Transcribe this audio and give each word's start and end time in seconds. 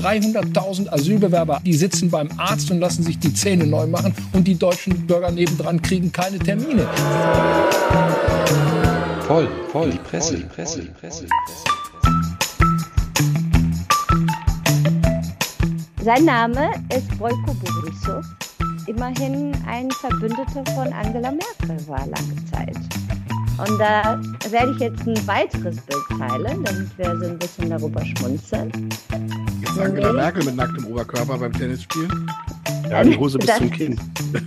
300.000 0.00 0.88
Asylbewerber, 0.88 1.60
die 1.64 1.74
sitzen 1.74 2.10
beim 2.10 2.30
Arzt 2.38 2.70
und 2.70 2.80
lassen 2.80 3.02
sich 3.02 3.18
die 3.18 3.34
Zähne 3.34 3.66
neu 3.66 3.86
machen 3.86 4.14
und 4.32 4.48
die 4.48 4.54
deutschen 4.54 5.06
Bürger 5.06 5.30
nebendran 5.30 5.82
kriegen 5.82 6.10
keine 6.10 6.38
Termine. 6.38 6.88
Voll, 9.26 9.46
voll, 9.70 9.90
die 9.90 9.98
Presse, 9.98 10.38
die 10.38 10.44
Presse, 10.44 10.80
die 10.80 10.88
Presse. 10.88 11.26
Sein 16.02 16.24
Name 16.24 16.70
ist 16.96 17.18
Boyko 17.18 17.54
Borisov, 17.62 18.24
immerhin 18.86 19.54
ein 19.66 19.90
Verbündeter 19.90 20.64
von 20.74 20.90
Angela 20.94 21.30
Merkel 21.30 21.86
war 21.86 22.06
lange 22.06 22.44
Zeit. 22.50 22.76
Und 23.58 23.78
da 23.78 24.18
werde 24.48 24.72
ich 24.72 24.80
jetzt 24.80 25.06
ein 25.06 25.26
weiteres 25.26 25.76
Bild 25.82 26.18
teilen, 26.18 26.64
damit 26.64 26.98
wir 26.98 27.18
so 27.18 27.26
ein 27.26 27.38
bisschen 27.38 27.68
darüber 27.68 28.02
schmunzeln. 28.06 28.72
Angela 29.78 30.12
Merkel 30.12 30.44
mit 30.44 30.56
nacktem 30.56 30.86
Oberkörper 30.86 31.38
beim 31.38 31.52
Tennisspiel? 31.52 32.08
Ja, 32.90 33.04
die 33.04 33.16
Hose 33.16 33.38
bis 33.38 33.46
das, 33.46 33.58
zum 33.58 33.70
Kinn. 33.70 34.00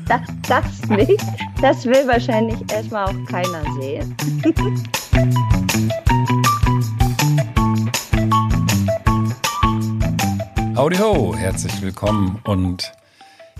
Das, 0.08 0.22
das 0.48 0.90
nicht. 0.90 1.24
Das 1.62 1.86
will 1.86 2.08
wahrscheinlich 2.08 2.60
erstmal 2.72 3.06
auch 3.06 3.26
keiner 3.30 3.64
sehen. 3.80 4.16
Howdy 10.76 10.98
ho, 10.98 11.36
herzlich 11.36 11.82
willkommen 11.82 12.40
und 12.44 12.92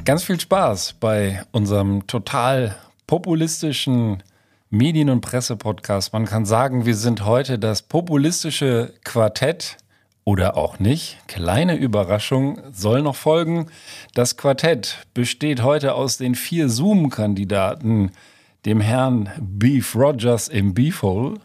ganz 0.04 0.24
viel 0.24 0.40
Spaß 0.40 0.96
bei 1.00 1.44
unserem 1.52 2.08
total 2.08 2.76
populistischen 3.08 4.24
Medien- 4.70 5.10
und 5.10 5.22
Presse-Podcast. 5.22 6.12
Man 6.12 6.26
kann 6.26 6.46
sagen, 6.46 6.86
wir 6.86 6.96
sind 6.96 7.26
heute 7.26 7.60
das 7.60 7.84
populistische 7.84 8.94
Quartett 9.04 9.78
oder 10.26 10.58
auch 10.58 10.80
nicht. 10.80 11.18
Kleine 11.28 11.76
Überraschung 11.76 12.60
soll 12.72 13.02
noch 13.02 13.16
folgen. 13.16 13.68
Das 14.14 14.38
Quartett 14.38 15.06
besteht 15.14 15.64
heute 15.64 15.96
aus 15.96 16.18
den 16.18 16.36
vier 16.36 16.70
Zoom-Kandidaten, 16.70 18.12
dem 18.66 18.80
Herrn 18.80 19.30
Beef 19.40 19.96
Rogers 19.96 20.48
im 20.48 20.74
Beefhole. 20.74 21.40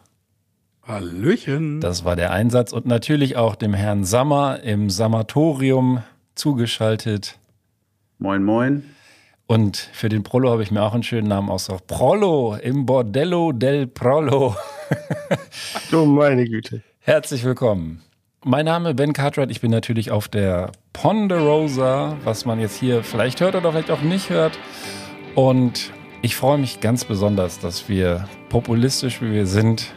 Hallöchen. 0.86 1.80
Das 1.80 2.04
war 2.04 2.16
der 2.16 2.30
Einsatz 2.30 2.72
und 2.72 2.86
natürlich 2.86 3.36
auch 3.36 3.56
dem 3.56 3.74
Herrn 3.74 4.04
Sammer 4.04 4.60
im 4.62 4.88
Samatorium 4.88 6.02
zugeschaltet. 6.34 7.38
Moin, 8.18 8.42
moin. 8.42 8.84
Und 9.46 9.76
für 9.76 10.08
den 10.08 10.22
Prolo 10.22 10.50
habe 10.50 10.62
ich 10.62 10.70
mir 10.70 10.82
auch 10.82 10.94
einen 10.94 11.02
schönen 11.02 11.28
Namen 11.28 11.48
ausgesucht. 11.48 11.86
Prolo 11.86 12.56
im 12.56 12.86
Bordello 12.86 13.52
del 13.52 13.86
Prolo. 13.86 14.56
du 15.90 16.04
meine 16.04 16.44
Güte. 16.46 16.82
Herzlich 17.00 17.44
willkommen. 17.44 18.02
Mein 18.44 18.66
Name 18.66 18.90
ist 18.90 18.96
Ben 18.96 19.12
Cartwright. 19.12 19.50
Ich 19.50 19.60
bin 19.60 19.72
natürlich 19.72 20.12
auf 20.12 20.28
der 20.28 20.70
Ponderosa, 20.92 22.16
was 22.22 22.44
man 22.44 22.60
jetzt 22.60 22.78
hier 22.78 23.02
vielleicht 23.02 23.40
hört 23.40 23.56
oder 23.56 23.72
vielleicht 23.72 23.90
auch 23.90 24.00
nicht 24.00 24.30
hört. 24.30 24.56
Und 25.34 25.90
ich 26.22 26.36
freue 26.36 26.56
mich 26.56 26.80
ganz 26.80 27.04
besonders, 27.04 27.58
dass 27.58 27.88
wir 27.88 28.28
populistisch 28.48 29.20
wie 29.20 29.32
wir 29.32 29.46
sind, 29.46 29.92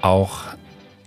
auch 0.00 0.44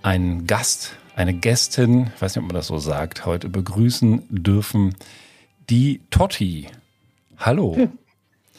einen 0.01 0.45
Gast, 0.45 0.97
eine 1.15 1.33
Gästin, 1.33 2.11
ich 2.13 2.21
weiß 2.21 2.35
nicht, 2.35 2.43
ob 2.43 2.49
man 2.49 2.55
das 2.55 2.67
so 2.67 2.77
sagt, 2.77 3.25
heute 3.25 3.47
begrüßen 3.47 4.23
dürfen, 4.29 4.95
die 5.69 6.01
Totti. 6.09 6.67
Hallo. 7.37 7.87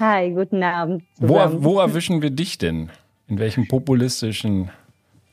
Hi, 0.01 0.31
guten 0.31 0.63
Abend. 0.63 1.03
Wo, 1.19 1.39
wo, 1.63 1.79
erwischen 1.81 2.23
wir 2.23 2.31
dich 2.31 2.57
denn? 2.57 2.91
In 3.29 3.39
welchem 3.39 3.69
populistischen 3.69 4.71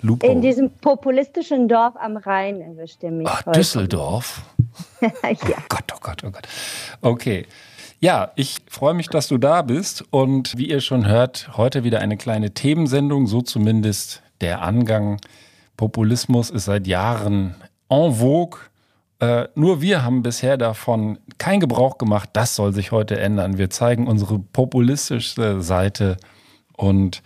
Lupo? 0.02 0.26
In 0.26 0.42
diesem 0.42 0.72
populistischen 0.72 1.68
Dorf 1.68 1.96
am 1.96 2.18
Rhein 2.18 2.62
erwischt 2.62 3.04
er 3.04 3.12
mich. 3.12 3.28
Ach, 3.28 3.46
heute. 3.46 3.60
Düsseldorf? 3.60 4.42
ja. 5.02 5.10
Oh 5.32 5.64
Gott, 5.70 5.94
oh 5.94 6.00
Gott, 6.02 6.24
oh 6.26 6.32
Gott. 6.32 6.48
Okay. 7.02 7.46
Ja, 8.00 8.32
ich 8.36 8.58
freue 8.68 8.96
mich, 8.96 9.10
dass 9.10 9.28
du 9.28 9.38
da 9.38 9.62
bist. 9.62 10.04
Und 10.10 10.58
wie 10.58 10.70
ihr 10.70 10.81
schon 10.81 11.08
hört, 11.08 11.56
heute 11.56 11.84
wieder 11.84 12.00
eine 12.00 12.18
kleine 12.18 12.52
Themensendung, 12.52 13.28
so 13.28 13.42
zumindest 13.42 14.24
der 14.42 14.64
Angang. 14.64 15.20
Populismus 15.78 16.50
ist 16.50 16.66
seit 16.66 16.88
Jahren 16.88 17.56
en 17.90 18.14
vogue. 18.14 18.59
Äh, 19.20 19.48
nur 19.54 19.81
wir 19.81 20.04
haben 20.04 20.24
bisher 20.24 20.58
davon 20.58 21.20
keinen 21.38 21.59
Gebrauch 21.59 22.00
gemacht. 22.00 22.30
Das 22.34 22.56
soll 22.56 22.74
sich 22.74 22.92
heute 22.92 23.20
ändern. 23.20 23.59
Wir 23.59 23.70
zeigen 23.70 24.08
unsere 24.08 24.40
populistische 24.40 25.62
Seite 25.62 26.18
und 26.75 27.22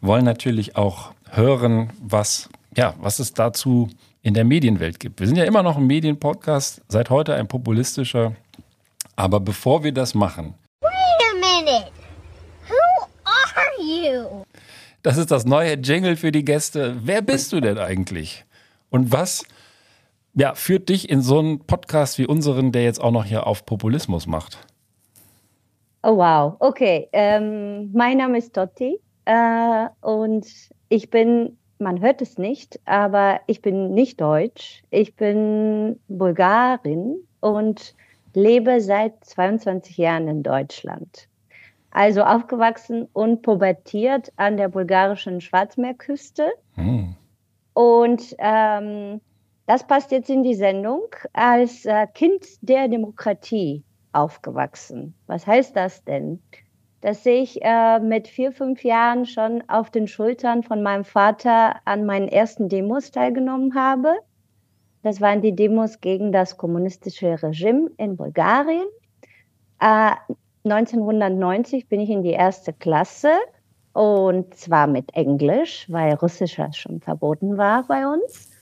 wollen 0.00 0.24
natürlich 0.24 0.76
auch 0.76 1.13
hören, 1.36 1.92
was, 2.00 2.48
ja, 2.76 2.94
was 3.00 3.18
es 3.18 3.32
dazu 3.32 3.88
in 4.22 4.34
der 4.34 4.44
Medienwelt 4.44 5.00
gibt. 5.00 5.20
Wir 5.20 5.26
sind 5.26 5.36
ja 5.36 5.44
immer 5.44 5.62
noch 5.62 5.76
ein 5.76 5.86
Medienpodcast, 5.86 6.82
seit 6.88 7.10
heute 7.10 7.34
ein 7.34 7.46
populistischer. 7.46 8.34
Aber 9.16 9.40
bevor 9.40 9.84
wir 9.84 9.92
das 9.92 10.14
machen. 10.14 10.54
Wait 10.80 10.90
a 10.90 11.34
minute. 11.34 11.90
Who 12.68 13.06
are 13.24 13.82
you? 13.82 14.44
Das 15.02 15.18
ist 15.18 15.30
das 15.30 15.44
neue 15.44 15.74
Jingle 15.74 16.16
für 16.16 16.32
die 16.32 16.44
Gäste. 16.44 16.96
Wer 17.02 17.20
bist 17.20 17.52
du 17.52 17.60
denn 17.60 17.78
eigentlich? 17.78 18.44
Und 18.90 19.12
was 19.12 19.44
ja, 20.34 20.54
führt 20.54 20.88
dich 20.88 21.08
in 21.08 21.20
so 21.20 21.38
einen 21.38 21.60
Podcast 21.60 22.18
wie 22.18 22.26
unseren, 22.26 22.72
der 22.72 22.84
jetzt 22.84 23.00
auch 23.00 23.10
noch 23.10 23.24
hier 23.24 23.46
auf 23.46 23.66
Populismus 23.66 24.26
macht? 24.26 24.58
Oh 26.02 26.16
wow, 26.16 26.56
okay. 26.58 27.08
Ähm, 27.12 27.90
mein 27.92 28.18
Name 28.18 28.38
ist 28.38 28.54
Totti 28.54 28.98
äh, 29.24 29.86
und 30.00 30.46
ich 30.88 31.10
bin, 31.10 31.58
man 31.78 32.00
hört 32.00 32.22
es 32.22 32.38
nicht, 32.38 32.80
aber 32.84 33.40
ich 33.46 33.62
bin 33.62 33.92
nicht 33.94 34.20
deutsch. 34.20 34.82
Ich 34.90 35.16
bin 35.16 36.00
Bulgarin 36.08 37.16
und 37.40 37.94
lebe 38.34 38.80
seit 38.80 39.24
22 39.24 39.96
Jahren 39.96 40.28
in 40.28 40.42
Deutschland. 40.42 41.28
Also 41.90 42.22
aufgewachsen 42.22 43.08
und 43.12 43.42
pubertiert 43.42 44.32
an 44.36 44.56
der 44.56 44.68
bulgarischen 44.68 45.40
Schwarzmeerküste. 45.40 46.50
Hm. 46.74 47.14
Und 47.72 48.34
ähm, 48.38 49.20
das 49.66 49.86
passt 49.86 50.10
jetzt 50.10 50.28
in 50.28 50.42
die 50.42 50.54
Sendung. 50.54 51.06
Als 51.32 51.84
äh, 51.84 52.06
Kind 52.12 52.44
der 52.62 52.88
Demokratie 52.88 53.84
aufgewachsen. 54.12 55.14
Was 55.26 55.46
heißt 55.46 55.76
das 55.76 56.04
denn? 56.04 56.42
Dass 57.04 57.26
ich 57.26 57.60
äh, 57.60 57.98
mit 58.00 58.28
vier, 58.28 58.50
fünf 58.50 58.82
Jahren 58.82 59.26
schon 59.26 59.62
auf 59.68 59.90
den 59.90 60.08
Schultern 60.08 60.62
von 60.62 60.82
meinem 60.82 61.04
Vater 61.04 61.76
an 61.84 62.06
meinen 62.06 62.28
ersten 62.28 62.70
Demos 62.70 63.10
teilgenommen 63.10 63.74
habe. 63.74 64.14
Das 65.02 65.20
waren 65.20 65.42
die 65.42 65.54
Demos 65.54 66.00
gegen 66.00 66.32
das 66.32 66.56
kommunistische 66.56 67.42
Regime 67.42 67.90
in 67.98 68.16
Bulgarien. 68.16 68.86
Äh, 69.80 70.12
1990 70.64 71.90
bin 71.90 72.00
ich 72.00 72.08
in 72.08 72.22
die 72.22 72.30
erste 72.30 72.72
Klasse 72.72 73.32
und 73.92 74.54
zwar 74.54 74.86
mit 74.86 75.14
Englisch, 75.14 75.84
weil 75.90 76.14
Russisch 76.14 76.58
schon 76.72 77.02
verboten 77.02 77.58
war 77.58 77.86
bei 77.86 78.06
uns. 78.06 78.53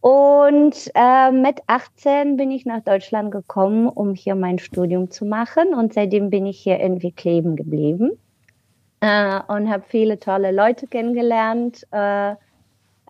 Und 0.00 0.90
äh, 0.94 1.32
mit 1.32 1.60
18 1.66 2.36
bin 2.36 2.50
ich 2.50 2.64
nach 2.64 2.82
Deutschland 2.82 3.32
gekommen, 3.32 3.88
um 3.88 4.14
hier 4.14 4.36
mein 4.36 4.58
Studium 4.58 5.10
zu 5.10 5.24
machen. 5.24 5.74
Und 5.74 5.92
seitdem 5.92 6.30
bin 6.30 6.46
ich 6.46 6.60
hier 6.60 6.78
irgendwie 6.78 7.10
kleben 7.10 7.56
geblieben 7.56 8.12
äh, 9.00 9.40
und 9.48 9.68
habe 9.68 9.84
viele 9.86 10.20
tolle 10.20 10.52
Leute 10.52 10.86
kennengelernt. 10.86 11.86
Äh, 11.90 12.34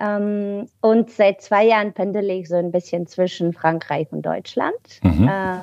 ähm, 0.01 0.67
und 0.81 1.11
seit 1.11 1.43
zwei 1.43 1.67
Jahren 1.67 1.93
pendele 1.93 2.35
ich 2.35 2.49
so 2.49 2.57
ein 2.57 2.71
bisschen 2.71 3.07
zwischen 3.07 3.53
Frankreich 3.53 4.07
und 4.11 4.23
Deutschland, 4.23 5.01
mhm. 5.03 5.29
Äh, 5.29 5.59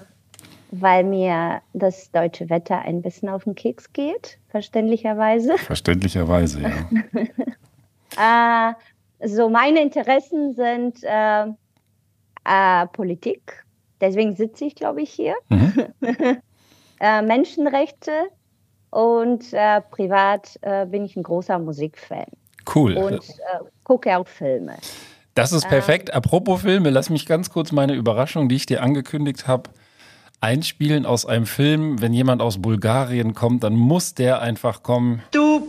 weil 0.72 1.06
mir 1.06 1.62
das 1.74 2.12
deutsche 2.12 2.50
Wetter 2.50 2.82
ein 2.82 3.02
bisschen 3.02 3.30
auf 3.30 3.46
den 3.46 3.56
Keks 3.56 3.94
geht, 3.94 4.38
verständlicherweise. 4.50 5.58
Verständlicherweise, 5.58 6.62
ja. 6.62 6.72
Äh, 8.18 8.74
so, 9.24 9.50
meine 9.50 9.82
Interessen 9.82 10.54
sind 10.54 11.04
äh, 11.04 11.46
äh, 12.46 12.88
Politik. 12.88 13.66
Deswegen 14.02 14.36
sitze 14.36 14.66
ich, 14.66 14.76
glaube 14.76 15.02
ich, 15.02 15.10
hier. 15.10 15.36
Mhm. 15.50 15.88
äh, 17.00 17.22
Menschenrechte 17.22 18.12
und 18.90 19.52
äh, 19.54 19.82
privat 19.82 20.58
äh, 20.62 20.86
bin 20.86 21.06
ich 21.06 21.16
ein 21.16 21.24
großer 21.24 21.60
Musikfan. 21.60 22.26
Cool. 22.74 22.96
Und 22.98 23.30
äh, 23.30 23.60
gucke 23.84 24.18
auch 24.18 24.28
Filme. 24.28 24.76
Das 25.34 25.52
ist 25.52 25.68
perfekt. 25.68 26.14
Apropos 26.14 26.62
Filme, 26.62 26.90
lass 26.90 27.10
mich 27.10 27.26
ganz 27.26 27.50
kurz 27.50 27.74
meine 27.74 27.94
Überraschung, 27.94 28.48
die 28.48 28.56
ich 28.56 28.66
dir 28.66 28.82
angekündigt 28.82 29.48
habe, 29.48 29.70
einspielen 30.40 31.06
aus 31.06 31.26
einem 31.26 31.46
Film. 31.46 32.02
Wenn 32.02 32.14
jemand 32.14 32.42
aus 32.42 32.62
Bulgarien 32.62 33.34
kommt, 33.34 33.64
dann 33.64 33.74
muss 33.74 34.14
der 34.14 34.42
einfach 34.42 34.82
kommen. 34.82 35.22
Du 35.32 35.68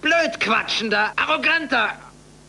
blödquatschender, 0.00 1.12
arroganter, 1.16 1.90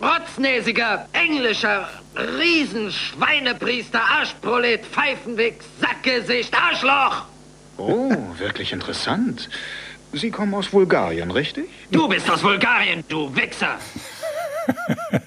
rotznäsiger, 0.03 1.07
englischer, 1.13 1.87
Riesenschweinepriester, 2.15 4.01
Arschprolet, 4.01 4.85
Pfeifenwichs, 4.85 5.65
Sackgesicht, 5.79 6.53
Arschloch! 6.53 7.25
Oh, 7.77 8.11
wirklich 8.37 8.73
interessant. 8.73 9.49
Sie 10.11 10.29
kommen 10.29 10.53
aus 10.53 10.67
Bulgarien, 10.69 11.31
richtig? 11.31 11.69
Du 11.89 12.07
bist 12.07 12.29
aus 12.29 12.41
Bulgarien, 12.41 13.03
du 13.07 13.33
Wichser! 13.35 13.77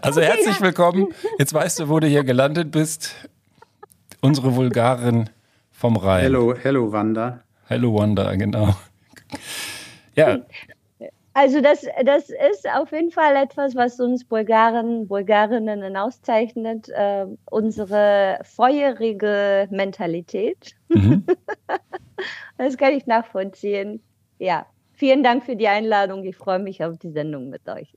Also 0.00 0.20
okay, 0.20 0.30
herzlich 0.30 0.56
ja. 0.56 0.62
willkommen. 0.62 1.08
Jetzt 1.38 1.52
weißt 1.52 1.80
du, 1.80 1.88
wo 1.88 2.00
du 2.00 2.08
hier 2.08 2.24
gelandet 2.24 2.72
bist. 2.72 3.14
Unsere 4.20 4.56
Vulgarin 4.56 5.30
vom 5.70 5.96
Rhein. 5.96 6.22
Hello, 6.22 6.54
hello 6.60 6.90
Wanda. 6.90 7.40
Hello 7.66 7.94
Wanda, 7.94 8.34
genau. 8.34 8.74
Ja. 10.16 10.38
Also 11.34 11.60
das, 11.62 11.86
das 12.04 12.28
ist 12.28 12.68
auf 12.68 12.92
jeden 12.92 13.10
Fall 13.10 13.36
etwas, 13.36 13.74
was 13.74 13.98
uns 13.98 14.24
Bulgaren, 14.24 15.08
Bulgarinnen 15.08 15.96
auszeichnet, 15.96 16.88
äh, 16.90 17.26
unsere 17.50 18.38
feurige 18.42 19.66
Mentalität. 19.70 20.74
Mhm. 20.88 21.24
das 22.58 22.76
kann 22.76 22.92
ich 22.92 23.06
nachvollziehen. 23.06 24.02
Ja, 24.38 24.66
vielen 24.92 25.22
Dank 25.22 25.44
für 25.44 25.56
die 25.56 25.68
Einladung. 25.68 26.24
Ich 26.24 26.36
freue 26.36 26.58
mich 26.58 26.84
auf 26.84 26.98
die 26.98 27.12
Sendung 27.12 27.48
mit 27.48 27.66
euch. 27.68 27.94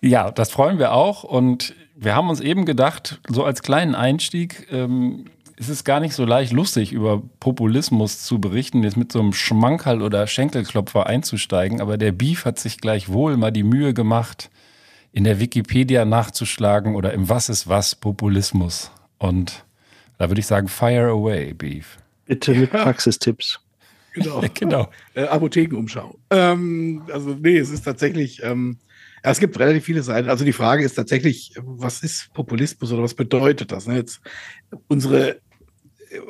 Ja, 0.00 0.30
das 0.30 0.50
freuen 0.50 0.78
wir 0.78 0.92
auch. 0.92 1.22
Und 1.24 1.74
wir 1.94 2.14
haben 2.14 2.28
uns 2.28 2.40
eben 2.40 2.64
gedacht, 2.64 3.20
so 3.28 3.44
als 3.44 3.62
kleinen 3.62 3.94
Einstieg, 3.94 4.66
ähm, 4.70 5.26
ist 5.56 5.68
es 5.68 5.84
gar 5.84 6.00
nicht 6.00 6.14
so 6.14 6.24
leicht 6.24 6.52
lustig, 6.52 6.92
über 6.92 7.22
Populismus 7.40 8.22
zu 8.22 8.40
berichten, 8.40 8.82
jetzt 8.82 8.96
mit 8.96 9.12
so 9.12 9.20
einem 9.20 9.32
Schmankerl 9.32 10.02
oder 10.02 10.26
Schenkelklopfer 10.26 11.06
einzusteigen. 11.06 11.80
Aber 11.80 11.96
der 11.96 12.12
Beef 12.12 12.44
hat 12.44 12.58
sich 12.58 12.78
gleichwohl 12.78 13.36
mal 13.36 13.52
die 13.52 13.62
Mühe 13.62 13.94
gemacht, 13.94 14.50
in 15.12 15.24
der 15.24 15.38
Wikipedia 15.38 16.04
nachzuschlagen 16.04 16.96
oder 16.96 17.12
im 17.12 17.28
Was 17.28 17.48
ist 17.48 17.68
was 17.68 17.94
Populismus. 17.94 18.90
Und 19.18 19.64
da 20.18 20.28
würde 20.28 20.40
ich 20.40 20.46
sagen, 20.46 20.68
fire 20.68 21.10
away, 21.10 21.54
Beef. 21.54 21.98
Bitte 22.26 22.54
mit 22.54 22.70
Praxistipps. 22.70 23.60
Genau. 24.14 24.42
genau. 24.54 24.90
Äh, 25.14 25.24
Apothekenumschau. 25.24 26.16
Ähm, 26.30 27.02
also, 27.12 27.36
nee, 27.40 27.58
es 27.58 27.70
ist 27.70 27.82
tatsächlich, 27.82 28.42
ähm, 28.42 28.78
es 29.32 29.40
gibt 29.40 29.58
relativ 29.58 29.84
viele 29.84 30.02
Seiten. 30.02 30.28
Also 30.28 30.44
die 30.44 30.52
Frage 30.52 30.84
ist 30.84 30.94
tatsächlich, 30.94 31.54
was 31.56 32.02
ist 32.02 32.32
Populismus 32.34 32.92
oder 32.92 33.02
was 33.02 33.14
bedeutet 33.14 33.72
das? 33.72 33.86
Ne? 33.86 33.96
Jetzt 33.96 34.20
unsere 34.88 35.36
äh, 36.10 36.20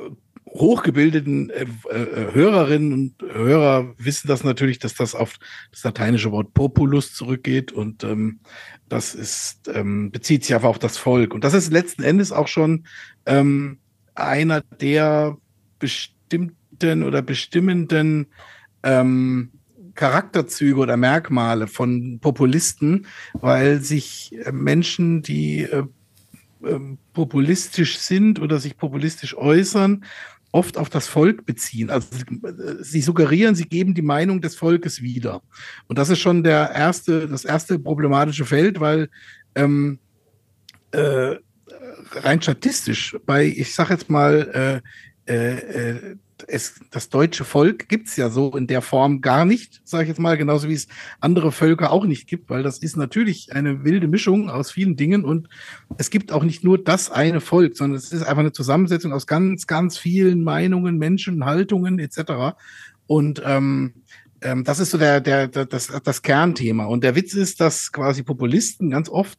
hochgebildeten 0.46 1.50
äh, 1.50 1.66
äh, 1.90 2.32
Hörerinnen 2.32 2.92
und 2.92 3.14
Hörer 3.20 3.94
wissen 3.98 4.28
das 4.28 4.44
natürlich, 4.44 4.78
dass 4.78 4.94
das 4.94 5.16
auf 5.16 5.38
das 5.72 5.82
lateinische 5.82 6.30
Wort 6.30 6.54
Populus 6.54 7.12
zurückgeht 7.12 7.72
und 7.72 8.04
ähm, 8.04 8.38
das 8.88 9.16
ist 9.16 9.68
ähm, 9.74 10.12
bezieht 10.12 10.44
sich 10.44 10.54
einfach 10.54 10.68
auf 10.68 10.78
das 10.78 10.96
Volk 10.96 11.34
und 11.34 11.42
das 11.42 11.54
ist 11.54 11.72
letzten 11.72 12.04
Endes 12.04 12.30
auch 12.30 12.46
schon 12.46 12.86
ähm, 13.26 13.78
einer 14.14 14.60
der 14.60 15.36
bestimmten 15.80 17.02
oder 17.02 17.22
bestimmenden 17.22 18.26
ähm, 18.84 19.50
Charakterzüge 19.94 20.78
oder 20.80 20.96
Merkmale 20.96 21.66
von 21.66 22.18
Populisten, 22.20 23.06
weil 23.34 23.80
sich 23.80 24.34
äh, 24.44 24.52
Menschen, 24.52 25.22
die 25.22 25.62
äh, 25.62 25.84
äh, 26.64 26.80
populistisch 27.12 27.98
sind 27.98 28.40
oder 28.40 28.58
sich 28.58 28.76
populistisch 28.76 29.36
äußern, 29.36 30.04
oft 30.52 30.78
auf 30.78 30.88
das 30.88 31.08
Volk 31.08 31.46
beziehen. 31.46 31.90
Also 31.90 32.08
äh, 32.16 32.82
sie 32.82 33.00
suggerieren, 33.00 33.54
sie 33.54 33.68
geben 33.68 33.94
die 33.94 34.02
Meinung 34.02 34.40
des 34.40 34.56
Volkes 34.56 35.02
wieder. 35.02 35.42
Und 35.88 35.98
das 35.98 36.10
ist 36.10 36.20
schon 36.20 36.42
der 36.42 36.70
erste, 36.70 37.28
das 37.28 37.44
erste 37.44 37.78
problematische 37.78 38.44
Feld, 38.44 38.80
weil 38.80 39.08
ähm, 39.54 39.98
äh, 40.92 41.36
rein 42.12 42.40
statistisch 42.40 43.16
bei, 43.26 43.46
ich 43.46 43.74
sage 43.74 43.94
jetzt 43.94 44.08
mal, 44.08 44.82
äh, 45.26 45.32
äh, 45.32 46.16
es, 46.48 46.80
das 46.90 47.08
deutsche 47.08 47.44
Volk 47.44 47.88
gibt 47.88 48.08
es 48.08 48.16
ja 48.16 48.30
so 48.30 48.56
in 48.56 48.66
der 48.66 48.82
Form 48.82 49.20
gar 49.20 49.44
nicht, 49.44 49.80
sage 49.84 50.04
ich 50.04 50.08
jetzt 50.08 50.20
mal, 50.20 50.36
genauso 50.36 50.68
wie 50.68 50.74
es 50.74 50.88
andere 51.20 51.52
Völker 51.52 51.92
auch 51.92 52.04
nicht 52.04 52.26
gibt, 52.26 52.50
weil 52.50 52.62
das 52.62 52.78
ist 52.78 52.96
natürlich 52.96 53.52
eine 53.52 53.84
wilde 53.84 54.08
Mischung 54.08 54.50
aus 54.50 54.70
vielen 54.70 54.96
Dingen 54.96 55.24
und 55.24 55.48
es 55.98 56.10
gibt 56.10 56.32
auch 56.32 56.42
nicht 56.42 56.64
nur 56.64 56.82
das 56.82 57.10
eine 57.10 57.40
Volk, 57.40 57.76
sondern 57.76 57.98
es 57.98 58.12
ist 58.12 58.22
einfach 58.22 58.40
eine 58.40 58.52
Zusammensetzung 58.52 59.12
aus 59.12 59.26
ganz, 59.26 59.66
ganz 59.66 59.98
vielen 59.98 60.44
Meinungen, 60.44 60.98
Menschen, 60.98 61.44
Haltungen 61.44 61.98
etc. 61.98 62.56
Und 63.06 63.42
ähm, 63.44 63.94
ähm, 64.44 64.62
das 64.64 64.78
ist 64.78 64.90
so 64.90 64.98
der, 64.98 65.20
der, 65.20 65.48
der, 65.48 65.66
das, 65.66 65.88
das 66.02 66.22
Kernthema. 66.22 66.84
Und 66.84 67.02
der 67.02 67.16
Witz 67.16 67.34
ist, 67.34 67.60
dass 67.60 67.90
quasi 67.92 68.22
Populisten 68.22 68.90
ganz 68.90 69.08
oft 69.08 69.38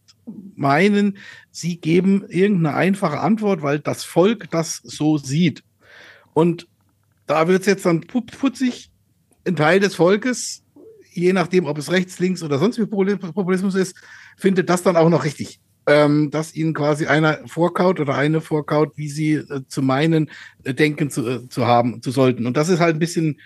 meinen, 0.56 1.18
sie 1.52 1.78
geben 1.78 2.26
irgendeine 2.28 2.76
einfache 2.76 3.20
Antwort, 3.20 3.62
weil 3.62 3.80
das 3.80 4.04
Volk 4.04 4.50
das 4.50 4.82
so 4.84 5.18
sieht. 5.18 5.64
Und 6.34 6.68
da 7.28 7.48
wird 7.48 7.62
es 7.62 7.68
jetzt 7.68 7.86
dann 7.86 8.02
putzig, 8.02 8.92
ein 9.48 9.56
Teil 9.56 9.80
des 9.80 9.96
Volkes, 9.96 10.64
je 11.12 11.34
nachdem, 11.34 11.66
ob 11.66 11.78
es 11.78 11.92
rechts, 11.92 12.20
links 12.20 12.44
oder 12.44 12.60
sonst 12.60 12.80
wie 12.80 12.86
Populismus 12.86 13.76
ist, 13.76 13.96
findet 14.38 14.70
das 14.70 14.84
dann 14.84 14.96
auch 14.96 15.10
noch 15.10 15.24
richtig. 15.24 15.60
Ähm, 15.88 16.32
dass 16.32 16.56
ihnen 16.56 16.74
quasi 16.74 17.06
einer 17.06 17.48
vorkaut 17.48 18.00
oder 18.00 18.16
eine 18.16 18.42
vorkaut, 18.42 18.94
wie 18.96 19.08
sie 19.08 19.34
äh, 19.34 19.62
zu 19.68 19.84
meinen, 19.84 20.32
äh, 20.64 20.74
denken 20.74 21.12
zu, 21.12 21.28
äh, 21.30 21.48
zu 21.48 21.68
haben, 21.68 22.02
zu 22.02 22.10
sollten. 22.10 22.48
Und 22.48 22.58
das 22.58 22.70
ist 22.70 22.80
halt 22.80 22.96
ein 22.96 23.00
bisschen, 23.00 23.40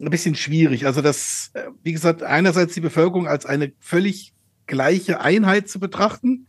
ein 0.00 0.08
bisschen 0.08 0.34
schwierig. 0.34 0.86
Also 0.86 1.02
das, 1.02 1.50
äh, 1.52 1.64
wie 1.82 1.92
gesagt, 1.92 2.22
einerseits 2.22 2.72
die 2.72 2.80
Bevölkerung 2.80 3.28
als 3.28 3.44
eine 3.44 3.72
völlig 3.78 4.32
gleiche 4.66 5.20
Einheit 5.20 5.68
zu 5.68 5.80
betrachten 5.80 6.46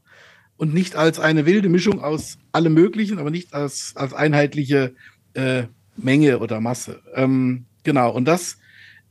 und 0.56 0.74
nicht 0.74 0.96
als 0.96 1.20
eine 1.20 1.46
wilde 1.46 1.68
Mischung 1.68 2.02
aus 2.02 2.38
allem 2.54 2.74
Möglichen, 2.74 3.20
aber 3.20 3.30
nicht 3.30 3.54
als, 3.54 3.92
als 3.98 4.14
einheitliche 4.14 4.96
äh, 5.34 5.64
Menge 5.96 6.40
oder 6.40 6.60
Masse. 6.60 7.02
Ähm, 7.16 7.66
genau, 7.84 8.12
und 8.12 8.26
das, 8.26 8.58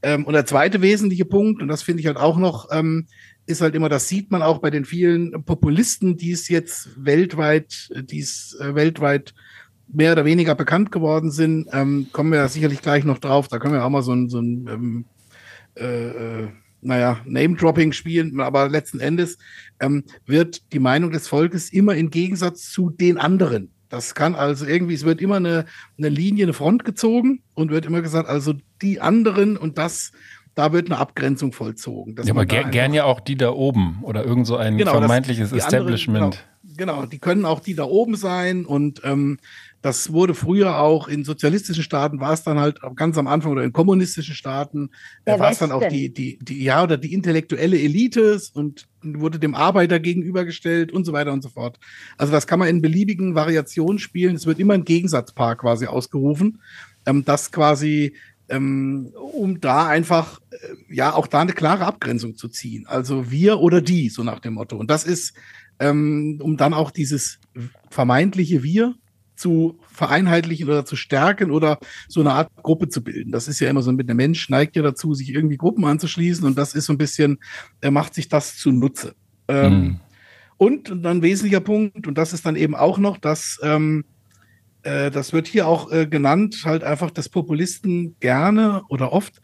ähm, 0.02 0.24
und 0.24 0.34
der 0.34 0.46
zweite 0.46 0.82
wesentliche 0.82 1.24
Punkt, 1.24 1.62
und 1.62 1.68
das 1.68 1.82
finde 1.82 2.00
ich 2.00 2.06
halt 2.06 2.16
auch 2.16 2.38
noch, 2.38 2.68
ähm, 2.72 3.06
ist 3.46 3.60
halt 3.60 3.74
immer, 3.74 3.88
das 3.88 4.08
sieht 4.08 4.30
man 4.30 4.42
auch 4.42 4.58
bei 4.58 4.70
den 4.70 4.84
vielen 4.84 5.44
Populisten, 5.44 6.16
die 6.16 6.32
es 6.32 6.48
jetzt 6.48 6.90
weltweit, 6.96 7.90
die 7.94 8.20
es 8.20 8.56
äh, 8.60 8.74
weltweit 8.74 9.34
mehr 9.88 10.12
oder 10.12 10.24
weniger 10.24 10.54
bekannt 10.54 10.92
geworden 10.92 11.30
sind, 11.30 11.68
ähm, 11.72 12.06
kommen 12.12 12.30
wir 12.32 12.38
ja 12.38 12.48
sicherlich 12.48 12.82
gleich 12.82 13.04
noch 13.04 13.18
drauf. 13.18 13.48
Da 13.48 13.58
können 13.58 13.74
wir 13.74 13.84
auch 13.84 13.90
mal 13.90 14.02
so 14.02 14.12
ein, 14.12 14.28
so 14.28 14.40
ein 14.40 14.68
ähm, 14.68 15.04
äh, 15.76 16.08
äh, 16.44 16.48
naja, 16.80 17.20
Name-Dropping 17.24 17.92
spielen, 17.92 18.40
aber 18.40 18.68
letzten 18.68 19.00
Endes 19.00 19.38
ähm, 19.80 20.04
wird 20.26 20.72
die 20.72 20.80
Meinung 20.80 21.12
des 21.12 21.28
Volkes 21.28 21.72
immer 21.72 21.94
im 21.94 22.10
Gegensatz 22.10 22.70
zu 22.70 22.90
den 22.90 23.18
anderen 23.18 23.70
das 23.92 24.14
kann 24.14 24.34
also 24.34 24.64
irgendwie, 24.64 24.94
es 24.94 25.04
wird 25.04 25.20
immer 25.20 25.36
eine, 25.36 25.66
eine 25.98 26.08
Linie, 26.08 26.46
eine 26.46 26.54
Front 26.54 26.86
gezogen 26.86 27.42
und 27.54 27.70
wird 27.70 27.84
immer 27.84 28.00
gesagt, 28.00 28.26
also 28.26 28.54
die 28.80 29.02
anderen 29.02 29.58
und 29.58 29.76
das, 29.76 30.12
da 30.54 30.72
wird 30.72 30.86
eine 30.86 30.98
Abgrenzung 30.98 31.52
vollzogen. 31.52 32.16
Ja, 32.24 32.32
aber 32.32 32.46
ger 32.46 32.64
gern 32.64 32.94
ja 32.94 33.04
auch 33.04 33.20
die 33.20 33.36
da 33.36 33.50
oben 33.50 33.98
oder 34.02 34.24
irgend 34.24 34.46
so 34.46 34.56
ein 34.56 34.78
genau, 34.78 34.92
vermeintliches 34.92 35.50
das, 35.50 35.64
Establishment. 35.64 36.22
Anderen, 36.24 36.76
genau, 36.76 36.94
genau, 36.94 37.06
die 37.06 37.18
können 37.18 37.44
auch 37.44 37.60
die 37.60 37.74
da 37.74 37.84
oben 37.84 38.16
sein 38.16 38.64
und 38.64 39.02
ähm, 39.04 39.36
das 39.82 40.10
wurde 40.10 40.32
früher 40.32 40.78
auch 40.78 41.06
in 41.06 41.24
sozialistischen 41.24 41.82
Staaten, 41.82 42.18
war 42.18 42.32
es 42.32 42.44
dann 42.44 42.58
halt 42.58 42.80
ganz 42.96 43.18
am 43.18 43.26
Anfang 43.26 43.52
oder 43.52 43.62
in 43.62 43.74
kommunistischen 43.74 44.34
Staaten, 44.34 44.88
äh, 45.26 45.38
war 45.38 45.50
es 45.50 45.58
dann 45.58 45.70
auch 45.70 45.86
die, 45.86 46.10
die, 46.14 46.38
die, 46.40 46.64
ja, 46.64 46.82
oder 46.82 46.96
die 46.96 47.12
intellektuelle 47.12 47.78
Elite 47.78 48.40
und 48.54 48.86
wurde 49.02 49.38
dem 49.38 49.54
Arbeiter 49.54 50.00
gegenübergestellt 50.00 50.92
und 50.92 51.04
so 51.04 51.12
weiter 51.12 51.32
und 51.32 51.42
so 51.42 51.48
fort. 51.48 51.78
Also 52.16 52.32
das 52.32 52.46
kann 52.46 52.58
man 52.58 52.68
in 52.68 52.82
beliebigen 52.82 53.34
Variationen 53.34 53.98
spielen. 53.98 54.36
Es 54.36 54.46
wird 54.46 54.58
immer 54.58 54.74
ein 54.74 54.84
Gegensatzpaar 54.84 55.56
quasi 55.56 55.86
ausgerufen, 55.86 56.60
ähm, 57.06 57.24
das 57.24 57.52
quasi, 57.52 58.14
ähm, 58.48 59.12
um 59.14 59.60
da 59.60 59.86
einfach, 59.86 60.40
äh, 60.50 60.94
ja, 60.94 61.12
auch 61.14 61.26
da 61.26 61.40
eine 61.40 61.52
klare 61.52 61.86
Abgrenzung 61.86 62.36
zu 62.36 62.48
ziehen. 62.48 62.86
Also 62.86 63.30
wir 63.30 63.60
oder 63.60 63.80
die, 63.80 64.08
so 64.08 64.22
nach 64.22 64.40
dem 64.40 64.54
Motto. 64.54 64.76
Und 64.76 64.90
das 64.90 65.04
ist, 65.04 65.34
ähm, 65.78 66.38
um 66.42 66.56
dann 66.56 66.74
auch 66.74 66.90
dieses 66.90 67.38
vermeintliche 67.90 68.62
Wir 68.62 68.94
zu 69.42 69.78
vereinheitlichen 69.90 70.68
oder 70.68 70.84
zu 70.84 70.94
stärken 70.94 71.50
oder 71.50 71.78
so 72.08 72.20
eine 72.20 72.32
Art 72.32 72.48
Gruppe 72.62 72.88
zu 72.88 73.02
bilden. 73.02 73.32
Das 73.32 73.48
ist 73.48 73.58
ja 73.60 73.68
immer 73.68 73.82
so 73.82 73.92
mit 73.92 74.08
der 74.08 74.14
Mensch 74.14 74.48
neigt 74.48 74.76
ja 74.76 74.82
dazu, 74.82 75.14
sich 75.14 75.34
irgendwie 75.34 75.56
Gruppen 75.56 75.84
anzuschließen 75.84 76.46
und 76.46 76.56
das 76.56 76.74
ist 76.74 76.86
so 76.86 76.92
ein 76.92 76.98
bisschen, 76.98 77.38
er 77.80 77.90
macht 77.90 78.14
sich 78.14 78.28
das 78.28 78.56
zunutze. 78.56 79.14
Ähm, 79.48 79.72
mhm. 79.72 80.00
Und 80.56 80.88
dann 80.90 81.18
ein 81.18 81.22
wesentlicher 81.22 81.60
Punkt, 81.60 82.06
und 82.06 82.16
das 82.16 82.32
ist 82.32 82.46
dann 82.46 82.54
eben 82.54 82.76
auch 82.76 82.98
noch, 82.98 83.18
dass 83.18 83.58
ähm, 83.64 84.04
äh, 84.82 85.10
das 85.10 85.32
wird 85.32 85.48
hier 85.48 85.66
auch 85.66 85.90
äh, 85.90 86.06
genannt, 86.06 86.62
halt 86.64 86.84
einfach, 86.84 87.10
dass 87.10 87.28
Populisten 87.28 88.14
gerne 88.20 88.82
oder 88.88 89.12
oft 89.12 89.40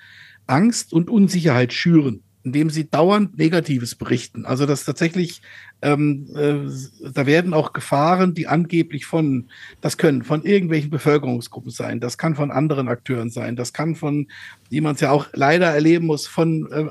Angst 0.46 0.92
und 0.92 1.10
Unsicherheit 1.10 1.72
schüren 1.72 2.22
indem 2.44 2.70
sie 2.70 2.88
dauernd 2.88 3.36
Negatives 3.36 3.94
berichten. 3.94 4.46
Also 4.46 4.64
dass 4.64 4.84
tatsächlich, 4.84 5.42
ähm, 5.82 6.26
äh, 6.34 7.10
da 7.12 7.26
werden 7.26 7.54
auch 7.54 7.72
Gefahren, 7.72 8.34
die 8.34 8.46
angeblich 8.46 9.06
von, 9.06 9.48
das 9.80 9.96
können 9.96 10.22
von 10.22 10.42
irgendwelchen 10.42 10.90
Bevölkerungsgruppen 10.90 11.70
sein, 11.70 12.00
das 12.00 12.18
kann 12.18 12.34
von 12.34 12.50
anderen 12.50 12.88
Akteuren 12.88 13.30
sein, 13.30 13.56
das 13.56 13.72
kann 13.72 13.94
von, 13.94 14.28
wie 14.70 14.80
man 14.80 14.94
es 14.94 15.00
ja 15.00 15.10
auch 15.10 15.26
leider 15.32 15.66
erleben 15.66 16.06
muss, 16.06 16.26
von, 16.26 16.70
äh, 16.72 16.86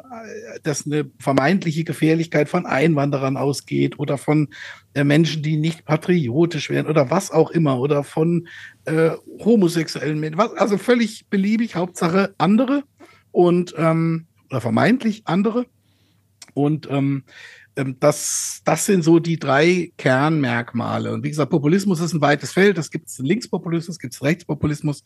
dass 0.64 0.86
eine 0.86 1.10
vermeintliche 1.20 1.84
Gefährlichkeit 1.84 2.50
von 2.50 2.66
Einwanderern 2.66 3.38
ausgeht 3.38 4.00
oder 4.00 4.18
von 4.18 4.50
äh, 4.94 5.04
Menschen, 5.04 5.44
die 5.44 5.58
nicht 5.58 5.86
patriotisch 5.86 6.70
wären 6.70 6.88
oder 6.88 7.12
was 7.12 7.32
auch 7.32 7.52
immer 7.52 7.80
oder 7.80 8.04
von 8.04 8.48
äh, 8.86 9.12
homosexuellen 9.40 10.20
Menschen, 10.20 10.40
also 10.40 10.78
völlig 10.78 11.28
beliebig, 11.30 11.76
Hauptsache 11.76 12.34
andere. 12.38 12.84
Und 13.32 13.76
ähm, 13.78 14.26
oder 14.50 14.62
vermeintlich 14.62 15.24
andere. 15.26 15.66
Und 16.54 16.88
ähm, 16.90 17.24
ähm, 17.78 17.96
das, 18.00 18.62
das 18.66 18.86
sind 18.86 19.04
so 19.04 19.20
die 19.20 19.38
drei 19.38 19.92
Kernmerkmale. 19.98 21.14
Und 21.14 21.24
wie 21.24 21.30
gesagt, 21.30 21.52
Populismus 21.52 22.00
ist 22.02 22.14
ein 22.14 22.22
weites 22.22 22.52
Feld. 22.52 22.78
Es 22.78 22.92
gibt 22.92 23.10
Linkspopulismus, 23.18 24.00
gibt 24.00 24.14
es 24.14 24.24
Rechtspopulismus. 24.24 25.04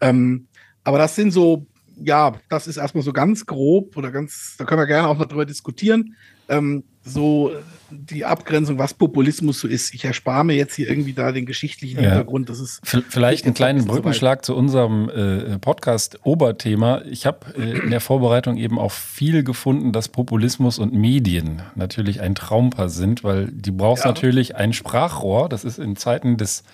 Ähm, 0.00 0.46
aber 0.84 0.98
das 0.98 1.14
sind 1.14 1.32
so, 1.32 1.66
ja, 1.96 2.32
das 2.48 2.66
ist 2.66 2.76
erstmal 2.76 3.04
so 3.04 3.12
ganz 3.12 3.44
grob 3.44 3.96
oder 3.96 4.10
ganz, 4.10 4.56
da 4.56 4.64
können 4.64 4.80
wir 4.80 4.86
gerne 4.86 5.08
auch 5.08 5.18
noch 5.18 5.26
drüber 5.26 5.46
diskutieren. 5.46 6.16
Ähm, 6.48 6.84
so 7.04 7.52
die 7.92 8.24
Abgrenzung, 8.24 8.78
was 8.78 8.94
Populismus 8.94 9.60
so 9.60 9.68
ist. 9.68 9.94
Ich 9.94 10.04
erspare 10.04 10.44
mir 10.44 10.54
jetzt 10.54 10.74
hier 10.74 10.88
irgendwie 10.88 11.12
da 11.12 11.32
den 11.32 11.46
geschichtlichen 11.46 11.96
ja. 11.96 12.08
Hintergrund. 12.08 12.48
Das 12.48 12.60
ist 12.60 12.80
vielleicht 12.82 13.44
einen 13.44 13.54
kleinen 13.54 13.84
Brückenschlag 13.84 14.44
zu 14.44 14.56
unserem 14.56 15.08
äh, 15.08 15.58
Podcast-Oberthema. 15.58 17.02
Ich 17.02 17.26
habe 17.26 17.54
äh, 17.56 17.78
in 17.84 17.90
der 17.90 18.00
Vorbereitung 18.00 18.56
eben 18.56 18.78
auch 18.78 18.92
viel 18.92 19.44
gefunden, 19.44 19.92
dass 19.92 20.08
Populismus 20.08 20.78
und 20.78 20.92
Medien 20.94 21.62
natürlich 21.74 22.20
ein 22.20 22.34
Traumpaar 22.34 22.88
sind, 22.88 23.24
weil 23.24 23.46
die 23.52 23.70
brauchst 23.70 24.04
ja. 24.04 24.10
natürlich 24.10 24.56
ein 24.56 24.72
Sprachrohr. 24.72 25.48
Das 25.48 25.64
ist 25.64 25.78
in 25.78 25.96
Zeiten 25.96 26.36
des 26.36 26.64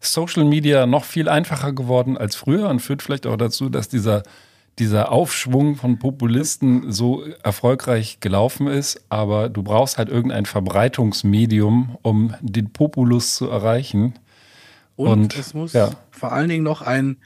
Social 0.00 0.44
Media 0.44 0.86
noch 0.86 1.04
viel 1.04 1.28
einfacher 1.28 1.72
geworden 1.72 2.16
als 2.16 2.36
früher 2.36 2.68
und 2.68 2.80
führt 2.80 3.02
vielleicht 3.02 3.26
auch 3.26 3.36
dazu, 3.36 3.68
dass 3.68 3.88
dieser 3.88 4.22
dieser 4.80 5.12
Aufschwung 5.12 5.76
von 5.76 5.98
Populisten 5.98 6.90
so 6.90 7.24
erfolgreich 7.42 8.18
gelaufen 8.20 8.66
ist, 8.66 9.04
aber 9.08 9.48
du 9.48 9.62
brauchst 9.62 9.98
halt 9.98 10.08
irgendein 10.08 10.46
Verbreitungsmedium, 10.46 11.98
um 12.02 12.34
den 12.40 12.72
Populus 12.72 13.36
zu 13.36 13.48
erreichen. 13.48 14.18
Und, 14.96 15.08
Und 15.08 15.38
es 15.38 15.54
muss 15.54 15.74
ja. 15.74 15.90
vor 16.10 16.32
allen 16.32 16.48
Dingen 16.48 16.64
noch 16.64 16.82
ein 16.82 17.18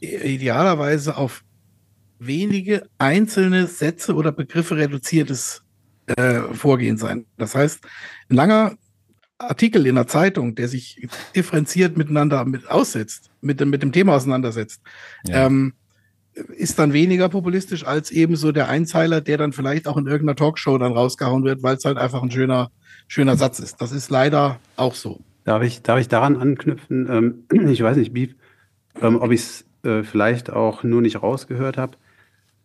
idealerweise 0.00 1.16
auf 1.16 1.44
wenige 2.18 2.88
einzelne 2.98 3.66
Sätze 3.66 4.14
oder 4.14 4.32
Begriffe 4.32 4.76
reduziertes 4.76 5.62
äh, 6.06 6.40
Vorgehen 6.52 6.98
sein. 6.98 7.26
Das 7.36 7.54
heißt, 7.54 7.80
ein 8.28 8.36
langer 8.36 8.76
Artikel 9.38 9.86
in 9.86 9.94
der 9.94 10.08
Zeitung, 10.08 10.56
der 10.56 10.68
sich 10.68 11.08
differenziert 11.34 11.96
miteinander 11.96 12.44
mit 12.44 12.68
aussetzt, 12.68 13.30
mit 13.40 13.60
dem, 13.60 13.70
mit 13.70 13.82
dem 13.82 13.92
Thema 13.92 14.16
auseinandersetzt, 14.16 14.82
ja. 15.26 15.46
ähm, 15.46 15.74
ist 16.56 16.78
dann 16.78 16.92
weniger 16.92 17.28
populistisch 17.28 17.84
als 17.86 18.10
eben 18.10 18.36
so 18.36 18.52
der 18.52 18.68
Einzeiler, 18.68 19.20
der 19.20 19.38
dann 19.38 19.52
vielleicht 19.52 19.86
auch 19.86 19.96
in 19.96 20.06
irgendeiner 20.06 20.36
Talkshow 20.36 20.78
dann 20.78 20.92
rausgehauen 20.92 21.44
wird, 21.44 21.62
weil 21.62 21.76
es 21.76 21.84
halt 21.84 21.98
einfach 21.98 22.22
ein 22.22 22.30
schöner, 22.30 22.70
schöner 23.06 23.36
Satz 23.36 23.58
ist. 23.60 23.80
Das 23.80 23.92
ist 23.92 24.10
leider 24.10 24.58
auch 24.76 24.94
so. 24.94 25.20
Darf 25.44 25.62
ich, 25.62 25.82
darf 25.82 26.00
ich 26.00 26.08
daran 26.08 26.36
anknüpfen? 26.36 27.08
Ähm, 27.10 27.68
ich 27.70 27.82
weiß 27.82 27.96
nicht, 27.96 28.14
wie, 28.14 28.34
ähm, 29.00 29.16
ob 29.16 29.30
ich 29.30 29.40
es 29.40 29.64
äh, 29.82 30.02
vielleicht 30.02 30.50
auch 30.50 30.82
nur 30.82 31.02
nicht 31.02 31.22
rausgehört 31.22 31.78
habe. 31.78 31.96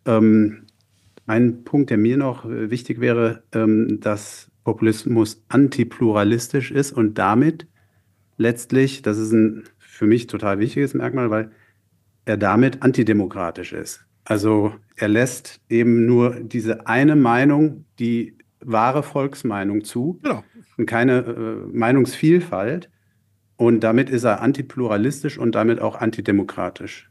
Ähm, 0.06 0.66
ein 1.26 1.64
Punkt, 1.64 1.90
der 1.90 1.96
mir 1.96 2.16
noch 2.16 2.44
äh, 2.44 2.70
wichtig 2.70 3.00
wäre, 3.00 3.42
dass 3.50 4.50
Populismus 4.64 5.42
antipluralistisch 5.48 6.70
ist 6.70 6.92
und 6.92 7.18
damit 7.18 7.66
letztlich, 8.36 9.02
das 9.02 9.18
ist 9.18 9.32
ein 9.32 9.64
für 9.78 10.06
mich 10.06 10.26
total 10.26 10.58
wichtiges 10.58 10.92
Merkmal, 10.92 11.30
weil 11.30 11.50
er 12.24 12.36
damit 12.36 12.82
antidemokratisch 12.82 13.72
ist. 13.72 14.04
Also 14.24 14.74
er 14.96 15.08
lässt 15.08 15.60
eben 15.68 16.06
nur 16.06 16.40
diese 16.40 16.86
eine 16.86 17.16
Meinung, 17.16 17.84
die 17.98 18.38
wahre 18.60 19.02
Volksmeinung 19.02 19.84
zu 19.84 20.18
genau. 20.22 20.42
und 20.78 20.86
keine 20.86 21.18
äh, 21.18 21.76
Meinungsvielfalt. 21.76 22.90
Und 23.56 23.80
damit 23.80 24.10
ist 24.10 24.24
er 24.24 24.40
antipluralistisch 24.40 25.38
und 25.38 25.54
damit 25.54 25.80
auch 25.80 25.96
antidemokratisch. 25.96 27.10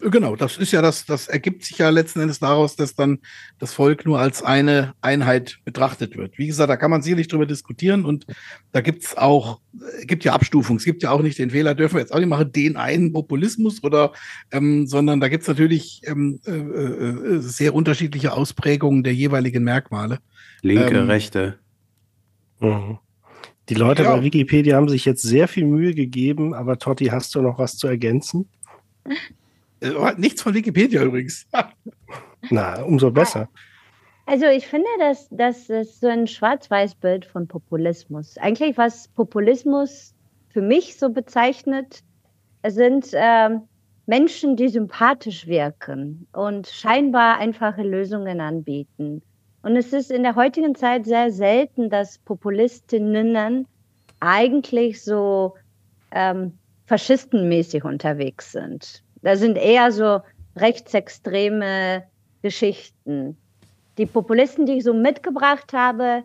Genau, 0.00 0.36
das 0.36 0.58
ist 0.58 0.70
ja 0.70 0.80
das, 0.80 1.06
das 1.06 1.26
ergibt 1.26 1.64
sich 1.64 1.78
ja 1.78 1.90
letzten 1.90 2.20
Endes 2.20 2.38
daraus, 2.38 2.76
dass 2.76 2.94
dann 2.94 3.18
das 3.58 3.74
Volk 3.74 4.06
nur 4.06 4.20
als 4.20 4.44
eine 4.44 4.94
Einheit 5.00 5.58
betrachtet 5.64 6.16
wird. 6.16 6.38
Wie 6.38 6.46
gesagt, 6.46 6.70
da 6.70 6.76
kann 6.76 6.92
man 6.92 7.02
sicherlich 7.02 7.26
drüber 7.26 7.46
diskutieren 7.46 8.04
und 8.04 8.24
da 8.70 8.80
gibt's 8.80 9.16
auch, 9.16 9.60
gibt 10.04 10.22
ja 10.22 10.34
Abstufungen. 10.34 10.78
Es 10.78 10.84
gibt 10.84 11.02
ja 11.02 11.10
auch 11.10 11.20
nicht 11.20 11.36
den 11.38 11.50
Fehler, 11.50 11.74
dürfen 11.74 11.96
wir 11.96 12.00
jetzt 12.00 12.12
auch 12.12 12.20
nicht 12.20 12.28
machen, 12.28 12.52
den 12.52 12.76
einen 12.76 13.12
Populismus 13.12 13.82
oder, 13.82 14.12
ähm, 14.52 14.86
sondern 14.86 15.18
da 15.18 15.28
gibt's 15.28 15.48
natürlich 15.48 16.02
ähm, 16.04 16.38
äh, 16.46 16.52
äh, 16.52 17.40
sehr 17.40 17.74
unterschiedliche 17.74 18.34
Ausprägungen 18.34 19.02
der 19.02 19.14
jeweiligen 19.14 19.64
Merkmale. 19.64 20.18
Linke, 20.62 20.96
ähm, 20.96 21.06
rechte. 21.06 21.58
Mhm. 22.60 22.98
Die 23.68 23.74
Leute 23.74 24.04
ja. 24.04 24.14
bei 24.14 24.22
Wikipedia 24.22 24.76
haben 24.76 24.88
sich 24.88 25.04
jetzt 25.04 25.22
sehr 25.22 25.48
viel 25.48 25.66
Mühe 25.66 25.92
gegeben, 25.92 26.54
aber 26.54 26.78
Totti, 26.78 27.06
hast 27.06 27.34
du 27.34 27.42
noch 27.42 27.58
was 27.58 27.76
zu 27.76 27.88
ergänzen? 27.88 28.48
Äh, 29.80 30.14
nichts 30.16 30.42
von 30.42 30.54
Wikipedia 30.54 31.02
übrigens. 31.02 31.46
Na, 32.50 32.82
umso 32.82 33.10
besser. 33.10 33.48
Also 34.26 34.46
ich 34.46 34.66
finde, 34.66 34.88
dass 34.98 35.28
das 35.30 35.70
ist 35.70 36.00
so 36.00 36.06
ein 36.06 36.26
Schwarz-Weiß-Bild 36.26 37.24
von 37.24 37.48
Populismus. 37.48 38.36
Eigentlich, 38.38 38.76
was 38.76 39.08
Populismus 39.08 40.14
für 40.48 40.60
mich 40.60 40.98
so 40.98 41.10
bezeichnet, 41.10 42.02
sind 42.66 43.08
äh, 43.12 43.50
Menschen, 44.06 44.56
die 44.56 44.68
sympathisch 44.68 45.46
wirken 45.46 46.26
und 46.32 46.66
scheinbar 46.66 47.38
einfache 47.38 47.82
Lösungen 47.82 48.40
anbieten. 48.40 49.22
Und 49.62 49.76
es 49.76 49.92
ist 49.92 50.10
in 50.10 50.22
der 50.22 50.34
heutigen 50.34 50.74
Zeit 50.74 51.04
sehr 51.04 51.30
selten, 51.30 51.90
dass 51.90 52.18
Populistinnen 52.18 53.66
eigentlich 54.20 55.02
so 55.02 55.54
ähm, 56.10 56.52
faschistenmäßig 56.86 57.84
unterwegs 57.84 58.52
sind. 58.52 59.02
Da 59.22 59.36
sind 59.36 59.56
eher 59.56 59.92
so 59.92 60.20
rechtsextreme 60.56 62.04
Geschichten. 62.42 63.36
Die 63.96 64.06
Populisten, 64.06 64.66
die 64.66 64.78
ich 64.78 64.84
so 64.84 64.94
mitgebracht 64.94 65.72
habe, 65.72 66.22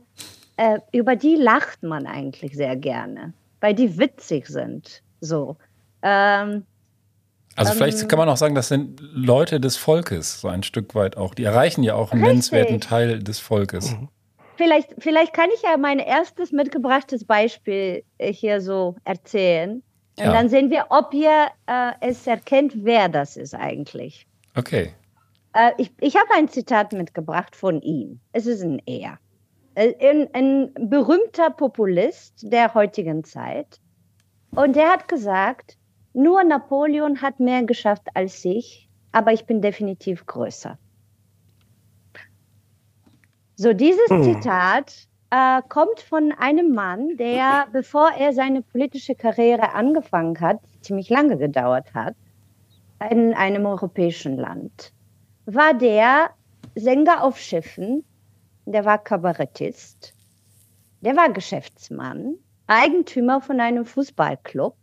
äh, 0.58 0.80
über 0.92 1.16
die 1.16 1.36
lacht 1.36 1.84
man 1.84 2.06
eigentlich 2.06 2.56
sehr 2.56 2.76
gerne, 2.76 3.34
weil 3.62 3.74
die 3.74 3.98
witzig 3.98 4.48
sind. 4.48 5.02
So. 5.22 5.58
Ähm, 6.02 6.66
also 7.56 7.72
ähm, 7.72 7.78
vielleicht 7.78 8.10
kann 8.10 8.20
man 8.20 8.30
auch 8.30 8.38
sagen, 8.38 8.56
das 8.56 8.68
sind 8.68 9.00
Leute 9.02 9.60
des 9.60 9.78
Volkes, 9.78 10.42
so 10.42 10.48
ein 10.48 10.64
Stück 10.64 10.96
weit 10.96 11.18
auch. 11.18 11.34
Die 11.34 11.44
erreichen 11.44 11.84
ja 11.84 11.96
auch 11.96 12.12
einen 12.12 12.24
richtig. 12.24 12.52
nennenswerten 12.52 12.82
Teil 12.82 13.20
des 13.24 13.40
Volkes. 13.40 13.92
Mhm. 13.92 14.10
Vielleicht, 14.56 14.90
vielleicht 15.00 15.34
kann 15.34 15.50
ich 15.56 15.64
ja 15.64 15.78
mein 15.78 15.98
erstes 16.00 16.52
mitgebrachtes 16.52 17.26
Beispiel 17.26 18.04
hier 18.20 18.62
so 18.62 18.96
erzählen. 19.04 19.82
Und 20.18 20.26
ja. 20.26 20.32
dann 20.32 20.50
sehen 20.50 20.70
wir, 20.70 20.88
ob 20.90 21.14
ihr 21.14 21.48
äh, 21.66 21.92
es 22.02 22.28
erkennt, 22.28 22.74
wer 22.86 23.10
das 23.10 23.36
ist 23.36 23.56
eigentlich. 23.56 24.28
Okay. 24.56 24.94
Äh, 25.54 25.72
ich 25.78 25.92
ich 26.00 26.16
habe 26.16 26.28
ein 26.36 26.48
Zitat 26.50 26.94
mitgebracht 26.94 27.56
von 27.56 27.82
ihm. 27.82 28.20
Es 28.32 28.46
ist 28.46 28.62
ein 28.62 28.80
Er. 28.86 29.18
Äh, 29.76 29.94
ein, 30.08 30.30
ein 30.34 30.90
berühmter 30.90 31.50
Populist 31.50 32.44
der 32.44 32.74
heutigen 32.74 33.24
Zeit. 33.24 33.80
Und 34.52 34.76
der 34.76 34.90
hat 34.90 35.08
gesagt, 35.08 35.78
nur 36.14 36.44
Napoleon 36.44 37.22
hat 37.22 37.40
mehr 37.40 37.64
geschafft 37.64 38.08
als 38.14 38.46
ich, 38.46 38.88
aber 39.12 39.34
ich 39.34 39.46
bin 39.46 39.62
definitiv 39.62 40.28
größer. 40.28 40.78
So, 43.56 43.74
dieses 43.74 44.10
hm. 44.10 44.24
Zitat 44.24 45.08
äh, 45.34 45.64
kommt 45.68 46.00
von 46.00 46.32
einem 46.38 46.76
Mann, 46.76 47.18
der, 47.18 47.66
bevor 47.72 48.12
er 48.12 48.34
seine 48.34 48.62
politische 48.62 49.16
Karriere 49.16 49.74
angefangen 49.74 50.40
hat, 50.40 50.60
ziemlich 50.82 51.10
lange 51.10 51.38
gedauert 51.38 51.92
hat, 51.96 52.14
in 53.10 53.34
einem 53.34 53.66
europäischen 53.66 54.38
Land, 54.38 54.94
war 55.48 55.74
der 55.74 56.30
Sänger 56.76 57.24
auf 57.24 57.40
Schiffen, 57.40 58.04
der 58.66 58.86
war 58.86 59.00
Kabarettist, 59.00 60.14
der 61.02 61.16
war 61.16 61.30
Geschäftsmann, 61.30 62.36
Eigentümer 62.68 63.42
von 63.42 63.60
einem 63.60 63.86
Fußballclub, 63.86 64.76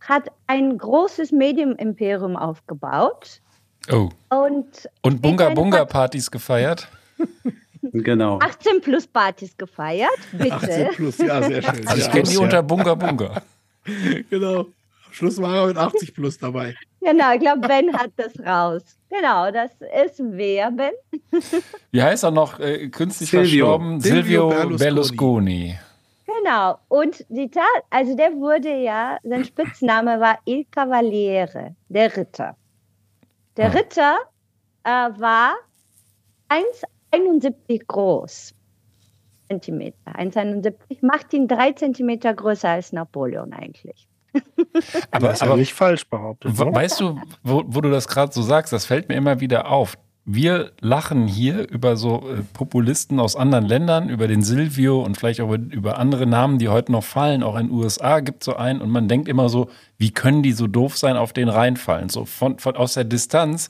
hat 0.00 0.30
ein 0.46 0.76
großes 0.76 1.32
Medium-Imperium 1.32 2.36
aufgebaut. 2.36 3.40
Oh. 3.90 4.10
Und, 4.28 4.90
und 5.00 5.22
Bunga-Bunga-Partys 5.22 6.30
gefeiert? 6.30 6.88
Genau. 7.92 8.38
18 8.38 8.80
plus 8.80 9.06
Partys 9.06 9.56
gefeiert, 9.56 10.10
bitte. 10.32 10.54
18 10.54 10.88
plus, 10.94 11.18
ja, 11.18 11.42
sehr 11.42 11.62
schön. 11.62 11.86
Also 11.86 12.00
ich 12.00 12.10
kenne 12.10 12.28
die 12.28 12.36
unter 12.36 12.62
Bunga 12.62 12.94
Bunga. 12.94 13.42
genau. 14.30 14.60
Am 14.60 15.12
Schluss 15.12 15.40
war 15.40 15.54
er 15.56 15.66
mit 15.66 15.76
80 15.76 16.14
plus 16.14 16.38
dabei. 16.38 16.74
Genau, 17.00 17.32
ich 17.34 17.40
glaube, 17.40 17.66
Ben 17.66 17.92
hat 17.92 18.12
das 18.16 18.32
raus. 18.40 18.82
Genau, 19.10 19.50
das 19.50 19.70
ist 20.04 20.20
wer, 20.20 20.70
Ben? 20.70 20.92
Wie 21.92 22.02
heißt 22.02 22.24
er 22.24 22.30
noch? 22.30 22.58
Äh, 22.58 22.88
künstlich 22.88 23.30
Silvio. 23.30 23.66
verstorben? 23.66 24.00
Silvio, 24.00 24.50
Silvio 24.50 24.76
Berlusconi. 24.76 24.78
Berlusconi. 24.78 25.78
Genau. 26.26 26.78
Und 26.88 27.24
die 27.28 27.50
Tat, 27.50 27.64
also 27.90 28.16
der 28.16 28.32
wurde 28.32 28.74
ja, 28.74 29.18
sein 29.22 29.44
Spitzname 29.44 30.18
war 30.18 30.38
Il 30.46 30.64
Cavaliere, 30.70 31.76
der 31.88 32.16
Ritter. 32.16 32.56
Der 33.56 33.66
ah. 33.66 33.70
Ritter 33.70 34.16
äh, 34.84 35.20
war 35.20 35.54
1 36.48 36.64
1,71 37.14 37.86
groß. 37.86 38.54
Zentimeter. 39.48 40.18
1,71 40.18 40.74
macht 41.02 41.32
ihn 41.32 41.48
drei 41.48 41.72
Zentimeter 41.72 42.32
größer 42.34 42.70
als 42.70 42.92
Napoleon 42.92 43.52
eigentlich. 43.52 44.08
aber 45.10 45.28
das 45.28 45.36
ist 45.36 45.42
aber 45.42 45.56
nicht 45.56 45.74
falsch 45.74 46.08
behauptet. 46.08 46.58
Weißt 46.58 47.00
du, 47.00 47.20
wo, 47.42 47.62
wo 47.66 47.80
du 47.80 47.90
das 47.90 48.08
gerade 48.08 48.32
so 48.32 48.42
sagst, 48.42 48.72
das 48.72 48.84
fällt 48.86 49.08
mir 49.08 49.14
immer 49.14 49.40
wieder 49.40 49.70
auf. 49.70 49.94
wir 50.24 50.72
lachen 50.80 51.28
hier 51.28 51.70
über 51.70 51.96
so 51.96 52.28
äh, 52.30 52.42
Populisten 52.54 53.20
aus 53.20 53.36
anderen 53.36 53.66
Ländern, 53.66 54.08
über 54.08 54.26
den 54.26 54.42
Silvio 54.42 55.02
und 55.02 55.16
vielleicht 55.18 55.40
auch 55.40 55.52
über 55.52 55.98
andere 55.98 56.26
Namen, 56.26 56.58
die 56.58 56.68
heute 56.68 56.90
noch 56.90 57.04
fallen. 57.04 57.42
Auch 57.42 57.56
in 57.56 57.68
den 57.68 57.76
USA 57.76 58.20
gibt 58.20 58.42
es 58.42 58.46
so 58.46 58.56
einen 58.56 58.80
und 58.80 58.90
man 58.90 59.06
denkt 59.06 59.28
immer 59.28 59.48
so, 59.48 59.68
wie 59.98 60.10
können 60.10 60.42
die 60.42 60.52
so 60.52 60.66
doof 60.66 60.96
sein, 60.96 61.16
auf 61.16 61.32
den 61.32 61.48
reinfallen? 61.48 62.08
So 62.08 62.24
von, 62.24 62.58
von 62.58 62.74
aus 62.74 62.94
der 62.94 63.04
Distanz 63.04 63.68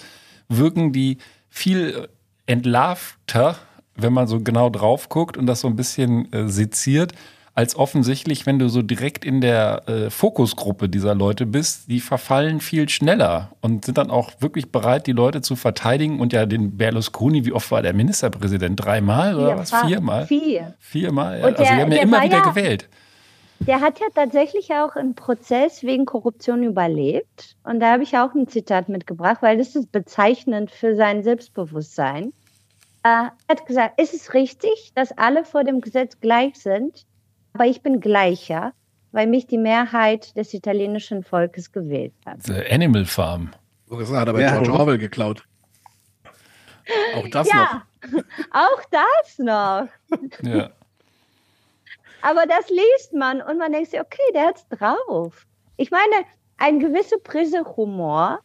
wirken 0.48 0.92
die 0.92 1.18
viel 1.50 2.08
entlarvter, 2.46 3.56
wenn 3.96 4.12
man 4.12 4.26
so 4.26 4.40
genau 4.40 4.70
drauf 4.70 5.08
guckt 5.08 5.36
und 5.36 5.46
das 5.46 5.60
so 5.60 5.68
ein 5.68 5.76
bisschen 5.76 6.32
äh, 6.32 6.48
seziert 6.48 7.12
als 7.54 7.76
offensichtlich, 7.76 8.46
wenn 8.46 8.58
du 8.58 8.68
so 8.68 8.82
direkt 8.82 9.24
in 9.24 9.40
der 9.40 9.88
äh, 9.88 10.10
Fokusgruppe 10.10 10.88
dieser 10.88 11.14
Leute 11.14 11.46
bist, 11.46 11.88
die 11.88 12.00
verfallen 12.00 12.60
viel 12.60 12.88
schneller 12.88 13.52
und 13.60 13.84
sind 13.84 13.96
dann 13.96 14.10
auch 14.10 14.32
wirklich 14.40 14.72
bereit, 14.72 15.06
die 15.06 15.12
Leute 15.12 15.40
zu 15.40 15.54
verteidigen. 15.54 16.18
Und 16.18 16.32
ja, 16.32 16.46
den 16.46 16.76
Berlusconi, 16.76 17.44
wie 17.44 17.52
oft 17.52 17.70
war 17.70 17.80
der 17.80 17.94
Ministerpräsident? 17.94 18.84
Dreimal 18.84 19.36
oder 19.36 19.56
was? 19.56 19.72
Viermal? 19.86 20.26
Vier. 20.26 20.74
Viermal, 20.80 21.38
ja. 21.38 21.44
also 21.46 21.62
wir 21.62 21.76
haben 21.76 21.92
ja 21.92 22.02
immer 22.02 22.22
wieder 22.22 22.38
ja, 22.38 22.42
gewählt. 22.42 22.88
Der 23.66 23.80
hat 23.80 23.98
ja 23.98 24.06
tatsächlich 24.14 24.72
auch 24.72 24.94
einen 24.94 25.14
Prozess 25.14 25.82
wegen 25.82 26.04
Korruption 26.04 26.62
überlebt. 26.62 27.56
Und 27.64 27.80
da 27.80 27.92
habe 27.92 28.02
ich 28.02 28.16
auch 28.16 28.34
ein 28.34 28.46
Zitat 28.46 28.88
mitgebracht, 28.88 29.38
weil 29.40 29.56
das 29.56 29.74
ist 29.74 29.90
bezeichnend 29.90 30.70
für 30.70 30.96
sein 30.96 31.22
Selbstbewusstsein. 31.22 32.32
Er 33.02 33.32
hat 33.48 33.66
gesagt, 33.66 34.00
ist 34.00 34.14
es 34.14 34.34
richtig, 34.34 34.92
dass 34.94 35.16
alle 35.16 35.44
vor 35.44 35.64
dem 35.64 35.80
Gesetz 35.80 36.20
gleich 36.20 36.56
sind? 36.56 37.06
aber 37.54 37.66
ich 37.66 37.82
bin 37.82 38.00
gleicher, 38.00 38.72
weil 39.12 39.26
mich 39.26 39.46
die 39.46 39.58
Mehrheit 39.58 40.36
des 40.36 40.52
italienischen 40.52 41.22
Volkes 41.22 41.72
gewählt 41.72 42.12
hat. 42.26 42.42
The 42.42 42.68
Animal 42.70 43.04
Farm. 43.04 43.54
Das 43.88 44.10
hat 44.10 44.28
aber 44.28 44.40
ja. 44.40 44.58
George 44.58 44.72
Orwell 44.72 44.98
geklaut. 44.98 45.44
Auch 47.16 47.28
das 47.28 47.48
ja, 47.48 47.82
noch. 48.10 48.22
Auch 48.50 48.82
das 48.90 49.38
noch. 49.38 49.88
Ja. 50.42 50.70
Aber 52.24 52.46
das 52.46 52.70
liest 52.70 53.12
man 53.12 53.42
und 53.42 53.58
man 53.58 53.72
denkt 53.72 53.90
sich, 53.90 54.00
okay, 54.00 54.22
der 54.32 54.46
hat's 54.46 54.66
drauf. 54.68 55.46
Ich 55.76 55.90
meine, 55.90 56.24
ein 56.56 56.80
gewisse 56.80 57.18
Prise 57.18 57.64
Humor, 57.76 58.40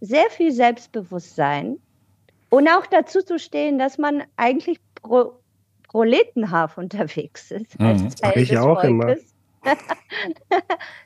sehr 0.00 0.30
viel 0.30 0.52
Selbstbewusstsein 0.52 1.78
und 2.50 2.68
auch 2.68 2.86
dazu 2.86 3.22
zu 3.22 3.40
stehen, 3.40 3.76
dass 3.76 3.98
man 3.98 4.22
eigentlich 4.36 4.78
pro 4.94 5.32
proletenhaft 5.88 6.78
unterwegs 6.78 7.50
ist. 7.50 7.78
Mhm. 7.78 8.04
Das 8.04 8.22
mache 8.22 8.40
ich 8.40 8.58
auch 8.58 8.82
immer. 8.84 9.06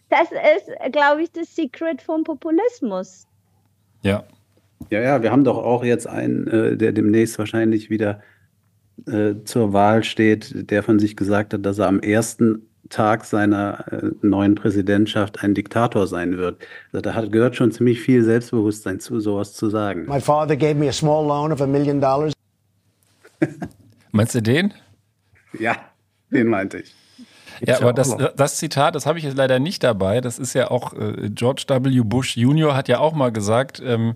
das 0.09 0.31
ist, 0.31 0.93
glaube 0.93 1.23
ich, 1.23 1.33
das 1.33 1.55
Secret 1.55 2.03
vom 2.03 2.25
Populismus. 2.25 3.27
Ja. 4.03 4.25
Ja, 4.91 5.01
ja, 5.01 5.23
wir 5.23 5.31
haben 5.31 5.45
doch 5.45 5.59
auch 5.59 5.85
jetzt 5.85 6.07
einen, 6.07 6.47
äh, 6.47 6.77
der 6.77 6.93
demnächst 6.93 7.39
wahrscheinlich 7.39 7.91
wieder 7.91 8.23
äh, 9.07 9.35
zur 9.45 9.73
Wahl 9.73 10.05
steht, 10.05 10.71
der 10.71 10.83
von 10.83 10.99
sich 10.99 11.17
gesagt 11.17 11.55
hat, 11.55 11.65
dass 11.65 11.79
er 11.79 11.89
am 11.89 12.01
ersten 12.01 12.63
Tag 12.89 13.25
seiner 13.25 13.85
äh, 13.93 14.11
neuen 14.23 14.55
Präsidentschaft 14.55 15.43
ein 15.43 15.55
Diktator 15.55 16.07
sein 16.07 16.39
wird. 16.39 16.63
Also 16.93 17.03
da 17.03 17.15
hat, 17.15 17.31
gehört 17.33 17.57
schon 17.57 17.71
ziemlich 17.71 18.01
viel 18.01 18.23
Selbstbewusstsein 18.23 19.01
zu, 19.01 19.21
sowas 19.21 19.53
zu 19.53 19.69
sagen. 19.69 20.07
My 20.07 20.21
father 20.21 20.57
gave 20.57 20.75
me 20.75 20.89
a 20.89 20.93
small 20.93 21.27
loan 21.27 21.53
of 21.53 21.61
a 21.61 21.67
million 21.67 22.01
dollars. 22.01 22.33
Meinst 24.13 24.35
du 24.35 24.43
den? 24.43 24.73
Ja, 25.59 25.77
den 26.31 26.49
meinte 26.49 26.79
ich. 26.79 26.95
ja, 27.61 27.81
aber 27.81 27.93
das, 27.93 28.17
das, 28.37 28.57
Zitat, 28.57 28.95
das 28.95 29.07
habe 29.07 29.19
ich 29.19 29.25
jetzt 29.25 29.37
leider 29.37 29.59
nicht 29.59 29.83
dabei. 29.83 30.21
Das 30.21 30.39
ist 30.39 30.55
ja 30.55 30.71
auch 30.71 30.95
äh, 30.95 31.29
George 31.31 31.65
W. 31.69 32.01
Bush 32.05 32.37
Jr. 32.37 32.75
hat 32.75 32.89
ja 32.89 33.01
auch 33.01 33.15
mal 33.15 33.33
gesagt, 33.33 33.83
ähm, 33.85 34.15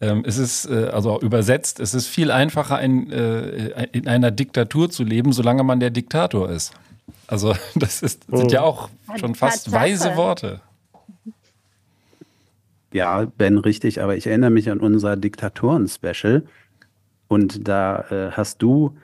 ähm, 0.00 0.24
es 0.26 0.38
ist, 0.38 0.66
äh, 0.66 0.86
also 0.92 1.20
übersetzt, 1.20 1.78
es 1.80 1.94
ist 1.94 2.06
viel 2.06 2.30
einfacher, 2.30 2.80
in, 2.80 3.10
äh, 3.10 3.86
in 3.92 4.08
einer 4.08 4.30
Diktatur 4.30 4.90
zu 4.90 5.04
leben, 5.04 5.32
solange 5.32 5.62
man 5.62 5.80
der 5.80 5.90
Diktator 5.90 6.50
ist. 6.50 6.72
Also, 7.26 7.54
das 7.74 8.02
ist, 8.02 8.24
sind 8.32 8.52
ja 8.52 8.62
auch 8.62 8.88
schon 9.16 9.34
fast 9.34 9.72
weise 9.72 10.16
Worte. 10.16 10.60
Ja, 12.92 13.26
Ben, 13.38 13.58
richtig, 13.58 14.02
aber 14.02 14.16
ich 14.16 14.26
erinnere 14.26 14.50
mich 14.50 14.70
an 14.70 14.80
unser 14.80 15.16
Diktatoren-Special. 15.16 16.44
Und 17.28 17.68
da 17.68 18.00
äh, 18.10 18.30
hast 18.32 18.60
du 18.62 18.96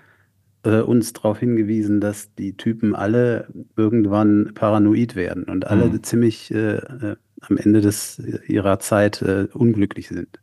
äh, 0.64 0.80
uns 0.80 1.12
darauf 1.12 1.38
hingewiesen, 1.38 2.00
dass 2.00 2.34
die 2.34 2.56
Typen 2.56 2.96
alle 2.96 3.46
irgendwann 3.76 4.52
paranoid 4.54 5.14
werden 5.14 5.44
und 5.44 5.66
alle 5.68 5.86
mhm. 5.86 6.02
ziemlich 6.02 6.52
äh, 6.52 6.76
äh, 6.78 7.16
am 7.42 7.58
Ende 7.58 7.80
des, 7.80 8.20
ihrer 8.48 8.80
Zeit 8.80 9.22
äh, 9.22 9.46
unglücklich 9.52 10.08
sind. 10.08 10.40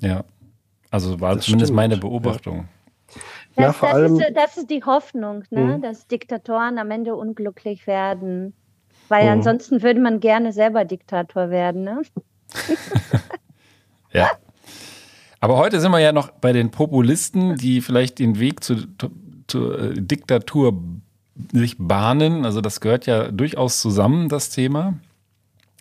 Ja, 0.00 0.24
also 0.90 1.20
war 1.20 1.36
das 1.36 1.44
zumindest 1.44 1.68
stimmt. 1.68 1.76
meine 1.76 1.96
Beobachtung. 1.96 2.68
Das, 3.54 3.64
ja, 3.64 3.72
vor 3.72 3.88
das, 3.88 3.96
allem, 3.96 4.20
ist, 4.20 4.32
das 4.34 4.56
ist 4.56 4.70
die 4.70 4.84
Hoffnung, 4.84 5.44
ne? 5.50 5.76
Mhm. 5.76 5.82
dass 5.82 6.06
Diktatoren 6.06 6.78
am 6.78 6.90
Ende 6.90 7.14
unglücklich 7.14 7.86
werden. 7.86 8.54
Weil 9.08 9.24
mhm. 9.24 9.32
ansonsten 9.32 9.82
würde 9.82 10.00
man 10.00 10.20
gerne 10.20 10.52
selber 10.52 10.84
Diktator 10.84 11.50
werden. 11.50 11.82
Ne? 11.82 12.02
ja. 14.12 14.30
Aber 15.40 15.56
heute 15.56 15.80
sind 15.80 15.90
wir 15.90 15.98
ja 15.98 16.12
noch 16.12 16.30
bei 16.30 16.52
den 16.52 16.70
Populisten, 16.70 17.56
die 17.56 17.80
vielleicht 17.80 18.18
den 18.18 18.38
Weg 18.38 18.62
zu 18.62 18.76
zur 19.50 19.78
äh, 19.78 19.94
Diktatur 20.00 20.80
sich 21.52 21.76
bahnen. 21.78 22.44
Also 22.44 22.60
das 22.60 22.80
gehört 22.80 23.06
ja 23.06 23.30
durchaus 23.30 23.80
zusammen, 23.80 24.28
das 24.28 24.50
Thema. 24.50 24.94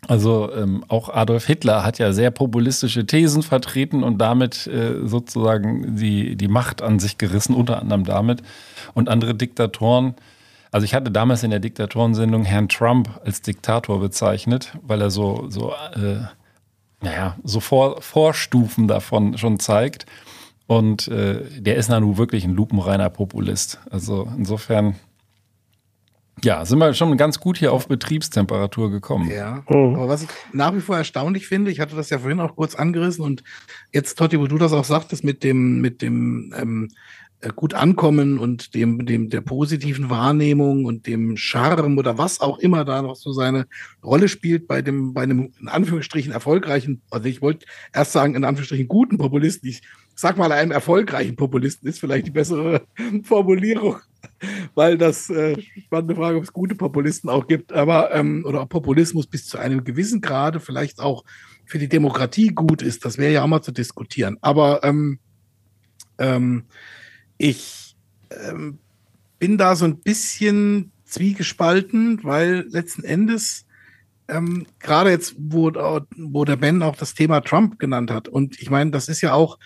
Also 0.10 0.52
ähm, 0.52 0.84
auch 0.88 1.10
Adolf 1.10 1.45
Hitler 1.45 1.84
hat 1.84 2.00
ja 2.00 2.13
sehr 2.13 2.32
populistische 2.32 3.06
Thesen 3.06 3.43
vertreten 3.43 4.04
und 4.04 4.17
damit 4.17 4.65
äh, 4.65 5.08
sozusagen 5.08 5.98
die, 5.98 6.36
die 6.36 6.48
Macht 6.48 6.82
an 6.82 6.98
sich 6.98 7.19
gerissen, 7.19 7.54
unter 7.54 7.80
anderem 7.80 8.06
damit. 8.06 8.41
Und 8.95 9.08
andere 9.08 9.36
Diktatoren, 9.36 10.15
also 10.72 10.84
ich 10.84 10.95
hatte 10.95 11.12
damals 11.12 11.43
in 11.43 11.52
der 11.52 11.60
Diktatorensendung 11.60 12.43
Herrn 12.43 12.69
Trump 12.69 13.22
als 13.24 13.43
Diktator 13.43 14.00
bezeichnet, 14.00 14.74
weil 14.82 15.00
er 15.00 15.12
so, 15.12 15.45
so 15.50 15.74
äh, 15.93 16.22
naja, 17.02 17.38
so 17.43 17.60
Vor 17.60 18.02
Vorstufen 18.02 18.88
davon 18.88 19.38
schon 19.38 19.60
zeigt. 19.60 20.08
Und 20.65 21.08
äh, 21.08 21.43
der 21.60 21.76
ist 21.76 21.89
nun 21.89 22.17
wirklich 22.17 22.45
ein 22.45 22.56
lupenreiner 22.56 23.12
Populist. 23.12 23.80
Also 23.91 24.28
insofern, 24.36 24.95
ja, 26.43 26.65
sind 26.65 26.80
wir 26.80 26.93
schon 26.93 27.17
ganz 27.17 27.39
gut 27.39 27.58
hier 27.58 27.73
auf 27.73 27.88
Betriebstemperatur 27.88 28.91
gekommen. 28.91 29.30
Ja, 29.30 29.63
mhm. 29.69 29.95
aber 29.95 30.08
was 30.08 30.23
ich 30.23 30.30
nach 30.54 30.73
wie 30.75 30.82
vor 30.82 30.97
erstaunlich 30.97 31.47
finde, 31.47 31.71
ich 31.71 31.80
hatte 31.80 31.95
das 31.95 32.10
ja 32.10 32.19
vorhin 32.19 32.39
auch 32.39 32.56
kurz 32.56 32.75
angerissen 32.75 33.23
und 33.23 33.43
jetzt, 33.91 34.17
Totti, 34.17 34.39
wo 34.39 34.47
du 34.47 34.58
das 34.58 34.73
auch 34.73 34.86
sagtest, 34.86 35.23
mit 35.23 35.43
dem, 35.43 35.82
mit 35.82 36.02
dem 36.02 36.54
ähm, 36.58 36.89
äh, 37.41 37.52
gut 37.56 37.73
ankommen 37.73 38.38
und 38.38 38.75
dem, 38.75 39.06
dem, 39.06 39.30
der 39.30 39.39
positiven 39.39 40.10
Wahrnehmung 40.10 40.84
und 40.84 41.08
dem 41.08 41.38
Charme 41.38 41.97
oder 41.97 42.17
was 42.17 42.41
auch 42.41 42.60
immer 42.60 42.84
da 42.84 43.02
noch 43.02 43.15
so 43.15 43.32
seine 43.32 43.65
Rolle 44.04 44.28
spielt 44.28 44.67
bei 44.67 44.82
dem, 44.82 45.13
bei 45.13 45.23
einem, 45.23 45.54
in 45.62 45.69
Anführungsstrichen, 45.69 46.34
erfolgreichen, 46.34 47.02
also 47.10 47.30
ich 47.30 47.41
wollte 47.41 47.65
erst 47.93 48.12
sagen, 48.12 48.36
in 48.36 48.43
Anführungsstrichen 48.43 48.89
guten 48.89 49.17
Populisten. 49.17 49.69
Ich 49.69 49.82
sag 50.15 50.38
mal, 50.38 50.52
einem 50.52 50.71
erfolgreichen 50.71 51.38
Populisten 51.38 51.88
ist 51.88 52.02
vielleicht 52.02 52.28
die 52.28 52.32
bessere 52.32 52.82
Formulierung, 53.23 53.95
weil 54.75 54.97
das 54.97 55.30
äh, 55.30 55.56
spannende 55.86 56.15
Frage, 56.15 56.38
ob 56.38 56.43
es 56.43 56.54
gute 56.54 56.75
Populisten 56.75 57.30
auch 57.30 57.47
gibt, 57.47 57.73
aber 57.73 58.13
ähm, 58.13 58.43
oder 58.45 58.62
ob 58.62 58.69
Populismus 58.69 59.28
bis 59.28 59.45
zu 59.45 59.58
einem 59.58 59.84
gewissen 59.84 60.21
Grade 60.21 60.60
vielleicht 60.60 60.99
auch 60.99 61.23
für 61.65 61.80
die 61.80 61.89
Demokratie 61.89 62.49
gut 62.49 62.82
ist, 62.82 63.06
das 63.06 63.17
wäre 63.17 63.34
ja 63.34 63.43
auch 63.43 63.47
mal 63.47 63.62
zu 63.62 63.71
diskutieren. 63.71 64.38
Aber 64.41 64.84
ähm, 64.84 65.19
ähm, 66.17 66.63
ich 67.38 67.95
ähm, 68.32 68.80
bin 69.39 69.58
da 69.58 69.75
so 69.75 69.86
ein 69.86 69.99
bisschen 69.99 70.91
zwiegespalten, 71.06 72.23
weil 72.23 72.65
letzten 72.69 73.04
Endes 73.04 73.65
ähm, 74.28 74.67
gerade 74.80 75.10
jetzt, 75.10 75.36
wo, 75.38 75.71
wo 75.71 76.45
der 76.45 76.56
Ben 76.56 76.84
auch 76.84 76.95
das 76.95 77.13
Thema 77.13 77.41
Trump 77.41 77.80
genannt 77.80 78.12
hat, 78.12 78.28
und 78.28 78.60
ich 78.62 78.69
meine, 78.69 78.91
das 78.91 79.10
ist 79.10 79.21
ja 79.21 79.34
auch 79.34 79.58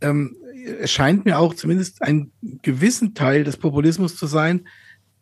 ähm, 0.00 0.36
scheint 0.84 1.24
mir 1.24 1.38
auch 1.38 1.54
zumindest 1.54 2.02
ein 2.02 2.32
gewissen 2.62 3.14
Teil 3.14 3.44
des 3.44 3.56
Populismus 3.56 4.16
zu 4.16 4.26
sein, 4.26 4.66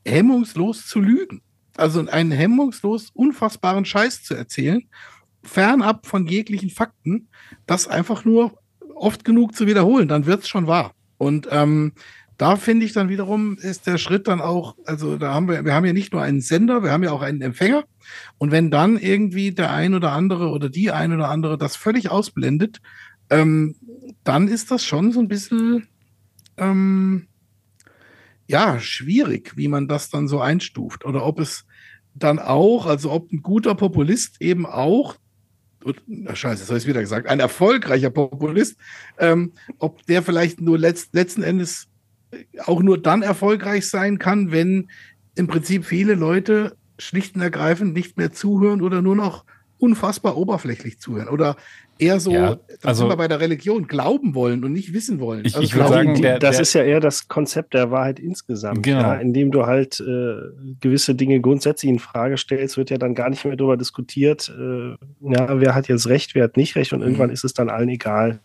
hemmungslos 0.07 0.87
zu 0.87 1.01
lügen. 1.01 1.43
Also 1.77 2.01
einen 2.07 2.33
hemmungslos 2.33 3.11
unfassbaren 3.15 3.85
Scheiß 3.85 4.25
zu 4.25 4.35
erzählen, 4.35 4.83
fernab 5.43 6.07
von 6.07 6.27
jeglichen 6.27 6.71
Fakten, 6.71 7.29
das 7.67 7.87
einfach 7.87 8.25
nur 8.25 8.59
oft 8.95 9.25
genug 9.25 9.55
zu 9.55 9.67
wiederholen, 9.67 10.09
dann 10.09 10.27
wird 10.27 10.43
es 10.43 10.49
schon 10.49 10.67
wahr. 10.67 10.93
Und 11.19 11.49
ähm, 11.51 11.93
da 12.39 12.55
finde 12.55 12.87
ich 12.87 12.93
dann 12.93 13.09
wiederum 13.09 13.59
ist 13.59 13.89
der 13.89 13.99
Schritt 13.99 14.29
dann 14.29 14.41
auch, 14.41 14.77
also 14.87 15.17
da 15.17 15.35
haben 15.35 15.49
wir, 15.49 15.65
wir 15.65 15.75
haben 15.75 15.85
ja 15.85 15.93
nicht 15.93 16.13
nur 16.13 16.23
einen 16.23 16.41
Sender, 16.41 16.85
wir 16.85 16.93
haben 16.93 17.03
ja 17.03 17.11
auch 17.11 17.23
einen 17.23 17.43
Empfänger. 17.43 17.85
Und 18.39 18.53
wenn 18.53 18.71
dann 18.71 18.97
irgendwie 18.97 19.51
der 19.51 19.73
ein 19.73 19.93
oder 19.93 20.13
andere 20.13 20.51
oder 20.51 20.69
die 20.69 20.93
ein 20.93 21.13
oder 21.13 21.29
andere 21.29 21.59
das 21.59 21.75
völlig 21.75 22.11
ausblendet, 22.11 22.81
ähm, 23.31 23.77
dann 24.25 24.49
ist 24.49 24.71
das 24.71 24.85
schon 24.85 25.13
so 25.13 25.21
ein 25.21 25.29
bisschen 25.29 25.89
ähm, 26.57 27.29
ja 28.47 28.81
schwierig, 28.81 29.57
wie 29.57 29.69
man 29.69 29.89
das 29.89 30.11
dann 30.11 30.29
so 30.29 30.41
einstuft. 30.41 31.05
Oder 31.05 31.25
ob 31.25 31.41
es 31.41 31.67
dann 32.15 32.39
auch, 32.39 32.87
also 32.87 33.13
ob 33.13 33.31
ein 33.33 33.43
guter 33.43 33.75
Populist 33.75 34.41
eben 34.41 34.67
auch 34.67 35.17
na 36.07 36.35
scheiße, 36.35 36.61
das 36.61 36.69
habe 36.69 36.79
ich 36.79 36.87
wieder 36.87 37.01
gesagt, 37.01 37.29
ein 37.29 37.41
erfolgreicher 37.41 38.11
Populist, 38.11 38.77
ähm, 39.19 39.53
ob 39.79 40.05
der 40.07 40.23
vielleicht 40.23 40.61
nur 40.61 40.79
letzt, 40.79 41.15
letzten 41.15 41.43
Endes 41.43 41.89
auch 42.65 42.83
nur 42.83 43.01
dann 43.01 43.23
erfolgreich 43.23 43.89
sein 43.89 44.19
kann, 44.19 44.51
wenn 44.51 44.91
im 45.35 45.47
Prinzip 45.47 45.85
viele 45.85 46.15
Leute 46.15 46.77
schlicht 46.99 47.37
und 47.37 47.43
ergreifend 47.43 47.95
nicht 47.95 48.17
mehr 48.17 48.33
zuhören 48.33 48.83
oder 48.83 49.03
nur 49.03 49.17
noch 49.17 49.45
unfassbar 49.79 50.37
oberflächlich 50.37 50.99
zuhören 50.99 51.29
oder 51.29 51.57
eher 51.99 52.21
so, 52.21 52.33
ja, 52.33 52.59
also, 52.83 53.01
sind 53.01 53.11
wir 53.11 53.17
bei 53.17 53.29
der 53.29 53.41
Religion, 53.41 53.87
glauben 53.87 54.35
wollen 54.35 54.65
und 54.65 54.73
nicht 54.73 54.93
wissen 54.93 55.21
wollen. 55.21 55.45
Ich, 55.45 55.55
also 55.55 55.65
ich 55.65 55.75
würde 55.75 55.89
sagen, 55.89 56.21
der, 56.21 56.39
das 56.39 56.57
der, 56.57 56.63
ist 56.63 56.73
ja 56.75 56.83
eher 56.83 57.01
das 57.01 57.29
Konzept 57.29 57.75
der 57.75 57.91
Wahrheit 57.91 58.19
insgesamt. 58.21 58.83
Genau. 58.83 59.01
Ja, 59.01 59.15
indem 59.15 59.51
du 59.51 59.67
halt 59.67 60.01
äh, 60.01 60.35
gewisse 60.81 61.15
Dinge 61.15 61.41
grundsätzlich 61.41 61.91
in 61.91 61.99
Frage 61.99 62.37
stellst, 62.37 62.77
wird 62.77 62.91
ja 62.91 62.99
dann 62.99 63.15
gar 63.15 63.31
nicht 63.31 63.45
mehr 63.45 63.57
darüber 63.57 63.77
diskutiert, 63.77 64.49
äh, 64.49 64.91
ja, 65.21 65.61
wer 65.61 65.75
hat 65.75 65.89
jetzt 65.89 66.09
recht, 66.09 66.35
wer 66.35 66.45
hat 66.45 66.57
nicht 66.57 66.77
recht 66.77 66.93
und 66.93 67.01
mhm. 67.01 67.07
irgendwann 67.07 67.31
ist 67.31 67.45
es 67.45 67.55
dann 67.55 67.69
allen 67.69 67.89
egal. 67.89 68.41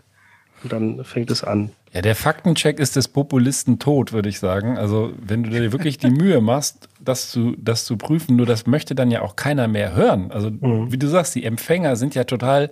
Und 0.64 0.72
dann 0.72 1.04
fängt 1.04 1.30
es 1.30 1.44
an. 1.44 1.72
Ja, 1.94 2.02
der 2.02 2.16
Faktencheck 2.16 2.80
ist 2.80 2.96
des 2.96 3.08
Populisten 3.08 3.80
tot, 3.80 4.14
würde 4.14 4.30
ich 4.30 4.40
sagen. 4.40 4.78
Also, 4.78 5.14
wenn 5.22 5.44
du 5.44 5.50
dir 5.50 5.72
wirklich 5.72 5.98
die 5.98 6.10
Mühe 6.10 6.42
machst, 6.42 6.88
das 7.00 7.30
zu, 7.30 7.56
das 7.58 7.86
zu 7.86 7.98
prüfen, 7.98 8.36
nur 8.36 8.46
das 8.46 8.66
möchte 8.66 8.96
dann 8.96 9.12
ja 9.12 9.22
auch 9.22 9.36
keiner 9.36 9.68
mehr 9.68 9.94
hören. 9.94 10.32
Also, 10.32 10.50
mhm. 10.50 10.92
wie 10.92 10.98
du 10.98 11.08
sagst, 11.08 11.36
die 11.36 11.44
Empfänger 11.44 11.96
sind 11.98 12.16
ja 12.16 12.24
total 12.24 12.70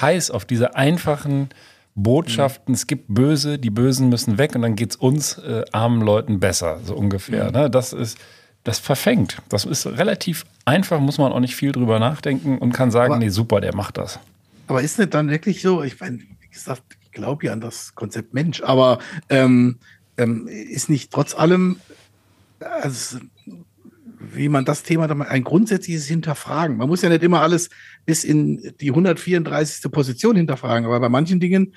heiß 0.00 0.30
auf 0.30 0.44
diese 0.44 0.76
einfachen 0.76 1.50
Botschaften, 1.94 2.74
es 2.74 2.86
gibt 2.86 3.06
Böse, 3.08 3.58
die 3.58 3.70
Bösen 3.70 4.08
müssen 4.08 4.38
weg 4.38 4.54
und 4.54 4.62
dann 4.62 4.76
geht 4.76 4.90
es 4.90 4.96
uns 4.96 5.38
äh, 5.38 5.64
armen 5.72 6.00
Leuten 6.00 6.38
besser, 6.38 6.78
so 6.84 6.94
ungefähr. 6.94 7.46
Mhm. 7.46 7.52
Ne? 7.52 7.70
Das 7.70 7.92
ist, 7.92 8.18
das 8.62 8.78
verfängt. 8.78 9.38
Das 9.48 9.64
ist 9.64 9.86
relativ 9.86 10.44
einfach, 10.64 11.00
muss 11.00 11.18
man 11.18 11.32
auch 11.32 11.40
nicht 11.40 11.56
viel 11.56 11.72
drüber 11.72 11.98
nachdenken 11.98 12.58
und 12.58 12.72
kann 12.72 12.90
sagen, 12.90 13.14
aber, 13.14 13.24
nee, 13.24 13.30
super, 13.30 13.60
der 13.60 13.74
macht 13.74 13.98
das. 13.98 14.20
Aber 14.68 14.82
ist 14.82 14.98
nicht 14.98 15.12
dann 15.12 15.28
wirklich 15.30 15.60
so, 15.60 15.82
ich 15.82 15.98
meine, 15.98 16.18
wie 16.18 16.48
gesagt, 16.48 16.82
ich 17.02 17.12
glaube 17.12 17.46
ja 17.46 17.52
an 17.52 17.60
das 17.60 17.94
Konzept 17.94 18.32
Mensch, 18.32 18.62
aber 18.62 18.98
ähm, 19.28 19.78
ähm, 20.18 20.46
ist 20.46 20.90
nicht 20.90 21.10
trotz 21.12 21.34
allem, 21.34 21.80
also 22.60 23.18
wie 24.34 24.48
man 24.48 24.64
das 24.64 24.82
Thema 24.82 25.06
dann 25.06 25.22
ein 25.22 25.44
grundsätzliches 25.44 26.06
Hinterfragen. 26.06 26.76
Man 26.76 26.88
muss 26.88 27.02
ja 27.02 27.08
nicht 27.08 27.22
immer 27.22 27.40
alles 27.40 27.70
bis 28.06 28.24
in 28.24 28.74
die 28.80 28.90
134. 28.90 29.90
Position 29.90 30.36
hinterfragen, 30.36 30.86
aber 30.86 31.00
bei 31.00 31.08
manchen 31.08 31.40
Dingen, 31.40 31.74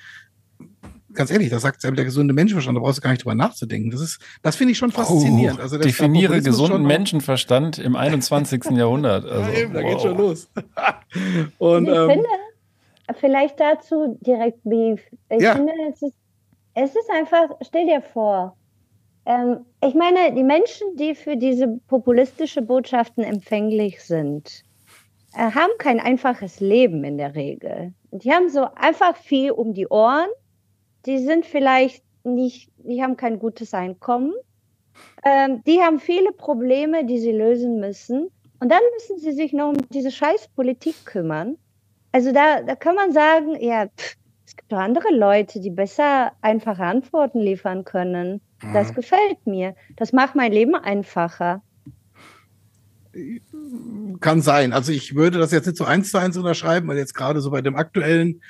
ganz 1.14 1.32
ehrlich, 1.32 1.50
da 1.50 1.60
sagt 1.60 1.82
selbst 1.82 1.98
der 1.98 2.06
gesunde 2.06 2.34
Menschenverstand, 2.34 2.78
da 2.78 2.82
brauchst 2.82 3.00
du 3.00 3.02
gar 3.02 3.12
nicht 3.12 3.24
drüber 3.24 3.36
nachzudenken. 3.36 3.92
Das 3.92 4.02
ist, 4.02 4.20
das 4.42 4.56
finde 4.56 4.72
ich 4.72 4.78
schon 4.78 4.92
faszinierend. 4.92 5.60
Oh, 5.60 5.64
also 5.64 5.78
definiere 5.78 6.42
gesunden 6.42 6.84
Menschenverstand 6.84 7.80
im 7.80 7.96
21. 7.96 8.66
Jahrhundert. 8.72 9.26
Also, 9.26 9.52
ja, 9.52 9.60
eben, 9.60 9.74
da 9.74 9.82
wow. 9.82 9.90
geht 9.90 10.02
schon 10.02 10.18
los. 10.18 10.50
Und, 11.58 11.88
ich 11.88 11.94
ähm, 11.94 12.10
finde, 12.10 12.28
vielleicht 13.20 13.60
dazu 13.60 14.18
direkt 14.22 14.60
Beef. 14.64 15.02
Ich 15.30 15.42
ja. 15.42 15.56
finde, 15.56 15.74
es 15.92 16.02
ist, 16.02 16.16
es 16.74 16.90
ist 16.92 17.10
einfach, 17.12 17.50
stell 17.62 17.86
dir 17.86 18.02
vor, 18.02 18.56
ähm, 19.26 19.66
ich 19.84 19.94
meine, 19.94 20.34
die 20.34 20.44
Menschen, 20.44 20.96
die 20.96 21.16
für 21.16 21.38
diese 21.38 21.80
populistische 21.88 22.62
Botschaften 22.62 23.24
empfänglich 23.24 24.04
sind, 24.04 24.64
äh, 25.34 25.52
haben 25.52 25.72
kein 25.78 26.00
einfaches 26.00 26.60
Leben 26.60 27.04
in 27.04 27.18
der 27.18 27.36
Regel. 27.36 27.94
Die 28.12 28.32
haben 28.32 28.50
so 28.50 28.68
einfach 28.76 29.16
viel 29.16 29.52
um 29.52 29.74
die 29.74 29.88
Ohren. 29.88 30.28
Die 31.06 31.20
sind 31.20 31.46
vielleicht 31.46 32.04
nicht, 32.24 32.72
die 32.78 33.02
haben 33.02 33.18
kein 33.18 33.40
gutes 33.40 33.74
Einkommen. 33.74 34.34
Ähm, 35.24 35.64
die 35.66 35.82
haben 35.82 36.00
viele 36.00 36.32
Probleme, 36.32 37.06
die 37.06 37.20
sie 37.20 37.32
lösen 37.32 37.80
müssen. 37.80 38.30
Und 38.60 38.70
dann 38.70 38.82
müssen 38.94 39.18
sie 39.20 39.32
sich 39.32 39.54
noch 39.54 39.70
um 39.70 39.78
diese 39.90 40.12
scheiß 40.12 40.50
Politik 40.50 41.06
kümmern. 41.06 41.58
Also 42.12 42.32
da, 42.32 42.62
da 42.62 42.76
kann 42.76 42.96
man 42.96 43.12
sagen, 43.12 43.56
ja, 43.60 43.88
pff, 43.88 44.18
es 44.46 44.56
gibt 44.56 44.72
doch 44.72 44.78
andere 44.78 45.14
Leute, 45.14 45.62
die 45.62 45.70
besser 45.70 46.34
einfache 46.42 46.84
Antworten 46.84 47.40
liefern 47.40 47.86
können. 47.86 48.42
Das 48.74 48.89
mhm. 48.89 48.95
gefällt 48.95 49.45
mir. 49.45 49.76
Das 49.95 50.13
macht 50.13 50.36
mein 50.36 50.52
Leben 50.52 50.76
einfacher. 50.76 51.62
Kann 54.19 54.41
sein. 54.41 54.71
Also 54.74 54.91
ich 54.91 55.15
würde 55.15 55.39
das 55.39 55.52
jetzt 55.52 55.65
nicht 55.65 55.78
so 55.78 55.84
eins 55.84 56.12
zu 56.12 56.17
eins 56.17 56.38
unterschreiben, 56.38 56.88
weil 56.88 56.97
jetzt 56.97 57.13
gerade 57.13 57.41
so 57.41 57.52
bei 57.52 57.62
dem 57.62 57.76
aktuellen 57.76 58.41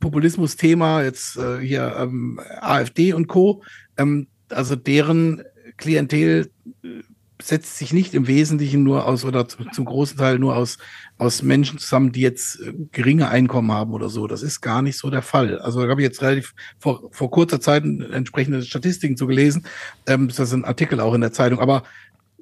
Populismus-Thema, 0.00 1.02
jetzt 1.02 1.36
äh, 1.36 1.58
hier 1.58 1.96
ähm, 1.98 2.40
AfD 2.60 3.12
und 3.12 3.26
Co., 3.26 3.62
ähm, 3.96 4.26
also 4.50 4.76
deren 4.76 5.42
Klientel 5.76 6.50
äh, 6.82 7.02
setzt 7.40 7.78
sich 7.78 7.92
nicht 7.92 8.14
im 8.14 8.26
Wesentlichen 8.26 8.82
nur 8.82 9.06
aus 9.06 9.24
oder 9.24 9.46
zum 9.46 9.84
großen 9.84 10.18
Teil 10.18 10.38
nur 10.38 10.56
aus, 10.56 10.78
aus 11.18 11.42
Menschen 11.42 11.78
zusammen, 11.78 12.10
die 12.10 12.20
jetzt 12.20 12.60
äh, 12.60 12.72
geringe 12.90 13.28
Einkommen 13.28 13.70
haben 13.70 13.92
oder 13.92 14.08
so. 14.08 14.26
Das 14.26 14.42
ist 14.42 14.60
gar 14.60 14.82
nicht 14.82 14.98
so 14.98 15.08
der 15.08 15.22
Fall. 15.22 15.58
Also 15.60 15.82
da 15.82 15.88
habe 15.88 16.00
ich 16.00 16.06
jetzt 16.06 16.20
relativ 16.20 16.54
vor, 16.78 17.08
vor 17.12 17.30
kurzer 17.30 17.60
Zeit 17.60 17.84
entsprechende 17.84 18.62
Statistiken 18.62 19.16
zu 19.16 19.26
gelesen. 19.26 19.66
Ähm, 20.06 20.28
das 20.28 20.38
ist 20.38 20.52
ein 20.52 20.64
Artikel 20.64 21.00
auch 21.00 21.14
in 21.14 21.20
der 21.20 21.32
Zeitung. 21.32 21.60
Aber 21.60 21.84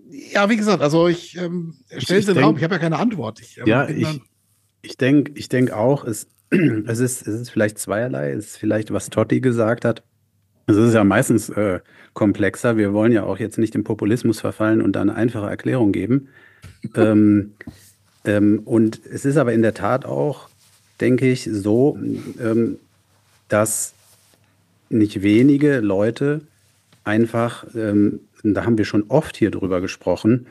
ja, 0.09 0.49
wie 0.49 0.57
gesagt, 0.57 0.83
also 0.83 1.09
ich 1.09 1.37
ähm, 1.37 1.75
stelle 1.99 2.21
es 2.21 2.29
in 2.29 2.35
den 2.35 2.45
Raum. 2.45 2.57
Ich 2.57 2.65
habe 2.65 2.75
ja 2.75 2.81
keine 2.81 2.99
Antwort. 2.99 3.41
Ich, 3.41 3.59
ähm, 3.59 3.67
ja, 3.67 3.89
ich, 3.89 4.23
ich 4.83 4.97
denke 4.97 5.33
ich 5.35 5.49
denk 5.49 5.73
auch, 5.73 6.05
es, 6.05 6.29
es, 6.51 7.01
ist, 7.01 7.27
es 7.27 7.41
ist 7.41 7.51
vielleicht 7.51 7.79
zweierlei. 7.79 8.31
Es 8.31 8.47
ist 8.47 8.57
vielleicht, 8.57 8.93
was 8.93 9.11
Totti 9.11 9.41
gesagt 9.41 9.85
hat. 9.85 10.03
Es 10.67 10.77
ist 10.77 10.95
ja 10.95 11.05
meistens 11.05 11.49
äh, 11.51 11.81
komplexer. 12.17 12.77
Wir 12.77 12.93
wollen 12.93 13.13
ja 13.13 13.23
auch 13.23 13.39
jetzt 13.39 13.59
nicht 13.59 13.77
im 13.77 13.85
Populismus 13.85 14.41
verfallen 14.41 14.83
und 14.83 14.95
da 14.95 15.03
eine 15.03 15.15
einfache 15.15 15.49
Erklärung 15.49 15.93
geben. 15.93 16.29
ähm, 16.97 17.53
ähm, 18.25 18.61
und 18.65 19.01
es 19.07 19.25
ist 19.25 19.37
aber 19.37 19.53
in 19.53 19.63
der 19.63 19.75
Tat 19.75 20.05
auch, 20.05 20.49
denke 21.01 21.31
ich, 21.31 21.49
so, 21.53 21.97
ähm, 22.41 22.79
dass 23.49 23.95
nicht 24.89 25.23
wenige 25.23 25.81
Leute 25.81 26.41
einfach, 27.05 27.67
ähm, 27.77 28.21
da 28.43 28.65
haben 28.65 28.79
wir 28.79 28.85
schon 28.85 29.05
oft 29.09 29.37
hier 29.37 29.51
drüber 29.51 29.81
gesprochen, 29.81 30.47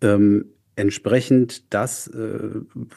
ähm, 0.00 0.46
entsprechend 0.76 1.62
das, 1.72 2.08
äh, 2.08 2.38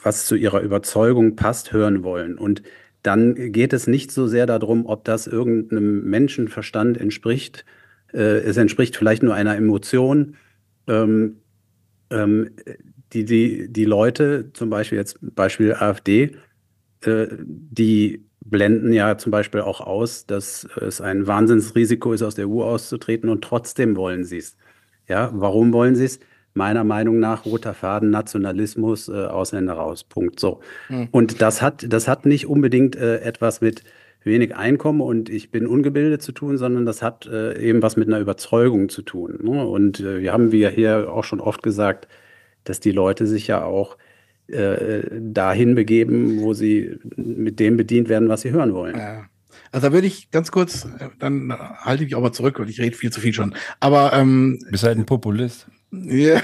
was 0.03 0.25
zu 0.25 0.35
ihrer 0.35 0.61
Überzeugung 0.61 1.35
passt, 1.35 1.73
hören 1.73 2.03
wollen. 2.03 2.37
Und 2.37 2.63
dann 3.03 3.51
geht 3.51 3.73
es 3.73 3.87
nicht 3.87 4.11
so 4.11 4.27
sehr 4.27 4.45
darum, 4.45 4.85
ob 4.85 5.05
das 5.05 5.27
irgendeinem 5.27 6.09
Menschenverstand 6.09 6.97
entspricht. 6.97 7.65
Äh, 8.13 8.39
es 8.39 8.57
entspricht 8.57 8.95
vielleicht 8.97 9.23
nur 9.23 9.33
einer 9.33 9.55
Emotion. 9.55 10.35
Ähm, 10.87 11.37
ähm, 12.09 12.51
die, 13.13 13.25
die, 13.25 13.71
die 13.71 13.85
Leute, 13.85 14.51
zum 14.53 14.69
Beispiel 14.69 14.97
jetzt 14.97 15.17
Beispiel 15.21 15.73
AfD, 15.73 16.35
äh, 17.01 17.27
die 17.39 18.25
blenden 18.45 18.93
ja 18.93 19.17
zum 19.17 19.31
Beispiel 19.31 19.61
auch 19.61 19.81
aus, 19.81 20.25
dass 20.25 20.67
es 20.79 21.01
ein 21.01 21.27
Wahnsinnsrisiko 21.27 22.13
ist, 22.13 22.23
aus 22.23 22.35
der 22.35 22.47
EU 22.49 22.63
auszutreten 22.63 23.29
und 23.29 23.43
trotzdem 23.43 23.95
wollen 23.95 24.23
sie 24.23 24.37
es. 24.37 24.57
Ja, 25.07 25.31
warum 25.33 25.73
wollen 25.73 25.95
sie 25.95 26.05
es? 26.05 26.19
meiner 26.53 26.83
Meinung 26.83 27.19
nach 27.19 27.45
roter 27.45 27.73
Faden 27.73 28.09
Nationalismus, 28.09 29.07
äh, 29.07 29.13
Ausländer 29.13 29.73
raus. 29.73 30.03
Punkt. 30.03 30.39
So. 30.39 30.61
Mhm. 30.89 31.07
Und 31.11 31.41
das 31.41 31.61
hat, 31.61 31.85
das 31.91 32.07
hat 32.07 32.25
nicht 32.25 32.47
unbedingt 32.47 32.95
äh, 32.95 33.19
etwas 33.21 33.61
mit 33.61 33.83
wenig 34.29 34.55
Einkommen 34.55 35.01
und 35.01 35.29
ich 35.29 35.51
bin 35.51 35.67
ungebildet 35.67 36.21
zu 36.21 36.31
tun, 36.31 36.57
sondern 36.57 36.85
das 36.85 37.01
hat 37.01 37.25
äh, 37.25 37.59
eben 37.59 37.81
was 37.81 37.97
mit 37.97 38.07
einer 38.07 38.19
Überzeugung 38.19 38.87
zu 38.87 39.01
tun. 39.01 39.39
Ne? 39.43 39.67
Und 39.67 39.99
äh, 39.99 40.21
wir 40.21 40.31
haben 40.31 40.53
wir 40.53 40.69
hier 40.69 41.11
auch 41.11 41.25
schon 41.25 41.41
oft 41.41 41.61
gesagt, 41.61 42.07
dass 42.63 42.79
die 42.79 42.91
Leute 42.91 43.27
sich 43.27 43.47
ja 43.47 43.63
auch 43.63 43.97
äh, 44.47 45.01
dahin 45.19 45.75
begeben, 45.75 46.41
wo 46.41 46.53
sie 46.53 46.97
mit 47.15 47.59
dem 47.59 47.75
bedient 47.75 48.09
werden, 48.09 48.29
was 48.29 48.41
sie 48.41 48.51
hören 48.51 48.73
wollen. 48.73 48.97
Ja. 48.97 49.25
Also 49.71 49.87
da 49.87 49.93
würde 49.93 50.07
ich 50.07 50.31
ganz 50.31 50.51
kurz, 50.51 50.85
äh, 50.85 51.09
dann 51.19 51.53
halte 51.53 52.03
ich 52.03 52.09
mich 52.09 52.15
auch 52.15 52.21
mal 52.21 52.31
zurück, 52.31 52.59
weil 52.59 52.69
ich 52.69 52.79
rede 52.79 52.95
viel 52.95 53.11
zu 53.11 53.21
viel 53.21 53.33
schon. 53.33 53.53
Aber 53.79 54.13
ähm, 54.13 54.59
bist 54.71 54.83
halt 54.83 54.97
ein 54.97 55.05
Populist. 55.05 55.67
Ja. 55.91 56.41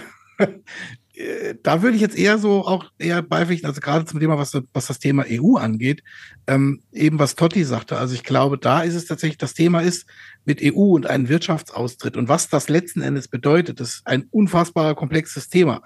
Da 1.63 1.81
würde 1.81 1.95
ich 1.95 2.01
jetzt 2.01 2.17
eher 2.17 2.37
so 2.37 2.65
auch 2.65 2.91
eher 2.97 3.21
beipflichten, 3.21 3.67
also 3.67 3.79
gerade 3.79 4.05
zum 4.05 4.19
Thema, 4.19 4.37
was, 4.37 4.57
was 4.73 4.87
das 4.87 4.99
Thema 4.99 5.25
EU 5.29 5.55
angeht, 5.55 6.03
ähm, 6.47 6.81
eben 6.91 7.19
was 7.19 7.35
Totti 7.35 7.63
sagte. 7.63 7.97
Also 7.97 8.15
ich 8.15 8.23
glaube, 8.23 8.57
da 8.57 8.81
ist 8.81 8.95
es 8.95 9.05
tatsächlich, 9.05 9.37
das 9.37 9.53
Thema 9.53 9.79
ist 9.79 10.07
mit 10.43 10.61
EU 10.61 10.93
und 10.95 11.07
einem 11.07 11.29
Wirtschaftsaustritt 11.29 12.17
und 12.17 12.27
was 12.27 12.49
das 12.49 12.67
letzten 12.67 13.01
Endes 13.01 13.29
bedeutet, 13.29 13.79
ist 13.79 14.01
ein 14.05 14.25
unfassbarer 14.29 14.95
komplexes 14.95 15.47
Thema. 15.47 15.81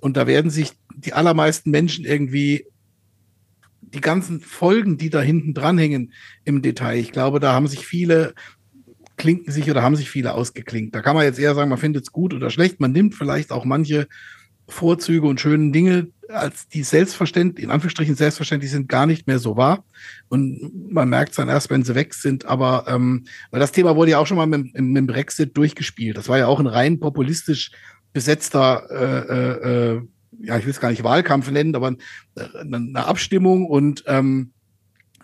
Und 0.00 0.16
da 0.16 0.26
werden 0.26 0.50
sich 0.50 0.72
die 0.96 1.12
allermeisten 1.12 1.70
Menschen 1.70 2.04
irgendwie 2.04 2.66
die 3.82 4.00
ganzen 4.00 4.40
Folgen, 4.40 4.98
die 4.98 5.10
da 5.10 5.20
hinten 5.20 5.54
dranhängen 5.54 6.12
im 6.44 6.60
Detail. 6.60 6.98
Ich 6.98 7.12
glaube, 7.12 7.38
da 7.38 7.52
haben 7.52 7.68
sich 7.68 7.86
viele 7.86 8.34
klinken 9.16 9.52
sich 9.52 9.70
oder 9.70 9.82
haben 9.82 9.94
sich 9.94 10.10
viele 10.10 10.34
ausgeklinkt. 10.34 10.94
Da 10.94 11.02
kann 11.02 11.14
man 11.14 11.24
jetzt 11.24 11.38
eher 11.38 11.54
sagen, 11.54 11.70
man 11.70 11.78
findet 11.78 12.02
es 12.02 12.12
gut 12.12 12.34
oder 12.34 12.50
schlecht. 12.50 12.80
Man 12.80 12.90
nimmt 12.90 13.14
vielleicht 13.14 13.52
auch 13.52 13.64
manche 13.64 14.08
Vorzüge 14.72 15.26
und 15.26 15.40
schönen 15.40 15.72
Dinge, 15.72 16.08
als 16.28 16.66
die 16.68 16.82
selbstverständlich, 16.82 17.64
in 17.64 17.70
Anführungsstrichen 17.70 18.14
selbstverständlich 18.14 18.70
sind, 18.70 18.88
gar 18.88 19.06
nicht 19.06 19.26
mehr 19.26 19.38
so 19.38 19.56
wahr. 19.56 19.84
Und 20.28 20.90
man 20.92 21.08
merkt 21.08 21.30
es 21.30 21.36
dann 21.36 21.48
erst, 21.48 21.70
wenn 21.70 21.84
sie 21.84 21.94
weg 21.94 22.14
sind. 22.14 22.46
Aber 22.46 22.86
ähm, 22.88 23.24
weil 23.50 23.60
das 23.60 23.72
Thema 23.72 23.96
wurde 23.96 24.12
ja 24.12 24.18
auch 24.18 24.26
schon 24.26 24.38
mal 24.38 24.46
mit, 24.46 24.74
mit 24.74 24.96
dem 24.96 25.06
Brexit 25.06 25.56
durchgespielt. 25.56 26.16
Das 26.16 26.28
war 26.28 26.38
ja 26.38 26.46
auch 26.46 26.58
ein 26.58 26.66
rein 26.66 26.98
populistisch 27.00 27.70
besetzter 28.12 28.88
äh, 28.90 29.94
äh, 29.96 30.02
ja, 30.40 30.58
ich 30.58 30.64
will 30.64 30.72
es 30.72 30.80
gar 30.80 30.90
nicht 30.90 31.04
Wahlkampf 31.04 31.50
nennen, 31.50 31.74
aber 31.74 31.94
eine 32.58 33.06
Abstimmung 33.06 33.66
und 33.66 34.04
ähm, 34.06 34.52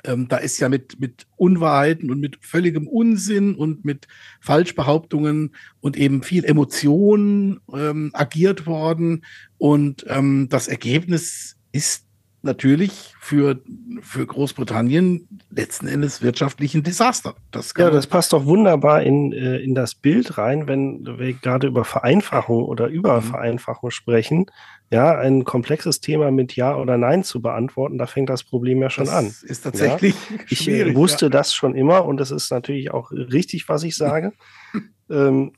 ähm, 0.04 0.28
da 0.28 0.38
ist 0.38 0.58
ja 0.58 0.68
mit, 0.68 1.00
mit 1.00 1.26
Unwahrheiten 1.36 2.10
und 2.10 2.20
mit 2.20 2.38
völligem 2.40 2.86
Unsinn 2.88 3.54
und 3.54 3.84
mit 3.84 4.08
Falschbehauptungen 4.40 5.54
und 5.80 5.96
eben 5.96 6.22
viel 6.22 6.44
Emotionen 6.44 7.60
ähm, 7.72 8.10
agiert 8.14 8.66
worden. 8.66 9.24
Und 9.58 10.04
ähm, 10.08 10.48
das 10.50 10.68
Ergebnis 10.68 11.56
ist 11.72 12.07
natürlich 12.48 13.14
für, 13.20 13.60
für 14.00 14.26
Großbritannien 14.26 15.28
letzten 15.50 15.86
Endes 15.86 16.22
wirtschaftlich 16.22 16.74
ein 16.74 16.82
Desaster. 16.82 17.34
Das 17.50 17.74
ja, 17.76 17.90
das 17.90 18.06
passt 18.06 18.32
doch 18.32 18.46
wunderbar 18.46 19.02
in, 19.02 19.32
äh, 19.32 19.58
in 19.58 19.74
das 19.74 19.94
Bild 19.94 20.38
rein, 20.38 20.66
wenn 20.66 21.06
wir 21.06 21.34
gerade 21.34 21.66
über 21.66 21.84
Vereinfachung 21.84 22.64
oder 22.64 22.88
Übervereinfachung 22.88 23.90
sprechen. 23.90 24.46
Ja, 24.90 25.18
ein 25.18 25.44
komplexes 25.44 26.00
Thema 26.00 26.30
mit 26.30 26.56
Ja 26.56 26.76
oder 26.76 26.96
Nein 26.96 27.22
zu 27.22 27.42
beantworten, 27.42 27.98
da 27.98 28.06
fängt 28.06 28.30
das 28.30 28.42
Problem 28.42 28.80
ja 28.80 28.88
schon 28.88 29.04
das 29.04 29.14
an. 29.14 29.26
Ist 29.42 29.62
tatsächlich. 29.62 30.14
Ja? 30.30 30.36
Ich 30.48 30.68
äh, 30.68 30.94
wusste 30.96 31.26
ja. 31.26 31.30
das 31.30 31.52
schon 31.54 31.74
immer 31.74 32.06
und 32.06 32.20
es 32.20 32.30
ist 32.30 32.50
natürlich 32.50 32.90
auch 32.90 33.12
richtig, 33.12 33.68
was 33.68 33.82
ich 33.82 33.94
sage. 33.94 34.32
ähm, 35.10 35.52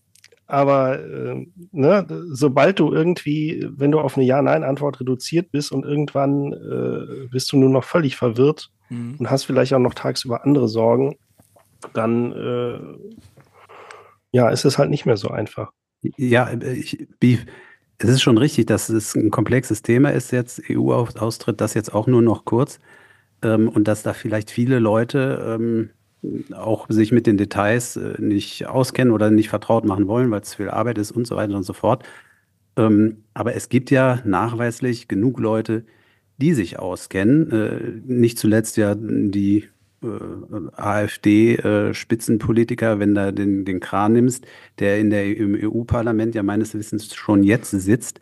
aber 0.51 1.01
äh, 1.01 1.47
ne, 1.73 2.07
sobald 2.31 2.79
du 2.79 2.93
irgendwie, 2.93 3.67
wenn 3.71 3.93
du 3.93 4.01
auf 4.01 4.17
eine 4.17 4.27
Ja-Nein-Antwort 4.27 5.01
reduziert 5.01 5.53
bist 5.53 5.73
und 5.73 5.85
irgendwann 5.85 6.53
äh, 6.53 7.29
bist 7.31 7.53
du 7.53 7.59
nur 7.59 7.71
noch 7.71 7.85
völlig 7.85 8.17
verwirrt 8.17 8.71
mhm. 8.89 9.17
und 9.19 9.31
hast 9.31 9.45
vielleicht 9.45 9.73
auch 9.75 9.79
noch 9.79 9.95
tagsüber 9.95 10.45
andere 10.45 10.69
Sorgen, 10.69 11.17
dann 11.95 12.33
äh, 12.33 12.79
ja, 14.33 14.49
ist 14.51 14.65
es 14.65 14.79
halt 14.79 14.91
nicht 14.91 15.07
mehr 15.07 15.17
so 15.17 15.29
einfach. 15.29 15.73
Ja, 16.17 16.51
ich, 16.53 17.07
es 17.99 18.09
ist 18.09 18.23
schon 18.23 18.39
richtig, 18.39 18.67
dass 18.67 18.89
es 18.89 19.15
ein 19.15 19.31
komplexes 19.31 19.83
Thema 19.83 20.11
ist 20.11 20.33
jetzt, 20.33 20.63
EU-Austritt, 20.71 21.61
das 21.61 21.75
jetzt 21.75 21.93
auch 21.95 22.07
nur 22.07 22.23
noch 22.23 22.45
kurz 22.45 22.81
ähm, 23.43 23.69
und 23.69 23.87
dass 23.87 24.03
da 24.03 24.15
vielleicht 24.15 24.51
viele 24.51 24.79
Leute 24.79 25.59
ähm, 25.61 25.91
auch 26.55 26.87
sich 26.89 27.13
mit 27.13 27.27
den 27.27 27.37
Details 27.37 27.97
äh, 27.97 28.21
nicht 28.21 28.67
auskennen 28.67 29.13
oder 29.13 29.31
nicht 29.31 29.49
vertraut 29.49 29.85
machen 29.85 30.09
wollen, 30.09 30.31
weil 30.31 30.41
es 30.41 30.55
viel 30.55 30.69
Arbeit 30.69 30.99
ist 30.99 31.13
und 31.13 31.27
so 31.27 31.37
weiter 31.37 31.57
und 31.57 31.65
so 31.65 31.73
fort. 31.73 32.05
Ähm, 32.77 33.25
aber 33.35 33.55
es 33.55 33.69
gibt 33.69 33.91
ja 33.91 34.21
nachweislich 34.25 35.09
genug 35.09 35.41
Leute, 35.41 35.85
die 36.39 36.55
sich 36.55 36.79
auskennen. 36.79 37.51
Äh, 37.51 38.01
nicht 38.07 38.39
zuletzt 38.39 38.77
ja 38.77 38.95
die 38.97 39.69
äh, 40.03 40.09
AfD-Spitzenpolitiker, 40.77 42.99
wenn 42.99 43.15
da 43.15 43.33
den, 43.33 43.65
den 43.65 43.81
Kran 43.81 44.13
nimmst, 44.15 44.47
der 44.79 44.99
in 44.99 45.11
der, 45.11 45.37
im 45.37 45.55
EU-Parlament 45.55 46.35
ja 46.35 46.43
meines 46.43 46.75
Wissens 46.75 47.15
schon 47.15 47.43
jetzt 47.43 47.71
sitzt. 47.71 48.21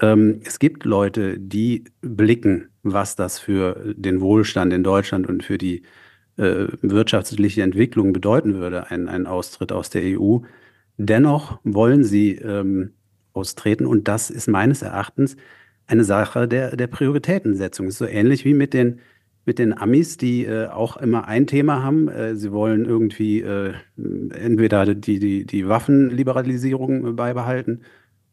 Ähm, 0.00 0.40
es 0.44 0.58
gibt 0.58 0.84
Leute, 0.84 1.38
die 1.38 1.84
blicken, 2.00 2.68
was 2.82 3.16
das 3.16 3.38
für 3.38 3.94
den 3.96 4.20
Wohlstand 4.20 4.72
in 4.72 4.84
Deutschland 4.84 5.28
und 5.28 5.44
für 5.44 5.58
die 5.58 5.82
äh, 6.36 6.66
wirtschaftliche 6.80 7.62
Entwicklung 7.62 8.12
bedeuten 8.12 8.54
würde, 8.54 8.90
ein, 8.90 9.08
ein 9.08 9.26
Austritt 9.26 9.72
aus 9.72 9.90
der 9.90 10.02
EU. 10.18 10.38
Dennoch 10.96 11.60
wollen 11.64 12.04
sie 12.04 12.36
ähm, 12.36 12.92
austreten 13.32 13.86
und 13.86 14.08
das 14.08 14.30
ist 14.30 14.48
meines 14.48 14.82
Erachtens 14.82 15.36
eine 15.86 16.04
Sache 16.04 16.48
der, 16.48 16.76
der 16.76 16.86
Prioritätensetzung. 16.86 17.86
Ist 17.88 17.98
so 17.98 18.06
ähnlich 18.06 18.44
wie 18.44 18.54
mit 18.54 18.72
den, 18.74 19.00
mit 19.44 19.58
den 19.58 19.76
Amis, 19.76 20.16
die 20.16 20.44
äh, 20.44 20.68
auch 20.68 20.96
immer 20.96 21.26
ein 21.28 21.46
Thema 21.46 21.82
haben. 21.82 22.08
Äh, 22.08 22.36
sie 22.36 22.52
wollen 22.52 22.84
irgendwie 22.84 23.40
äh, 23.40 23.74
entweder 23.96 24.94
die, 24.94 25.18
die, 25.18 25.44
die 25.44 25.68
Waffenliberalisierung 25.68 27.16
beibehalten 27.16 27.82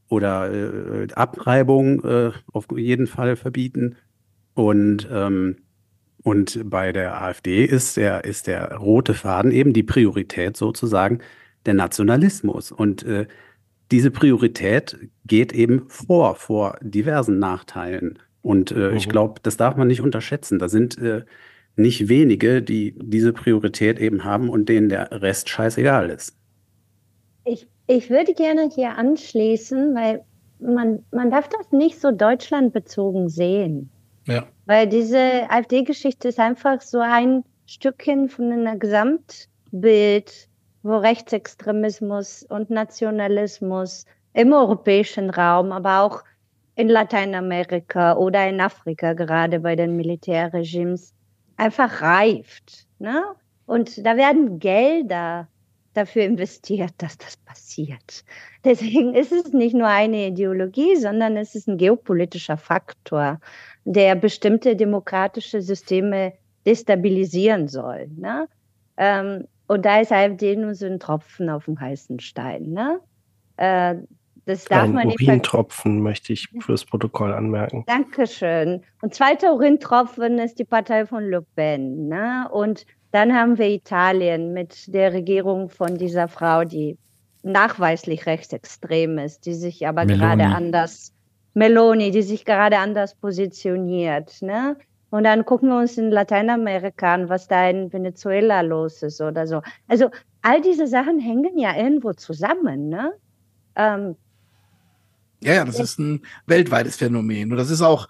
oder 0.08 0.52
äh, 0.52 1.08
Abtreibung 1.14 2.04
äh, 2.04 2.32
auf 2.52 2.68
jeden 2.76 3.08
Fall 3.08 3.36
verbieten. 3.36 3.96
Und 4.54 5.08
ähm, 5.12 5.58
und 6.24 6.60
bei 6.70 6.92
der 6.92 7.22
AfD 7.22 7.64
ist 7.64 7.98
der, 7.98 8.26
ist 8.26 8.48
der 8.48 8.76
rote 8.76 9.14
Faden 9.14 9.52
eben 9.52 9.74
die 9.74 9.84
Priorität 9.84 10.58
sozusagen 10.58 11.20
der 11.66 11.74
Nationalismus. 11.74 12.72
Und 12.72 13.04
äh, 13.04 13.28
diese 13.92 14.12
Priorität 14.12 14.98
geht 15.26 15.54
eben 15.54 15.88
vor, 15.88 16.36
vor 16.36 16.78
diversen 16.82 17.40
Nachteilen. 17.40 18.20
Und 18.42 18.72
äh, 18.72 18.92
mhm. 18.92 18.98
ich 18.98 19.10
glaube, 19.10 19.40
das 19.44 19.58
darf 19.58 19.76
man 19.76 19.88
nicht 19.88 20.02
unterschätzen. 20.02 20.60
Da 20.60 20.70
sind 20.70 20.98
äh, 20.98 21.24
nicht 21.76 22.10
wenige, 22.10 22.62
die 22.62 22.96
diese 22.98 23.32
Priorität 23.32 24.00
eben 24.00 24.24
haben 24.24 24.50
und 24.50 24.68
denen 24.68 24.90
der 24.90 25.22
Rest 25.22 25.50
scheißegal 25.50 26.10
ist. 26.10 26.36
Ich, 27.46 27.68
ich 27.88 28.10
würde 28.10 28.34
gerne 28.34 28.70
hier 28.74 28.96
anschließen, 28.98 29.96
weil 29.96 30.24
man, 30.60 31.06
man 31.12 31.32
darf 31.32 31.48
das 31.48 31.72
nicht 31.72 32.00
so 32.00 32.12
deutschlandbezogen 32.12 33.30
sehen. 33.30 33.90
Ja. 34.26 34.48
Weil 34.66 34.88
diese 34.88 35.50
AfD-Geschichte 35.50 36.28
ist 36.28 36.40
einfach 36.40 36.82
so 36.82 37.00
ein 37.00 37.44
Stückchen 37.66 38.30
von 38.30 38.52
einem 38.52 38.80
Gesamtbild, 38.80 40.50
wo 40.84 40.98
Rechtsextremismus 40.98 42.44
und 42.44 42.70
Nationalismus 42.70 44.06
im 44.34 44.54
europäischen 44.54 45.30
Raum, 45.30 45.72
aber 45.72 46.02
auch 46.02 46.24
in 46.76 46.88
Lateinamerika 46.88 48.16
oder 48.16 48.48
in 48.48 48.62
Afrika, 48.62 49.14
gerade 49.14 49.60
bei 49.60 49.76
den 49.76 49.98
Militärregimes, 49.98 51.14
einfach 51.58 52.02
reift. 52.02 52.88
Ne? 53.00 53.22
Und 53.66 54.06
da 54.06 54.16
werden 54.16 54.60
Gelder 54.60 55.48
dafür 55.94 56.24
investiert, 56.24 56.94
dass 56.98 57.18
das 57.18 57.38
passiert. 57.38 58.24
Deswegen 58.64 59.14
ist 59.14 59.32
es 59.32 59.52
nicht 59.52 59.76
nur 59.76 59.88
eine 59.88 60.28
Ideologie, 60.28 60.96
sondern 60.96 61.36
es 61.38 61.56
ist 61.56 61.68
ein 61.68 61.78
geopolitischer 61.78 62.58
Faktor 62.58 63.40
der 63.86 64.16
bestimmte 64.16 64.76
demokratische 64.76 65.62
Systeme 65.62 66.34
destabilisieren 66.66 67.68
soll. 67.68 68.08
Ne? 68.16 68.48
Ähm, 68.98 69.46
und 69.68 69.86
da 69.86 70.00
ist 70.00 70.12
AfD 70.12 70.56
nur 70.56 70.76
so 70.76 70.86
ein 70.86 71.00
Tropfen 71.00 71.50
auf 71.50 71.66
dem 71.66 71.80
heißen 71.80 72.20
Stein. 72.20 72.72
Ne? 72.72 73.00
Äh, 73.58 73.96
das 74.46 74.66
darf 74.66 74.84
ein 74.84 74.94
man 74.94 75.08
nicht. 75.08 75.22
Urintropfen 75.22 76.02
möchte 76.02 76.34
ich 76.34 76.48
fürs 76.62 76.86
Protokoll 76.86 77.34
anmerken. 77.34 77.84
Dankeschön. 77.86 78.84
Und 79.02 79.14
zweiter 79.14 79.54
Urintropfen 79.54 80.40
ist 80.40 80.58
die 80.58 80.66
Partei 80.66 81.06
von 81.06 81.30
Le 81.30 81.44
Pen. 81.56 82.08
Ne? 82.08 82.48
Und 82.52 82.86
dann 83.12 83.34
haben 83.34 83.58
wir 83.58 83.68
Italien 83.68 84.54
mit 84.54 84.94
der 84.94 85.14
Regierung 85.14 85.70
von 85.70 85.98
dieser 85.98 86.28
Frau, 86.28 86.64
die 86.64 86.98
nachweislich 87.44 88.26
rechtsextrem 88.26 89.18
ist, 89.20 89.46
die 89.46 89.54
sich 89.54 89.88
aber 89.88 90.06
Meloni. 90.06 90.20
gerade 90.20 90.46
anders 90.46 91.14
Meloni, 91.60 92.10
die 92.12 92.22
sich 92.22 92.46
gerade 92.46 92.78
anders 92.78 93.16
positioniert. 93.16 94.42
Ne? 94.42 94.78
Und 95.10 95.26
dann 95.26 95.46
gucken 95.46 95.70
wir 95.70 95.78
uns 95.78 95.98
in 95.98 96.10
Lateinamerika 96.10 97.14
an, 97.14 97.28
was 97.28 97.48
da 97.48 97.70
in 97.70 97.92
Venezuela 97.92 98.62
los 98.62 99.04
ist 99.04 99.20
oder 99.20 99.46
so. 99.46 99.62
Also 99.88 100.10
all 100.42 100.62
diese 100.62 100.88
Sachen 100.88 101.20
hängen 101.20 101.58
ja 101.58 101.76
irgendwo 101.76 102.14
zusammen. 102.14 102.88
Ne? 102.88 103.12
Ähm, 103.76 104.16
ja, 105.42 105.54
ja, 105.54 105.66
das 105.66 105.80
ist 105.80 106.00
ein 106.00 106.22
weltweites 106.48 106.96
Phänomen. 106.96 107.52
Und 107.52 107.58
das 107.58 107.70
ist 107.70 107.82
auch 107.82 108.08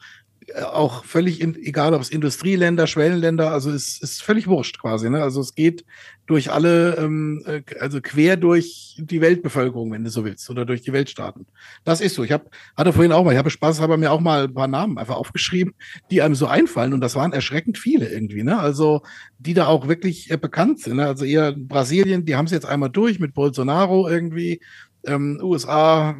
auch 0.55 1.05
völlig 1.05 1.41
in, 1.41 1.55
egal, 1.55 1.93
ob 1.93 2.01
es 2.01 2.09
Industrieländer, 2.09 2.87
Schwellenländer, 2.87 3.51
also 3.51 3.71
es 3.71 4.01
ist 4.01 4.21
völlig 4.21 4.47
wurscht 4.47 4.79
quasi. 4.79 5.09
Ne? 5.09 5.21
Also 5.21 5.41
es 5.41 5.55
geht 5.55 5.85
durch 6.29 6.51
alle, 6.51 6.95
ähm, 6.97 7.43
äh, 7.47 7.61
also 7.79 8.01
quer 8.01 8.37
durch 8.37 8.95
die 8.99 9.19
Weltbevölkerung, 9.19 9.91
wenn 9.91 10.03
du 10.03 10.09
so 10.09 10.23
willst, 10.25 10.49
oder 10.49 10.65
durch 10.65 10.81
die 10.81 10.93
Weltstaaten. 10.93 11.47
Das 11.83 12.01
ist 12.01 12.15
so. 12.15 12.23
Ich 12.23 12.31
habe 12.31 12.49
hatte 12.77 12.93
vorhin 12.93 13.11
auch 13.11 13.23
mal, 13.23 13.31
ich 13.31 13.37
habe 13.37 13.49
Spaß, 13.49 13.81
habe 13.81 13.97
mir 13.97 14.11
auch 14.11 14.19
mal 14.19 14.43
ein 14.43 14.53
paar 14.53 14.67
Namen 14.67 14.97
einfach 14.97 15.15
aufgeschrieben, 15.15 15.73
die 16.11 16.21
einem 16.21 16.35
so 16.35 16.45
einfallen 16.45 16.93
und 16.93 17.01
das 17.01 17.15
waren 17.15 17.33
erschreckend 17.33 17.77
viele 17.77 18.07
irgendwie. 18.09 18.43
Ne? 18.43 18.59
Also 18.59 19.01
die 19.39 19.55
da 19.55 19.67
auch 19.67 19.87
wirklich 19.87 20.29
äh, 20.29 20.37
bekannt 20.37 20.79
sind. 20.79 20.97
Ne? 20.97 21.07
Also 21.07 21.25
eher 21.25 21.51
Brasilien, 21.53 22.25
die 22.25 22.35
haben 22.35 22.45
es 22.45 22.51
jetzt 22.51 22.65
einmal 22.65 22.89
durch 22.89 23.19
mit 23.19 23.33
Bolsonaro 23.33 24.07
irgendwie. 24.07 24.61
Ähm, 25.05 25.39
USA 25.41 26.15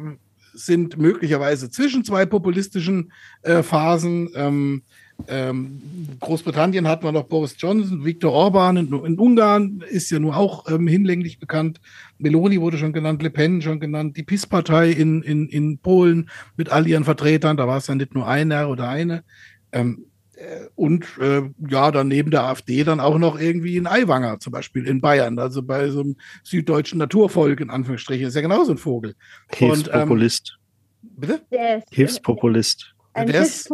sind 0.52 0.98
möglicherweise 0.98 1.70
zwischen 1.70 2.04
zwei 2.04 2.26
populistischen 2.26 3.12
äh, 3.42 3.62
Phasen. 3.62 4.30
Ähm, 4.34 4.82
ähm, 5.28 5.82
Großbritannien 6.20 6.88
hat 6.88 7.02
man 7.02 7.14
noch 7.14 7.24
Boris 7.24 7.54
Johnson, 7.58 8.04
Viktor 8.04 8.32
Orban 8.32 8.76
in, 8.76 8.86
in 9.04 9.18
Ungarn 9.18 9.82
ist 9.88 10.10
ja 10.10 10.18
nur 10.18 10.36
auch 10.36 10.70
ähm, 10.70 10.86
hinlänglich 10.86 11.38
bekannt. 11.38 11.80
Meloni 12.18 12.60
wurde 12.60 12.78
schon 12.78 12.92
genannt, 12.92 13.22
Le 13.22 13.30
Pen 13.30 13.60
schon 13.62 13.80
genannt, 13.80 14.16
die 14.16 14.22
PiS-Partei 14.22 14.90
in, 14.90 15.22
in, 15.22 15.48
in 15.48 15.78
Polen 15.78 16.30
mit 16.56 16.70
all 16.70 16.86
ihren 16.86 17.04
Vertretern, 17.04 17.56
da 17.56 17.66
war 17.66 17.78
es 17.78 17.86
ja 17.86 17.94
nicht 17.94 18.14
nur 18.14 18.26
einer 18.26 18.68
oder 18.68 18.88
eine. 18.88 19.24
Ähm, 19.72 20.04
äh, 20.04 20.09
und 20.74 21.04
äh, 21.20 21.42
ja, 21.68 21.90
dann 21.90 22.08
neben 22.08 22.30
der 22.30 22.44
AfD 22.44 22.84
dann 22.84 23.00
auch 23.00 23.18
noch 23.18 23.38
irgendwie 23.38 23.76
ein 23.76 23.86
Aiwanger, 23.86 24.40
zum 24.40 24.52
Beispiel 24.52 24.86
in 24.86 25.00
Bayern, 25.00 25.38
also 25.38 25.62
bei 25.62 25.90
so 25.90 26.00
einem 26.00 26.16
süddeutschen 26.42 26.98
Naturvolk, 26.98 27.60
in 27.60 27.70
Anführungsstrichen, 27.70 28.26
ist 28.26 28.34
ja 28.34 28.40
genauso 28.40 28.72
ein 28.72 28.78
Vogel. 28.78 29.14
Hilfspopulist. 29.52 30.58
Und, 31.02 31.08
ähm, 31.08 31.16
bitte? 31.20 31.42
Der 31.50 31.78
ist, 31.78 31.86
Hilfspopulist. 31.90 32.94
Der, 33.16 33.42
ist, 33.42 33.70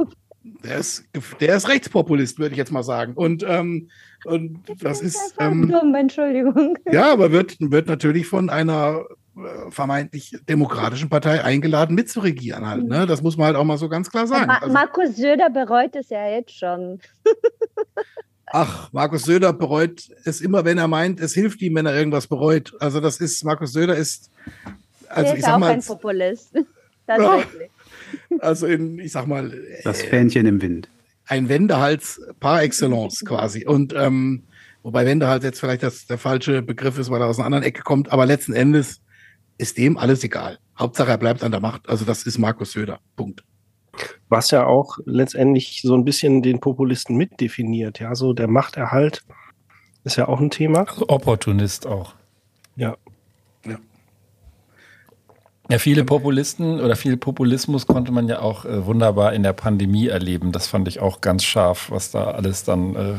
der, 0.65 0.79
ist, 0.79 1.05
der 1.41 1.57
ist 1.57 1.69
Rechtspopulist, 1.69 2.39
würde 2.39 2.53
ich 2.53 2.59
jetzt 2.59 2.73
mal 2.73 2.83
sagen. 2.83 3.15
Und, 3.15 3.45
ähm, 3.47 3.89
und 4.25 4.61
das 4.81 5.01
ist. 5.01 5.35
Ähm, 5.39 5.69
dumm, 5.69 5.95
Entschuldigung. 5.95 6.77
Ja, 6.91 7.13
aber 7.13 7.31
wird, 7.31 7.57
wird 7.61 7.87
natürlich 7.87 8.27
von 8.27 8.51
einer 8.51 9.05
äh, 9.09 9.15
vermeintlich 9.69 10.37
demokratischen 10.49 11.11
Partei 11.11 11.45
eingeladen, 11.45 11.95
mitzuregieren 11.95 12.67
halt. 12.67 12.87
Ne? 12.89 13.07
Das 13.07 13.23
muss 13.23 13.37
man 13.37 13.49
halt 13.49 13.57
auch 13.57 13.65
mal 13.65 13.77
so 13.77 13.89
ganz 13.89 14.11
klar 14.11 14.27
sagen. 14.27 14.47
Ma 14.47 14.59
also, 14.59 14.73
Markus 14.73 15.17
Söder 15.17 15.51
bereut 15.51 15.95
es 15.95 16.09
ja 16.09 16.29
jetzt 16.29 16.59
schon. 16.59 17.01
Ach, 18.47 18.91
Markus 18.93 19.25
Söder 19.25 19.53
bereut 19.53 20.09
es 20.25 20.41
immer, 20.41 20.65
wenn 20.65 20.79
er 20.79 20.89
meint, 20.89 21.21
es 21.21 21.35
hilft 21.35 21.61
ihm, 21.61 21.75
wenn 21.75 21.85
er 21.85 21.95
irgendwas 21.95 22.29
bereut. 22.29 22.73
Also 22.81 23.01
das 23.01 23.21
ist, 23.21 23.45
Markus 23.45 23.73
Söder 23.73 23.97
ist, 23.97 24.31
also 25.09 25.33
ist 25.33 25.39
ich 25.39 25.45
sag 25.45 25.55
auch 25.55 25.59
mal, 25.59 25.73
ein 25.73 25.83
Populist. 25.83 26.51
Tatsächlich. 27.07 27.71
Also 28.39 28.67
in, 28.67 29.01
ich 29.01 29.11
sag 29.11 29.27
mal, 29.27 29.53
das 29.83 30.01
Fähnchen 30.01 30.47
im 30.47 30.63
Wind. 30.63 30.89
Ein 31.27 31.49
Wendehals 31.49 32.21
par 32.39 32.63
excellence 32.63 33.25
quasi. 33.25 33.67
Und 33.67 33.93
ähm, 33.95 34.45
wobei 34.85 35.05
Wendehals 35.05 35.43
jetzt 35.43 35.59
vielleicht 35.59 35.83
das, 35.83 36.07
der 36.07 36.17
falsche 36.17 36.63
Begriff 36.63 36.99
ist, 36.99 37.11
weil 37.11 37.21
er 37.21 37.27
aus 37.27 37.39
einer 37.39 37.47
anderen 37.47 37.65
Ecke 37.65 37.83
kommt, 37.83 38.13
aber 38.13 38.25
letzten 38.25 38.53
Endes 38.53 39.01
ist 39.59 39.79
dem 39.79 39.97
alles 39.97 40.23
egal. 40.25 40.59
Hauptsache 40.79 41.11
er 41.11 41.19
bleibt 41.19 41.43
an 41.43 41.53
der 41.53 41.61
Macht. 41.61 41.89
Also 41.89 42.05
das 42.05 42.25
ist 42.25 42.39
Markus 42.39 42.73
Söder. 42.73 43.01
Punkt 43.17 43.45
was 44.29 44.51
ja 44.51 44.67
auch 44.67 44.99
letztendlich 45.05 45.81
so 45.83 45.95
ein 45.95 46.05
bisschen 46.05 46.43
den 46.43 46.61
Populisten 46.61 47.17
mitdefiniert. 47.17 47.99
Ja, 47.99 48.15
so 48.15 48.33
der 48.33 48.49
Machterhalt 48.49 49.25
ist 50.05 50.17
ja 50.17 50.29
auch 50.29 50.41
ein 50.41 50.51
Thema. 50.51 50.81
Also 50.89 51.09
Opportunist 51.09 51.87
auch. 51.87 52.15
Ja. 52.77 52.97
Ja. 53.65 53.79
Ja, 55.69 55.79
viele 55.79 56.05
Populisten 56.05 56.81
oder 56.81 56.97
viel 56.97 57.17
Populismus 57.17 57.87
konnte 57.87 58.13
man 58.13 58.29
ja 58.29 58.41
auch 58.41 58.65
äh, 58.65 58.87
wunderbar 58.87 59.33
in 59.33 59.43
der 59.43 59.53
Pandemie 59.53 60.07
erleben. 60.07 60.53
Das 60.53 60.67
fand 60.69 60.87
ich 60.89 61.01
auch 61.01 61.21
ganz 61.21 61.45
scharf, 61.45 61.91
was 61.91 62.11
da 62.11 62.31
alles 62.33 62.65
dann. 62.65 62.95
Äh, 62.95 63.15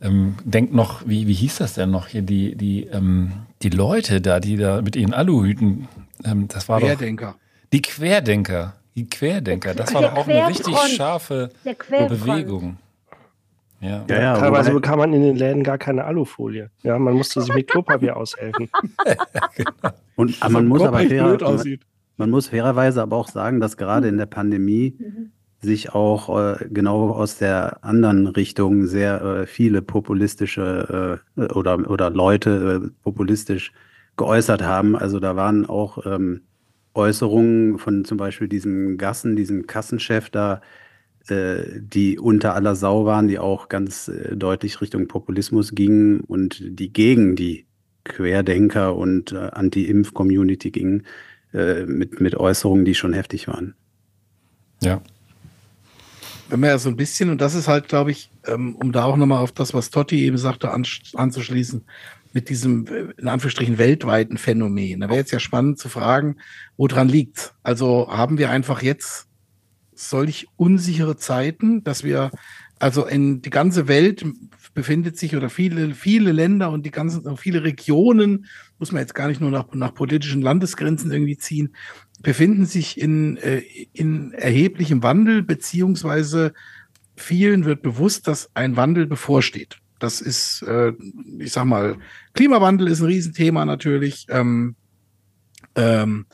ähm, 0.00 0.36
denkt 0.44 0.72
noch, 0.72 1.06
wie, 1.06 1.26
wie 1.26 1.34
hieß 1.34 1.58
das 1.58 1.74
denn 1.74 1.90
noch 1.90 2.08
hier? 2.08 2.22
Die, 2.22 2.56
die, 2.56 2.84
ähm, 2.86 3.32
die 3.62 3.70
Leute 3.70 4.20
da, 4.20 4.40
die 4.40 4.56
da 4.56 4.82
mit 4.82 4.96
ihren 4.96 5.12
Aluhüten, 5.12 5.88
ähm, 6.24 6.48
das 6.48 6.68
war 6.68 6.80
Querdenker. 6.80 7.32
doch. 7.32 7.70
Die 7.72 7.82
Querdenker. 7.82 8.74
Die 8.96 9.06
Querdenker, 9.08 9.74
das 9.74 9.94
war 9.94 10.02
doch 10.02 10.16
auch 10.16 10.28
eine 10.28 10.48
richtig 10.48 10.76
scharfe 10.76 11.50
Bewegung. 11.64 12.76
Ja, 13.80 14.04
ja, 14.08 14.20
ja 14.20 14.36
teilweise 14.36 14.72
bekam 14.72 14.98
man 14.98 15.12
in 15.14 15.22
den 15.22 15.36
Läden 15.36 15.62
gar 15.62 15.78
keine 15.78 16.04
Alufolie. 16.04 16.70
Ja, 16.82 16.98
man 16.98 17.14
musste 17.14 17.40
sich 17.40 17.54
mit 17.54 17.68
Klopapier 17.68 18.16
aushelfen. 18.16 18.68
genau. 19.56 19.70
Und 20.16 20.36
aber 20.42 20.52
man 20.54 20.66
muss 20.66 20.82
aber 20.82 20.98
fair, 20.98 21.38
man, 21.40 21.78
man, 22.18 22.30
muss 22.30 22.48
fairerweise 22.48 23.00
aber 23.00 23.16
auch 23.16 23.28
sagen, 23.28 23.58
dass 23.58 23.78
gerade 23.78 24.08
in 24.08 24.18
der 24.18 24.26
Pandemie 24.26 24.96
mhm. 24.98 25.32
Sich 25.62 25.94
auch 25.94 26.38
äh, 26.38 26.66
genau 26.70 27.10
aus 27.10 27.38
der 27.38 27.84
anderen 27.84 28.26
Richtung 28.26 28.86
sehr 28.86 29.22
äh, 29.22 29.46
viele 29.46 29.82
populistische 29.82 31.20
äh, 31.36 31.42
oder, 31.52 31.90
oder 31.90 32.10
Leute 32.10 32.82
äh, 32.84 32.90
populistisch 33.02 33.72
geäußert 34.16 34.62
haben. 34.62 34.96
Also 34.96 35.20
da 35.20 35.36
waren 35.36 35.66
auch 35.66 36.04
ähm, 36.06 36.42
Äußerungen 36.94 37.78
von 37.78 38.04
zum 38.04 38.16
Beispiel 38.18 38.48
diesem 38.48 38.98
Gassen, 38.98 39.36
diesem 39.36 39.66
Kassenchef 39.66 40.30
da, 40.30 40.60
äh, 41.28 41.62
die 41.78 42.18
unter 42.18 42.54
aller 42.54 42.74
Sau 42.74 43.04
waren, 43.04 43.28
die 43.28 43.38
auch 43.38 43.68
ganz 43.68 44.08
äh, 44.08 44.36
deutlich 44.36 44.80
Richtung 44.80 45.08
Populismus 45.08 45.74
gingen 45.74 46.20
und 46.20 46.62
die 46.62 46.92
gegen 46.92 47.36
die 47.36 47.66
Querdenker 48.04 48.96
und 48.96 49.32
äh, 49.32 49.50
Anti-Impf-Community 49.52 50.70
gingen, 50.70 51.06
äh, 51.52 51.84
mit, 51.84 52.20
mit 52.20 52.34
Äußerungen, 52.34 52.84
die 52.84 52.94
schon 52.94 53.12
heftig 53.12 53.46
waren. 53.46 53.74
Ja. 54.82 55.02
Wenn 56.50 56.60
man 56.60 56.70
ja 56.70 56.78
so 56.78 56.88
ein 56.88 56.96
bisschen, 56.96 57.30
und 57.30 57.40
das 57.40 57.54
ist 57.54 57.68
halt, 57.68 57.88
glaube 57.88 58.10
ich, 58.10 58.30
ähm, 58.46 58.74
um 58.76 58.92
da 58.92 59.04
auch 59.04 59.16
nochmal 59.16 59.42
auf 59.42 59.52
das, 59.52 59.72
was 59.72 59.90
Totti 59.90 60.24
eben 60.24 60.38
sagte, 60.38 60.70
anzuschließen, 60.70 61.84
mit 62.32 62.48
diesem, 62.48 62.86
in 63.16 63.28
Anführungsstrichen, 63.28 63.78
weltweiten 63.78 64.38
Phänomen. 64.38 65.00
Da 65.00 65.08
wäre 65.08 65.18
jetzt 65.18 65.32
ja 65.32 65.40
spannend 65.40 65.78
zu 65.78 65.88
fragen, 65.88 66.36
woran 66.76 67.08
liegt 67.08 67.54
Also 67.62 68.08
haben 68.10 68.38
wir 68.38 68.50
einfach 68.50 68.82
jetzt 68.82 69.26
solch 69.94 70.46
unsichere 70.56 71.16
Zeiten, 71.16 71.84
dass 71.84 72.04
wir, 72.04 72.30
also 72.78 73.06
in 73.06 73.42
die 73.42 73.50
ganze 73.50 73.88
Welt 73.88 74.24
befindet 74.74 75.18
sich 75.18 75.36
oder 75.36 75.50
viele, 75.50 75.94
viele 75.94 76.32
Länder 76.32 76.70
und 76.70 76.86
die 76.86 76.90
ganzen, 76.90 77.36
viele 77.36 77.64
Regionen, 77.64 78.46
muss 78.78 78.92
man 78.92 79.00
jetzt 79.00 79.14
gar 79.14 79.28
nicht 79.28 79.40
nur 79.40 79.50
nach, 79.50 79.66
nach 79.74 79.94
politischen 79.94 80.40
Landesgrenzen 80.40 81.10
irgendwie 81.10 81.36
ziehen, 81.36 81.74
befinden 82.22 82.66
sich 82.66 83.00
in, 83.00 83.36
äh, 83.38 83.62
in 83.92 84.32
erheblichem 84.32 85.02
Wandel, 85.02 85.42
beziehungsweise 85.42 86.52
vielen 87.16 87.64
wird 87.64 87.82
bewusst, 87.82 88.28
dass 88.28 88.50
ein 88.54 88.76
Wandel 88.76 89.06
bevorsteht. 89.06 89.78
Das 89.98 90.20
ist, 90.20 90.62
äh, 90.62 90.92
ich 91.38 91.52
sag 91.52 91.64
mal, 91.64 91.96
Klimawandel 92.32 92.88
ist 92.88 93.00
ein 93.00 93.06
Riesenthema 93.06 93.64
natürlich. 93.64 94.26
Ähm, 94.30 94.74
ähm, 95.76 96.26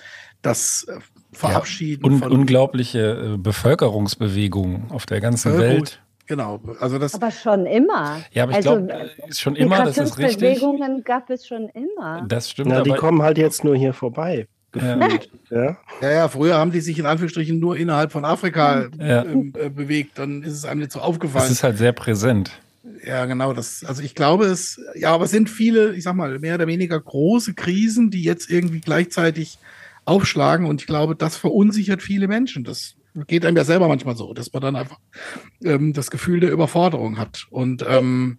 das 0.42 0.86
Verabschieden 1.32 2.04
ja, 2.04 2.10
un 2.12 2.18
von 2.20 2.32
unglaubliche 2.32 3.34
äh, 3.34 3.36
Bevölkerungsbewegungen 3.36 4.90
auf 4.90 5.06
der 5.06 5.20
ganzen 5.20 5.58
Welt. 5.58 6.00
Genau, 6.26 6.60
also 6.80 6.98
das. 6.98 7.14
Aber 7.14 7.30
schon 7.30 7.66
immer. 7.66 8.20
Ja, 8.32 8.44
aber 8.44 8.52
ich 8.52 8.56
also, 8.56 8.82
glaube, 8.82 9.10
schon 9.30 9.54
immer, 9.54 9.84
das 9.84 9.98
ist 9.98 10.18
richtig. 10.18 10.60
Bewegungen 10.60 11.04
gab 11.04 11.30
es 11.30 11.46
schon 11.46 11.68
immer. 11.68 12.24
Das 12.26 12.50
stimmt. 12.50 12.70
Na, 12.70 12.82
die 12.82 12.90
kommen 12.90 13.22
halt 13.22 13.38
jetzt 13.38 13.64
nur 13.64 13.76
hier 13.76 13.92
vorbei. 13.92 14.48
Ja. 14.76 15.08
Ja. 15.50 15.76
ja. 16.00 16.10
ja, 16.10 16.28
früher 16.28 16.56
haben 16.56 16.72
die 16.72 16.80
sich 16.80 16.98
in 16.98 17.06
Anführungsstrichen 17.06 17.58
nur 17.58 17.76
innerhalb 17.76 18.12
von 18.12 18.24
Afrika 18.24 18.88
ja. 18.98 19.24
ähm, 19.24 19.52
äh, 19.58 19.70
bewegt. 19.70 20.18
Dann 20.18 20.42
ist 20.42 20.52
es 20.52 20.64
einem 20.64 20.80
nicht 20.80 20.92
so 20.92 21.00
aufgefallen. 21.00 21.44
Das 21.44 21.50
ist 21.50 21.62
halt 21.62 21.78
sehr 21.78 21.92
präsent. 21.92 22.50
Ja, 23.04 23.26
genau. 23.26 23.52
Das, 23.52 23.84
also 23.84 24.02
ich 24.02 24.14
glaube, 24.14 24.46
es, 24.46 24.80
ja, 24.94 25.12
aber 25.12 25.24
es 25.24 25.30
sind 25.30 25.50
viele, 25.50 25.94
ich 25.94 26.04
sag 26.04 26.14
mal, 26.14 26.38
mehr 26.38 26.54
oder 26.56 26.66
weniger 26.66 27.00
große 27.00 27.54
Krisen, 27.54 28.10
die 28.10 28.22
jetzt 28.22 28.50
irgendwie 28.50 28.80
gleichzeitig 28.80 29.58
aufschlagen. 30.04 30.66
Und 30.66 30.80
ich 30.80 30.86
glaube, 30.86 31.16
das 31.16 31.36
verunsichert 31.36 32.02
viele 32.02 32.28
Menschen. 32.28 32.64
Das 32.64 32.94
geht 33.26 33.44
einem 33.44 33.56
ja 33.56 33.64
selber 33.64 33.88
manchmal 33.88 34.16
so, 34.16 34.34
dass 34.34 34.52
man 34.52 34.62
dann 34.62 34.76
einfach 34.76 34.98
ähm, 35.64 35.92
das 35.92 36.10
Gefühl 36.10 36.40
der 36.40 36.52
Überforderung 36.52 37.18
hat. 37.18 37.46
Und 37.50 37.84
ähm, 37.88 38.38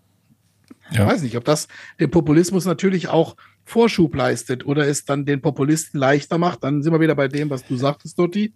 ja. 0.91 1.03
ich 1.03 1.13
weiß 1.13 1.21
nicht, 1.23 1.37
ob 1.37 1.45
das 1.45 1.67
dem 1.99 2.11
Populismus 2.11 2.65
natürlich 2.65 3.07
auch 3.09 3.35
Vorschub 3.67 4.15
leistet 4.15 4.65
oder 4.65 4.87
es 4.87 5.03
dann 5.03 5.25
den 5.25 5.41
Populisten 5.41 5.99
leichter 5.99 6.37
macht. 6.37 6.63
Dann 6.63 6.81
sind 6.81 6.93
wir 6.93 7.01
wieder 7.01 7.15
bei 7.15 7.27
dem, 7.27 7.49
was 7.49 7.65
du 7.65 7.75
sagtest, 7.75 8.17
Dotti. 8.17 8.53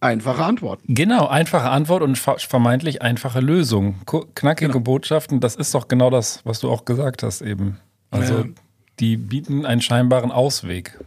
Einfache 0.00 0.44
Antwort. 0.44 0.80
Genau, 0.86 1.26
einfache 1.26 1.70
Antwort 1.70 2.02
und 2.02 2.18
vermeintlich 2.18 3.00
einfache 3.00 3.40
Lösung. 3.40 3.96
Knackige 4.34 4.72
genau. 4.72 4.84
Botschaften, 4.84 5.40
das 5.40 5.56
ist 5.56 5.74
doch 5.74 5.88
genau 5.88 6.10
das, 6.10 6.44
was 6.44 6.60
du 6.60 6.70
auch 6.70 6.84
gesagt 6.84 7.22
hast 7.22 7.40
eben. 7.40 7.78
Also 8.10 8.34
ja. 8.34 8.44
die 8.98 9.16
bieten 9.16 9.64
einen 9.64 9.80
scheinbaren 9.80 10.30
Ausweg. 10.30 10.98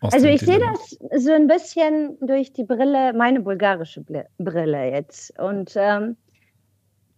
Aus 0.00 0.12
also 0.12 0.26
ich 0.26 0.40
sehe 0.40 0.58
das 0.58 1.22
so 1.22 1.32
ein 1.32 1.46
bisschen 1.46 2.18
durch 2.20 2.52
die 2.52 2.64
Brille, 2.64 3.12
meine 3.12 3.40
bulgarische 3.40 4.04
Brille 4.38 4.90
jetzt. 4.90 5.38
Und 5.38 5.72
ähm, 5.76 6.16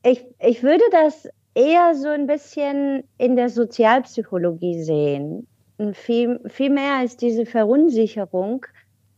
ich, 0.05 0.25
ich 0.39 0.63
würde 0.63 0.85
das 0.91 1.29
eher 1.55 1.95
so 1.95 2.09
ein 2.09 2.27
bisschen 2.27 3.05
in 3.17 3.37
der 3.37 3.49
Sozialpsychologie 3.49 4.83
sehen. 4.83 5.47
Viel, 5.95 6.41
viel 6.49 6.71
mehr 6.71 6.95
als 6.97 7.17
diese 7.17 7.47
Verunsicherung 7.47 8.67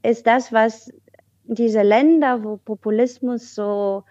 ist 0.02 0.26
das, 0.26 0.52
was 0.52 0.90
diese 1.44 1.82
Länder, 1.82 2.42
wo 2.42 2.56
Populismus 2.56 3.54
so 3.54 4.04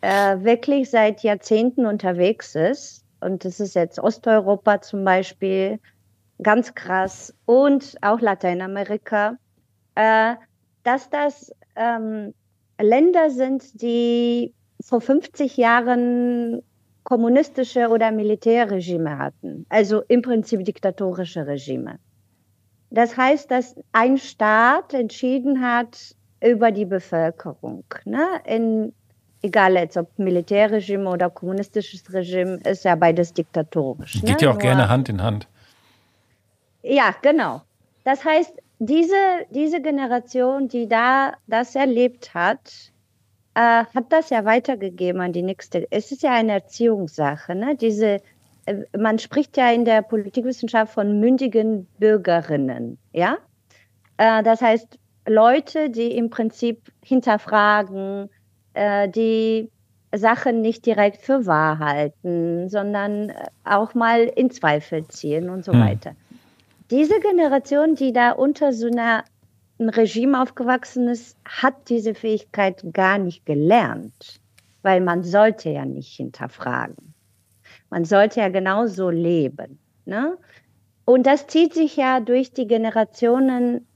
äh, 0.00 0.38
wirklich 0.40 0.90
seit 0.90 1.22
Jahrzehnten 1.22 1.86
unterwegs 1.86 2.54
ist, 2.54 3.04
und 3.20 3.44
das 3.44 3.60
ist 3.60 3.74
jetzt 3.74 4.00
Osteuropa 4.00 4.80
zum 4.80 5.04
Beispiel, 5.04 5.78
ganz 6.42 6.74
krass, 6.74 7.32
und 7.46 7.96
auch 8.02 8.20
Lateinamerika, 8.20 9.36
äh, 9.94 10.34
dass 10.82 11.08
das 11.08 11.52
ähm, 11.76 12.34
Länder 12.80 13.30
sind, 13.30 13.80
die 13.80 14.54
vor 14.82 15.00
50 15.00 15.56
Jahren 15.56 16.62
kommunistische 17.04 17.88
oder 17.88 18.12
Militärregime 18.12 19.18
hatten, 19.18 19.66
also 19.68 20.02
im 20.08 20.22
Prinzip 20.22 20.64
diktatorische 20.64 21.46
Regime. 21.46 21.98
Das 22.90 23.16
heißt, 23.16 23.50
dass 23.50 23.74
ein 23.92 24.18
Staat 24.18 24.92
entschieden 24.94 25.62
hat, 25.62 26.14
über 26.42 26.70
die 26.70 26.84
Bevölkerung. 26.84 27.84
Ne? 28.04 28.26
In, 28.44 28.92
egal 29.42 29.74
jetzt 29.74 29.96
ob 29.96 30.18
Militärregime 30.18 31.08
oder 31.08 31.30
kommunistisches 31.30 32.12
Regime, 32.12 32.56
ist 32.64 32.84
ja 32.84 32.94
beides 32.94 33.32
diktatorisch. 33.32 34.20
Geht 34.22 34.24
ne? 34.24 34.36
ja 34.40 34.50
auch 34.50 34.54
Nur, 34.54 34.62
gerne 34.62 34.88
Hand 34.88 35.08
in 35.08 35.22
Hand. 35.22 35.46
Ja, 36.82 37.14
genau. 37.22 37.62
Das 38.04 38.24
heißt, 38.24 38.52
diese, 38.80 39.14
diese 39.50 39.80
Generation, 39.80 40.68
die 40.68 40.88
da 40.88 41.34
das 41.46 41.76
erlebt 41.76 42.34
hat, 42.34 42.91
äh, 43.54 43.84
hat 43.84 44.06
das 44.10 44.30
ja 44.30 44.44
weitergegeben 44.44 45.20
an 45.20 45.32
die 45.32 45.42
nächste. 45.42 45.86
Es 45.90 46.10
ist 46.12 46.22
ja 46.22 46.32
eine 46.32 46.52
Erziehungssache. 46.52 47.54
Ne? 47.54 47.76
Diese, 47.76 48.20
äh, 48.66 48.76
man 48.98 49.18
spricht 49.18 49.56
ja 49.56 49.70
in 49.70 49.84
der 49.84 50.02
Politikwissenschaft 50.02 50.94
von 50.94 51.20
mündigen 51.20 51.86
Bürgerinnen. 51.98 52.98
Ja? 53.12 53.38
Äh, 54.16 54.42
das 54.42 54.60
heißt, 54.60 54.98
Leute, 55.26 55.90
die 55.90 56.16
im 56.16 56.30
Prinzip 56.30 56.92
hinterfragen, 57.04 58.28
äh, 58.74 59.08
die 59.08 59.70
Sachen 60.14 60.60
nicht 60.60 60.84
direkt 60.84 61.22
für 61.22 61.46
wahr 61.46 61.78
halten, 61.78 62.68
sondern 62.68 63.30
äh, 63.30 63.46
auch 63.64 63.94
mal 63.94 64.22
in 64.24 64.50
Zweifel 64.50 65.06
ziehen 65.08 65.48
und 65.48 65.64
so 65.64 65.72
hm. 65.72 65.80
weiter. 65.80 66.12
diese 66.90 67.18
Generation, 67.20 67.94
die 67.94 68.12
da 68.12 68.32
unter 68.32 68.72
so 68.72 68.86
einer 68.86 69.24
ein 69.82 69.90
Regime 69.90 70.40
aufgewachsen 70.40 71.08
ist, 71.08 71.36
hat 71.44 71.88
diese 71.88 72.14
Fähigkeit 72.14 72.82
gar 72.92 73.18
nicht 73.18 73.46
gelernt, 73.46 74.40
weil 74.82 75.00
man 75.00 75.22
sollte 75.22 75.70
ja 75.70 75.84
nicht 75.84 76.16
hinterfragen. 76.16 77.14
Man 77.90 78.04
sollte 78.04 78.40
ja 78.40 78.48
genauso 78.48 79.10
leben. 79.10 79.78
Ne? 80.04 80.36
Und 81.04 81.26
das 81.26 81.46
zieht 81.46 81.74
sich 81.74 81.96
ja 81.96 82.20
durch 82.20 82.52
die 82.52 82.66
Generationen, 82.66 83.86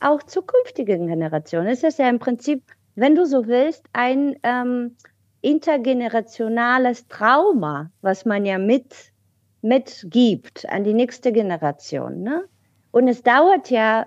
auch 0.00 0.22
zukünftigen 0.22 1.06
Generationen. 1.06 1.68
Es 1.68 1.82
ist 1.82 1.98
ja 1.98 2.08
im 2.08 2.18
Prinzip, 2.18 2.62
wenn 2.94 3.14
du 3.14 3.26
so 3.26 3.46
willst, 3.46 3.84
ein 3.92 4.36
ähm, 4.42 4.96
intergenerationales 5.40 7.08
Trauma, 7.08 7.90
was 8.00 8.24
man 8.24 8.44
ja 8.44 8.58
mit 8.58 9.12
mitgibt 9.60 10.68
an 10.68 10.84
die 10.84 10.94
nächste 10.94 11.32
Generation. 11.32 12.22
Ne? 12.22 12.44
Und 12.90 13.08
es 13.08 13.22
dauert 13.22 13.70
ja, 13.70 14.06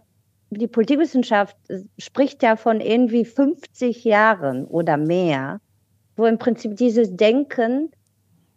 die 0.52 0.68
Politikwissenschaft 0.68 1.56
spricht 1.98 2.44
ja 2.44 2.58
von 2.58 2.82
irgendwie 2.82 3.26
50 3.26 4.04
Jahren 4.04 4.66
oder 4.66 4.98
mehr, 4.98 5.62
wo 6.18 6.26
im 6.26 6.38
Prinzip 6.38 6.76
dieses 6.76 7.16
Denken 7.16 7.90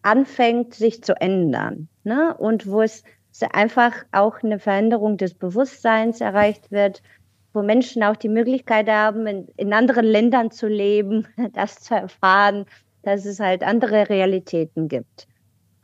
anfängt, 0.02 0.74
sich 0.74 1.02
zu 1.02 1.14
ändern. 1.20 1.88
Ne? 2.02 2.36
Und 2.36 2.66
wo 2.66 2.82
es 2.82 3.04
einfach 3.52 3.92
auch 4.12 4.42
eine 4.42 4.58
Veränderung 4.58 5.16
des 5.16 5.34
Bewusstseins 5.34 6.20
erreicht 6.20 6.70
wird, 6.70 7.00
wo 7.52 7.62
Menschen 7.62 8.02
auch 8.02 8.16
die 8.16 8.28
Möglichkeit 8.28 8.88
haben, 8.88 9.26
in, 9.28 9.48
in 9.56 9.72
anderen 9.72 10.04
Ländern 10.04 10.50
zu 10.50 10.66
leben, 10.66 11.28
das 11.52 11.76
zu 11.80 11.94
erfahren, 11.94 12.66
dass 13.02 13.24
es 13.24 13.38
halt 13.38 13.62
andere 13.62 14.08
Realitäten 14.08 14.88
gibt. 14.88 15.28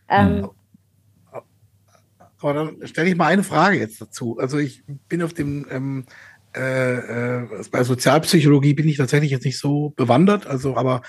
Ähm, 0.09 0.43
hm. 0.43 0.51
Aber 2.41 2.55
dann 2.55 2.87
stelle 2.87 3.09
ich 3.09 3.17
mal 3.17 3.27
eine 3.27 3.43
Frage 3.43 3.79
jetzt 3.79 4.01
dazu. 4.01 4.39
Also 4.39 4.59
ich 4.59 4.83
bin 5.09 5.23
auf 5.23 5.33
dem, 5.33 5.67
ähm, 5.71 6.05
äh, 6.57 7.43
äh, 7.43 7.47
bei 7.71 7.85
Sozialpsychologie 7.85 8.75
bin 8.75 8.89
ich 8.89 8.97
tatsächlich 8.97 9.31
jetzt 9.31 9.45
nicht 9.45 9.59
so 9.59 9.91
bewandert, 9.91 10.47
also 10.47 10.77
aber 10.77 11.03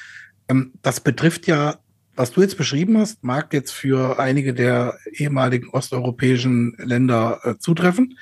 ähm, 0.47 0.73
das 0.81 0.99
betrifft 0.99 1.47
ja, 1.47 1.79
was 2.15 2.31
du 2.31 2.41
jetzt 2.41 2.57
beschrieben 2.57 2.97
hast, 2.97 3.23
mag 3.23 3.53
jetzt 3.53 3.71
für 3.71 4.19
einige 4.19 4.53
der 4.53 4.97
ehemaligen 5.13 5.69
osteuropäischen 5.69 6.75
Länder 6.77 7.39
äh, 7.43 7.57
zutreffen, 7.57 8.19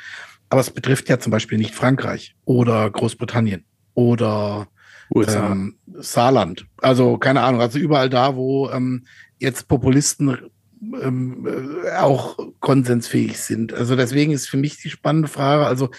aber 0.49 0.61
es 0.61 0.71
betrifft 0.71 1.09
ja 1.09 1.19
zum 1.19 1.31
Beispiel 1.31 1.57
nicht 1.57 1.75
Frankreich 1.75 2.35
oder 2.45 2.89
Großbritannien 2.89 3.65
oder 3.95 4.67
ähm, 5.13 5.75
Saarland. 5.95 6.67
Also 6.77 7.17
keine 7.17 7.41
Ahnung, 7.41 7.59
also 7.61 7.79
überall 7.79 8.09
da, 8.09 8.35
wo 8.35 8.69
ähm, 8.69 9.05
jetzt 9.39 9.67
Populisten 9.67 10.37
ähm, 10.81 11.47
äh, 11.47 11.91
auch 11.97 12.37
konsensfähig 12.59 13.39
sind. 13.39 13.73
Also 13.73 13.95
deswegen 13.95 14.31
ist 14.31 14.49
für 14.49 14.57
mich 14.57 14.77
die 14.81 14.89
spannende 14.89 15.27
Frage, 15.27 15.65
also 15.65 15.89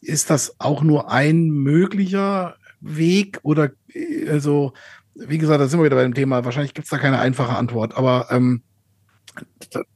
ist 0.00 0.30
das 0.30 0.54
auch 0.58 0.82
nur 0.82 1.10
ein 1.10 1.50
möglicher 1.50 2.56
Weg 2.80 3.38
oder 3.42 3.70
äh, 3.92 4.28
also, 4.28 4.72
wie 5.14 5.38
gesagt, 5.38 5.60
da 5.60 5.66
sind 5.66 5.80
wir 5.80 5.84
wieder 5.84 5.96
bei 5.96 6.02
dem 6.02 6.14
Thema, 6.14 6.44
wahrscheinlich 6.44 6.74
gibt 6.74 6.86
es 6.86 6.90
da 6.90 6.98
keine 6.98 7.18
einfache 7.18 7.56
Antwort, 7.56 7.96
aber 7.96 8.28
ähm, 8.30 8.62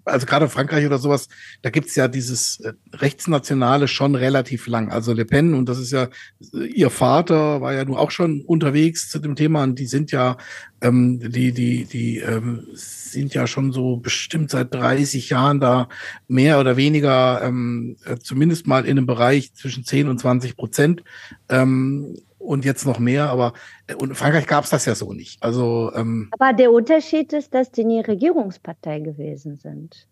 also 0.05 0.27
gerade 0.27 0.49
Frankreich 0.49 0.87
oder 0.87 0.99
sowas, 0.99 1.29
da 1.63 1.71
gibt's 1.71 1.95
ja 1.97 2.09
dieses 2.09 2.61
äh, 2.61 2.73
Rechtsnationale 2.93 3.89
schon 3.89 4.15
relativ 4.15 4.67
lang. 4.67 4.91
Also 4.91 5.13
Le 5.13 5.25
Pen, 5.25 5.55
und 5.55 5.69
das 5.69 5.79
ist 5.79 5.93
ja, 5.93 6.09
äh, 6.53 6.67
ihr 6.67 6.91
Vater 6.91 7.61
war 7.61 7.73
ja 7.73 7.85
nun 7.85 7.97
auch 7.97 8.11
schon 8.11 8.43
unterwegs 8.43 9.09
zu 9.11 9.19
dem 9.19 9.37
Thema 9.37 9.63
und 9.63 9.79
die 9.79 9.87
sind 9.87 10.13
ja, 10.13 10.37
ähm, 10.81 11.21
die, 11.21 11.53
die, 11.53 11.85
die 11.85 12.19
ähm, 12.19 12.67
sind 12.75 13.35
ja 13.35 13.47
schon 13.47 13.73
so 13.73 13.97
bestimmt 13.97 14.51
seit 14.51 14.75
30 14.75 15.31
Jahren 15.31 15.61
da 15.61 15.89
mehr 16.29 16.61
oder 16.61 16.77
weniger, 16.77 17.43
ähm, 17.43 17.97
äh, 18.05 18.17
zumindest 18.17 18.67
mal 18.67 18.85
in 18.85 18.99
einem 18.99 19.07
Bereich 19.07 19.55
zwischen 19.55 19.85
10 19.85 20.09
und 20.09 20.19
20 20.19 20.57
Prozent. 20.57 21.03
Ähm, 21.49 22.17
und 22.45 22.65
jetzt 22.65 22.87
noch 22.87 22.99
mehr, 22.99 23.31
aber 23.31 23.55
äh, 23.87 23.95
und 23.95 24.11
in 24.11 24.15
Frankreich 24.15 24.47
gab 24.47 24.65
es 24.65 24.71
das 24.71 24.85
ja 24.87 24.95
so 24.95 25.13
nicht. 25.13 25.43
Also, 25.43 25.93
ähm, 25.95 26.31
aber 26.39 26.53
der 26.53 26.73
Unterschied 26.73 27.33
ist, 27.33 27.55
dass 27.55 27.71
die 27.71 27.85
nie 27.85 28.01
Regierungspartei 28.01 29.01
gewesen 29.01 29.57
sind. 29.57 30.07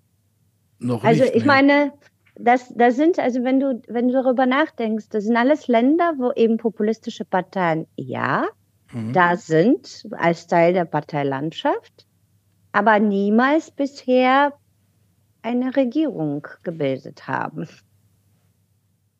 Noch 0.78 1.04
also 1.04 1.22
nicht, 1.22 1.34
ich 1.34 1.42
nee. 1.42 1.46
meine, 1.46 1.92
das, 2.34 2.72
das 2.74 2.96
sind, 2.96 3.18
also 3.18 3.44
wenn 3.44 3.60
du, 3.60 3.82
wenn 3.88 4.08
du 4.08 4.14
darüber 4.14 4.46
nachdenkst, 4.46 5.08
das 5.10 5.24
sind 5.24 5.36
alles 5.36 5.68
Länder, 5.68 6.14
wo 6.16 6.32
eben 6.32 6.56
populistische 6.56 7.24
Parteien 7.24 7.86
ja 7.96 8.46
mhm. 8.92 9.12
da 9.12 9.36
sind, 9.36 10.06
als 10.12 10.46
Teil 10.46 10.72
der 10.72 10.84
Parteilandschaft, 10.84 12.06
aber 12.72 12.98
niemals 12.98 13.70
bisher 13.70 14.54
eine 15.42 15.76
Regierung 15.76 16.46
gebildet 16.62 17.26
haben. 17.26 17.68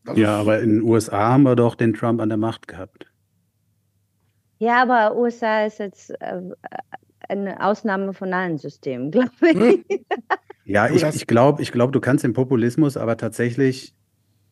Also 0.06 0.20
ja, 0.20 0.40
aber 0.40 0.60
in 0.60 0.70
den 0.70 0.82
USA 0.82 1.30
haben 1.30 1.44
wir 1.44 1.56
doch 1.56 1.74
den 1.74 1.94
Trump 1.94 2.20
an 2.20 2.28
der 2.28 2.38
Macht 2.38 2.66
gehabt. 2.68 3.06
Ja, 4.58 4.82
aber 4.82 5.16
USA 5.16 5.64
ist 5.64 5.78
jetzt 5.78 6.10
äh, 6.20 6.40
eine 7.28 7.64
Ausnahme 7.64 8.12
von 8.12 8.32
allen 8.32 8.58
Systemen, 8.58 9.10
glaube 9.10 9.30
ich. 9.40 9.54
Hm. 9.54 9.84
Ja, 10.64 10.88
ich, 10.88 11.02
ich 11.02 11.26
glaube, 11.26 11.62
ich 11.62 11.72
glaub, 11.72 11.92
du 11.92 12.00
kannst 12.00 12.24
den 12.24 12.32
Populismus 12.32 12.96
aber 12.96 13.16
tatsächlich, 13.16 13.94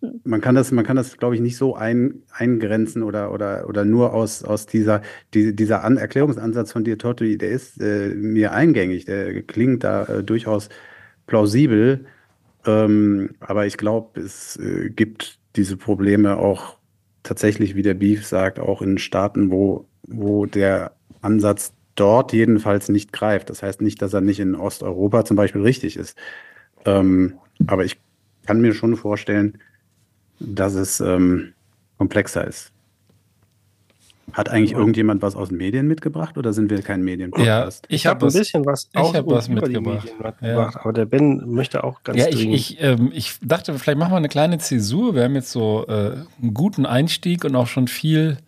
hm. 0.01 0.21
man 0.25 0.41
kann 0.41 0.55
das, 0.55 0.73
man 0.73 0.85
kann 0.85 0.97
das, 0.97 1.17
glaube 1.17 1.35
ich, 1.35 1.41
nicht 1.41 1.57
so 1.57 1.75
ein, 1.75 2.23
eingrenzen 2.33 3.03
oder, 3.03 3.33
oder, 3.33 3.69
oder 3.69 3.85
nur 3.85 4.13
aus, 4.13 4.45
aus 4.45 4.67
dieser, 4.67 5.03
die, 5.35 5.55
dieser 5.55 5.85
An 5.85 5.97
Erklärungsansatz 5.97 6.73
von 6.73 6.85
dir, 6.85 6.99
Totti, 6.99 7.39
der 7.39 7.51
ist 7.51 7.81
äh, 7.81 8.09
mir 8.09 8.53
eingängig, 8.53 9.05
der 9.05 9.43
klingt 9.43 9.85
da 9.85 10.05
äh, 10.05 10.25
durchaus 10.25 10.69
plausibel. 11.27 12.07
Ähm, 12.67 13.37
aber 13.41 13.67
ich 13.67 13.79
glaube, 13.79 14.21
es 14.21 14.57
äh, 14.57 14.91
gibt 14.91 15.40
diese 15.61 15.77
Probleme 15.77 16.39
auch 16.39 16.79
tatsächlich, 17.23 17.75
wie 17.75 17.83
der 17.83 17.93
Beef 17.93 18.27
sagt, 18.27 18.59
auch 18.59 18.81
in 18.81 18.97
Staaten, 18.97 19.51
wo, 19.51 19.87
wo 20.07 20.47
der 20.47 20.93
Ansatz 21.21 21.75
dort 21.97 22.33
jedenfalls 22.33 22.89
nicht 22.89 23.13
greift. 23.13 23.51
Das 23.51 23.63
heißt 23.63 23.83
nicht, 23.83 24.01
dass 24.01 24.15
er 24.15 24.23
nicht 24.23 24.41
in 24.41 24.55
Osteuropa 24.55 25.27
zum 25.27 25.37
Beispiel 25.37 25.61
richtig 25.61 25.99
ist. 25.99 26.17
Ähm, 26.87 27.35
aber 27.67 27.85
ich 27.85 28.01
kann 28.47 28.63
mir 28.63 28.73
schon 28.73 28.97
vorstellen, 28.97 29.59
dass 30.39 30.73
es 30.73 31.01
ähm, 31.01 31.53
komplexer 31.99 32.47
ist. 32.47 32.73
Hat 34.33 34.49
eigentlich 34.49 34.73
irgendjemand 34.73 35.23
was 35.23 35.35
aus 35.37 35.49
den 35.49 35.59
Medien 35.59 35.87
mitgebracht 35.89 36.39
oder 36.39 36.53
sind 36.53 36.71
wir 36.71 36.83
kein 36.83 37.03
Medienpodcast? 37.03 37.87
Ja, 37.89 37.95
ich 37.95 38.07
habe 38.07 38.27
ein 38.27 38.33
bisschen 38.33 38.65
was, 38.65 38.89
auch 38.95 39.15
ich 39.15 39.27
was 39.27 39.49
mitgebracht. 39.49 40.09
Ja. 40.41 40.71
Aber 40.75 40.93
der 40.93 41.07
Ben 41.07 41.43
möchte 41.47 41.85
auch 41.85 42.03
ganz 42.05 42.19
ja, 42.19 42.29
ich, 42.29 42.47
ich, 42.47 42.83
ähm, 42.83 43.11
ich, 43.13 43.39
dachte, 43.43 43.77
vielleicht 43.79 43.99
machen 43.99 44.13
wir 44.13 44.17
eine 44.17 44.29
kleine 44.29 44.59
Zäsur. 44.59 45.15
Wir 45.15 45.25
haben 45.25 45.35
jetzt 45.35 45.51
so 45.51 45.87
äh, 45.89 46.25
einen 46.41 46.55
guten 46.55 46.87
Einstieg 46.87 47.45
und 47.45 47.57
auch 47.57 47.67
schon 47.67 47.89
viel 47.89 48.39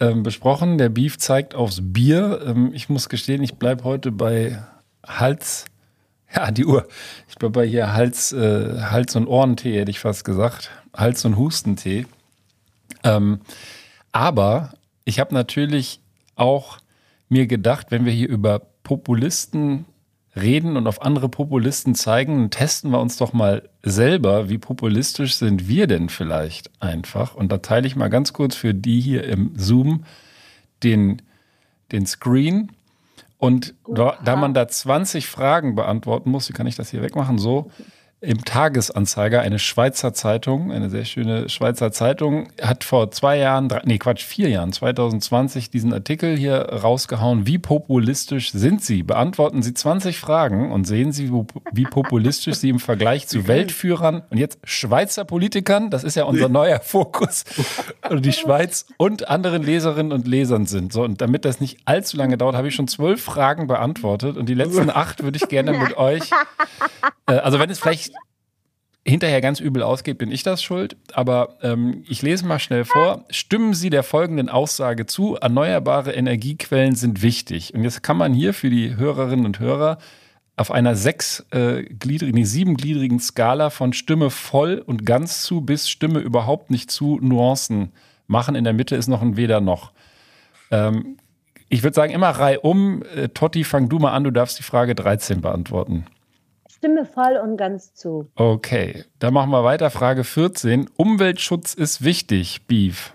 ähm, 0.00 0.22
besprochen. 0.22 0.78
Der 0.78 0.88
Beef 0.88 1.18
zeigt 1.18 1.54
aufs 1.54 1.80
Bier. 1.80 2.42
Ähm, 2.46 2.70
ich 2.74 2.88
muss 2.88 3.08
gestehen, 3.08 3.42
ich 3.42 3.54
bleibe 3.54 3.84
heute 3.84 4.12
bei 4.12 4.62
Hals. 5.06 5.66
Ja, 6.34 6.50
die 6.50 6.64
Uhr. 6.64 6.86
Ich 7.28 7.36
bleibe 7.36 7.52
bei 7.52 7.66
hier 7.66 7.92
Hals, 7.92 8.32
äh, 8.32 8.80
Hals- 8.80 9.14
und 9.14 9.28
Ohrentee, 9.28 9.78
hätte 9.78 9.90
ich 9.90 10.00
fast 10.00 10.24
gesagt. 10.24 10.70
Hals- 10.92 11.24
und 11.24 11.36
Hustentee. 11.36 12.06
Ähm, 13.04 13.40
aber 14.12 14.72
ich 15.04 15.20
habe 15.20 15.34
natürlich 15.34 16.00
auch 16.36 16.78
mir 17.28 17.46
gedacht, 17.46 17.90
wenn 17.90 18.04
wir 18.04 18.12
hier 18.12 18.28
über 18.28 18.60
Populisten 18.82 19.86
reden 20.36 20.76
und 20.76 20.86
auf 20.86 21.02
andere 21.02 21.28
Populisten 21.28 21.94
zeigen, 21.94 22.36
dann 22.36 22.50
testen 22.50 22.90
wir 22.90 23.00
uns 23.00 23.16
doch 23.16 23.32
mal 23.32 23.68
selber, 23.82 24.48
wie 24.48 24.58
populistisch 24.58 25.36
sind 25.36 25.68
wir 25.68 25.86
denn 25.86 26.08
vielleicht 26.08 26.70
einfach. 26.82 27.34
Und 27.34 27.52
da 27.52 27.58
teile 27.58 27.86
ich 27.86 27.96
mal 27.96 28.08
ganz 28.08 28.32
kurz 28.32 28.56
für 28.56 28.74
die 28.74 29.00
hier 29.00 29.24
im 29.24 29.52
Zoom 29.56 30.04
den, 30.82 31.22
den 31.92 32.06
Screen. 32.06 32.72
Und 33.38 33.74
da, 33.88 34.18
da 34.24 34.36
man 34.36 34.54
da 34.54 34.66
20 34.66 35.26
Fragen 35.26 35.74
beantworten 35.74 36.30
muss, 36.30 36.48
wie 36.48 36.52
kann 36.52 36.66
ich 36.66 36.76
das 36.76 36.90
hier 36.90 37.02
wegmachen? 37.02 37.38
So, 37.38 37.70
im 38.24 38.44
Tagesanzeiger, 38.44 39.40
eine 39.40 39.58
Schweizer 39.58 40.14
Zeitung, 40.14 40.72
eine 40.72 40.90
sehr 40.90 41.04
schöne 41.04 41.48
Schweizer 41.48 41.92
Zeitung, 41.92 42.48
hat 42.60 42.84
vor 42.84 43.10
zwei 43.10 43.38
Jahren, 43.38 43.68
drei, 43.68 43.82
nee 43.84 43.98
Quatsch, 43.98 44.24
vier 44.24 44.48
Jahren, 44.48 44.72
2020 44.72 45.70
diesen 45.70 45.92
Artikel 45.92 46.36
hier 46.36 46.56
rausgehauen. 46.56 47.46
Wie 47.46 47.58
populistisch 47.58 48.52
sind 48.52 48.82
Sie? 48.82 49.02
Beantworten 49.02 49.62
Sie 49.62 49.74
20 49.74 50.18
Fragen 50.18 50.72
und 50.72 50.86
sehen 50.86 51.12
Sie, 51.12 51.30
wie 51.72 51.84
populistisch 51.84 52.56
Sie 52.56 52.70
im 52.70 52.80
Vergleich 52.80 53.28
zu 53.28 53.46
Weltführern 53.46 54.22
und 54.30 54.38
jetzt 54.38 54.58
Schweizer 54.64 55.24
Politikern, 55.24 55.90
das 55.90 56.04
ist 56.04 56.16
ja 56.16 56.24
unser 56.24 56.48
neuer 56.48 56.80
Fokus, 56.80 57.44
die 58.10 58.32
Schweiz 58.32 58.86
und 58.96 59.28
anderen 59.28 59.62
Leserinnen 59.62 60.12
und 60.12 60.26
Lesern 60.26 60.66
sind. 60.66 60.92
So, 60.92 61.02
und 61.02 61.20
damit 61.20 61.44
das 61.44 61.60
nicht 61.60 61.78
allzu 61.84 62.16
lange 62.16 62.38
dauert, 62.38 62.56
habe 62.56 62.68
ich 62.68 62.74
schon 62.74 62.88
zwölf 62.88 63.22
Fragen 63.22 63.66
beantwortet 63.66 64.36
und 64.36 64.48
die 64.48 64.54
letzten 64.54 64.90
acht 64.94 65.22
würde 65.22 65.36
ich 65.36 65.48
gerne 65.48 65.72
mit 65.72 65.96
euch, 65.96 66.30
äh, 67.26 67.34
also 67.34 67.58
wenn 67.58 67.70
es 67.70 67.78
vielleicht 67.78 68.13
hinterher 69.06 69.40
ganz 69.40 69.60
übel 69.60 69.82
ausgeht, 69.82 70.18
bin 70.18 70.30
ich 70.30 70.42
das 70.42 70.62
schuld. 70.62 70.96
Aber 71.12 71.56
ähm, 71.62 72.04
ich 72.08 72.22
lese 72.22 72.46
mal 72.46 72.58
schnell 72.58 72.84
vor. 72.84 73.24
Stimmen 73.30 73.74
Sie 73.74 73.90
der 73.90 74.02
folgenden 74.02 74.48
Aussage 74.48 75.06
zu, 75.06 75.36
erneuerbare 75.36 76.12
Energiequellen 76.12 76.94
sind 76.94 77.22
wichtig. 77.22 77.74
Und 77.74 77.84
jetzt 77.84 78.02
kann 78.02 78.16
man 78.16 78.32
hier 78.32 78.54
für 78.54 78.70
die 78.70 78.96
Hörerinnen 78.96 79.44
und 79.44 79.60
Hörer 79.60 79.98
auf 80.56 80.70
einer 80.70 80.94
sechsgliedrigen, 80.94 82.36
äh, 82.36 82.44
siebengliedrigen 82.44 83.18
Skala 83.18 83.70
von 83.70 83.92
Stimme 83.92 84.30
voll 84.30 84.82
und 84.84 85.04
ganz 85.04 85.42
zu 85.42 85.60
bis 85.60 85.88
Stimme 85.88 86.20
überhaupt 86.20 86.70
nicht 86.70 86.90
zu 86.90 87.18
Nuancen 87.20 87.92
machen. 88.26 88.54
In 88.54 88.64
der 88.64 88.72
Mitte 88.72 88.96
ist 88.96 89.08
noch 89.08 89.20
ein 89.20 89.36
Weder 89.36 89.60
noch. 89.60 89.92
Ähm, 90.70 91.18
ich 91.68 91.82
würde 91.82 91.94
sagen, 91.94 92.12
immer 92.12 92.30
Reihe 92.30 92.60
um. 92.60 93.02
Äh, 93.16 93.28
Totti, 93.30 93.64
fang 93.64 93.88
du 93.88 93.98
mal 93.98 94.12
an, 94.12 94.24
du 94.24 94.30
darfst 94.30 94.58
die 94.58 94.62
Frage 94.62 94.94
13 94.94 95.40
beantworten. 95.40 96.06
Stimme 96.84 97.06
voll 97.06 97.38
und 97.42 97.56
ganz 97.56 97.94
zu. 97.94 98.30
Okay, 98.34 99.04
dann 99.18 99.32
machen 99.32 99.48
wir 99.48 99.64
weiter. 99.64 99.88
Frage 99.88 100.22
14. 100.22 100.90
Umweltschutz 100.96 101.72
ist 101.72 102.04
wichtig, 102.04 102.66
Beef. 102.66 103.14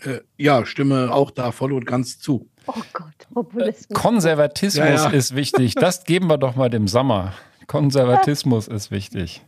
Äh, 0.00 0.18
ja, 0.36 0.66
stimme 0.66 1.14
auch 1.14 1.30
da 1.30 1.52
voll 1.52 1.72
und 1.72 1.86
ganz 1.86 2.18
zu. 2.18 2.50
Oh 2.66 2.72
Gott, 2.92 3.28
Populismus. 3.32 3.96
Konservatismus 3.96 4.84
ja, 4.84 4.94
ja. 4.94 5.10
ist 5.10 5.36
wichtig. 5.36 5.76
Das 5.76 6.02
geben 6.02 6.26
wir 6.26 6.36
doch 6.36 6.56
mal 6.56 6.68
dem 6.70 6.88
Sommer. 6.88 7.34
Konservatismus 7.68 8.66
ist 8.66 8.90
wichtig. 8.90 9.46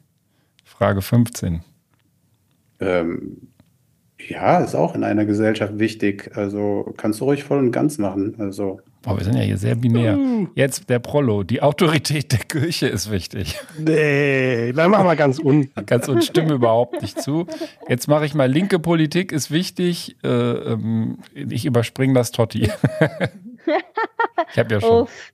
Frage 0.63 1.03
15. 1.03 1.65
Ähm, 2.79 3.49
ja, 4.19 4.59
ist 4.59 4.75
auch 4.75 4.95
in 4.95 5.05
einer 5.05 5.25
Gesellschaft 5.25 5.79
wichtig. 5.79 6.31
Also 6.35 6.95
kannst 6.97 7.21
du 7.21 7.25
ruhig 7.25 7.45
voll 7.45 7.59
und 7.59 7.73
ganz 7.73 7.99
machen. 7.99 8.35
Also 8.39 8.81
Boah, 9.03 9.17
wir 9.17 9.25
sind 9.25 9.37
ja 9.37 9.43
hier 9.43 9.57
sehr 9.57 9.77
binär. 9.77 10.19
Uh. 10.19 10.49
Jetzt 10.57 10.91
der 10.91 10.99
Prollo. 10.99 11.45
Die 11.45 11.63
Autorität 11.63 12.33
der 12.33 12.41
Kirche 12.41 12.89
ist 12.89 13.09
wichtig. 13.09 13.57
Nee, 13.79 14.73
dann 14.73 14.91
machen 14.91 15.07
wir 15.07 15.15
ganz 15.15 15.39
unten. 15.39 15.71
ganz 15.87 16.09
unten, 16.09 16.23
stimme 16.23 16.55
überhaupt 16.55 17.03
nicht 17.03 17.23
zu. 17.23 17.47
Jetzt 17.89 18.09
mache 18.09 18.27
ich 18.27 18.35
mal 18.35 18.51
linke 18.51 18.81
Politik 18.81 19.31
ist 19.31 19.53
wichtig. 19.53 20.17
Äh, 20.25 20.29
ähm, 20.29 21.19
ich 21.35 21.67
überspringe 21.67 22.15
das 22.15 22.33
Totti. 22.33 22.63
ich 24.53 24.59
habe 24.59 24.75
ja 24.75 24.81
schon. 24.81 25.03
Uff. 25.03 25.33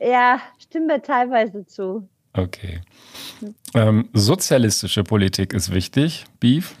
Ja, 0.00 0.40
stimme 0.58 1.02
teilweise 1.02 1.66
zu. 1.66 2.08
Okay. 2.32 2.80
Ähm, 3.74 4.08
sozialistische 4.14 5.04
Politik 5.04 5.52
ist 5.52 5.74
wichtig. 5.74 6.24
Beef? 6.40 6.76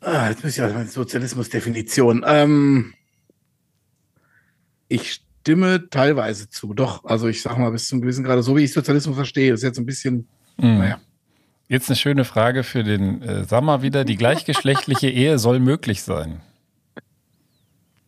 Ah, 0.00 0.28
jetzt 0.30 0.42
muss 0.42 0.56
ich 0.56 0.62
auch 0.62 0.72
mal 0.72 0.86
Sozialismus-Definition. 0.86 2.24
Ähm, 2.26 2.94
ich 4.88 5.20
stimme 5.42 5.88
teilweise 5.90 6.48
zu. 6.48 6.74
Doch, 6.74 7.04
also 7.04 7.28
ich 7.28 7.42
sag 7.42 7.58
mal 7.58 7.70
bis 7.70 7.88
zum 7.88 8.00
gewissen 8.00 8.24
Grade, 8.24 8.42
so 8.42 8.56
wie 8.56 8.64
ich 8.64 8.72
Sozialismus 8.72 9.16
verstehe, 9.16 9.52
ist 9.52 9.62
jetzt 9.62 9.78
ein 9.78 9.86
bisschen, 9.86 10.28
mhm. 10.56 10.78
naja. 10.78 11.00
Jetzt 11.68 11.88
eine 11.88 11.96
schöne 11.96 12.24
Frage 12.24 12.64
für 12.64 12.82
den 12.82 13.22
äh, 13.22 13.44
Sammer 13.44 13.82
wieder. 13.82 14.04
Die 14.04 14.16
gleichgeschlechtliche 14.16 15.08
Ehe 15.10 15.38
soll 15.38 15.60
möglich 15.60 16.02
sein. 16.02 16.40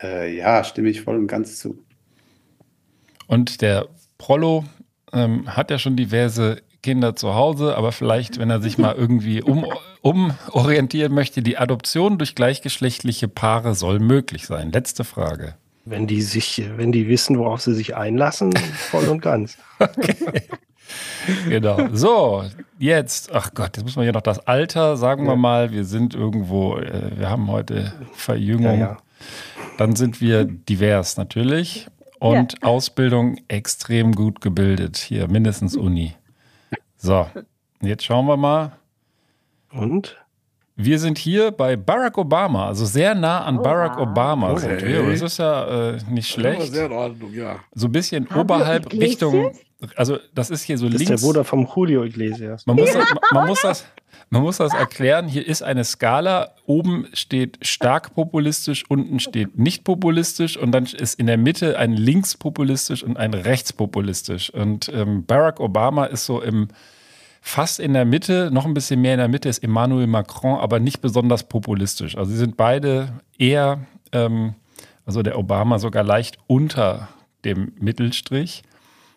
Äh, 0.03 0.36
ja, 0.36 0.64
stimme 0.64 0.88
ich 0.88 1.03
voll 1.03 1.16
und 1.16 1.28
ganz 1.28 1.59
zu. 1.59 1.78
Und 3.28 3.62
der 3.62 3.86
Prollo 4.18 4.64
ähm, 5.12 5.55
hat 5.55 5.70
ja 5.70 5.78
schon 5.78 5.95
diverse 5.95 6.62
Kinder 6.82 7.14
zu 7.14 7.34
Hause, 7.34 7.76
aber 7.76 7.93
vielleicht, 7.93 8.38
wenn 8.38 8.51
er 8.51 8.61
sich 8.61 8.78
mal 8.78 8.97
irgendwie 8.97 9.43
um, 9.43 9.64
umorientieren 10.03 11.14
möchte, 11.14 11.42
die 11.42 11.57
Adoption 11.57 12.18
durch 12.18 12.34
gleichgeschlechtliche 12.34 13.28
Paare 13.28 13.74
soll 13.74 14.00
möglich 14.00 14.46
sein. 14.46 14.70
Letzte 14.72 15.05
Frage. 15.05 15.55
Wenn 15.84 16.07
die 16.07 16.22
sich, 16.22 16.62
wenn 16.76 16.92
die 16.92 17.09
wissen, 17.09 17.38
worauf 17.38 17.61
sie 17.61 17.74
sich 17.74 17.96
einlassen, 17.96 18.53
voll 18.53 19.09
und 19.09 19.22
ganz. 19.22 19.57
Okay. 19.78 20.42
Genau. 21.48 21.88
So, 21.92 22.44
jetzt, 22.78 23.32
ach 23.32 23.55
Gott, 23.55 23.76
jetzt 23.76 23.84
muss 23.84 23.96
man 23.96 24.05
hier 24.05 24.12
noch 24.12 24.20
das 24.20 24.46
Alter, 24.46 24.96
sagen 24.96 25.26
wir 25.26 25.36
mal, 25.36 25.72
wir 25.72 25.84
sind 25.84 26.14
irgendwo, 26.14 26.76
äh, 26.76 27.12
wir 27.16 27.30
haben 27.30 27.48
heute 27.48 27.94
Verjüngung. 28.12 28.78
Ja, 28.78 28.86
ja. 28.86 28.96
Dann 29.78 29.96
sind 29.96 30.20
wir 30.20 30.44
divers 30.44 31.16
natürlich 31.16 31.86
und 32.18 32.53
ja. 32.53 32.68
Ausbildung 32.68 33.38
extrem 33.48 34.12
gut 34.14 34.40
gebildet. 34.40 34.96
Hier, 34.96 35.28
mindestens 35.28 35.76
Uni. 35.76 36.14
So, 36.96 37.26
jetzt 37.80 38.05
schauen 38.05 38.26
wir 38.26 38.36
mal. 38.36 38.72
Und? 39.72 40.16
Wir 40.74 40.98
sind 40.98 41.18
hier 41.18 41.50
bei 41.50 41.76
Barack 41.76 42.16
Obama, 42.16 42.68
also 42.68 42.86
sehr 42.86 43.14
nah 43.14 43.44
an 43.44 43.58
oh, 43.58 43.62
Barack 43.62 43.98
Obama 43.98 44.52
okay. 44.52 44.60
sind 44.60 44.82
wir. 44.86 45.10
Das 45.10 45.20
ist 45.20 45.38
ja 45.38 45.90
äh, 45.90 45.98
nicht 46.10 46.28
schlecht. 46.28 46.72
Sehr 46.72 46.86
in 46.86 46.92
Ordnung, 46.92 47.32
ja. 47.34 47.56
So 47.74 47.88
ein 47.88 47.92
bisschen 47.92 48.28
Haben 48.30 48.40
oberhalb 48.40 48.90
Richtung, 48.92 49.52
also 49.96 50.18
das 50.34 50.48
ist 50.50 50.62
hier 50.62 50.78
so 50.78 50.88
das 50.88 50.98
links. 50.98 51.10
Ist 51.10 51.20
der 51.20 51.26
Bruder 51.26 51.44
vom 51.44 51.68
Julio 51.74 52.04
Iglesias. 52.04 52.64
Man 52.66 52.76
muss, 52.76 52.92
ja. 52.92 53.00
das, 53.00 53.14
man, 53.32 53.46
muss 53.46 53.60
das, 53.60 53.84
man 54.30 54.42
muss 54.42 54.56
das 54.56 54.72
erklären. 54.72 55.28
Hier 55.28 55.46
ist 55.46 55.62
eine 55.62 55.84
Skala. 55.84 56.54
Oben 56.64 57.06
steht 57.12 57.58
stark 57.62 58.14
populistisch, 58.14 58.84
unten 58.88 59.20
steht 59.20 59.58
nicht 59.58 59.84
populistisch 59.84 60.56
und 60.56 60.72
dann 60.72 60.86
ist 60.86 61.18
in 61.18 61.26
der 61.26 61.36
Mitte 61.36 61.78
ein 61.78 61.92
linkspopulistisch 61.92 63.02
und 63.02 63.18
ein 63.18 63.34
rechtspopulistisch. 63.34 64.52
Und 64.54 64.90
ähm, 64.94 65.26
Barack 65.26 65.60
Obama 65.60 66.06
ist 66.06 66.24
so 66.24 66.40
im 66.40 66.68
Fast 67.45 67.80
in 67.80 67.93
der 67.93 68.05
Mitte, 68.05 68.51
noch 68.53 68.66
ein 68.66 68.72
bisschen 68.72 69.01
mehr 69.01 69.14
in 69.14 69.18
der 69.18 69.26
Mitte 69.26 69.49
ist 69.49 69.64
Emmanuel 69.64 70.07
Macron, 70.07 70.61
aber 70.61 70.78
nicht 70.78 71.01
besonders 71.01 71.43
populistisch. 71.43 72.16
Also 72.16 72.30
sie 72.30 72.38
sind 72.38 72.57
beide 72.57 73.20
eher, 73.36 73.80
ähm, 74.12 74.55
also 75.05 75.22
der 75.22 75.36
Obama 75.36 75.80
sogar 75.80 76.05
leicht 76.05 76.38
unter 76.47 77.09
dem 77.45 77.72
Mittelstrich. 77.80 78.62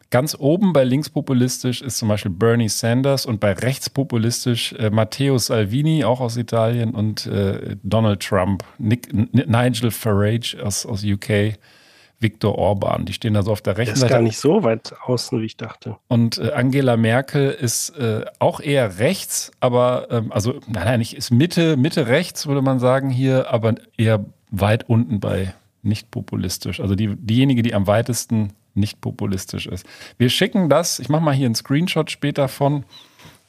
Ganz 0.10 0.36
oben 0.40 0.74
bei 0.74 0.84
linkspopulistisch 0.84 1.84
ist 1.84 2.00
zum 2.00 2.10
Beispiel 2.10 2.32
Bernie 2.32 2.68
Sanders 2.68 3.28
und 3.28 3.40
bei 3.40 3.54
rechtspopulistisch 3.54 4.74
äh, 4.74 4.90
Matteo 4.90 5.38
Salvini, 5.38 6.04
auch 6.04 6.20
aus 6.20 6.36
Italien, 6.36 6.96
und 6.96 7.28
äh, 7.28 7.78
Donald 7.84 8.22
Trump, 8.22 8.64
Nick, 8.80 9.14
Nigel 9.14 9.92
Farage 9.92 10.58
aus, 10.64 10.88
aus 10.88 11.04
UK 11.04 11.60
Viktor 12.20 12.58
Orban. 12.58 13.06
Die 13.06 13.14
stehen 13.14 13.36
also 13.36 13.52
auf 13.52 13.62
der 13.62 13.78
rechten 13.78 13.96
Seite. 13.96 14.06
ist 14.06 14.12
gar 14.12 14.22
nicht 14.22 14.38
so 14.38 14.64
weit 14.64 14.94
außen, 15.06 15.40
wie 15.42 15.46
ich 15.46 15.58
dachte. 15.58 15.98
Und 16.08 16.38
äh, 16.38 16.52
Angela 16.52 16.98
Merkel 16.98 17.52
ist 17.52 17.90
äh, 17.98 18.26
auch 18.40 18.60
eher 18.60 19.00
rechts, 19.00 19.52
aber 19.60 20.08
ähm, 20.10 20.32
also 20.32 20.54
nein, 20.68 20.86
nein, 20.86 21.00
nicht 21.00 21.16
ist 21.16 21.32
Mitte, 21.32 21.78
Mitte 21.78 22.08
rechts, 22.08 22.48
würde 22.48 22.62
man 22.62 22.80
sagen 22.80 23.10
hier, 23.10 23.52
aber 23.52 23.76
eher 23.98 24.26
weit 24.52 24.90
unten 24.90 25.20
bei 25.20 25.54
nicht 25.82 26.10
populistisch. 26.12 26.80
Also 26.80 26.96
die, 26.96 27.16
diejenige, 27.16 27.62
die 27.62 27.74
am 27.74 27.88
weitesten 27.88 28.54
nicht 28.74 29.02
populistisch 29.02 29.68
ist. 29.68 29.86
Wir 30.18 30.30
schicken 30.30 30.70
das, 30.70 31.00
ich 31.00 31.10
mache 31.10 31.24
mal 31.24 31.34
hier 31.34 31.46
einen 31.46 31.56
Screenshot 31.56 32.12
später 32.12 32.48
von. 32.48 32.84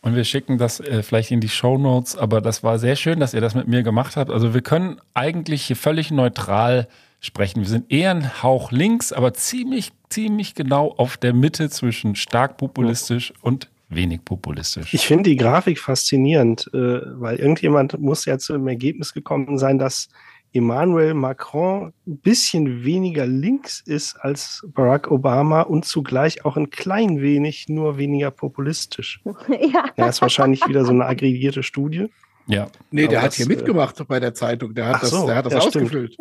Und 0.02 0.14
wir 0.14 0.22
schicken 0.22 0.56
das 0.56 0.78
äh, 0.78 1.02
vielleicht 1.02 1.32
in 1.32 1.40
die 1.40 1.48
Show 1.48 1.78
Notes, 1.78 2.16
aber 2.16 2.40
das 2.40 2.62
war 2.62 2.78
sehr 2.78 2.94
schön, 2.94 3.18
dass 3.18 3.34
ihr 3.34 3.40
das 3.40 3.56
mit 3.56 3.66
mir 3.66 3.82
gemacht 3.82 4.16
habt. 4.16 4.30
Also 4.30 4.54
wir 4.54 4.60
können 4.60 5.00
eigentlich 5.14 5.64
hier 5.64 5.74
völlig 5.74 6.12
neutral 6.12 6.86
sprechen. 7.26 7.60
Wir 7.60 7.68
sind 7.68 7.92
eher 7.92 8.12
ein 8.12 8.42
Hauch 8.42 8.70
links, 8.70 9.12
aber 9.12 9.34
ziemlich, 9.34 9.92
ziemlich 10.08 10.54
genau 10.54 10.92
auf 10.92 11.16
der 11.16 11.34
Mitte 11.34 11.68
zwischen 11.68 12.16
stark 12.16 12.56
populistisch 12.56 13.32
und 13.42 13.68
wenig 13.88 14.24
populistisch. 14.24 14.94
Ich 14.94 15.06
finde 15.06 15.30
die 15.30 15.36
Grafik 15.36 15.78
faszinierend, 15.78 16.70
äh, 16.72 17.00
weil 17.20 17.36
irgendjemand 17.36 17.98
muss 18.00 18.24
ja 18.24 18.38
zu 18.38 18.54
dem 18.54 18.66
Ergebnis 18.66 19.12
gekommen 19.12 19.58
sein, 19.58 19.78
dass 19.78 20.08
Emmanuel 20.52 21.14
Macron 21.14 21.92
ein 22.06 22.18
bisschen 22.18 22.84
weniger 22.84 23.26
links 23.26 23.82
ist 23.84 24.16
als 24.16 24.66
Barack 24.74 25.10
Obama 25.10 25.62
und 25.62 25.84
zugleich 25.84 26.44
auch 26.44 26.56
ein 26.56 26.70
klein 26.70 27.20
wenig 27.20 27.68
nur 27.68 27.98
weniger 27.98 28.30
populistisch. 28.30 29.20
Ja. 29.48 29.84
ja 29.96 30.08
ist 30.08 30.22
wahrscheinlich 30.22 30.66
wieder 30.66 30.84
so 30.84 30.92
eine 30.92 31.06
aggregierte 31.06 31.62
Studie. 31.62 32.08
Ja. 32.46 32.68
Nee, 32.90 33.08
der 33.08 33.22
hat 33.22 33.34
hier 33.34 33.46
äh, 33.46 33.48
mitgemacht 33.48 34.06
bei 34.06 34.20
der 34.20 34.34
Zeitung. 34.34 34.74
Der 34.74 34.86
hat 34.86 35.04
so, 35.04 35.16
das, 35.16 35.26
der 35.26 35.34
hat 35.34 35.46
das 35.46 35.52
ja, 35.52 35.58
ausgefüllt. 35.60 36.16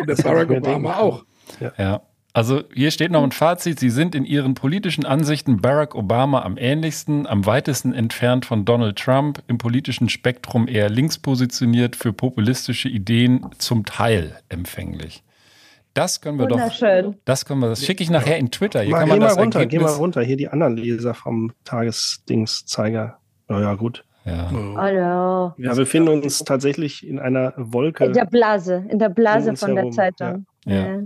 Und 0.00 0.08
der 0.08 0.16
Barack 0.16 0.50
Obama 0.50 0.96
auch. 0.96 1.24
Ja. 1.60 1.72
ja. 1.78 2.02
Also 2.32 2.64
hier 2.74 2.90
steht 2.90 3.12
noch 3.12 3.22
ein 3.22 3.32
Fazit. 3.32 3.80
Sie 3.80 3.88
sind 3.88 4.14
in 4.14 4.26
ihren 4.26 4.52
politischen 4.52 5.06
Ansichten 5.06 5.62
Barack 5.62 5.94
Obama 5.94 6.42
am 6.42 6.58
ähnlichsten, 6.58 7.26
am 7.26 7.46
weitesten 7.46 7.94
entfernt 7.94 8.44
von 8.44 8.66
Donald 8.66 8.98
Trump, 8.98 9.42
im 9.48 9.56
politischen 9.56 10.10
Spektrum 10.10 10.68
eher 10.68 10.90
links 10.90 11.16
positioniert, 11.16 11.96
für 11.96 12.12
populistische 12.12 12.90
Ideen 12.90 13.46
zum 13.56 13.86
Teil 13.86 14.38
empfänglich. 14.50 15.22
Das 15.94 16.20
können 16.20 16.38
wir 16.38 16.46
doch. 16.46 16.60
Das 17.24 17.46
können 17.46 17.60
wir, 17.60 17.70
das 17.70 17.82
schicke 17.82 18.02
ich 18.02 18.10
nachher 18.10 18.36
in 18.36 18.50
Twitter. 18.50 18.82
Hier 18.82 18.90
mal, 18.90 18.98
kann 18.98 19.08
man 19.08 19.18
geh 19.18 19.24
das 19.24 19.36
mal 19.36 19.42
runter, 19.42 19.58
Ergebnis 19.60 19.92
geh 19.92 19.94
mal 19.94 19.98
runter. 19.98 20.22
Hier 20.22 20.36
die 20.36 20.48
anderen 20.48 20.76
Leser 20.76 21.14
vom 21.14 21.52
Tagesdingszeiger. 21.64 23.18
Naja, 23.48 23.74
gut. 23.76 24.04
Ja. 24.26 24.50
Oh. 24.50 25.52
Wir 25.56 25.74
befinden 25.74 26.22
uns 26.22 26.40
tatsächlich 26.40 27.06
in 27.06 27.18
einer 27.18 27.54
Wolke. 27.56 28.04
In 28.04 28.12
der 28.12 28.24
Blase, 28.24 28.84
in 28.88 28.98
der 28.98 29.08
Blase 29.08 29.56
von 29.56 29.76
der 29.76 29.90
Zeitung. 29.92 30.46
Ja. 30.64 30.74
ja. 30.74 31.02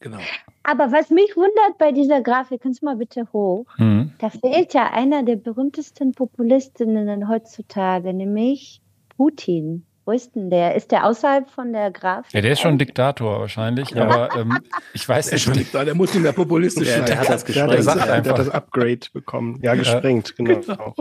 Genau. 0.00 0.18
Aber 0.62 0.92
was 0.92 1.10
mich 1.10 1.36
wundert 1.36 1.78
bei 1.78 1.92
dieser 1.92 2.22
Grafik, 2.22 2.62
kannst 2.62 2.82
du 2.82 2.86
mal 2.86 2.96
bitte 2.96 3.28
hoch? 3.32 3.66
Mhm. 3.78 4.12
Da 4.18 4.30
fehlt 4.30 4.72
ja 4.72 4.90
einer 4.90 5.22
der 5.22 5.36
berühmtesten 5.36 6.12
Populistinnen 6.12 7.28
heutzutage, 7.28 8.14
nämlich 8.14 8.80
Putin. 9.16 9.86
Wo 10.06 10.12
ist 10.12 10.34
denn 10.34 10.50
der? 10.50 10.74
Ist 10.74 10.90
der 10.90 11.06
außerhalb 11.06 11.48
von 11.48 11.72
der 11.72 11.90
Grafik? 11.90 12.32
Ja, 12.34 12.42
der 12.42 12.52
ist 12.52 12.60
schon 12.60 12.76
Diktator 12.76 13.40
wahrscheinlich, 13.40 13.90
ja. 13.90 14.04
aber 14.04 14.36
ähm, 14.36 14.58
ich 14.92 15.08
weiß 15.08 15.32
nicht. 15.32 15.46
Der, 15.46 15.54
Diktator, 15.54 15.84
der 15.86 15.94
muss 15.94 16.12
nicht 16.12 16.22
mehr 16.22 16.32
populistisch 16.32 16.88
sein. 16.88 17.06
Der, 17.06 17.20
hat 17.20 17.28
das 17.30 17.44
gesprengt. 17.44 17.72
Der, 17.72 17.78
hat 17.78 17.86
das, 17.86 18.06
der 18.06 18.16
hat 18.16 18.38
das 18.38 18.50
Upgrade 18.50 19.00
bekommen. 19.14 19.60
Ja, 19.62 19.74
gesprengt, 19.74 20.34
ja. 20.38 20.44
genau. 20.44 20.60
genau. 20.60 20.94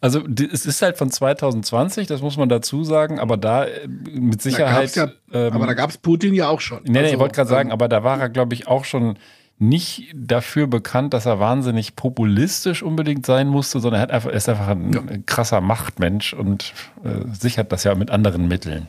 Also 0.00 0.22
es 0.52 0.66
ist 0.66 0.82
halt 0.82 0.96
von 0.96 1.10
2020, 1.10 2.06
das 2.06 2.22
muss 2.22 2.36
man 2.36 2.48
dazu 2.48 2.82
sagen, 2.84 3.20
aber 3.20 3.36
da 3.36 3.66
äh, 3.66 3.86
mit 3.86 4.42
Sicherheit. 4.42 4.96
Da 4.96 5.04
ja, 5.04 5.12
ähm, 5.32 5.52
aber 5.52 5.66
da 5.66 5.74
gab 5.74 5.90
es 5.90 5.98
Putin 5.98 6.34
ja 6.34 6.48
auch 6.48 6.60
schon. 6.60 6.82
Nee, 6.84 6.90
nee, 6.90 6.98
also, 7.00 7.12
ich 7.12 7.18
wollte 7.20 7.34
gerade 7.36 7.50
sagen, 7.50 7.68
ähm, 7.68 7.74
aber 7.74 7.88
da 7.88 8.02
war 8.02 8.18
er, 8.18 8.30
glaube 8.30 8.54
ich, 8.54 8.66
auch 8.66 8.84
schon 8.84 9.16
nicht 9.60 10.10
dafür 10.14 10.66
bekannt, 10.66 11.12
dass 11.12 11.26
er 11.26 11.38
wahnsinnig 11.38 11.94
populistisch 11.94 12.82
unbedingt 12.82 13.26
sein 13.26 13.46
musste, 13.46 13.78
sondern 13.78 14.00
er, 14.00 14.02
hat 14.02 14.10
einfach, 14.10 14.30
ist 14.30 14.48
einfach 14.48 14.68
ein 14.68 14.92
ja. 14.92 15.02
krasser 15.26 15.60
Machtmensch 15.60 16.32
und 16.32 16.72
äh, 17.04 17.26
sichert 17.38 17.70
das 17.70 17.84
ja 17.84 17.94
mit 17.94 18.10
anderen 18.10 18.48
Mitteln. 18.48 18.88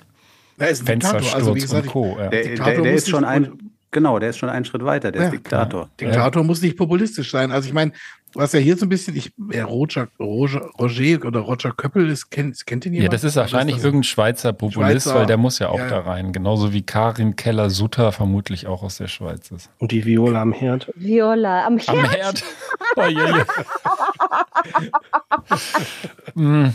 Er 0.57 0.69
ist 0.69 0.83
ein 0.83 0.85
Fenstersturz 0.85 1.35
also, 1.35 1.53
gesagt, 1.53 1.87
und 1.87 1.91
Co. 1.91 2.17
Ja. 2.17 2.29
Der, 2.29 2.55
der, 2.55 2.81
der 2.81 2.93
ist 2.93 3.09
schon 3.09 3.25
ein, 3.25 3.51
genau, 3.91 4.17
der 4.17 4.29
ist 4.29 4.37
schon 4.37 4.47
einen 4.47 4.63
Schritt 4.63 4.85
weiter, 4.85 5.11
der 5.11 5.23
ja, 5.23 5.27
ist 5.27 5.33
Diktator. 5.33 5.89
Diktator 5.99 6.43
muss 6.43 6.61
nicht 6.61 6.77
populistisch 6.77 7.31
sein. 7.31 7.51
Also 7.51 7.67
ich 7.67 7.73
meine, 7.73 7.91
was 8.33 8.53
ja 8.53 8.59
hier 8.59 8.77
so 8.77 8.85
ein 8.85 8.89
bisschen, 8.89 9.15
ich, 9.15 9.31
ja, 9.51 9.65
Roger, 9.65 10.07
Roger, 10.19 10.69
Roger 10.79 11.25
oder 11.25 11.39
Roger 11.41 11.71
Köppel 11.71 12.09
ist, 12.09 12.29
kennt, 12.29 12.65
kennt 12.65 12.85
ihn 12.85 12.93
jemand? 12.93 13.11
Ja, 13.11 13.17
das 13.17 13.23
ist 13.23 13.35
wahrscheinlich 13.35 13.77
ist 13.77 13.83
irgendein 13.83 14.03
Schweizer 14.03 14.53
Populist, 14.53 15.03
Schweizer, 15.03 15.15
weil 15.15 15.25
der 15.25 15.37
muss 15.37 15.59
ja 15.59 15.69
auch 15.69 15.79
ja. 15.79 15.89
da 15.89 15.99
rein. 15.99 16.31
Genauso 16.31 16.73
wie 16.73 16.81
Karin 16.81 17.35
Keller-Sutter 17.35 18.11
vermutlich 18.11 18.67
auch 18.67 18.83
aus 18.83 18.97
der 18.97 19.07
Schweiz 19.07 19.51
ist. 19.51 19.69
Und 19.79 19.91
die 19.91 20.05
Viola 20.05 20.41
am 20.41 20.53
Herd. 20.53 20.91
Viola 20.95 21.65
am 21.65 21.77
Herd. 21.77 21.89
Am 21.89 22.05
Herd. 22.05 22.43
oh, 22.95 23.05
je, 23.05 23.15
je. 26.35 26.41
mm. 26.41 26.73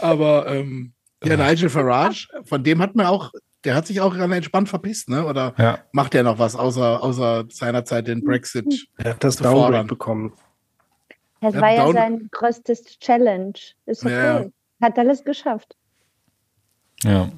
Aber 0.00 0.46
ähm, 0.48 0.92
ja, 1.24 1.36
Nigel 1.36 1.68
Farage, 1.68 2.28
von 2.44 2.64
dem 2.64 2.80
hat 2.80 2.94
man 2.94 3.06
auch, 3.06 3.30
der 3.64 3.74
hat 3.74 3.86
sich 3.86 4.00
auch 4.00 4.16
ganz 4.16 4.34
entspannt 4.34 4.68
verpisst, 4.68 5.08
ne? 5.08 5.26
Oder 5.26 5.54
ja. 5.58 5.78
macht 5.92 6.14
er 6.14 6.22
noch 6.22 6.38
was 6.38 6.56
außer, 6.56 7.02
außer 7.02 7.44
seinerzeit 7.50 8.08
den 8.08 8.24
Brexit? 8.24 8.88
Er 8.96 9.10
hat 9.10 9.22
das 9.22 9.36
Downgrade 9.36 9.84
bekommen. 9.84 10.32
Das 11.40 11.54
ja, 11.54 11.60
war 11.60 11.70
ja 11.72 11.92
sein 11.92 12.28
größtes 12.30 12.98
Challenge. 12.98 13.54
Ist 13.86 14.04
okay. 14.04 14.14
Ja. 14.14 14.46
Hat 14.80 14.98
alles 14.98 15.24
geschafft. 15.24 15.76
Ja. 17.02 17.30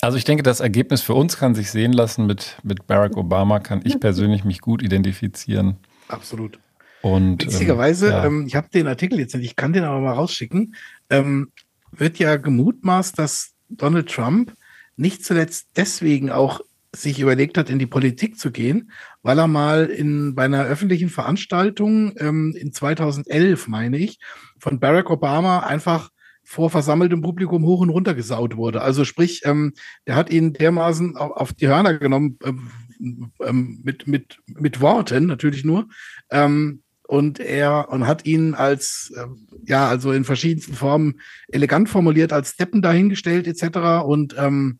Also 0.00 0.18
ich 0.18 0.24
denke, 0.24 0.42
das 0.42 0.60
Ergebnis 0.60 1.00
für 1.00 1.14
uns 1.14 1.38
kann 1.38 1.54
sich 1.54 1.70
sehen 1.70 1.92
lassen. 1.92 2.26
Mit, 2.26 2.58
mit 2.62 2.86
Barack 2.86 3.16
Obama 3.16 3.60
kann 3.60 3.80
ich 3.84 4.00
persönlich 4.00 4.44
mich 4.44 4.60
gut 4.60 4.82
identifizieren. 4.82 5.76
Absolut. 6.08 6.58
Und, 7.00 7.44
Witzigerweise, 7.44 8.06
ähm, 8.06 8.12
ja. 8.12 8.24
ähm, 8.24 8.46
ich 8.46 8.56
habe 8.56 8.68
den 8.70 8.86
Artikel 8.86 9.18
jetzt 9.18 9.34
nicht, 9.34 9.44
ich 9.44 9.56
kann 9.56 9.72
den 9.72 9.84
aber 9.84 10.00
mal 10.00 10.14
rausschicken, 10.14 10.74
ähm, 11.10 11.52
wird 11.92 12.18
ja 12.18 12.36
gemutmaßt, 12.36 13.18
dass 13.18 13.52
Donald 13.68 14.10
Trump 14.10 14.54
nicht 14.96 15.24
zuletzt 15.24 15.68
deswegen 15.76 16.30
auch 16.30 16.60
sich 16.94 17.20
überlegt 17.20 17.58
hat, 17.58 17.70
in 17.70 17.78
die 17.78 17.86
Politik 17.86 18.38
zu 18.38 18.50
gehen, 18.50 18.90
weil 19.22 19.38
er 19.38 19.46
mal 19.46 19.86
in, 19.86 20.34
bei 20.34 20.44
einer 20.44 20.64
öffentlichen 20.64 21.08
Veranstaltung 21.08 22.14
ähm, 22.18 22.54
in 22.58 22.72
2011, 22.72 23.68
meine 23.68 23.98
ich, 23.98 24.18
von 24.58 24.80
Barack 24.80 25.10
Obama 25.10 25.60
einfach 25.60 26.10
vor 26.42 26.70
versammeltem 26.70 27.22
Publikum 27.22 27.64
hoch 27.64 27.80
und 27.80 27.90
runter 27.90 28.14
gesaut 28.14 28.56
wurde. 28.56 28.82
Also 28.82 29.04
sprich, 29.04 29.42
ähm, 29.44 29.72
der 30.06 30.14
hat 30.14 30.30
ihn 30.30 30.52
dermaßen 30.52 31.16
auf, 31.16 31.32
auf 31.32 31.52
die 31.54 31.68
Hörner 31.68 31.98
genommen, 31.98 32.38
ähm, 32.44 32.70
ähm, 33.40 33.80
mit, 33.82 34.06
mit, 34.06 34.38
mit 34.46 34.80
Worten 34.80 35.26
natürlich 35.26 35.64
nur. 35.64 35.88
Ähm, 36.30 36.82
und 37.06 37.38
er 37.38 37.90
und 37.90 38.06
hat 38.06 38.24
ihn 38.24 38.54
als, 38.54 39.12
äh, 39.16 39.26
ja, 39.66 39.88
also 39.88 40.12
in 40.12 40.24
verschiedensten 40.24 40.74
Formen 40.74 41.20
elegant 41.48 41.88
formuliert, 41.88 42.32
als 42.32 42.50
Steppen 42.50 42.82
dahingestellt, 42.82 43.46
etc. 43.46 44.04
Und 44.04 44.34
ähm, 44.38 44.78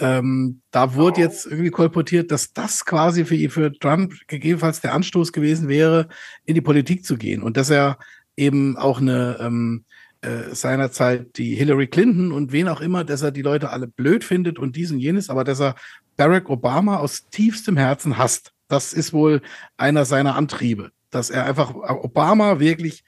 ähm, 0.00 0.62
da 0.70 0.94
wurde 0.94 1.20
jetzt 1.20 1.46
irgendwie 1.46 1.70
kolportiert, 1.70 2.30
dass 2.30 2.52
das 2.52 2.84
quasi 2.84 3.24
für, 3.24 3.50
für 3.50 3.72
Trump 3.72 4.14
gegebenenfalls 4.26 4.80
der 4.80 4.94
Anstoß 4.94 5.32
gewesen 5.32 5.68
wäre, 5.68 6.08
in 6.44 6.54
die 6.54 6.60
Politik 6.60 7.04
zu 7.04 7.16
gehen 7.16 7.42
und 7.42 7.56
dass 7.56 7.70
er 7.70 7.98
eben 8.36 8.76
auch 8.76 9.00
eine 9.00 9.36
ähm, 9.40 9.84
äh, 10.22 10.54
seinerzeit 10.54 11.36
die 11.36 11.54
Hillary 11.54 11.86
Clinton 11.86 12.32
und 12.32 12.52
wen 12.52 12.68
auch 12.68 12.80
immer, 12.80 13.04
dass 13.04 13.22
er 13.22 13.30
die 13.30 13.42
Leute 13.42 13.70
alle 13.70 13.86
blöd 13.86 14.24
findet 14.24 14.58
und 14.58 14.76
dies 14.76 14.90
und 14.90 14.98
jenes, 14.98 15.30
aber 15.30 15.44
dass 15.44 15.60
er 15.60 15.76
Barack 16.16 16.50
Obama 16.50 16.98
aus 16.98 17.28
tiefstem 17.30 17.76
Herzen 17.76 18.18
hasst. 18.18 18.52
Das 18.68 18.92
ist 18.92 19.12
wohl 19.12 19.42
einer 19.76 20.04
seiner 20.04 20.36
Antriebe, 20.36 20.90
dass 21.10 21.30
er 21.30 21.44
einfach 21.44 21.74
Obama 21.74 22.60
wirklich 22.60 23.04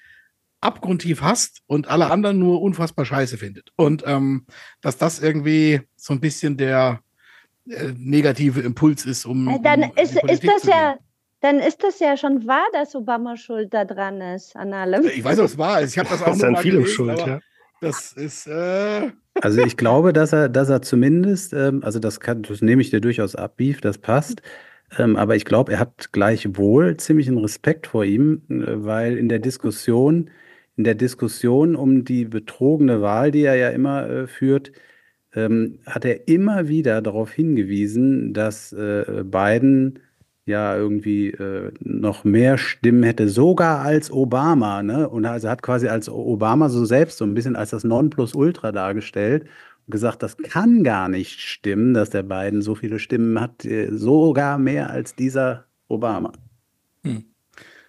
abgrundtief 0.63 1.23
hasst 1.23 1.63
und 1.67 1.89
alle 1.89 2.11
anderen 2.11 2.39
nur 2.39 2.63
unfassbar 2.63 3.05
scheiße 3.05 3.37
findet. 3.37 3.73
Und 3.77 4.05
ähm, 4.07 4.47
dass 4.81 4.97
das 4.97 5.21
irgendwie 5.21 5.81
so 5.97 6.13
ein 6.13 6.21
bisschen 6.21 6.57
der 6.57 7.01
äh, 7.69 7.93
negative 7.97 8.61
Impuls 8.61 9.05
ist, 9.05 9.27
um. 9.27 9.49
Äh, 9.49 9.61
dann 9.63 9.85
um 9.85 9.93
ist, 9.97 10.17
ist 10.23 10.47
das 10.47 10.65
ja. 10.65 10.97
Dann 11.41 11.59
ist 11.59 11.83
das 11.83 11.99
ja 11.99 12.17
schon 12.17 12.47
wahr, 12.47 12.65
dass 12.73 12.95
Obama 12.95 13.37
schuld 13.37 13.75
da 13.75 13.85
dran 13.85 14.21
ist 14.21 14.55
an 14.55 14.73
allem. 14.73 15.05
Ich 15.07 15.25
weiß, 15.25 15.39
was 15.39 15.59
wahr 15.59 15.81
ist. 15.81 15.91
Ich 15.91 15.99
habe 15.99 16.09
das 16.09 16.23
auch 16.23 16.27
das 16.27 16.39
nur 16.39 16.53
mal 16.53 16.63
gelesen, 16.63 16.87
schuld, 16.87 17.19
ja. 17.19 17.41
Das 17.81 18.13
ist. 18.13 18.47
Äh 18.47 19.11
also 19.41 19.61
ich 19.61 19.77
glaube, 19.77 20.13
dass 20.13 20.33
er, 20.33 20.49
dass 20.49 20.69
er 20.69 20.83
zumindest, 20.83 21.53
ähm, 21.53 21.83
also 21.83 21.99
das 21.99 22.21
kann, 22.21 22.43
das 22.43 22.63
nehme 22.63 22.81
ich 22.81 22.91
dir 22.91 23.01
durchaus 23.01 23.35
ab, 23.35 23.57
Beef, 23.57 23.81
das 23.81 23.99
passt. 23.99 24.41
Ähm, 24.99 25.17
aber 25.17 25.35
ich 25.35 25.45
glaube, 25.45 25.73
er 25.73 25.81
hat 25.81 26.13
gleichwohl 26.13 26.97
ziemlichen 26.97 27.39
Respekt 27.39 27.89
vor 27.89 28.05
ihm, 28.05 28.43
äh, 28.49 28.85
weil 28.85 29.19
in 29.19 29.29
der 29.29 29.41
Diskussion 29.41 30.31
in 30.77 30.85
der 30.85 30.95
Diskussion 30.95 31.77
um 31.77 32.05
die 32.05 32.25
betrogene 32.25 33.03
Wahl, 33.03 33.31
die 33.31 33.43
er 33.43 33.57
ja 33.57 33.71
immer 33.71 34.09
äh, 34.09 34.27
führt, 34.27 34.73
ähm, 35.35 35.79
hat 35.87 36.05
er 36.05 36.29
immer 36.29 36.69
wieder 36.69 37.03
darauf 37.03 37.33
hingewiesen, 37.33 38.35
dass 38.35 38.73
äh, 38.73 39.25
Biden 39.25 39.99
ja 40.45 40.77
irgendwie 40.77 41.29
äh, 41.29 41.73
noch 41.81 42.25
mehr 42.25 42.59
Stimmen 42.59 43.03
hätte, 43.05 43.29
sogar 43.29 43.81
als 43.81 44.11
Obama. 44.11 44.83
Ne? 44.83 45.09
Und 45.09 45.25
also 45.25 45.49
hat 45.49 45.63
quasi 45.63 45.89
als 45.89 46.09
Obama 46.09 46.69
so 46.69 46.85
selbst 46.85 47.19
so 47.19 47.25
ein 47.25 47.35
bisschen 47.35 47.57
als 47.57 47.71
das 47.71 47.85
Nonplusultra 47.85 48.73
dargestellt 48.73 49.45
und 49.87 49.93
gesagt, 49.93 50.23
das 50.23 50.37
kann 50.37 50.83
gar 50.85 51.09
nicht 51.09 51.41
stimmen, 51.41 51.95
dass 51.95 52.11
der 52.11 52.25
Biden 52.25 52.63
so 52.63 52.75
viele 52.75 52.99
Stimmen 52.99 53.41
hat, 53.41 53.65
äh, 53.65 53.89
sogar 53.93 54.59
mehr 54.59 54.91
als 54.91 55.15
dieser 55.15 55.67
Obama. 55.89 56.33
Hm. 57.05 57.32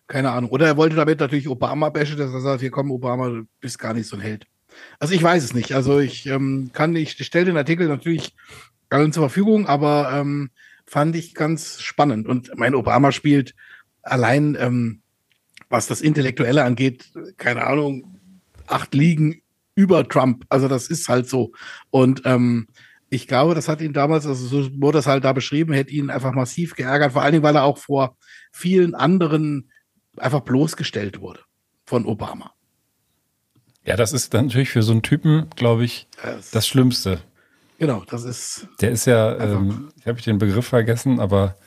Keine 0.07 0.31
Ahnung. 0.31 0.49
Oder 0.51 0.67
er 0.67 0.77
wollte 0.77 0.95
damit 0.95 1.19
natürlich 1.19 1.47
Obama 1.47 1.89
bashen, 1.89 2.17
dass 2.17 2.33
er 2.33 2.41
sagt, 2.41 2.61
hier 2.61 2.71
komm, 2.71 2.91
Obama, 2.91 3.29
du 3.29 3.43
bist 3.59 3.79
gar 3.79 3.93
nicht 3.93 4.07
so 4.07 4.17
ein 4.17 4.21
Held. 4.21 4.45
Also 4.99 5.13
ich 5.13 5.23
weiß 5.23 5.43
es 5.43 5.53
nicht. 5.53 5.73
Also 5.73 5.99
ich 5.99 6.25
ähm, 6.25 6.71
kann 6.73 6.91
nicht, 6.91 7.19
ich 7.19 7.27
stelle 7.27 7.45
den 7.45 7.57
Artikel 7.57 7.87
natürlich 7.87 8.35
allen 8.89 9.11
zur 9.11 9.23
Verfügung, 9.23 9.67
aber 9.67 10.11
ähm, 10.13 10.51
fand 10.85 11.15
ich 11.15 11.33
ganz 11.33 11.81
spannend. 11.81 12.27
Und 12.27 12.51
mein 12.57 12.75
Obama 12.75 13.11
spielt 13.11 13.55
allein, 14.01 14.55
ähm, 14.59 15.01
was 15.69 15.87
das 15.87 16.01
Intellektuelle 16.01 16.63
angeht, 16.63 17.11
keine 17.37 17.65
Ahnung, 17.65 18.19
acht 18.67 18.93
Ligen 18.93 19.41
über 19.75 20.07
Trump. 20.07 20.45
Also 20.49 20.67
das 20.67 20.87
ist 20.87 21.09
halt 21.09 21.27
so. 21.27 21.51
Und 21.89 22.21
ähm, 22.25 22.67
ich 23.09 23.27
glaube, 23.27 23.55
das 23.55 23.67
hat 23.67 23.81
ihn 23.81 23.93
damals, 23.93 24.25
also 24.25 24.45
so 24.45 24.69
wurde 24.79 24.99
das 24.99 25.07
halt 25.07 25.23
da 25.23 25.33
beschrieben, 25.33 25.73
hätte 25.73 25.93
ihn 25.93 26.09
einfach 26.09 26.33
massiv 26.33 26.75
geärgert, 26.75 27.13
vor 27.13 27.21
allen 27.21 27.33
Dingen, 27.33 27.43
weil 27.43 27.55
er 27.55 27.63
auch 27.63 27.77
vor 27.77 28.17
vielen 28.51 28.95
anderen 28.95 29.71
einfach 30.17 30.41
bloßgestellt 30.41 31.21
wurde 31.21 31.41
von 31.85 32.05
Obama. 32.05 32.53
Ja, 33.85 33.95
das 33.97 34.13
ist 34.13 34.33
dann 34.33 34.47
natürlich 34.47 34.69
für 34.69 34.81
so 34.81 34.93
einen 34.93 35.01
Typen, 35.01 35.49
glaube 35.55 35.83
ich, 35.83 36.07
das, 36.21 36.51
das 36.51 36.67
Schlimmste. 36.67 37.19
Genau, 37.79 38.03
das 38.07 38.23
ist. 38.23 38.67
Der 38.79 38.91
ist 38.91 39.05
ja, 39.05 39.37
ähm, 39.37 39.91
ich 39.99 40.07
habe 40.07 40.21
den 40.21 40.37
Begriff 40.37 40.67
vergessen, 40.67 41.19
aber 41.19 41.57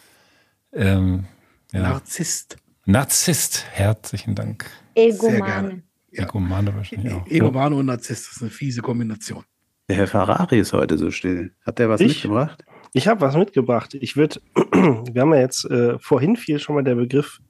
ähm, 0.73 1.27
ja. 1.73 1.83
Narzisst. 1.83 2.57
Narzisst, 2.87 3.67
herzlichen 3.71 4.35
Dank. 4.35 4.71
Egomane. 4.95 5.83
Ja. 6.11 6.25
Egomane 6.25 6.75
wahrscheinlich 6.75 7.13
auch. 7.13 7.27
Egomane 7.27 7.77
und 7.77 7.87
Narzisst, 7.87 8.27
das 8.29 8.37
ist 8.37 8.43
eine 8.43 8.51
fiese 8.51 8.81
Kombination. 8.81 9.45
Der 9.89 9.97
Herr 9.97 10.07
Ferrari 10.07 10.59
ist 10.59 10.73
heute 10.73 10.97
so 10.97 11.11
still. 11.11 11.53
Hat 11.65 11.79
der 11.79 11.89
was 11.89 12.01
ich, 12.01 12.09
mitgebracht? 12.09 12.65
Ich 12.93 13.09
habe 13.09 13.21
was 13.21 13.37
mitgebracht. 13.37 13.95
Ich 13.95 14.17
würde, 14.17 14.41
wir 14.55 15.21
haben 15.21 15.35
ja 15.35 15.41
jetzt, 15.41 15.65
äh, 15.67 15.99
vorhin 15.99 16.37
fiel 16.37 16.59
schon 16.59 16.77
mal 16.77 16.85
der 16.85 16.95
Begriff 16.95 17.41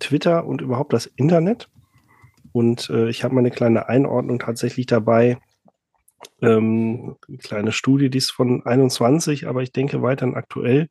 Twitter 0.00 0.46
und 0.46 0.60
überhaupt 0.60 0.92
das 0.92 1.06
Internet. 1.06 1.68
Und 2.52 2.90
äh, 2.90 3.08
ich 3.08 3.22
habe 3.22 3.34
mal 3.34 3.40
eine 3.40 3.50
kleine 3.50 3.88
Einordnung 3.88 4.38
tatsächlich 4.38 4.86
dabei. 4.86 5.38
Ähm, 6.42 7.16
eine 7.28 7.38
kleine 7.38 7.72
Studie, 7.72 8.10
die 8.10 8.18
ist 8.18 8.32
von 8.32 8.64
21, 8.66 9.46
aber 9.46 9.62
ich 9.62 9.72
denke 9.72 10.02
weiterhin 10.02 10.34
aktuell 10.34 10.88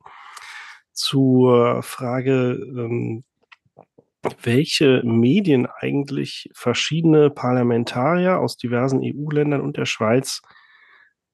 zur 0.92 1.82
Frage, 1.82 2.52
ähm, 2.76 3.24
welche 4.42 5.02
Medien 5.04 5.66
eigentlich 5.66 6.50
verschiedene 6.52 7.30
Parlamentarier 7.30 8.38
aus 8.38 8.56
diversen 8.56 9.00
EU-Ländern 9.02 9.60
und 9.60 9.76
der 9.76 9.86
Schweiz 9.86 10.42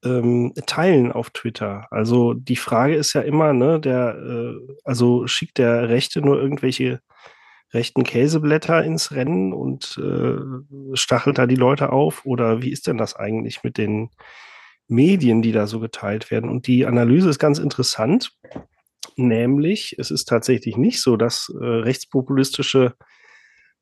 ähm, 0.04 0.52
teilen 0.66 1.10
auf 1.10 1.30
Twitter. 1.30 1.86
Also 1.90 2.34
die 2.34 2.56
Frage 2.56 2.94
ist 2.94 3.12
ja 3.14 3.22
immer, 3.22 3.52
ne, 3.52 3.80
der, 3.80 4.16
äh, 4.16 4.54
also 4.84 5.26
schickt 5.26 5.58
der 5.58 5.88
Rechte 5.88 6.20
nur 6.20 6.40
irgendwelche 6.40 7.00
rechten 7.72 8.04
Käseblätter 8.04 8.84
ins 8.84 9.12
Rennen 9.12 9.52
und 9.52 9.98
äh, 9.98 10.96
stachelt 10.96 11.38
da 11.38 11.46
die 11.46 11.56
Leute 11.56 11.92
auf? 11.92 12.24
Oder 12.24 12.62
wie 12.62 12.70
ist 12.70 12.86
denn 12.86 12.98
das 12.98 13.16
eigentlich 13.16 13.62
mit 13.64 13.78
den 13.78 14.10
Medien, 14.88 15.42
die 15.42 15.52
da 15.52 15.66
so 15.66 15.80
geteilt 15.80 16.30
werden? 16.30 16.48
Und 16.48 16.66
die 16.66 16.86
Analyse 16.86 17.28
ist 17.28 17.38
ganz 17.38 17.58
interessant, 17.58 18.32
nämlich 19.16 19.96
es 19.98 20.10
ist 20.10 20.26
tatsächlich 20.26 20.76
nicht 20.76 21.00
so, 21.02 21.16
dass 21.16 21.52
äh, 21.60 21.64
rechtspopulistische 21.64 22.94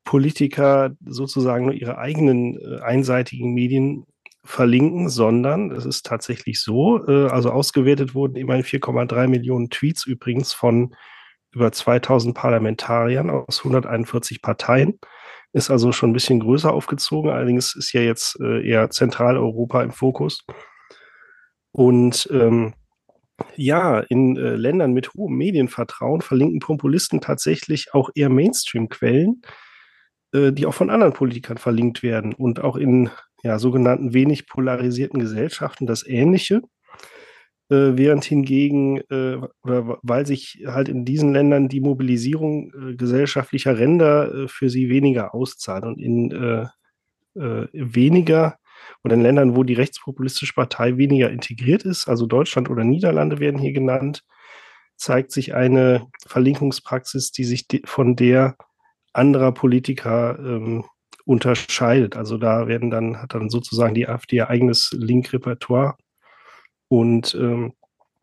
Politiker 0.03 0.91
sozusagen 1.05 1.65
nur 1.65 1.73
ihre 1.73 1.97
eigenen 1.97 2.59
äh, 2.59 2.81
einseitigen 2.81 3.53
Medien 3.53 4.05
verlinken, 4.43 5.09
sondern 5.09 5.71
es 5.71 5.85
ist 5.85 6.05
tatsächlich 6.05 6.61
so, 6.61 7.05
äh, 7.07 7.27
also 7.27 7.49
ausgewertet 7.49 8.13
wurden 8.13 8.35
immerhin 8.35 8.63
4,3 8.63 9.27
Millionen 9.27 9.69
Tweets 9.69 10.05
übrigens 10.05 10.53
von 10.53 10.95
über 11.55 11.71
2000 11.71 12.35
Parlamentariern 12.35 13.29
aus 13.29 13.59
141 13.59 14.41
Parteien. 14.41 14.99
Ist 15.53 15.71
also 15.71 15.93
schon 15.93 16.09
ein 16.09 16.13
bisschen 16.13 16.41
größer 16.41 16.71
aufgezogen. 16.71 17.31
Allerdings 17.31 17.75
ist 17.75 17.93
ja 17.93 18.01
jetzt 18.01 18.37
äh, 18.41 18.67
eher 18.67 18.89
Zentraleuropa 18.89 19.81
im 19.81 19.91
Fokus. 19.91 20.45
Und 21.71 22.27
ähm, 22.31 22.73
ja, 23.55 23.99
in 23.99 24.37
äh, 24.37 24.55
Ländern 24.55 24.93
mit 24.93 25.13
hohem 25.13 25.35
Medienvertrauen 25.35 26.21
verlinken 26.21 26.59
Populisten 26.59 27.21
tatsächlich 27.21 27.93
auch 27.93 28.09
eher 28.15 28.29
Mainstream-Quellen, 28.29 29.41
äh, 30.33 30.51
die 30.51 30.65
auch 30.65 30.73
von 30.73 30.89
anderen 30.89 31.13
Politikern 31.13 31.57
verlinkt 31.57 32.03
werden. 32.03 32.33
Und 32.33 32.61
auch 32.61 32.75
in 32.75 33.09
ja, 33.43 33.59
sogenannten 33.59 34.13
wenig 34.13 34.47
polarisierten 34.47 35.19
Gesellschaften 35.19 35.85
das 35.85 36.05
Ähnliche. 36.05 36.61
Äh, 37.67 37.97
während 37.97 38.23
hingegen, 38.23 38.97
äh, 39.09 39.37
oder 39.63 39.97
weil 40.03 40.27
sich 40.27 40.63
halt 40.67 40.87
in 40.87 41.03
diesen 41.03 41.33
Ländern 41.33 41.67
die 41.67 41.81
Mobilisierung 41.81 42.71
äh, 42.73 42.95
gesellschaftlicher 42.95 43.79
Ränder 43.79 44.43
äh, 44.43 44.47
für 44.47 44.69
sie 44.69 44.87
weniger 44.89 45.33
auszahlt 45.33 45.83
und 45.83 45.99
in 45.99 46.31
äh, 46.31 46.67
äh, 47.39 47.67
weniger 47.73 48.57
oder 49.03 49.15
in 49.15 49.23
Ländern, 49.23 49.55
wo 49.55 49.63
die 49.63 49.73
rechtspopulistische 49.73 50.53
Partei 50.53 50.97
weniger 50.97 51.31
integriert 51.31 51.85
ist, 51.85 52.07
also 52.07 52.27
Deutschland 52.27 52.69
oder 52.69 52.83
Niederlande 52.83 53.39
werden 53.39 53.59
hier 53.59 53.73
genannt, 53.73 54.23
zeigt 54.95 55.31
sich 55.31 55.55
eine 55.55 56.05
Verlinkungspraxis, 56.27 57.31
die 57.31 57.45
sich 57.45 57.67
de 57.67 57.81
von 57.85 58.15
der 58.15 58.57
anderer 59.11 59.53
Politiker 59.53 60.37
ähm, 60.39 60.85
unterscheidet. 61.25 62.15
Also 62.15 62.37
da 62.37 62.67
werden 62.67 62.91
dann, 62.91 63.21
hat 63.23 63.33
dann 63.33 63.49
sozusagen 63.49 63.95
die 63.95 64.07
AfD 64.07 64.35
ihr 64.35 64.51
eigenes 64.51 64.91
Link-Repertoire 64.95 65.95
und 66.95 67.35
ähm, 67.35 67.73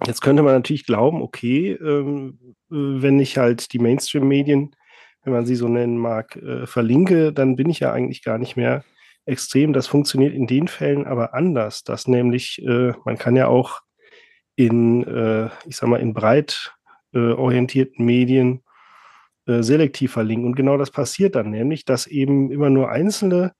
jetzt 0.07 0.23
könnte 0.23 0.43
man 0.43 0.55
natürlich 0.55 0.87
glauben, 0.87 1.21
okay, 1.21 1.73
ähm, 1.73 2.39
äh, 2.71 2.75
wenn 3.03 3.21
ich 3.21 3.37
halt 3.37 3.75
die 3.75 3.79
Mainstream-Medien, 3.79 4.75
wenn 5.25 5.33
man 5.35 5.45
sie 5.45 5.57
so 5.57 5.69
nennen 5.69 5.99
mag, 5.99 6.37
äh, 6.37 6.67
verlinke, 6.67 7.35
dann 7.35 7.55
bin 7.57 7.69
ich 7.69 7.81
ja 7.81 7.93
eigentlich 7.93 8.25
gar 8.25 8.39
nicht 8.39 8.57
mehr 8.57 8.83
extrem. 9.27 9.75
Das 9.75 9.87
funktioniert 9.89 10.33
in 10.33 10.47
den 10.47 10.69
Fällen 10.69 11.07
aber 11.07 11.35
anders, 11.35 11.85
dass 11.85 12.09
nämlich 12.09 12.63
äh, 12.63 12.95
man 13.05 13.19
kann 13.19 13.37
ja 13.37 13.47
auch 13.47 13.83
in, 14.57 15.07
äh, 15.07 15.51
ich 15.67 15.77
sag 15.77 15.91
mal, 15.91 16.01
in 16.01 16.15
breit 16.15 16.75
äh, 17.13 17.19
orientierten 17.19 18.07
Medien 18.07 18.63
äh, 19.47 19.63
selektiv 19.63 20.13
verlinken. 20.13 20.47
Und 20.47 20.57
genau 20.57 20.79
das 20.79 20.91
passiert 20.91 21.35
dann, 21.35 21.51
nämlich, 21.51 21.85
dass 21.85 22.07
eben 22.07 22.51
immer 22.51 22.71
nur 22.71 22.91
einzelne 22.91 23.53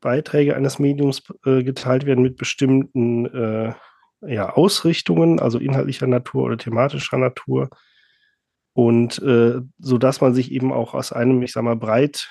Beiträge 0.00 0.54
eines 0.56 0.78
Mediums 0.80 1.22
geteilt 1.44 2.06
werden 2.06 2.22
mit 2.22 2.36
bestimmten 2.36 3.76
ja, 4.26 4.50
Ausrichtungen, 4.50 5.40
also 5.40 5.58
inhaltlicher 5.58 6.06
Natur 6.06 6.44
oder 6.44 6.58
thematischer 6.58 7.18
Natur. 7.18 7.70
Und 8.74 9.20
äh, 9.22 9.60
so 9.78 9.98
dass 9.98 10.20
man 10.20 10.34
sich 10.34 10.52
eben 10.52 10.72
auch 10.72 10.94
aus 10.94 11.12
einem, 11.12 11.42
ich 11.42 11.52
sag 11.52 11.62
mal, 11.62 11.76
breit 11.76 12.30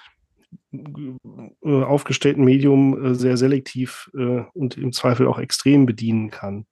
äh, 0.73 1.83
aufgestellten 1.83 2.43
Medium 2.43 3.05
äh, 3.05 3.15
sehr 3.15 3.37
selektiv 3.37 4.09
äh, 4.17 4.43
und 4.53 4.77
im 4.77 4.91
Zweifel 4.91 5.27
auch 5.27 5.39
extrem 5.39 5.85
bedienen 5.85 6.31
kann. 6.31 6.65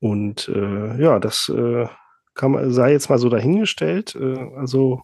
Und 0.00 0.48
äh, 0.48 1.00
ja, 1.00 1.18
das 1.18 1.48
äh, 1.54 1.86
kann 2.34 2.72
sei 2.72 2.92
jetzt 2.92 3.10
mal 3.10 3.18
so 3.18 3.28
dahingestellt. 3.28 4.16
also 4.16 5.02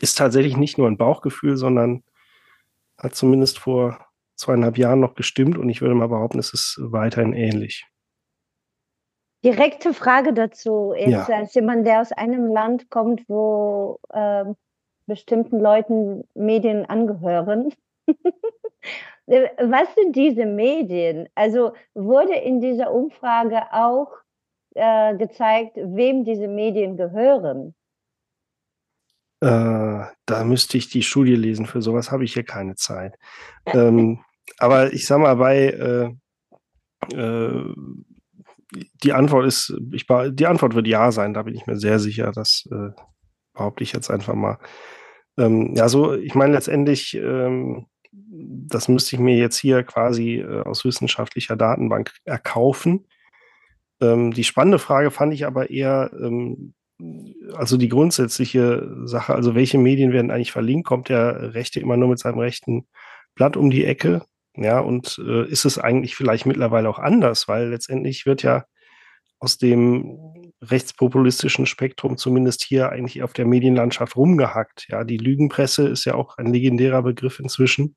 ist 0.00 0.18
tatsächlich 0.18 0.56
nicht 0.56 0.76
nur 0.76 0.88
ein 0.88 0.98
Bauchgefühl, 0.98 1.56
sondern 1.56 2.02
hat 2.98 3.14
zumindest 3.14 3.58
vor 3.58 4.06
zweieinhalb 4.36 4.76
Jahren 4.76 5.00
noch 5.00 5.14
gestimmt 5.14 5.56
und 5.56 5.68
ich 5.68 5.80
würde 5.80 5.94
mal 5.94 6.08
behaupten, 6.08 6.38
es 6.38 6.52
ist 6.52 6.78
weiterhin 6.80 7.32
ähnlich. 7.32 7.86
Direkte 9.42 9.94
Frage 9.94 10.32
dazu. 10.32 10.92
Jetzt 10.96 11.28
ja. 11.28 11.36
als 11.36 11.54
jemand, 11.54 11.86
der 11.86 12.00
aus 12.02 12.12
einem 12.12 12.46
Land 12.46 12.90
kommt, 12.90 13.22
wo 13.28 13.98
äh, 14.10 14.44
bestimmten 15.06 15.60
Leuten 15.60 16.24
Medien 16.34 16.86
angehören. 16.86 17.72
Was 19.26 19.94
sind 19.94 20.16
diese 20.16 20.44
Medien? 20.44 21.28
Also 21.34 21.72
wurde 21.94 22.34
in 22.34 22.60
dieser 22.60 22.92
Umfrage 22.92 23.62
auch 23.72 24.08
äh, 24.74 25.16
gezeigt, 25.16 25.76
wem 25.76 26.24
diese 26.24 26.48
Medien 26.48 26.96
gehören? 26.96 27.74
Äh, 29.40 30.04
da 30.26 30.44
müsste 30.44 30.76
ich 30.76 30.88
die 30.90 31.02
Studie 31.02 31.36
lesen. 31.36 31.66
Für 31.66 31.80
sowas 31.80 32.10
habe 32.10 32.24
ich 32.24 32.34
hier 32.34 32.44
keine 32.44 32.74
Zeit. 32.74 33.18
ähm, 33.66 34.22
aber 34.58 34.92
ich 34.92 35.06
sage 35.06 35.22
mal, 35.22 35.36
bei 35.36 36.14
äh, 37.10 37.16
äh 37.16 37.74
die 39.02 39.12
Antwort 39.12 39.46
ist, 39.46 39.74
ich, 39.92 40.06
die 40.06 40.46
Antwort 40.46 40.74
wird 40.74 40.86
ja 40.86 41.12
sein, 41.12 41.34
da 41.34 41.42
bin 41.42 41.54
ich 41.54 41.66
mir 41.66 41.76
sehr 41.76 41.98
sicher, 41.98 42.32
das 42.32 42.68
äh, 42.70 42.90
behaupte 43.52 43.82
ich 43.82 43.92
jetzt 43.92 44.10
einfach 44.10 44.34
mal. 44.34 44.58
Ähm, 45.38 45.74
ja, 45.74 45.88
so, 45.88 46.14
ich 46.14 46.34
meine 46.34 46.52
letztendlich, 46.52 47.14
ähm, 47.14 47.86
das 48.12 48.88
müsste 48.88 49.16
ich 49.16 49.20
mir 49.20 49.36
jetzt 49.36 49.58
hier 49.58 49.82
quasi 49.82 50.36
äh, 50.36 50.62
aus 50.62 50.84
wissenschaftlicher 50.84 51.56
Datenbank 51.56 52.12
erkaufen. 52.24 53.06
Ähm, 54.00 54.32
die 54.32 54.44
spannende 54.44 54.78
Frage 54.78 55.10
fand 55.10 55.34
ich 55.34 55.46
aber 55.46 55.70
eher, 55.70 56.10
ähm, 56.20 56.74
also 57.54 57.76
die 57.76 57.88
grundsätzliche 57.88 58.90
Sache, 59.04 59.34
also 59.34 59.54
welche 59.54 59.78
Medien 59.78 60.12
werden 60.12 60.30
eigentlich 60.30 60.52
verlinkt, 60.52 60.86
kommt 60.86 61.08
der 61.08 61.54
Rechte 61.54 61.80
immer 61.80 61.96
nur 61.96 62.08
mit 62.08 62.18
seinem 62.18 62.38
rechten 62.38 62.86
Blatt 63.34 63.56
um 63.56 63.70
die 63.70 63.84
Ecke. 63.84 64.22
Ja, 64.56 64.80
und 64.80 65.20
äh, 65.24 65.48
ist 65.48 65.64
es 65.64 65.78
eigentlich 65.78 66.16
vielleicht 66.16 66.46
mittlerweile 66.46 66.88
auch 66.88 66.98
anders, 66.98 67.48
weil 67.48 67.68
letztendlich 67.68 68.26
wird 68.26 68.42
ja 68.42 68.64
aus 69.38 69.58
dem 69.58 70.52
rechtspopulistischen 70.62 71.66
Spektrum 71.66 72.16
zumindest 72.18 72.62
hier 72.62 72.90
eigentlich 72.90 73.22
auf 73.22 73.32
der 73.32 73.46
Medienlandschaft 73.46 74.16
rumgehackt. 74.16 74.86
Ja, 74.90 75.04
die 75.04 75.16
Lügenpresse 75.16 75.88
ist 75.88 76.04
ja 76.04 76.14
auch 76.14 76.36
ein 76.36 76.52
legendärer 76.52 77.02
Begriff 77.02 77.40
inzwischen. 77.40 77.96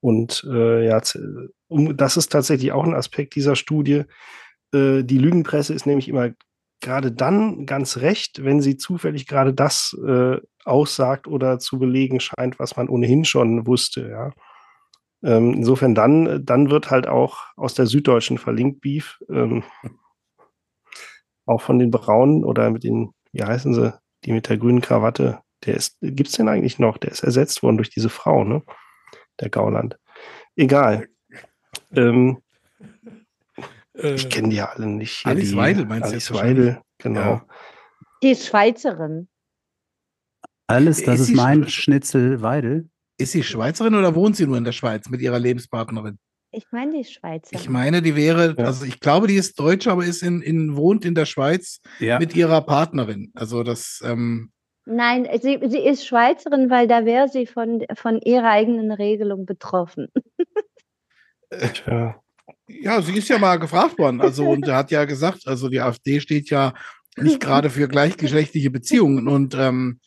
Und 0.00 0.44
äh, 0.50 0.86
ja, 0.86 1.00
um, 1.68 1.96
das 1.96 2.16
ist 2.16 2.30
tatsächlich 2.30 2.72
auch 2.72 2.84
ein 2.84 2.94
Aspekt 2.94 3.34
dieser 3.36 3.56
Studie. 3.56 4.04
Äh, 4.72 5.04
die 5.04 5.18
Lügenpresse 5.18 5.74
ist 5.74 5.86
nämlich 5.86 6.08
immer 6.08 6.30
gerade 6.80 7.12
dann 7.12 7.66
ganz 7.66 7.98
recht, 7.98 8.44
wenn 8.44 8.60
sie 8.60 8.76
zufällig 8.76 9.26
gerade 9.26 9.52
das 9.54 9.96
äh, 10.06 10.38
aussagt 10.64 11.26
oder 11.26 11.58
zu 11.58 11.78
belegen 11.78 12.20
scheint, 12.20 12.58
was 12.58 12.76
man 12.76 12.88
ohnehin 12.88 13.24
schon 13.24 13.66
wusste. 13.66 14.08
Ja. 14.08 14.32
Ähm, 15.22 15.54
insofern 15.54 15.94
dann, 15.94 16.44
dann 16.44 16.70
wird 16.70 16.90
halt 16.90 17.08
auch 17.08 17.38
aus 17.56 17.74
der 17.74 17.86
Süddeutschen 17.86 18.38
verlinkt 18.38 18.80
Beef, 18.80 19.18
ähm, 19.28 19.64
auch 21.46 21.60
von 21.60 21.78
den 21.78 21.90
Braunen 21.90 22.44
oder 22.44 22.70
mit 22.70 22.84
den, 22.84 23.12
wie 23.32 23.42
heißen 23.42 23.74
sie, 23.74 23.98
die 24.24 24.32
mit 24.32 24.48
der 24.48 24.58
grünen 24.58 24.80
Krawatte, 24.80 25.40
der 25.64 25.74
ist, 25.74 25.96
gibt's 26.00 26.32
den 26.32 26.48
eigentlich 26.48 26.78
noch? 26.78 26.98
Der 26.98 27.10
ist 27.10 27.24
ersetzt 27.24 27.62
worden 27.62 27.78
durch 27.78 27.90
diese 27.90 28.10
Frau, 28.10 28.44
ne? 28.44 28.62
Der 29.40 29.48
Gauland. 29.48 29.98
Egal. 30.56 31.08
Ähm, 31.92 32.42
äh, 33.94 34.14
ich 34.14 34.28
kenne 34.28 34.50
die 34.50 34.56
ja 34.56 34.66
alle 34.66 34.86
nicht. 34.86 35.26
Alice 35.26 35.50
die, 35.50 35.56
Weidel 35.56 35.86
meinst 35.86 36.08
du? 36.08 36.12
Alice 36.12 36.32
Weidel, 36.32 36.82
genau. 36.98 37.20
Ja. 37.20 37.46
Die 38.22 38.30
ist 38.30 38.46
Schweizerin. 38.46 39.28
Alles, 40.66 41.02
das 41.02 41.20
ist, 41.20 41.30
ist 41.30 41.36
mein 41.36 41.68
Schnitzel 41.68 42.42
Weidel. 42.42 42.90
Ist 43.18 43.32
sie 43.32 43.42
Schweizerin 43.42 43.96
oder 43.96 44.14
wohnt 44.14 44.36
sie 44.36 44.46
nur 44.46 44.56
in 44.56 44.64
der 44.64 44.72
Schweiz 44.72 45.08
mit 45.08 45.20
ihrer 45.20 45.40
Lebenspartnerin? 45.40 46.18
Ich 46.50 46.66
meine, 46.70 46.92
die 46.92 47.00
ist 47.00 47.12
Schweizerin. 47.12 47.60
Ich 47.60 47.68
meine, 47.68 48.00
die 48.00 48.16
wäre, 48.16 48.54
ja. 48.56 48.64
also 48.64 48.84
ich 48.84 49.00
glaube, 49.00 49.26
die 49.26 49.34
ist 49.34 49.58
Deutsche, 49.58 49.90
aber 49.90 50.04
ist 50.04 50.22
in, 50.22 50.40
in 50.40 50.76
wohnt 50.76 51.04
in 51.04 51.14
der 51.14 51.26
Schweiz 51.26 51.80
ja. 51.98 52.18
mit 52.18 52.34
ihrer 52.34 52.62
Partnerin. 52.62 53.32
Also 53.34 53.62
das. 53.62 54.02
Ähm 54.04 54.50
Nein, 54.86 55.28
sie, 55.42 55.60
sie 55.66 55.80
ist 55.80 56.06
Schweizerin, 56.06 56.70
weil 56.70 56.88
da 56.88 57.04
wäre 57.04 57.28
sie 57.28 57.46
von, 57.46 57.84
von 57.94 58.22
ihrer 58.22 58.48
eigenen 58.48 58.90
Regelung 58.90 59.44
betroffen. 59.44 60.08
ja. 61.86 62.16
ja, 62.68 63.02
sie 63.02 63.18
ist 63.18 63.28
ja 63.28 63.38
mal 63.38 63.58
gefragt 63.58 63.98
worden. 63.98 64.22
Also 64.22 64.48
und 64.48 64.66
er 64.66 64.76
hat 64.76 64.90
ja 64.90 65.04
gesagt, 65.04 65.46
also 65.46 65.68
die 65.68 65.80
AfD 65.80 66.20
steht 66.20 66.48
ja 66.48 66.72
nicht 67.18 67.40
gerade 67.40 67.68
für 67.68 67.88
gleichgeschlechtliche 67.88 68.70
Beziehungen 68.70 69.28
und 69.28 69.54
ähm, 69.54 70.00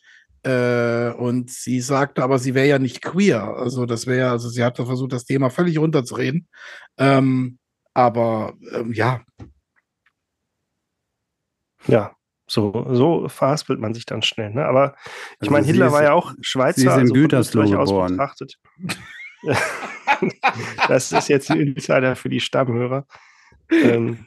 äh, 0.44 1.12
und 1.12 1.50
sie 1.50 1.80
sagte 1.80 2.22
aber, 2.22 2.38
sie 2.38 2.54
wäre 2.54 2.66
ja 2.66 2.78
nicht 2.78 3.02
queer. 3.02 3.42
Also 3.56 3.86
das 3.86 4.06
wäre, 4.06 4.30
also 4.30 4.48
sie 4.48 4.64
hatte 4.64 4.84
versucht, 4.86 5.12
das 5.12 5.24
Thema 5.24 5.50
völlig 5.50 5.78
runterzureden. 5.78 6.48
Ähm, 6.98 7.58
aber 7.94 8.54
ähm, 8.72 8.92
ja. 8.92 9.22
Ja, 11.86 12.16
so, 12.46 12.86
so 12.90 13.28
verhaspelt 13.28 13.80
man 13.80 13.94
sich 13.94 14.04
dann 14.04 14.22
schnell. 14.22 14.50
Ne? 14.50 14.64
Aber 14.64 14.94
ich 15.34 15.42
also 15.42 15.52
meine, 15.52 15.66
Hitler 15.66 15.86
ist, 15.86 15.92
war 15.92 16.02
ja 16.02 16.12
auch 16.12 16.34
Schweizer, 16.40 16.80
sie 16.80 16.86
ist 16.86 16.92
also 16.92 17.14
Gütersloh 17.14 17.64
geboren. 17.64 18.12
betrachtet. 18.12 18.58
das 20.88 21.12
ist 21.12 21.28
jetzt 21.28 21.50
ein 21.50 21.60
Insider 21.60 22.16
für 22.16 22.28
die 22.28 22.40
Stammhörer. 22.40 23.06
Ähm, 23.70 24.26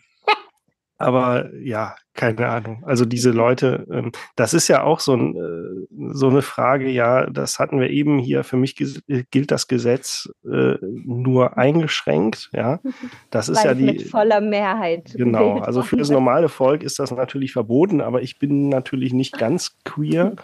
Aber 0.98 1.54
ja, 1.56 1.96
keine 2.14 2.48
Ahnung. 2.48 2.84
Also 2.86 3.04
diese 3.04 3.32
Leute, 3.32 3.86
ähm, 3.92 4.14
das 4.38 4.54
ist 4.54 4.70
ja 4.70 4.84
auch 4.84 5.02
so, 5.02 5.14
ein, 5.14 5.36
äh, 5.36 6.14
so, 6.14 6.30
eine 6.30 6.42
Frage, 6.42 6.90
ja, 6.90 7.30
das 7.30 7.60
hatten 7.60 7.82
wir 7.82 7.90
eben 7.90 8.18
hier, 8.18 8.46
für 8.46 8.56
mich 8.56 8.76
gilt 8.76 9.52
das 9.52 9.68
Gesetz 9.68 10.30
äh, 10.46 10.76
nur 10.82 11.58
eingeschränkt, 11.58 12.50
ja. 12.54 12.80
Das 13.30 13.50
ist 13.50 13.58
Weil 13.60 13.66
ja 13.66 13.74
die. 13.74 13.84
Mit 13.84 14.04
voller 14.04 14.40
Mehrheit. 14.40 15.14
Genau, 15.16 15.60
also 15.60 15.82
für 15.82 15.98
das 15.98 16.10
normale 16.10 16.48
Volk 16.48 16.84
ist 16.84 17.00
das 17.00 17.12
natürlich 17.12 17.52
verboten, 17.52 18.00
aber 18.00 18.22
ich 18.22 18.40
bin 18.40 18.70
natürlich 18.70 19.12
nicht 19.12 19.38
ganz 19.38 19.76
queer 19.84 20.36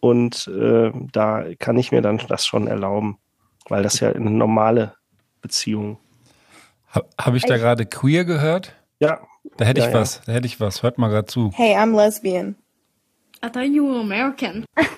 und 0.00 0.48
äh, 0.48 0.90
da 1.12 1.44
kann 1.58 1.76
ich 1.78 1.92
mir 1.92 2.02
dann 2.02 2.20
das 2.28 2.46
schon 2.46 2.66
erlauben, 2.66 3.18
weil 3.68 3.84
das 3.84 4.00
ja 4.00 4.10
eine 4.10 4.30
normale 4.30 4.94
Beziehung. 5.40 5.98
Habe 7.20 7.36
ich 7.36 7.44
da 7.44 7.58
gerade 7.58 7.86
queer 7.86 8.24
gehört? 8.24 8.74
Ja, 8.98 9.20
da 9.58 9.64
hätte 9.64 9.80
ich 9.80 9.86
ja, 9.86 9.92
was, 9.92 10.22
da 10.24 10.32
hätte 10.32 10.46
ich 10.46 10.60
was. 10.60 10.82
Hört 10.84 10.98
mal 10.98 11.08
gerade 11.08 11.26
zu. 11.26 11.50
Hey, 11.52 11.76
I'm 11.76 11.94
lesbian. 11.94 12.54
I 13.44 13.48
thought 13.50 13.66
you 13.66 13.86
were 13.88 14.00
American. 14.00 14.64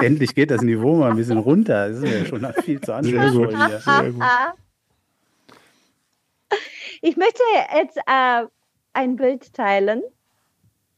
Endlich 0.00 0.34
geht 0.34 0.50
das 0.50 0.62
Niveau 0.62 0.96
mal 0.96 1.12
ein 1.12 1.16
bisschen 1.16 1.38
runter. 1.38 1.88
Das 1.88 1.98
ist 1.98 2.12
ja 2.12 2.24
schon 2.26 2.44
viel 2.64 2.80
zu 2.80 2.92
anspruchsvoll 2.92 3.56
hier. 3.56 3.80
Sehr 3.80 4.12
gut. 4.12 4.22
Ich 7.02 7.16
möchte 7.16 7.42
jetzt 7.76 7.98
äh, 7.98 8.46
ein 8.92 9.16
Bild 9.16 9.54
teilen 9.54 10.02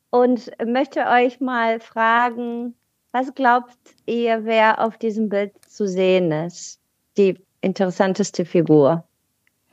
und 0.09 0.51
möchte 0.65 1.07
euch 1.07 1.39
mal 1.41 1.81
fragen, 1.81 2.75
was 3.13 3.35
glaubt 3.35 3.77
ihr, 4.07 4.45
wer 4.45 4.83
auf 4.83 4.97
diesem 4.97 5.29
Bild 5.29 5.53
zu 5.67 5.87
sehen 5.87 6.33
ist? 6.33 6.81
Die 7.19 7.39
interessanteste 7.61 8.47
Figur. 8.47 9.05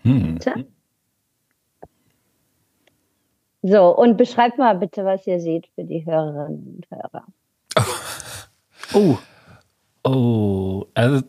Hm. 0.01 0.39
So, 3.67 3.97
und 3.97 4.15
beschreibt 4.15 4.59
mal 4.59 4.77
bitte, 4.77 5.05
was 5.05 5.25
ihr 5.25 5.39
seht 5.39 5.65
für 5.73 5.83
die 5.83 6.05
Hörerinnen 6.05 6.75
und 6.75 6.85
Hörer. 6.91 7.25
Oh. 8.93 9.17
Oh, 10.03 10.85
also 10.93 11.23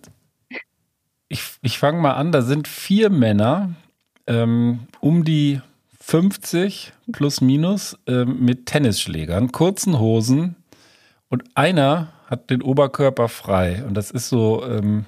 ich, 1.28 1.42
ich 1.62 1.78
fange 1.78 1.98
mal 1.98 2.12
an, 2.12 2.32
da 2.32 2.42
sind 2.42 2.68
vier 2.68 3.08
Männer 3.08 3.70
ähm, 4.26 4.80
um 5.00 5.24
die 5.24 5.62
50 6.00 6.92
plus 7.10 7.40
minus 7.40 7.98
ähm, 8.06 8.44
mit 8.44 8.66
Tennisschlägern, 8.66 9.50
kurzen 9.50 9.98
Hosen 9.98 10.56
und 11.30 11.44
einer 11.54 12.12
hat 12.26 12.50
den 12.50 12.60
Oberkörper 12.60 13.28
frei 13.28 13.82
und 13.86 13.94
das 13.94 14.10
ist 14.10 14.28
so, 14.28 14.62
ähm, 14.64 15.06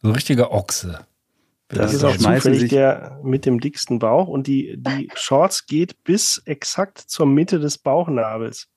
so 0.00 0.12
richtiger 0.12 0.52
Ochse. 0.52 1.00
Das, 1.72 1.94
ist 1.94 2.04
auch 2.04 2.16
zufällig 2.16 2.68
der 2.68 3.18
mit 3.22 3.46
dem 3.46 3.58
dicksten 3.58 3.98
Bauch 3.98 4.28
und 4.28 4.46
die, 4.46 4.76
die 4.78 5.08
Shorts 5.14 5.66
geht 5.66 6.04
bis 6.04 6.42
exakt 6.44 6.98
zur 6.98 7.26
Mitte 7.26 7.58
des 7.58 7.78
Bauchnabels. 7.78 8.68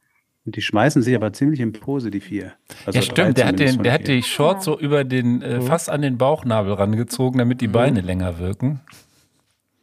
Und 0.45 0.55
die 0.55 0.61
schmeißen 0.61 1.01
sich 1.01 1.15
aber 1.15 1.33
ziemlich 1.33 1.59
in 1.59 1.73
Pose, 1.73 2.11
die 2.11 2.21
vier. 2.21 2.53
Also 2.85 2.99
ja, 2.99 3.01
stimmt. 3.01 3.37
Der 3.37 3.47
hat, 3.47 3.59
den, 3.59 3.81
der 3.81 3.93
hat 3.93 4.07
die 4.07 4.21
Shorts 4.21 4.65
so 4.65 4.79
über 4.79 5.03
den, 5.03 5.41
äh, 5.41 5.59
fast 5.61 5.89
an 5.89 6.03
den 6.03 6.17
Bauchnabel 6.17 6.73
rangezogen, 6.73 7.39
damit 7.39 7.61
die 7.61 7.67
mhm. 7.67 7.73
Beine 7.73 8.01
länger 8.01 8.37
wirken. 8.37 8.79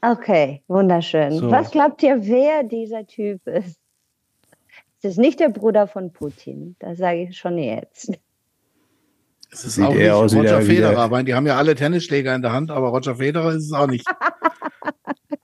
Okay, 0.00 0.62
wunderschön. 0.68 1.32
So. 1.32 1.50
Was 1.50 1.70
glaubt 1.70 2.02
ihr, 2.02 2.24
wer 2.24 2.62
dieser 2.64 3.06
Typ 3.06 3.46
ist? 3.46 3.78
Es 4.98 5.10
ist 5.12 5.18
nicht 5.18 5.40
der 5.40 5.48
Bruder 5.48 5.88
von 5.88 6.12
Putin, 6.12 6.76
das 6.78 6.98
sage 6.98 7.24
ich 7.24 7.36
schon 7.36 7.58
jetzt. 7.58 8.12
Es 9.52 9.64
ist 9.64 9.74
Sieht 9.74 9.84
auch 9.84 9.94
nicht 9.94 10.10
aus 10.10 10.34
Roger 10.34 10.62
Federer, 10.62 11.10
weil 11.10 11.24
die 11.24 11.34
haben 11.34 11.46
ja 11.46 11.56
alle 11.56 11.74
Tennisschläger 11.74 12.34
in 12.34 12.40
der 12.40 12.52
Hand, 12.52 12.70
aber 12.70 12.88
Roger 12.88 13.16
Federer 13.16 13.52
ist 13.52 13.66
es 13.66 13.72
auch 13.72 13.86
nicht. 13.86 14.06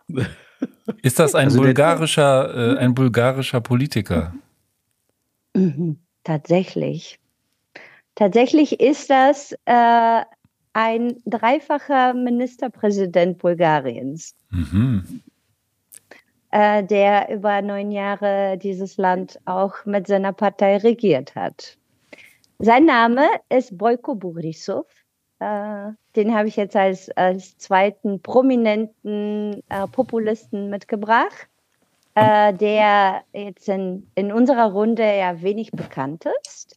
ist 1.02 1.18
das 1.18 1.34
ein 1.34 1.46
also 1.46 1.60
bulgarischer, 1.60 2.76
äh, 2.76 2.78
ein 2.78 2.94
bulgarischer 2.94 3.60
Politiker? 3.60 4.34
Mhm, 5.54 5.98
tatsächlich. 6.24 7.18
Tatsächlich 8.14 8.80
ist 8.80 9.10
das 9.10 9.52
äh, 9.66 10.22
ein 10.72 11.16
dreifacher 11.26 12.14
Ministerpräsident 12.14 13.38
Bulgariens, 13.38 14.34
mhm. 14.50 15.20
äh, 16.50 16.82
der 16.82 17.28
über 17.30 17.60
neun 17.62 17.92
Jahre 17.92 18.56
dieses 18.56 18.96
Land 18.96 19.38
auch 19.44 19.84
mit 19.84 20.06
seiner 20.06 20.32
Partei 20.32 20.78
regiert 20.78 21.34
hat. 21.34 21.77
Sein 22.60 22.86
Name 22.86 23.28
ist 23.50 23.78
Boyko 23.78 24.16
Borisov. 24.16 24.86
Äh, 25.38 25.92
den 26.16 26.34
habe 26.34 26.48
ich 26.48 26.56
jetzt 26.56 26.74
als, 26.74 27.08
als 27.10 27.56
zweiten 27.56 28.20
prominenten 28.20 29.62
äh, 29.68 29.86
Populisten 29.86 30.68
mitgebracht, 30.68 31.48
äh, 32.16 32.52
der 32.52 33.22
jetzt 33.32 33.68
in, 33.68 34.10
in 34.16 34.32
unserer 34.32 34.72
Runde 34.72 35.04
ja 35.04 35.40
wenig 35.40 35.70
bekannt 35.70 36.24
ist, 36.42 36.76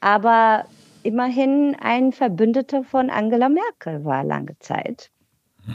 aber 0.00 0.64
immerhin 1.04 1.76
ein 1.80 2.10
Verbündeter 2.10 2.82
von 2.82 3.08
Angela 3.08 3.48
Merkel 3.48 4.04
war 4.04 4.24
lange 4.24 4.58
Zeit. 4.58 5.12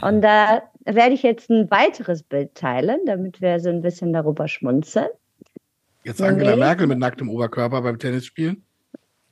Und 0.02 0.20
da 0.20 0.62
werde 0.84 1.14
ich 1.14 1.22
jetzt 1.22 1.48
ein 1.48 1.70
weiteres 1.70 2.22
Bild 2.22 2.54
teilen, 2.54 3.00
damit 3.06 3.40
wir 3.40 3.58
so 3.60 3.70
ein 3.70 3.80
bisschen 3.80 4.12
darüber 4.12 4.46
schmunzeln. 4.46 5.08
Jetzt 6.04 6.20
Angela 6.20 6.56
Merkel 6.56 6.86
mit 6.86 6.98
nacktem 6.98 7.30
Oberkörper 7.30 7.80
beim 7.80 7.98
Tennisspielen? 7.98 8.62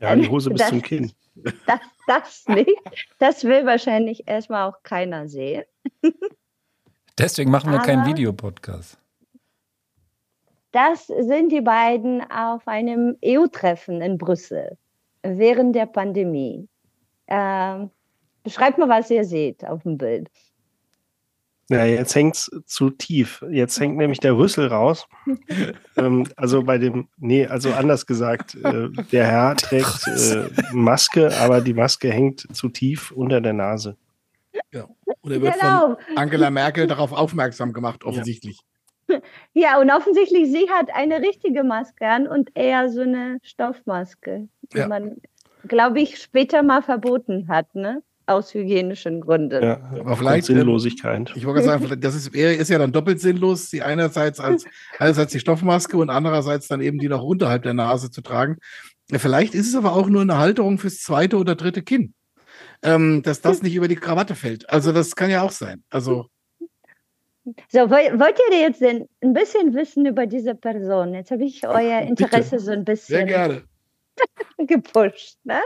Ja, 0.01 0.15
die 0.15 0.29
Hose 0.29 0.51
bis 0.51 0.61
das, 0.61 0.69
zum 0.71 0.83
Kinn. 0.83 1.13
Das, 1.67 1.81
das 2.07 2.49
nicht. 2.49 2.81
Das 3.19 3.45
will 3.45 3.67
wahrscheinlich 3.67 4.27
erstmal 4.27 4.71
auch 4.71 4.83
keiner 4.83 5.29
sehen. 5.29 5.65
Deswegen 7.19 7.51
machen 7.51 7.71
wir 7.71 7.79
Aber 7.79 7.87
keinen 7.87 8.07
Videopodcast. 8.07 8.99
Das 10.73 11.07
sind 11.07 11.53
die 11.53 11.61
beiden 11.61 12.23
auf 12.31 12.67
einem 12.69 13.17
EU-Treffen 13.25 14.01
in 14.01 14.19
Brüssel 14.19 14.79
während 15.23 15.75
der 15.75 15.87
Pandemie. 15.87 16.69
Ähm, 17.27 17.91
beschreibt 18.43 18.79
mal, 18.79 18.89
was 18.89 19.11
ihr 19.11 19.25
seht 19.25 19.65
auf 19.67 19.83
dem 19.83 19.99
Bild. 19.99 20.31
Ja, 21.69 21.85
jetzt 21.85 22.15
hängt 22.15 22.37
es 22.37 22.51
zu 22.65 22.91
tief. 22.91 23.45
Jetzt 23.51 23.81
hängt 23.81 23.97
nämlich 23.97 24.21
der 24.21 24.37
Rüssel 24.37 24.69
raus. 24.69 25.09
ähm, 25.97 26.27
also 26.37 26.63
bei 26.63 26.79
dem, 26.79 27.09
nee, 27.17 27.47
also 27.47 27.73
anders 27.73 28.07
gesagt, 28.07 28.55
äh, 28.55 28.89
der 29.11 29.27
Herr 29.27 29.57
trägt 29.57 30.07
äh, 30.07 30.49
Maske, 30.73 31.37
aber 31.41 31.61
die 31.61 31.75
Maske 31.75 32.13
hängt 32.13 32.47
zu 32.55 32.69
tief 32.69 33.11
unter 33.11 33.41
der 33.41 33.53
Nase. 33.53 33.97
Ja. 34.73 34.89
Und 35.23 35.33
er 35.33 35.43
wird 35.43 35.55
genau. 35.55 35.97
von 35.97 36.17
Angela 36.17 36.51
Merkel 36.51 36.87
darauf 36.87 37.13
aufmerksam 37.13 37.73
gemacht, 37.73 38.05
offensichtlich. 38.05 38.61
Ja. 38.61 38.67
ja, 39.55 39.81
und 39.81 39.91
offensichtlich, 39.91 40.51
sie 40.51 40.69
hat 40.71 40.91
eine 40.95 41.21
richtige 41.21 41.65
Maske 41.65 42.07
an 42.07 42.27
und 42.27 42.51
er 42.55 42.91
so 42.91 43.03
eine 43.03 43.39
Stoffmaske, 43.43 44.49
die 44.73 44.79
ja. 44.79 44.89
man, 44.89 45.17
glaube 45.67 46.01
ich, 46.01 46.19
später 46.21 46.63
mal 46.63 46.83
verboten 46.83 47.49
hat, 47.49 47.75
ne? 47.75 48.03
Aus 48.27 48.53
hygienischen 48.55 49.21
Gründen. 49.21 49.63
Ja, 49.63 49.81
aber 49.99 50.17
vielleicht 50.17 50.49
ähm, 50.51 50.57
Sinnlosigkeit. 50.57 51.33
Ich 51.37 51.47
wollte 51.47 51.63
sagen, 51.63 52.01
das 52.01 52.15
ist, 52.15 52.35
ist 52.35 52.69
ja 52.69 52.79
dann 52.79 52.93
doppelt 52.93 53.21
sinnlos, 53.21 53.71
sie 53.71 53.83
einerseits 53.83 54.41
als 54.41 54.65
einerseits 54.99 55.33
die 55.33 55.41
Stoffmaske 55.41 55.97
und 55.97 56.11
andererseits 56.11 56.67
dann 56.69 56.81
eben 56.81 56.99
die 56.99 57.09
noch 57.09 57.23
unterhalb 57.23 57.63
der 57.63 57.75
Nase 57.75 58.11
zu 58.11 58.23
tragen. 58.23 58.59
Vielleicht 59.13 59.55
ist 59.55 59.69
es 59.69 59.77
aber 59.77 59.95
auch 59.95 60.09
nur 60.09 60.23
eine 60.23 60.39
Halterung 60.39 60.79
fürs 60.79 61.01
zweite 61.01 61.37
oder 61.37 61.55
dritte 61.55 61.83
Kinn, 61.83 62.15
ähm, 62.83 63.23
dass 63.23 63.41
das 63.41 63.63
nicht 63.63 63.77
über 63.77 63.87
die 63.87 63.97
Krawatte 63.97 64.35
fällt. 64.35 64.69
Also 64.69 64.93
das 64.93 65.15
kann 65.15 65.31
ja 65.31 65.43
auch 65.43 65.53
sein. 65.53 65.85
Also 65.91 66.27
so, 67.69 67.91
wollt 67.91 68.41
ihr 68.51 68.59
jetzt 68.59 68.83
ein 68.83 69.07
bisschen 69.21 69.73
wissen 69.75 70.05
über 70.05 70.27
diese 70.27 70.57
Person? 70.57 71.15
Jetzt 71.15 71.31
habe 71.31 71.45
ich 71.45 71.65
euer 71.67 72.01
Interesse 72.01 72.57
Bitte. 72.57 72.61
so 72.61 72.73
ein 72.73 72.85
bisschen 72.85 73.17
Sehr 73.19 73.25
gerne. 73.25 73.63
gepusht. 74.59 75.39
Ne? 75.45 75.61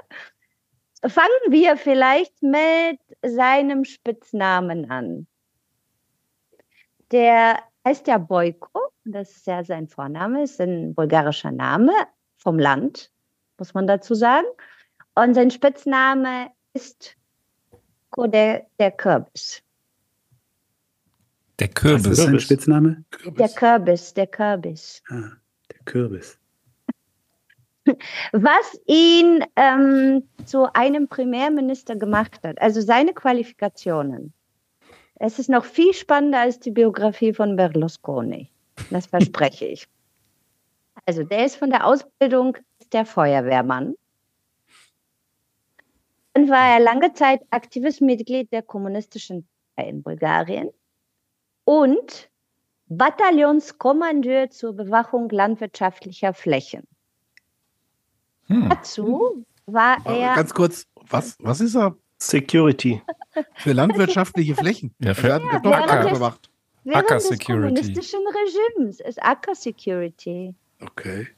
Fangen 1.07 1.28
wir 1.48 1.76
vielleicht 1.76 2.42
mit 2.42 3.01
seinem 3.22 3.84
Spitznamen 3.84 4.90
an. 4.90 5.26
Der 7.11 7.62
heißt 7.86 8.07
ja 8.07 8.18
Boyko, 8.18 8.92
das 9.05 9.30
ist 9.30 9.46
ja 9.46 9.64
sein 9.64 9.88
Vorname, 9.88 10.42
ist 10.42 10.61
ein 10.61 10.94
bulgarischer 10.94 11.51
Name 11.51 11.92
vom 12.36 12.59
Land, 12.59 13.11
muss 13.59 13.72
man 13.72 13.86
dazu 13.86 14.14
sagen. 14.14 14.46
Und 15.14 15.34
sein 15.34 15.51
Spitzname 15.51 16.51
ist 16.74 17.16
der, 18.16 18.66
der 18.78 18.90
Kürbis. 18.90 19.62
Der 21.59 21.68
Kürbis. 21.68 22.07
Was 22.07 22.18
ist 22.18 22.24
sein 22.24 22.40
Spitzname? 22.40 23.05
Der 23.24 23.48
Kürbis, 23.48 24.14
der 24.14 24.26
Kürbis. 24.26 25.03
Ah, 25.09 25.32
der 25.70 25.78
Kürbis 25.84 26.40
was 28.32 28.80
ihn 28.86 29.45
ähm, 29.57 30.28
zu 30.45 30.72
einem 30.74 31.09
Premierminister 31.09 31.97
gemacht 31.97 32.41
hat, 32.45 32.61
also 32.61 32.80
seine 32.80 33.12
Qualifikationen. 33.12 34.32
Es 35.16 35.38
ist 35.38 35.51
noch 35.51 35.64
viel 35.64 35.93
spannender 35.93 36.41
als 36.41 36.61
die 36.61 36.70
Biografie 36.70 37.34
von 37.34 37.57
Berlusconi. 37.57 38.51
Das 38.91 39.07
verspreche 39.07 39.66
ich. 39.66 39.86
Also 41.07 41.22
der 41.22 41.47
ist 41.47 41.57
von 41.57 41.70
der 41.70 41.86
Ausbildung 41.86 42.59
der 42.93 43.07
Feuerwehrmann. 43.07 43.95
Dann 46.34 46.51
war 46.51 46.74
er 46.74 46.78
lange 46.78 47.14
Zeit 47.14 47.41
aktives 47.51 48.03
Mitglied 48.03 48.53
der 48.53 48.62
Kommunistischen 48.62 49.49
Partei 49.80 49.88
in 49.88 50.03
Bulgarien. 50.03 50.70
und 51.64 52.28
Bataillonskommandeur 52.88 54.51
zur 54.51 54.72
Bewachung 54.74 55.28
landwirtschaftlicher 55.30 56.34
Flächen. 56.34 56.88
Hm. 58.51 58.68
Dazu 58.68 59.44
war 59.66 59.96
er. 60.05 60.34
Ganz 60.34 60.53
kurz, 60.53 60.86
was, 61.09 61.36
was 61.40 61.61
ist 61.61 61.76
er? 61.76 61.96
Security. 62.18 63.01
Für 63.55 63.72
landwirtschaftliche 63.72 64.55
Flächen. 64.55 64.94
Ja, 65.01 65.14
für, 65.14 65.28
ja, 65.28 65.38
doch 65.61 65.72
Acker 65.72 66.11
bewacht. 66.11 66.51
Während 66.84 67.05
Acker 67.05 67.20
Security. 67.20 67.74
des 67.74 67.82
kommunistischen 67.86 68.20
Regimes 68.26 69.01
ist 69.01 69.22
Acker 69.22 69.55
Security. 69.55 70.55
Okay. 70.82 71.28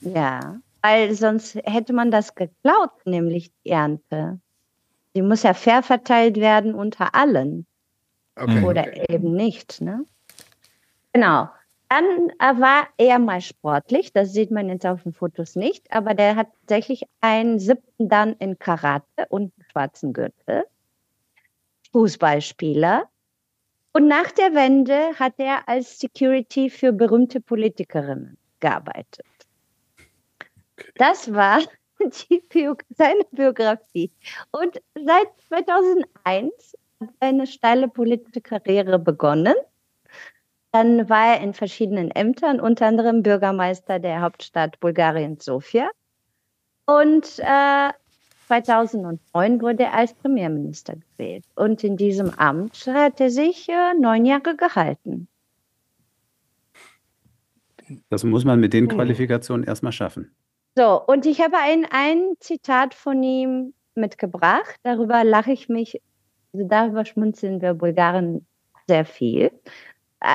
Ja, 0.00 0.60
weil 0.82 1.14
sonst 1.14 1.54
hätte 1.64 1.92
man 1.92 2.10
das 2.10 2.34
geklaut, 2.34 2.90
nämlich 3.04 3.52
die 3.64 3.70
Ernte. 3.70 4.40
Die 5.14 5.22
muss 5.22 5.42
ja 5.42 5.54
fair 5.54 5.82
verteilt 5.82 6.36
werden 6.36 6.74
unter 6.74 7.14
allen. 7.14 7.66
Okay. 8.34 8.64
Oder 8.64 8.82
okay. 8.82 9.04
eben 9.08 9.34
nicht. 9.34 9.80
Ne? 9.80 10.04
Genau. 11.12 11.48
Dann 11.92 12.30
äh, 12.38 12.58
war 12.58 12.88
er 12.96 13.18
mal 13.18 13.42
sportlich, 13.42 14.14
das 14.14 14.32
sieht 14.32 14.50
man 14.50 14.70
jetzt 14.70 14.86
auf 14.86 15.02
den 15.02 15.12
Fotos 15.12 15.56
nicht, 15.56 15.92
aber 15.92 16.14
der 16.14 16.36
hat 16.36 16.48
tatsächlich 16.60 17.02
einen 17.20 17.58
siebten 17.58 18.08
Dan 18.08 18.32
in 18.38 18.58
Karate 18.58 19.26
und 19.28 19.52
einen 19.52 19.66
schwarzen 19.70 20.14
Gürtel. 20.14 20.64
Fußballspieler. 21.92 23.10
Und 23.92 24.08
nach 24.08 24.30
der 24.30 24.54
Wende 24.54 25.18
hat 25.18 25.34
er 25.36 25.68
als 25.68 25.98
Security 25.98 26.70
für 26.70 26.94
berühmte 26.94 27.42
Politikerinnen 27.42 28.38
gearbeitet. 28.60 29.26
Das 30.94 31.30
war 31.34 31.60
Bio 32.48 32.74
seine 32.96 33.24
Biografie. 33.32 34.10
Und 34.50 34.80
seit 34.94 35.28
2001 35.46 36.74
hat 37.00 37.10
er 37.20 37.28
eine 37.28 37.46
steile 37.46 37.88
politische 37.88 38.40
Karriere 38.40 38.98
begonnen. 38.98 39.56
Dann 40.72 41.08
war 41.08 41.34
er 41.34 41.40
in 41.42 41.52
verschiedenen 41.52 42.10
Ämtern, 42.10 42.58
unter 42.58 42.86
anderem 42.86 43.22
Bürgermeister 43.22 43.98
der 43.98 44.22
Hauptstadt 44.22 44.80
Bulgariens 44.80 45.44
Sofia. 45.44 45.90
Und 46.86 47.38
äh, 47.38 47.90
2009 48.46 49.62
wurde 49.62 49.84
er 49.84 49.94
als 49.94 50.14
Premierminister 50.14 50.96
gewählt. 50.96 51.44
Und 51.54 51.84
in 51.84 51.96
diesem 51.96 52.30
Amt 52.30 52.86
hat 52.86 53.20
er 53.20 53.30
sich 53.30 53.68
äh, 53.68 53.94
neun 53.98 54.24
Jahre 54.24 54.56
gehalten. 54.56 55.28
Das 58.08 58.24
muss 58.24 58.44
man 58.44 58.60
mit 58.60 58.72
den 58.72 58.88
hm. 58.88 58.96
Qualifikationen 58.96 59.66
erstmal 59.66 59.92
schaffen. 59.92 60.34
So, 60.74 61.02
und 61.06 61.26
ich 61.26 61.40
habe 61.40 61.56
ein, 61.58 61.86
ein 61.90 62.34
Zitat 62.40 62.94
von 62.94 63.22
ihm 63.22 63.74
mitgebracht. 63.94 64.76
Darüber 64.82 65.22
lache 65.22 65.52
ich 65.52 65.68
mich, 65.68 66.00
also 66.52 66.66
darüber 66.66 67.04
schmunzeln 67.04 67.60
wir 67.60 67.74
Bulgaren 67.74 68.46
sehr 68.88 69.04
viel. 69.04 69.50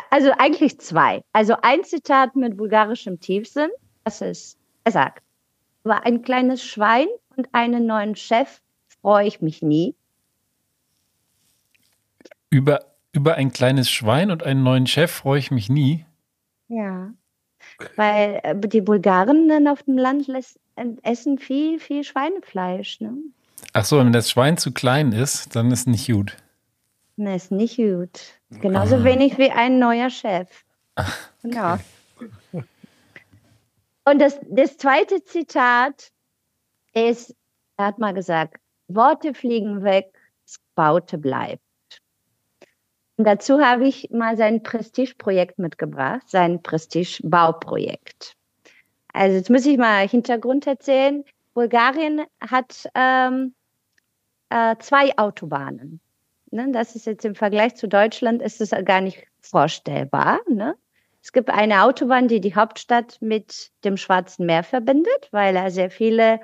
Also 0.09 0.31
eigentlich 0.37 0.79
zwei. 0.79 1.23
Also 1.31 1.55
ein 1.61 1.83
Zitat 1.83 2.35
mit 2.35 2.57
bulgarischem 2.57 3.19
Tiefsinn. 3.19 3.69
Das 4.03 4.21
ist, 4.21 4.57
er 4.83 4.91
sagt, 4.91 5.23
über 5.83 6.05
ein 6.05 6.21
kleines 6.21 6.63
Schwein 6.63 7.07
und 7.35 7.47
einen 7.53 7.85
neuen 7.85 8.15
Chef 8.15 8.61
freue 9.01 9.27
ich 9.27 9.41
mich 9.41 9.61
nie. 9.61 9.95
Über, 12.49 12.85
über 13.13 13.35
ein 13.35 13.51
kleines 13.51 13.89
Schwein 13.89 14.31
und 14.31 14.43
einen 14.43 14.63
neuen 14.63 14.87
Chef 14.87 15.11
freue 15.11 15.39
ich 15.39 15.51
mich 15.51 15.69
nie. 15.69 16.05
Ja. 16.67 17.13
Weil 17.95 18.41
äh, 18.43 18.55
die 18.55 18.81
Bulgaren 18.81 19.47
dann 19.47 19.67
auf 19.67 19.83
dem 19.83 19.97
Land 19.97 20.27
essen 21.03 21.39
viel, 21.39 21.79
viel 21.79 22.03
Schweinefleisch. 22.03 22.99
Ne? 22.99 23.13
Ach 23.73 23.85
so, 23.85 23.99
wenn 23.99 24.11
das 24.11 24.29
Schwein 24.29 24.57
zu 24.57 24.71
klein 24.71 25.11
ist, 25.11 25.55
dann 25.55 25.71
ist 25.71 25.87
nicht 25.87 26.07
gut. 26.07 26.35
Ne, 27.15 27.35
ist 27.35 27.51
nicht 27.51 27.77
gut. 27.77 28.36
Genauso 28.49 28.95
ah. 28.97 29.03
wenig 29.03 29.37
wie 29.37 29.51
ein 29.51 29.79
neuer 29.79 30.09
Chef. 30.09 30.49
Ach, 30.95 31.29
genau. 31.41 31.73
okay. 31.73 32.63
Und 34.05 34.19
das, 34.19 34.39
das 34.49 34.77
zweite 34.77 35.21
Zitat 35.25 36.11
ist, 36.93 37.35
er 37.75 37.87
hat 37.87 37.99
mal 37.99 38.13
gesagt, 38.13 38.55
Worte 38.87 39.33
fliegen 39.33 39.83
weg, 39.83 40.13
das 40.45 40.59
Baute 40.75 41.17
bleibt. 41.17 41.61
Und 43.17 43.25
dazu 43.25 43.59
habe 43.59 43.87
ich 43.87 44.09
mal 44.11 44.37
sein 44.37 44.63
Prestigeprojekt 44.63 45.59
mitgebracht, 45.59 46.21
sein 46.27 46.61
Prestigebauprojekt. 46.61 48.37
Also 49.11 49.35
jetzt 49.35 49.49
muss 49.49 49.65
ich 49.65 49.77
mal 49.77 50.07
Hintergrund 50.07 50.67
erzählen. 50.67 51.25
Bulgarien 51.53 52.21
hat 52.39 52.87
ähm, 52.93 53.55
äh, 54.49 54.75
zwei 54.77 55.17
Autobahnen. 55.17 55.99
Ne? 56.51 56.71
Das 56.71 56.95
ist 56.95 57.05
jetzt 57.05 57.25
im 57.25 57.35
Vergleich 57.35 57.75
zu 57.75 57.87
Deutschland 57.87 58.41
ist 58.41 58.61
es 58.61 58.71
gar 58.85 59.01
nicht 59.01 59.25
vorstellbar. 59.39 60.39
Ne? 60.49 60.75
Es 61.21 61.31
gibt 61.33 61.49
eine 61.49 61.83
Autobahn, 61.83 62.27
die 62.27 62.41
die 62.41 62.55
Hauptstadt 62.55 63.17
mit 63.21 63.71
dem 63.83 63.97
Schwarzen 63.97 64.45
Meer 64.45 64.63
verbindet, 64.63 65.29
weil 65.31 65.53
da 65.53 65.69
sehr 65.69 65.89
viele 65.89 66.39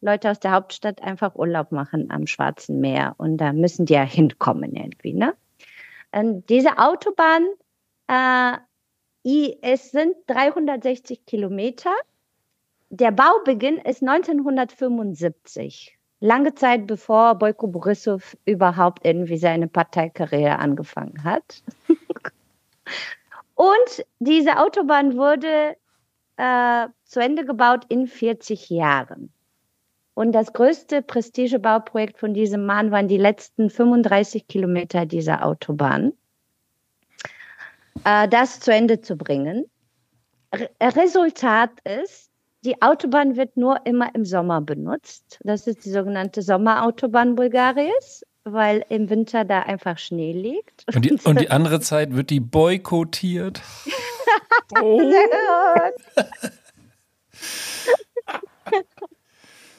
Leute 0.00 0.30
aus 0.30 0.40
der 0.40 0.52
Hauptstadt 0.52 1.02
einfach 1.02 1.34
Urlaub 1.34 1.72
machen 1.72 2.10
am 2.10 2.26
Schwarzen 2.26 2.80
Meer 2.80 3.14
und 3.16 3.38
da 3.38 3.52
müssen 3.52 3.86
die 3.86 3.94
ja 3.94 4.02
hinkommen 4.02 4.74
irgendwie. 4.74 5.14
Ne? 5.14 5.34
Und 6.12 6.48
diese 6.48 6.78
Autobahn, 6.78 7.46
äh, 8.08 8.58
es 9.62 9.90
sind 9.90 10.14
360 10.26 11.24
Kilometer. 11.24 11.92
Der 12.90 13.10
Baubeginn 13.10 13.78
ist 13.78 14.02
1975 14.02 15.98
lange 16.24 16.54
Zeit 16.54 16.86
bevor 16.86 17.34
Boyko 17.34 17.66
Borisov 17.66 18.34
überhaupt 18.46 19.04
irgendwie 19.04 19.36
seine 19.36 19.68
Parteikarriere 19.68 20.58
angefangen 20.58 21.22
hat. 21.22 21.62
Und 23.54 24.06
diese 24.20 24.58
Autobahn 24.58 25.18
wurde 25.18 25.76
äh, 26.38 26.88
zu 27.04 27.20
Ende 27.20 27.44
gebaut 27.44 27.84
in 27.90 28.06
40 28.06 28.70
Jahren. 28.70 29.30
Und 30.14 30.32
das 30.32 30.54
größte 30.54 31.02
Prestigebauprojekt 31.02 32.18
von 32.18 32.32
diesem 32.32 32.64
Mann 32.64 32.90
waren 32.90 33.06
die 33.06 33.18
letzten 33.18 33.68
35 33.68 34.46
Kilometer 34.46 35.04
dieser 35.04 35.44
Autobahn. 35.44 36.14
Äh, 38.04 38.28
das 38.28 38.60
zu 38.60 38.72
Ende 38.72 39.02
zu 39.02 39.16
bringen. 39.16 39.66
Re 40.54 40.70
Resultat 40.80 41.70
ist, 41.84 42.30
die 42.64 42.80
Autobahn 42.80 43.36
wird 43.36 43.56
nur 43.56 43.84
immer 43.84 44.14
im 44.14 44.24
Sommer 44.24 44.60
benutzt. 44.60 45.38
Das 45.44 45.66
ist 45.66 45.84
die 45.84 45.90
sogenannte 45.90 46.42
Sommerautobahn 46.42 47.34
Bulgariens, 47.34 48.24
weil 48.44 48.84
im 48.88 49.10
Winter 49.10 49.44
da 49.44 49.60
einfach 49.60 49.98
Schnee 49.98 50.32
liegt. 50.32 50.84
Und 50.94 51.04
die, 51.04 51.12
und 51.24 51.40
die 51.40 51.50
andere 51.50 51.80
Zeit 51.80 52.14
wird 52.14 52.30
die 52.30 52.40
boykottiert. 52.40 53.60
oh. 54.82 55.12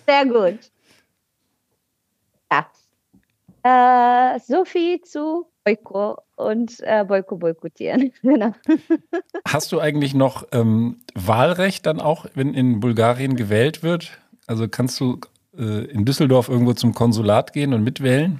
Sehr 0.07 0.25
gut. 0.27 0.59
Ja. 2.51 4.35
Äh, 4.35 4.39
so 4.41 4.63
viel 4.63 5.01
zu 5.01 5.47
Boyko 5.65 6.21
und 6.35 6.79
äh, 6.81 7.03
Boyko 7.05 7.37
boykottieren. 7.37 8.13
genau. 8.21 8.53
Hast 9.47 9.71
du 9.71 9.79
eigentlich 9.79 10.13
noch 10.13 10.47
ähm, 10.51 11.01
Wahlrecht 11.15 11.85
dann 11.85 11.99
auch, 11.99 12.27
wenn 12.35 12.53
in 12.53 12.79
Bulgarien 12.79 13.35
gewählt 13.35 13.83
wird? 13.83 14.19
Also 14.47 14.67
kannst 14.67 14.99
du 14.99 15.19
äh, 15.57 15.85
in 15.85 16.05
Düsseldorf 16.05 16.49
irgendwo 16.49 16.73
zum 16.73 16.93
Konsulat 16.93 17.51
gehen 17.51 17.73
und 17.73 17.83
mitwählen? 17.83 18.39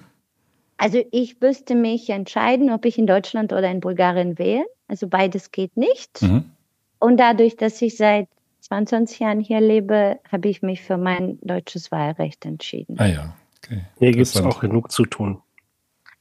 Also 0.78 1.04
ich 1.12 1.40
müsste 1.40 1.74
mich 1.74 2.10
entscheiden, 2.10 2.72
ob 2.72 2.86
ich 2.86 2.98
in 2.98 3.08
Deutschland 3.08 3.54
oder 3.54 3.70
in 3.72 3.80
Bulgarien 3.80 4.38
wähle. 4.38 4.66
Also 4.88 5.08
beides 5.08 5.52
geht 5.52 5.76
nicht. 5.78 6.22
Mhm. 6.22 6.52
Und 7.00 7.18
dadurch, 7.18 7.56
dass 7.56 7.82
ich 7.82 7.98
seit 7.98 8.28
22 8.62 9.20
Jahren 9.20 9.40
hier 9.40 9.62
lebe, 9.62 10.20
habe 10.32 10.48
ich 10.48 10.62
mich 10.62 10.82
für 10.82 10.98
mein 10.98 11.40
deutsches 11.42 11.92
Wahlrecht 11.92 12.46
entschieden. 12.46 12.98
Ah 13.00 13.06
ja, 13.06 13.36
okay. 13.58 13.82
Hier 14.00 14.12
gibt 14.12 14.28
es 14.28 14.42
auch 14.42 14.60
genug 14.60 14.92
zu 14.92 15.06
tun. 15.06 15.42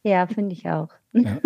Ja, 0.05 0.27
finde 0.27 0.53
ich 0.53 0.69
auch. 0.69 0.91
Ja. 1.13 1.39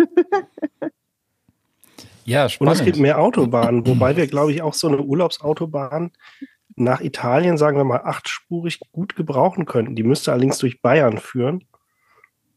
ja, 2.25 2.49
spannend. 2.49 2.73
Und 2.73 2.79
es 2.79 2.85
gibt 2.85 2.99
mehr 2.99 3.19
Autobahnen, 3.19 3.87
wobei 3.87 4.15
wir, 4.15 4.27
glaube 4.27 4.51
ich, 4.51 4.61
auch 4.61 4.73
so 4.73 4.87
eine 4.87 5.01
Urlaubsautobahn 5.01 6.11
nach 6.75 7.01
Italien, 7.01 7.57
sagen 7.57 7.77
wir 7.77 7.85
mal, 7.85 8.01
achtspurig 8.03 8.79
gut 8.91 9.15
gebrauchen 9.15 9.65
könnten. 9.65 9.95
Die 9.95 10.03
müsste 10.03 10.31
allerdings 10.31 10.57
durch 10.59 10.81
Bayern 10.81 11.17
führen. 11.17 11.65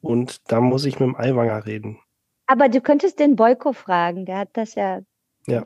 Und 0.01 0.51
da 0.51 0.61
muss 0.61 0.85
ich 0.85 0.99
mit 0.99 1.09
dem 1.09 1.17
Aiwanger 1.17 1.65
reden. 1.65 1.99
Aber 2.47 2.69
du 2.69 2.81
könntest 2.81 3.21
den 3.21 3.37
Boyko 3.37 3.73
fragen, 3.73 4.27
der 4.27 4.39
hat 4.39 4.51
das 4.55 4.75
ja, 4.75 5.01
ja. 5.47 5.65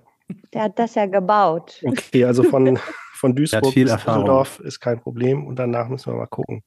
Der 0.53 0.65
hat 0.65 0.79
das 0.79 0.95
ja 0.95 1.07
gebaut. 1.07 1.83
Okay, 1.85 2.25
also 2.25 2.43
von, 2.43 2.79
von 3.15 3.35
Duisburg 3.35 3.75
bis 3.75 3.93
Düsseldorf 3.93 4.61
ist 4.61 4.81
kein 4.81 5.01
Problem 5.01 5.47
und 5.47 5.59
danach 5.59 5.89
müssen 5.89 6.13
wir 6.13 6.19
mal 6.19 6.27
gucken. 6.27 6.63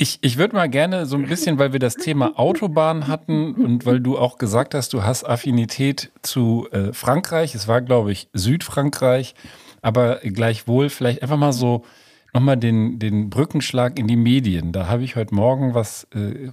Ich, 0.00 0.20
ich 0.22 0.38
würde 0.38 0.54
mal 0.54 0.68
gerne 0.68 1.06
so 1.06 1.16
ein 1.16 1.26
bisschen, 1.26 1.58
weil 1.58 1.72
wir 1.72 1.80
das 1.80 1.96
Thema 1.96 2.38
Autobahn 2.38 3.08
hatten 3.08 3.54
und 3.54 3.84
weil 3.84 3.98
du 3.98 4.16
auch 4.16 4.38
gesagt 4.38 4.74
hast, 4.74 4.92
du 4.92 5.02
hast 5.02 5.24
Affinität 5.24 6.12
zu 6.22 6.68
äh, 6.70 6.92
Frankreich. 6.92 7.56
Es 7.56 7.66
war, 7.66 7.82
glaube 7.82 8.12
ich, 8.12 8.28
Südfrankreich, 8.32 9.34
aber 9.82 10.20
gleichwohl 10.22 10.88
vielleicht 10.88 11.22
einfach 11.22 11.36
mal 11.36 11.52
so 11.52 11.84
nochmal 12.32 12.56
den, 12.56 13.00
den 13.00 13.28
Brückenschlag 13.28 13.98
in 13.98 14.06
die 14.06 14.14
Medien. 14.16 14.70
Da 14.70 14.86
habe 14.86 15.02
ich 15.02 15.16
heute 15.16 15.34
Morgen 15.34 15.74
was 15.74 16.06
äh, 16.14 16.52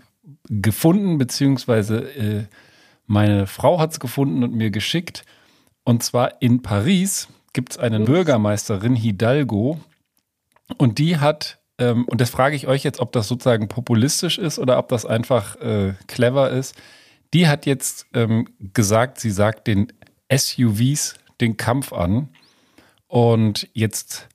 gefunden, 0.50 1.20
beziehungsweise 1.20 2.00
äh, 2.16 2.46
Meine 3.06 3.46
Frau 3.46 3.80
hat 3.80 3.92
es 3.92 4.00
gefunden 4.00 4.44
und 4.44 4.56
mir 4.56 4.72
geschickt. 4.72 5.24
Und 5.84 6.02
zwar 6.02 6.42
in 6.42 6.64
Paris 6.64 7.28
gibt 7.54 7.74
es 7.74 7.78
eine 7.78 8.00
Bürgermeisterin 8.00 8.96
Hidalgo 8.96 9.80
und 10.78 10.98
die 10.98 11.18
hat, 11.18 11.60
ähm, 11.78 12.06
und 12.06 12.22
das 12.22 12.30
frage 12.30 12.56
ich 12.56 12.68
euch 12.68 12.84
jetzt, 12.84 13.00
ob 13.00 13.12
das 13.12 13.28
sozusagen 13.28 13.68
populistisch 13.68 14.38
ist 14.38 14.60
oder 14.60 14.78
ob 14.78 14.88
das 14.90 15.06
einfach 15.06 15.56
äh, 15.58 15.94
clever 16.08 16.50
ist. 16.52 16.76
Die 17.34 17.48
hat 17.48 17.66
jetzt 17.66 18.08
ähm, 18.14 18.48
gesagt, 18.74 19.20
sie 19.20 19.32
sagt 19.32 19.68
den 19.68 19.92
SUVs 20.34 21.16
den 21.42 21.58
Kampf 21.58 21.94
an. 21.94 22.30
Und 23.08 23.70
jetzt 23.74 24.28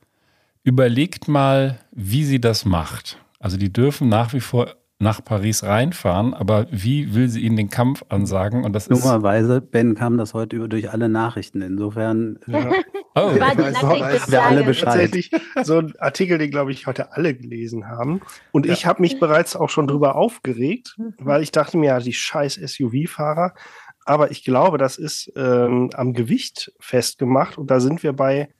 überlegt 0.62 1.28
mal, 1.28 1.80
wie 1.90 2.24
sie 2.24 2.40
das 2.40 2.64
macht. 2.64 3.18
Also 3.38 3.56
die 3.56 3.72
dürfen 3.72 4.08
nach 4.08 4.32
wie 4.32 4.40
vor 4.40 4.76
nach 5.00 5.24
Paris 5.24 5.64
reinfahren, 5.64 6.34
aber 6.34 6.66
wie 6.70 7.14
will 7.14 7.28
sie 7.30 7.40
ihnen 7.40 7.56
den 7.56 7.70
Kampf 7.70 8.04
ansagen? 8.10 8.64
Und 8.64 8.74
das 8.74 8.86
Dummerweise, 8.86 9.62
Ben, 9.62 9.94
kam 9.94 10.18
das 10.18 10.34
heute 10.34 10.56
über 10.56 10.68
durch 10.68 10.90
alle 10.90 11.08
Nachrichten. 11.08 11.62
Insofern 11.62 12.38
ja. 12.46 12.70
oh. 13.14 13.34
wir 13.34 14.42
alle 14.42 14.62
Bescheid. 14.62 14.84
Tatsächlich 14.84 15.30
so 15.62 15.78
ein 15.78 15.94
Artikel, 15.98 16.36
den, 16.36 16.50
glaube 16.50 16.70
ich, 16.72 16.86
heute 16.86 17.12
alle 17.14 17.34
gelesen 17.34 17.88
haben. 17.88 18.20
Und 18.52 18.66
ja. 18.66 18.74
ich 18.74 18.84
habe 18.84 19.00
mich 19.00 19.18
bereits 19.18 19.56
auch 19.56 19.70
schon 19.70 19.86
drüber 19.86 20.16
aufgeregt, 20.16 20.96
weil 21.18 21.42
ich 21.42 21.50
dachte 21.50 21.78
mir, 21.78 21.86
ja, 21.86 21.98
die 21.98 22.12
scheiß 22.12 22.56
SUV-Fahrer. 22.56 23.54
Aber 24.04 24.30
ich 24.30 24.44
glaube, 24.44 24.76
das 24.76 24.98
ist 24.98 25.32
ähm, 25.34 25.90
am 25.94 26.12
Gewicht 26.12 26.72
festgemacht 26.78 27.56
und 27.56 27.70
da 27.70 27.80
sind 27.80 28.02
wir 28.02 28.12
bei 28.12 28.50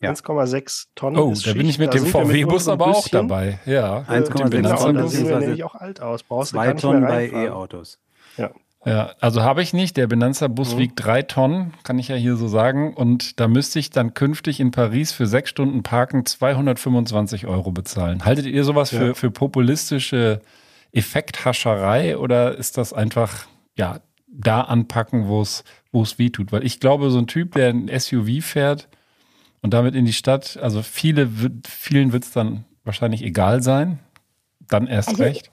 ja. 0.00 0.12
1,6 0.12 0.86
Tonnen. 0.94 1.18
Oh, 1.18 1.34
da 1.44 1.52
bin 1.52 1.68
ich 1.68 1.78
mit 1.78 1.88
da 1.88 1.98
dem 1.98 2.06
VW-Bus 2.06 2.68
aber 2.68 2.88
auch 2.88 3.08
dabei. 3.08 3.60
Ja, 3.66 4.00
1,6 4.08 4.50
genau, 4.50 4.76
Tonnen. 4.76 4.96
Da 4.96 5.08
sehen 5.08 5.28
wir 5.28 5.38
nämlich 5.38 5.64
auch 5.64 5.74
alt 5.74 6.00
aus. 6.00 6.22
Brauchst 6.22 6.52
zwei 6.52 6.72
Tonnen 6.72 7.02
bei 7.02 7.30
E-Autos. 7.30 7.98
Ja. 8.36 8.50
Ja, 8.86 9.12
also 9.20 9.42
habe 9.42 9.62
ich 9.62 9.74
nicht. 9.74 9.98
Der 9.98 10.06
Benanza-Bus 10.06 10.74
mhm. 10.74 10.78
wiegt 10.78 11.04
drei 11.04 11.20
Tonnen, 11.20 11.74
kann 11.82 11.98
ich 11.98 12.08
ja 12.08 12.16
hier 12.16 12.36
so 12.36 12.48
sagen. 12.48 12.94
Und 12.94 13.38
da 13.38 13.46
müsste 13.46 13.78
ich 13.78 13.90
dann 13.90 14.14
künftig 14.14 14.58
in 14.58 14.70
Paris 14.70 15.12
für 15.12 15.26
sechs 15.26 15.50
Stunden 15.50 15.82
Parken 15.82 16.24
225 16.24 17.46
Euro 17.46 17.72
bezahlen. 17.72 18.24
Haltet 18.24 18.46
ihr 18.46 18.64
sowas 18.64 18.90
ja. 18.90 19.00
für, 19.00 19.14
für 19.14 19.30
populistische 19.30 20.40
Effekthascherei 20.92 22.16
oder 22.16 22.56
ist 22.56 22.78
das 22.78 22.94
einfach, 22.94 23.46
ja, 23.76 24.00
da 24.32 24.62
anpacken, 24.62 25.28
wo 25.28 25.42
es 25.42 25.64
weh 26.18 26.30
tut? 26.30 26.50
Weil 26.50 26.64
ich 26.64 26.80
glaube, 26.80 27.10
so 27.10 27.18
ein 27.18 27.26
Typ, 27.26 27.52
der 27.52 27.68
ein 27.68 27.90
SUV 27.94 28.42
fährt, 28.42 28.88
und 29.62 29.74
damit 29.74 29.94
in 29.94 30.04
die 30.04 30.12
Stadt. 30.12 30.58
Also 30.60 30.82
viele, 30.82 31.28
vielen 31.66 32.12
wird 32.12 32.24
es 32.24 32.32
dann 32.32 32.64
wahrscheinlich 32.84 33.22
egal 33.22 33.62
sein. 33.62 33.98
Dann 34.60 34.86
erst 34.86 35.10
also, 35.10 35.22
recht. 35.22 35.50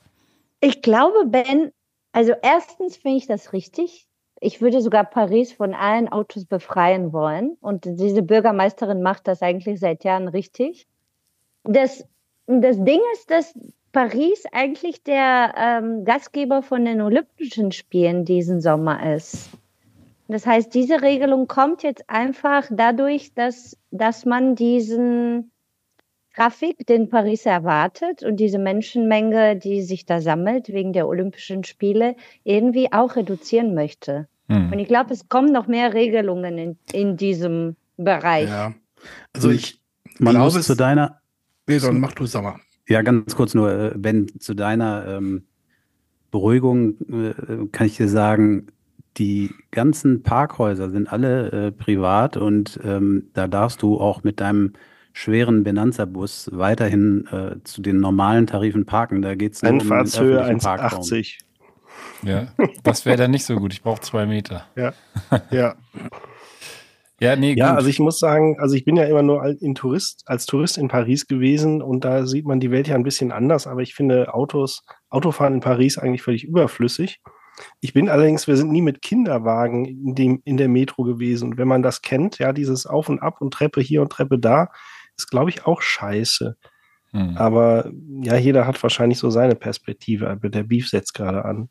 Ich 0.60 0.82
glaube, 0.82 1.26
Ben, 1.26 1.72
also 2.12 2.34
erstens 2.41 2.97
finde 2.97 3.18
ich 3.18 3.28
das 3.28 3.53
richtig. 3.53 4.08
Ich 4.39 4.62
würde 4.62 4.82
sogar 4.82 5.03
Paris 5.03 5.51
von 5.51 5.74
allen 5.74 6.08
Autos 6.08 6.45
befreien 6.45 7.12
wollen. 7.12 7.58
Und 7.60 7.86
diese 7.86 8.22
Bürgermeisterin 8.22 9.01
macht 9.01 9.28
das 9.28 9.41
eigentlich 9.41 9.80
seit 9.80 10.03
Jahren 10.03 10.28
richtig. 10.28 10.88
Das, 11.64 12.05
das 12.45 12.78
Ding 12.84 13.01
ist, 13.14 13.32
dass 13.32 13.53
Paris 13.91 14.43
eigentlich 14.51 15.03
der 15.03 15.53
ähm, 15.58 16.05
Gastgeber 16.05 16.62
von 16.62 16.86
den 16.86 17.01
Olympischen 17.01 17.72
Spielen 17.72 18.26
diesen 18.26 18.62
Sommer 18.62 19.16
ist. 19.16 19.49
Das 20.28 20.45
heißt, 20.45 20.73
diese 20.73 21.01
Regelung 21.01 21.47
kommt 21.47 21.84
jetzt 21.84 22.09
einfach 22.09 22.67
dadurch, 22.69 23.34
dass, 23.34 23.78
dass 23.91 24.25
man 24.25 24.55
diesen 24.55 25.51
Traffic, 26.36 26.86
den 26.86 27.09
Paris 27.09 27.45
erwartet 27.45 28.23
und 28.23 28.38
diese 28.38 28.59
Menschenmenge, 28.59 29.55
die 29.55 29.82
sich 29.82 30.05
da 30.05 30.21
sammelt 30.21 30.69
wegen 30.69 30.93
der 30.93 31.07
Olympischen 31.07 31.63
Spiele, 31.63 32.15
irgendwie 32.43 32.91
auch 32.91 33.15
reduzieren 33.15 33.73
möchte. 33.73 34.28
Hm. 34.47 34.71
Und 34.71 34.80
ich 34.80 34.88
glaube, 34.88 35.13
es 35.13 35.30
kommen 35.30 35.51
noch 35.51 35.67
mehr 35.67 35.93
Regelungen 35.93 36.57
in, 36.57 36.78
in 36.91 37.17
diesem 37.17 37.75
Bereich. 37.97 38.49
Ja, 38.49 38.73
also 39.34 39.49
ich, 39.49 39.82
man 40.19 40.36
glaube, 40.36 40.53
muss 40.53 40.65
zu 40.65 40.75
deiner. 40.75 41.21
Nee, 41.67 41.80
dann 41.80 41.99
mach 41.99 42.13
du 42.13 42.25
es 42.25 42.36
aber. 42.36 42.59
Ja, 42.88 43.01
ganz 43.01 43.36
kurz 43.36 43.53
nur, 43.53 43.71
äh, 43.71 43.97
Ben, 43.97 44.28
zu 44.39 44.53
deiner 44.53 45.07
ähm, 45.07 45.47
Beruhigung 46.32 46.97
äh, 47.09 47.67
kann 47.71 47.88
ich 47.88 47.97
dir 47.97 48.07
sagen, 48.07 48.67
die 49.18 49.51
ganzen 49.72 50.24
Parkhäuser 50.24 50.89
sind 50.89 51.11
alle 51.11 51.51
äh, 51.51 51.72
privat 51.72 52.38
und 52.38 52.80
ähm, 52.84 53.30
da 53.34 53.47
darfst 53.47 53.82
du 53.82 53.99
auch 53.99 54.24
mit 54.24 54.39
deinem 54.39 54.74
schweren 55.13 55.63
Benanza-Bus 55.63 56.51
weiterhin 56.53 57.28
äh, 57.32 57.63
zu 57.63 57.82
den 57.82 57.99
normalen 57.99 58.45
Tarifen 58.45 58.86
parken. 58.86 59.22
Da 59.22 59.36
geht 59.36 59.53
es 59.53 59.63
nur 59.63 59.74
um 59.74 59.82
Fahrtshöhe 59.82 60.45
1,80. 60.45 61.39
Ja, 62.22 62.47
das 62.84 63.05
wäre 63.05 63.18
dann 63.18 63.32
nicht 63.32 63.45
so 63.45 63.55
gut. 63.55 63.74
Ich 63.74 63.82
brauche 63.82 64.01
zwei 64.01 64.26
Meter. 64.26 64.65
Ja, 64.76 64.93
ja. 65.51 65.76
Ja, 67.20 67.36
nee, 67.36 67.55
ja, 67.55 67.74
also 67.74 67.89
ich 67.89 67.97
muss 67.97 68.20
sagen, 68.20 68.59
also 68.59 68.76
ich 68.76 68.86
bin 68.86 68.95
ja 68.95 69.05
immer 69.05 69.24
nur 69.24 69.43
in 69.59 69.74
Tourist, 69.74 70.22
als 70.28 70.45
Tourist 70.45 70.78
in 70.78 70.88
Paris 70.88 71.26
gewesen 71.26 71.82
und 71.82 72.05
da 72.05 72.28
sieht 72.28 72.45
man 72.45 72.59
die 72.59 72.70
Welt 72.70 72.88
ja 72.88 72.93
ein 72.93 73.01
bisschen 73.01 73.32
anders, 73.32 73.65
aber 73.65 73.82
ich 73.82 73.95
finde 73.95 74.36
Autos, 74.36 74.84
Autofahren 75.09 75.55
in 75.55 75.59
Paris 75.59 75.97
eigentlich 75.97 76.22
völlig 76.22 76.43
überflüssig. 76.43 77.20
Ich 77.80 77.93
bin 77.93 78.10
allerdings, 78.10 78.47
wir 78.47 78.58
sind 78.58 78.72
nie 78.72 78.82
mit 78.82 79.01
Kinderwagen 79.01 79.86
in, 79.86 80.16
dem, 80.16 80.41
in 80.45 80.58
der 80.58 80.68
Metro 80.68 81.03
gewesen. 81.03 81.49
Und 81.49 81.58
wenn 81.58 81.68
man 81.68 81.84
das 81.84 82.01
kennt, 82.01 82.39
ja, 82.39 82.53
dieses 82.53 82.86
Auf 82.86 83.10
und 83.10 83.20
Ab 83.20 83.41
und 83.41 83.53
Treppe 83.53 83.82
hier 83.82 84.01
und 84.01 84.12
Treppe 84.12 84.39
da, 84.39 84.70
ist, 85.18 85.30
glaube 85.30 85.49
ich, 85.49 85.66
auch 85.66 85.82
scheiße. 85.82 86.55
Hm. 87.12 87.38
Aber 87.38 87.91
ja, 88.22 88.38
jeder 88.38 88.68
hat 88.68 88.82
wahrscheinlich 88.82 89.20
so 89.20 89.30
seine 89.30 89.55
Perspektive. 89.55 90.30
Aber 90.30 90.49
der 90.49 90.64
Beef 90.64 90.88
setzt 90.89 91.14
gerade 91.14 91.45
an. 91.45 91.70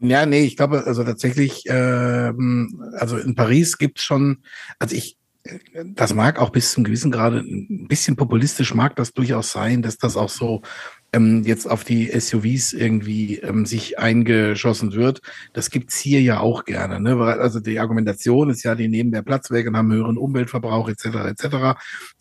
Ja, 0.00 0.26
nee, 0.26 0.44
ich 0.44 0.56
glaube, 0.56 0.84
also 0.86 1.04
tatsächlich, 1.04 1.64
ähm, 1.66 2.82
also 2.98 3.16
in 3.16 3.34
Paris 3.34 3.78
gibt 3.78 3.98
es 3.98 4.04
schon, 4.04 4.42
also 4.78 4.94
ich, 4.94 5.16
das 5.84 6.12
mag 6.12 6.38
auch 6.38 6.50
bis 6.50 6.72
zum 6.72 6.84
gewissen 6.84 7.10
Grade 7.10 7.38
ein 7.38 7.86
bisschen 7.88 8.16
populistisch 8.16 8.74
mag 8.74 8.96
das 8.96 9.12
durchaus 9.14 9.52
sein, 9.52 9.80
dass 9.80 9.96
das 9.96 10.16
auch 10.16 10.28
so 10.28 10.62
ähm, 11.16 11.42
jetzt 11.44 11.66
auf 11.68 11.82
die 11.82 12.08
SUVs 12.18 12.72
irgendwie 12.72 13.36
ähm, 13.38 13.66
sich 13.66 13.98
eingeschossen 13.98 14.92
wird. 14.92 15.20
Das 15.52 15.70
gibt's 15.70 15.98
hier 15.98 16.20
ja 16.20 16.40
auch 16.40 16.64
gerne. 16.64 17.00
Ne? 17.00 17.16
Also 17.18 17.60
die 17.60 17.80
Argumentation 17.80 18.50
ist 18.50 18.62
ja, 18.62 18.74
die 18.74 18.88
nehmen 18.88 19.10
mehr 19.10 19.22
Platz 19.22 19.50
weg 19.50 19.66
und 19.66 19.76
haben 19.76 19.92
höheren 19.92 20.18
Umweltverbrauch 20.18 20.88
etc. 20.88 21.06
etc. 21.26 21.78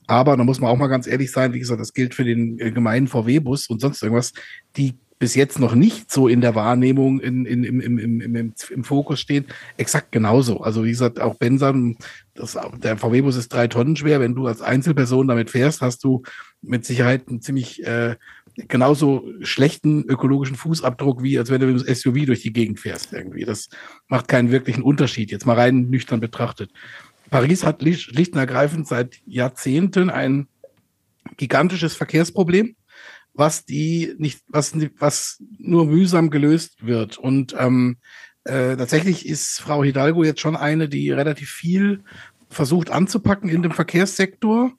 Aber 0.07 0.37
da 0.37 0.43
muss 0.43 0.59
man 0.59 0.69
auch 0.69 0.77
mal 0.77 0.87
ganz 0.87 1.07
ehrlich 1.07 1.31
sein, 1.31 1.53
wie 1.53 1.59
gesagt, 1.59 1.81
das 1.81 1.93
gilt 1.93 2.15
für 2.15 2.23
den 2.23 2.59
äh, 2.59 2.71
gemeinen 2.71 3.07
VW-Bus 3.07 3.67
und 3.67 3.81
sonst 3.81 4.01
irgendwas. 4.01 4.33
Die 4.77 4.93
bis 5.17 5.35
jetzt 5.35 5.59
noch 5.59 5.75
nicht 5.75 6.11
so 6.11 6.27
in 6.27 6.41
der 6.41 6.55
Wahrnehmung 6.55 7.19
in, 7.21 7.45
in, 7.45 7.63
im, 7.63 7.79
im, 7.79 7.97
im, 7.99 8.21
im, 8.21 8.53
im 8.69 8.83
Fokus 8.83 9.21
stehen, 9.21 9.45
exakt 9.77 10.11
genauso. 10.11 10.59
Also 10.59 10.83
wie 10.83 10.89
gesagt, 10.89 11.21
auch 11.21 11.35
Benson, 11.35 11.97
das, 12.33 12.57
der 12.83 12.97
VW-Bus 12.97 13.37
ist 13.37 13.53
drei 13.53 13.67
Tonnen 13.67 13.95
schwer. 13.95 14.19
Wenn 14.19 14.35
du 14.35 14.45
als 14.45 14.61
Einzelperson 14.61 15.27
damit 15.27 15.49
fährst, 15.49 15.81
hast 15.81 16.03
du 16.03 16.23
mit 16.61 16.85
Sicherheit 16.85 17.29
einen 17.29 17.41
ziemlich 17.41 17.85
äh, 17.85 18.17
genauso 18.67 19.25
schlechten 19.41 20.03
ökologischen 20.03 20.57
Fußabdruck, 20.57 21.23
wie 21.23 21.39
als 21.39 21.49
wenn 21.49 21.61
du 21.61 21.67
mit 21.67 21.87
dem 21.87 21.95
SUV 21.95 22.25
durch 22.25 22.41
die 22.41 22.53
Gegend 22.53 22.79
fährst 22.79 23.13
irgendwie. 23.13 23.45
Das 23.45 23.69
macht 24.07 24.27
keinen 24.27 24.51
wirklichen 24.51 24.83
Unterschied, 24.83 25.31
jetzt 25.31 25.45
mal 25.45 25.55
rein 25.55 25.89
nüchtern 25.89 26.19
betrachtet. 26.19 26.71
Paris 27.29 27.63
hat 27.63 27.81
schlicht 27.81 28.33
und 28.33 28.39
ergreifend 28.39 28.87
seit 28.87 29.19
Jahrzehnten 29.25 30.09
ein 30.09 30.47
gigantisches 31.37 31.95
Verkehrsproblem, 31.95 32.75
was 33.35 33.65
die 33.65 34.15
nicht, 34.17 34.41
was, 34.47 34.73
was 34.97 35.43
nur 35.57 35.85
mühsam 35.85 36.29
gelöst 36.29 36.85
wird. 36.85 37.17
Und 37.17 37.55
ähm, 37.57 37.97
äh, 38.43 38.75
tatsächlich 38.75 39.27
ist 39.27 39.59
Frau 39.59 39.83
Hidalgo 39.83 40.23
jetzt 40.23 40.41
schon 40.41 40.55
eine, 40.55 40.89
die 40.89 41.11
relativ 41.11 41.49
viel 41.49 42.03
versucht 42.49 42.89
anzupacken 42.89 43.49
in 43.49 43.63
dem 43.63 43.71
Verkehrssektor 43.71 44.71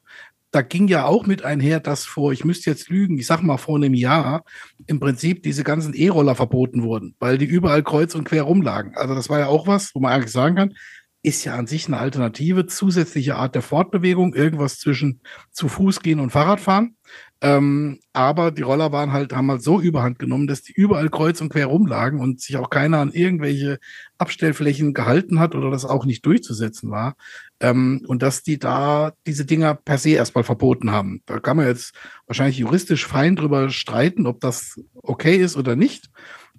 da 0.56 0.62
ging 0.62 0.88
ja 0.88 1.04
auch 1.04 1.26
mit 1.26 1.44
einher, 1.44 1.80
dass 1.80 2.06
vor, 2.06 2.32
ich 2.32 2.42
müsste 2.42 2.70
jetzt 2.70 2.88
lügen, 2.88 3.18
ich 3.18 3.26
sag 3.26 3.42
mal 3.42 3.58
vor 3.58 3.76
einem 3.76 3.92
Jahr, 3.92 4.42
im 4.86 5.00
Prinzip 5.00 5.42
diese 5.42 5.64
ganzen 5.64 5.92
E-Roller 5.92 6.34
verboten 6.34 6.82
wurden, 6.82 7.14
weil 7.18 7.36
die 7.36 7.44
überall 7.44 7.82
kreuz 7.82 8.14
und 8.14 8.24
quer 8.24 8.44
rumlagen. 8.44 8.96
Also 8.96 9.14
das 9.14 9.28
war 9.28 9.38
ja 9.38 9.48
auch 9.48 9.66
was, 9.66 9.94
wo 9.94 10.00
man 10.00 10.12
eigentlich 10.12 10.32
sagen 10.32 10.56
kann, 10.56 10.74
ist 11.22 11.44
ja 11.44 11.56
an 11.56 11.66
sich 11.66 11.88
eine 11.88 11.98
Alternative, 11.98 12.66
zusätzliche 12.66 13.36
Art 13.36 13.54
der 13.54 13.60
Fortbewegung, 13.60 14.32
irgendwas 14.34 14.78
zwischen 14.78 15.20
zu 15.50 15.68
Fuß 15.68 16.00
gehen 16.00 16.20
und 16.20 16.30
Fahrradfahren. 16.30 16.96
Ähm, 17.42 18.00
aber 18.14 18.50
die 18.50 18.62
Roller 18.62 18.92
waren 18.92 19.12
halt, 19.12 19.34
haben 19.34 19.50
halt 19.50 19.62
so 19.62 19.78
überhand 19.78 20.18
genommen, 20.18 20.46
dass 20.46 20.62
die 20.62 20.72
überall 20.72 21.10
kreuz 21.10 21.40
und 21.42 21.50
quer 21.50 21.66
rumlagen 21.66 22.18
und 22.18 22.40
sich 22.40 22.56
auch 22.56 22.70
keiner 22.70 22.98
an 22.98 23.12
irgendwelche 23.12 23.78
Abstellflächen 24.16 24.94
gehalten 24.94 25.38
hat 25.38 25.54
oder 25.54 25.70
das 25.70 25.84
auch 25.84 26.06
nicht 26.06 26.24
durchzusetzen 26.24 26.90
war. 26.90 27.14
Ähm, 27.60 28.02
und 28.08 28.22
dass 28.22 28.42
die 28.42 28.58
da 28.58 29.12
diese 29.26 29.44
Dinger 29.44 29.74
per 29.74 29.98
se 29.98 30.10
erstmal 30.10 30.44
verboten 30.44 30.90
haben. 30.90 31.22
Da 31.26 31.38
kann 31.38 31.58
man 31.58 31.66
jetzt 31.66 31.94
wahrscheinlich 32.26 32.58
juristisch 32.58 33.06
fein 33.06 33.36
drüber 33.36 33.68
streiten, 33.68 34.26
ob 34.26 34.40
das 34.40 34.80
okay 34.94 35.36
ist 35.36 35.56
oder 35.56 35.76
nicht. 35.76 36.08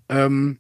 Ähm, 0.10 0.60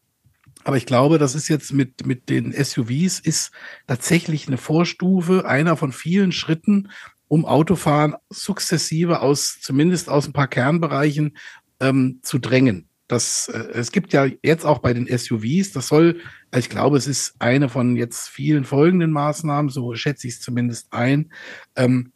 aber 0.64 0.78
ich 0.78 0.86
glaube, 0.86 1.18
das 1.18 1.36
ist 1.36 1.48
jetzt 1.48 1.72
mit, 1.72 2.06
mit 2.06 2.28
den 2.30 2.52
SUVs 2.52 3.20
ist 3.20 3.52
tatsächlich 3.86 4.48
eine 4.48 4.58
Vorstufe, 4.58 5.46
einer 5.46 5.78
von 5.78 5.94
vielen 5.94 6.34
Schritten, 6.34 6.90
um 7.28 7.46
Autofahren 7.46 8.16
sukzessive 8.30 9.22
aus, 9.22 9.60
zumindest 9.62 10.10
aus 10.10 10.28
ein 10.28 10.34
paar 10.34 10.48
Kernbereichen, 10.48 11.38
ähm, 11.80 12.20
zu 12.24 12.40
drängen. 12.40 12.88
Das, 13.08 13.48
äh, 13.48 13.60
es 13.74 13.92
gibt 13.92 14.14
ja 14.14 14.28
jetzt 14.44 14.66
auch 14.66 14.80
bei 14.80 14.94
den 14.94 15.08
SUVs, 15.08 15.72
das 15.72 15.88
soll, 15.88 16.20
ich 16.56 16.70
glaube, 16.70 16.98
es 16.98 17.08
ist 17.08 17.36
eine 17.40 17.70
von 17.70 17.96
jetzt 17.96 18.28
vielen 18.28 18.66
folgenden 18.66 19.12
Maßnahmen, 19.12 19.70
so 19.70 19.94
schätze 19.96 20.28
ich 20.28 20.36
es 20.36 20.42
zumindest 20.42 20.92
ein. 20.92 21.32
Ähm, 21.76 22.12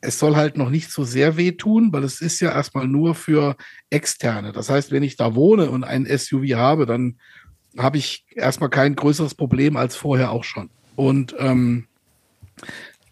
es 0.00 0.18
soll 0.18 0.36
halt 0.36 0.56
noch 0.56 0.70
nicht 0.70 0.90
so 0.90 1.04
sehr 1.04 1.36
wehtun, 1.36 1.92
weil 1.92 2.04
es 2.04 2.20
ist 2.20 2.40
ja 2.40 2.52
erstmal 2.52 2.86
nur 2.86 3.14
für 3.14 3.56
Externe. 3.90 4.52
Das 4.52 4.68
heißt, 4.68 4.92
wenn 4.92 5.02
ich 5.02 5.16
da 5.16 5.34
wohne 5.34 5.70
und 5.70 5.84
ein 5.84 6.06
SUV 6.06 6.54
habe, 6.54 6.86
dann 6.86 7.18
habe 7.78 7.98
ich 7.98 8.24
erstmal 8.34 8.70
kein 8.70 8.94
größeres 8.94 9.34
Problem 9.34 9.76
als 9.76 9.96
vorher 9.96 10.30
auch 10.30 10.44
schon. 10.44 10.70
Und 10.96 11.34
ähm, 11.38 11.86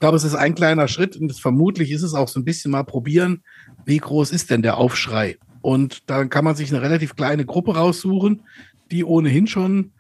glaube, 0.05 0.18
es 0.18 0.24
ist 0.24 0.35
ein 0.35 0.55
kleiner 0.55 0.86
Schritt 0.86 1.16
und 1.16 1.32
vermutlich 1.32 1.90
ist 1.90 2.02
es 2.02 2.12
auch 2.12 2.28
so 2.28 2.39
ein 2.39 2.44
bisschen 2.44 2.70
mal 2.70 2.82
probieren, 2.82 3.43
wie 3.86 3.97
groß 3.97 4.32
ist 4.32 4.51
denn 4.51 4.60
der 4.60 4.76
Aufschrei? 4.76 5.39
Und 5.62 6.10
dann 6.10 6.28
kann 6.28 6.44
man 6.44 6.55
sich 6.55 6.70
eine 6.70 6.82
relativ 6.82 7.16
kleine 7.16 7.47
Gruppe 7.47 7.74
raussuchen, 7.74 8.43
die 8.90 9.02
ohnehin 9.02 9.47
schon 9.47 9.93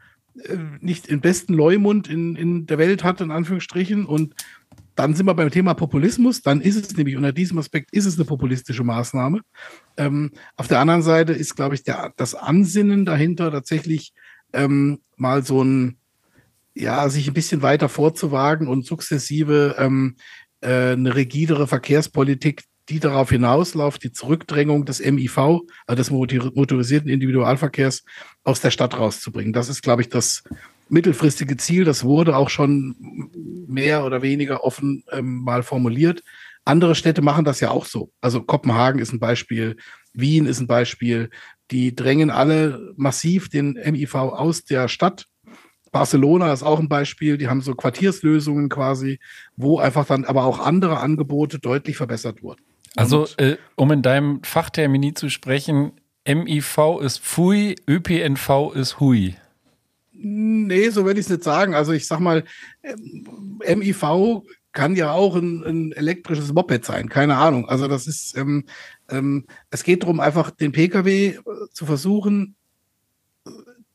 äh, 0.42 0.58
nicht 0.80 1.10
den 1.10 1.22
besten 1.22 1.54
Leumund 1.54 2.06
in, 2.10 2.36
in 2.36 2.66
der 2.66 2.76
Welt 2.76 3.02
hat, 3.02 3.22
in 3.22 3.30
Anführungsstrichen. 3.30 4.04
Und 4.04 4.34
dann 4.94 5.14
sind 5.14 5.24
wir 5.24 5.32
beim 5.32 5.50
Thema 5.50 5.72
Populismus. 5.72 6.42
Dann 6.42 6.60
ist 6.60 6.76
es 6.76 6.94
nämlich 6.98 7.16
unter 7.16 7.32
diesem 7.32 7.56
Aspekt 7.56 7.90
ist 7.94 8.04
es 8.04 8.16
eine 8.16 8.26
populistische 8.26 8.84
Maßnahme. 8.84 9.40
Ähm, 9.96 10.32
auf 10.56 10.68
der 10.68 10.80
anderen 10.80 11.00
Seite 11.00 11.32
ist, 11.32 11.56
glaube 11.56 11.76
ich, 11.76 11.82
der, 11.82 12.12
das 12.18 12.34
Ansinnen 12.34 13.06
dahinter 13.06 13.50
tatsächlich 13.50 14.12
ähm, 14.52 14.98
mal 15.16 15.42
so 15.42 15.64
ein, 15.64 15.96
ja, 16.74 17.08
sich 17.08 17.28
ein 17.28 17.34
bisschen 17.34 17.62
weiter 17.62 17.88
vorzuwagen 17.88 18.68
und 18.68 18.84
sukzessive 18.84 19.76
ähm, 19.78 20.16
äh, 20.60 20.92
eine 20.92 21.14
rigidere 21.14 21.66
Verkehrspolitik, 21.66 22.64
die 22.88 23.00
darauf 23.00 23.30
hinausläuft, 23.30 24.02
die 24.02 24.12
Zurückdrängung 24.12 24.84
des 24.84 25.00
MIV, 25.00 25.38
also 25.86 25.96
des 25.96 26.10
motorisierten 26.10 27.08
Individualverkehrs, 27.08 28.04
aus 28.42 28.60
der 28.60 28.70
Stadt 28.70 28.98
rauszubringen. 28.98 29.52
Das 29.52 29.68
ist, 29.68 29.82
glaube 29.82 30.02
ich, 30.02 30.08
das 30.08 30.42
mittelfristige 30.88 31.56
Ziel. 31.56 31.84
Das 31.84 32.04
wurde 32.04 32.36
auch 32.36 32.50
schon 32.50 32.94
mehr 33.66 34.04
oder 34.04 34.22
weniger 34.22 34.64
offen 34.64 35.04
ähm, 35.12 35.42
mal 35.42 35.62
formuliert. 35.62 36.22
Andere 36.64 36.94
Städte 36.94 37.22
machen 37.22 37.44
das 37.44 37.60
ja 37.60 37.70
auch 37.70 37.86
so. 37.86 38.10
Also 38.20 38.42
Kopenhagen 38.42 39.00
ist 39.00 39.12
ein 39.12 39.20
Beispiel, 39.20 39.76
Wien 40.12 40.46
ist 40.46 40.60
ein 40.60 40.66
Beispiel. 40.66 41.30
Die 41.70 41.94
drängen 41.94 42.30
alle 42.30 42.92
massiv 42.96 43.48
den 43.48 43.72
MIV 43.72 44.14
aus 44.14 44.64
der 44.64 44.88
Stadt. 44.88 45.26
Barcelona 45.94 46.52
ist 46.52 46.64
auch 46.64 46.80
ein 46.80 46.88
Beispiel. 46.88 47.38
Die 47.38 47.46
haben 47.46 47.60
so 47.60 47.76
Quartierslösungen 47.76 48.68
quasi, 48.68 49.20
wo 49.56 49.78
einfach 49.78 50.04
dann 50.04 50.24
aber 50.24 50.44
auch 50.44 50.58
andere 50.58 50.98
Angebote 50.98 51.60
deutlich 51.60 51.96
verbessert 51.96 52.42
wurden. 52.42 52.62
Also, 52.96 53.28
äh, 53.36 53.56
um 53.76 53.92
in 53.92 54.02
deinem 54.02 54.42
Fachtermini 54.42 55.14
zu 55.14 55.28
sprechen, 55.28 55.92
MIV 56.26 57.00
ist 57.00 57.20
Pfui, 57.20 57.76
ÖPNV 57.88 58.72
ist 58.74 58.98
Hui. 58.98 59.36
Nee, 60.12 60.88
so 60.88 61.04
würde 61.04 61.20
ich 61.20 61.26
es 61.26 61.30
nicht 61.30 61.44
sagen. 61.44 61.74
Also 61.74 61.92
ich 61.92 62.08
sag 62.08 62.18
mal, 62.18 62.42
MIV 63.64 64.42
kann 64.72 64.96
ja 64.96 65.12
auch 65.12 65.36
ein, 65.36 65.62
ein, 65.62 65.92
elektrisches 65.92 66.52
Moped 66.52 66.84
sein, 66.84 67.08
keine 67.08 67.36
Ahnung. 67.36 67.68
Also 67.68 67.86
das 67.86 68.08
ist, 68.08 68.36
ähm, 68.36 68.64
ähm, 69.08 69.46
es 69.70 69.84
geht 69.84 70.02
darum, 70.02 70.18
einfach 70.18 70.50
den 70.50 70.72
Pkw 70.72 71.26
äh, 71.26 71.40
zu 71.70 71.86
versuchen, 71.86 72.56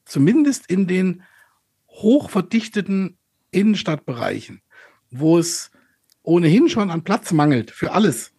zumindest 0.05 0.69
in 0.69 0.87
den 0.87 1.23
hochverdichteten 2.01 3.17
Innenstadtbereichen, 3.51 4.61
wo 5.11 5.37
es 5.37 5.71
ohnehin 6.23 6.69
schon 6.69 6.91
an 6.91 7.03
Platz 7.03 7.31
mangelt 7.31 7.71
für 7.71 7.91
alles 7.91 8.33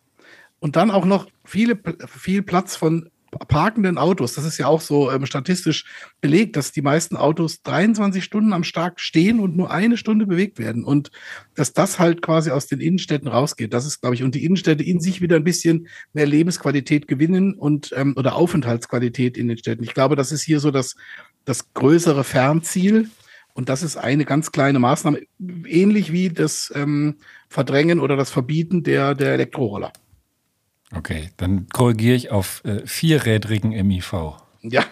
und 0.61 0.77
dann 0.77 0.91
auch 0.91 1.05
noch 1.05 1.27
viele, 1.45 1.79
viel 2.07 2.43
Platz 2.43 2.77
von 2.77 3.11
parkenden 3.49 3.97
Autos, 3.97 4.35
das 4.35 4.45
ist 4.45 4.59
ja 4.59 4.67
auch 4.67 4.81
so 4.81 5.11
ähm, 5.11 5.25
statistisch 5.25 5.85
belegt, 6.21 6.57
dass 6.57 6.73
die 6.73 6.83
meisten 6.83 7.17
Autos 7.17 7.63
23 7.63 8.25
Stunden 8.25 8.53
am 8.53 8.65
Tag 8.65 9.01
stehen 9.01 9.39
und 9.39 9.57
nur 9.57 9.71
eine 9.71 9.97
Stunde 9.97 10.27
bewegt 10.27 10.59
werden. 10.59 10.85
Und 10.85 11.11
dass 11.55 11.73
das 11.73 11.99
halt 11.99 12.23
quasi 12.23 12.51
aus 12.51 12.67
den 12.67 12.81
Innenstädten 12.81 13.29
rausgeht, 13.29 13.73
das 13.73 13.87
ist, 13.87 14.01
glaube 14.01 14.17
ich, 14.17 14.23
und 14.23 14.35
die 14.35 14.45
Innenstädte 14.45 14.83
in 14.83 15.01
sich 15.01 15.21
wieder 15.21 15.37
ein 15.37 15.45
bisschen 15.45 15.87
mehr 16.13 16.27
Lebensqualität 16.27 17.07
gewinnen 17.07 17.55
und 17.55 17.93
ähm, 17.97 18.15
oder 18.17 18.35
Aufenthaltsqualität 18.35 19.39
in 19.39 19.49
den 19.49 19.59
Städten. 19.59 19.85
Ich 19.85 19.95
glaube, 19.95 20.17
das 20.17 20.33
ist 20.33 20.43
hier 20.43 20.59
so 20.59 20.71
das, 20.71 20.97
das 21.45 21.73
größere 21.73 22.25
Fernziel. 22.25 23.11
Und 23.61 23.69
das 23.69 23.83
ist 23.83 23.99
eine 23.99 24.25
ganz 24.25 24.53
kleine 24.53 24.79
Maßnahme, 24.79 25.21
ähnlich 25.67 26.13
wie 26.13 26.31
das 26.31 26.73
ähm, 26.75 27.17
Verdrängen 27.51 28.01
oder 28.01 28.17
das 28.17 28.31
Verbieten 28.31 28.85
der, 28.85 29.15
der 29.15 29.35
Elektroroller. 29.35 29.93
Okay, 30.97 31.29
dann 31.37 31.67
korrigiere 31.69 32.17
ich 32.17 32.31
auf 32.31 32.63
äh, 32.65 32.87
vierrädrigen 32.87 33.73
MIV. 33.87 34.15
Ja. 34.63 34.85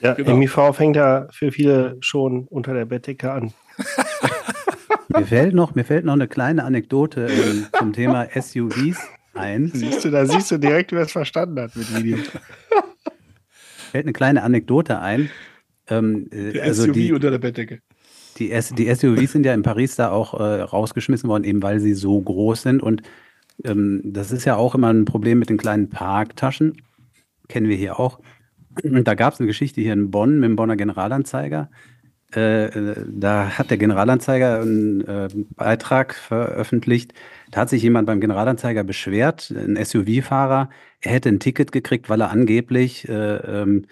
Ja, 0.00 0.14
genau. 0.14 0.36
MIV 0.36 0.56
fängt 0.72 0.94
ja 0.94 1.26
für 1.32 1.50
viele 1.50 1.96
schon 1.98 2.46
unter 2.46 2.74
der 2.74 2.84
Bettdecke 2.84 3.32
an. 3.32 3.52
mir, 5.08 5.26
fällt 5.26 5.56
noch, 5.56 5.74
mir 5.74 5.84
fällt 5.84 6.04
noch 6.04 6.12
eine 6.12 6.28
kleine 6.28 6.62
Anekdote 6.62 7.26
ähm, 7.26 7.66
zum 7.76 7.92
Thema 7.92 8.28
SUVs 8.32 9.00
ein. 9.34 9.68
Siehst 9.74 10.04
du, 10.04 10.12
da 10.12 10.26
siehst 10.26 10.48
du 10.52 10.58
direkt, 10.58 10.92
wer 10.92 11.02
es 11.02 11.10
verstanden 11.10 11.60
hat 11.60 11.74
mit 11.74 11.92
Video. 11.92 12.18
fällt 13.90 14.04
eine 14.04 14.12
kleine 14.12 14.44
Anekdote 14.44 15.00
ein. 15.00 15.28
Ähm, 15.88 16.28
äh, 16.30 16.52
der 16.52 16.62
also 16.62 16.84
SUV 16.84 16.92
die, 16.92 17.12
unter 17.12 17.32
der 17.32 17.38
Bettdecke. 17.38 17.80
Die, 18.38 18.48
die 18.48 18.94
SUVs 18.94 19.32
sind 19.32 19.46
ja 19.46 19.54
in 19.54 19.62
Paris 19.62 19.96
da 19.96 20.10
auch 20.10 20.34
äh, 20.34 20.62
rausgeschmissen 20.62 21.28
worden, 21.28 21.44
eben 21.44 21.62
weil 21.62 21.80
sie 21.80 21.94
so 21.94 22.20
groß 22.20 22.62
sind 22.62 22.82
und 22.82 23.02
ähm, 23.64 24.00
das 24.04 24.32
ist 24.32 24.44
ja 24.44 24.56
auch 24.56 24.74
immer 24.74 24.92
ein 24.92 25.04
Problem 25.04 25.38
mit 25.38 25.50
den 25.50 25.58
kleinen 25.58 25.88
Parktaschen. 25.88 26.82
Kennen 27.48 27.68
wir 27.68 27.76
hier 27.76 27.98
auch. 27.98 28.20
Da 28.82 29.14
gab 29.14 29.34
es 29.34 29.40
eine 29.40 29.46
Geschichte 29.46 29.80
hier 29.80 29.92
in 29.92 30.10
Bonn 30.10 30.40
mit 30.40 30.48
dem 30.48 30.56
Bonner 30.56 30.76
Generalanzeiger. 30.76 31.70
Äh, 32.32 32.94
da 33.06 33.58
hat 33.58 33.70
der 33.70 33.76
Generalanzeiger 33.76 34.60
einen 34.60 35.02
äh, 35.02 35.28
Beitrag 35.54 36.14
veröffentlicht. 36.14 37.12
Da 37.50 37.60
hat 37.60 37.68
sich 37.68 37.82
jemand 37.82 38.06
beim 38.06 38.20
Generalanzeiger 38.20 38.84
beschwert, 38.84 39.50
ein 39.50 39.76
SUV-Fahrer. 39.76 40.70
Er 41.00 41.12
hätte 41.12 41.28
ein 41.28 41.40
Ticket 41.40 41.72
gekriegt, 41.72 42.08
weil 42.08 42.22
er 42.22 42.30
angeblich 42.30 43.06
äh, 43.08 43.36
ähm, 43.36 43.84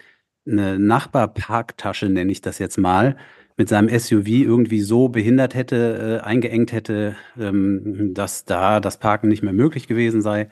eine 0.46 0.78
Nachbarparktasche, 0.78 2.08
nenne 2.08 2.32
ich 2.32 2.40
das 2.40 2.58
jetzt 2.58 2.78
mal, 2.78 3.16
mit 3.60 3.68
seinem 3.68 3.90
SUV 3.90 4.26
irgendwie 4.26 4.80
so 4.80 5.10
behindert 5.10 5.54
hätte, 5.54 6.20
äh, 6.22 6.26
eingeengt 6.26 6.72
hätte, 6.72 7.14
ähm, 7.38 8.14
dass 8.14 8.46
da 8.46 8.80
das 8.80 8.98
Parken 8.98 9.28
nicht 9.28 9.42
mehr 9.42 9.52
möglich 9.52 9.86
gewesen 9.86 10.22
sei. 10.22 10.48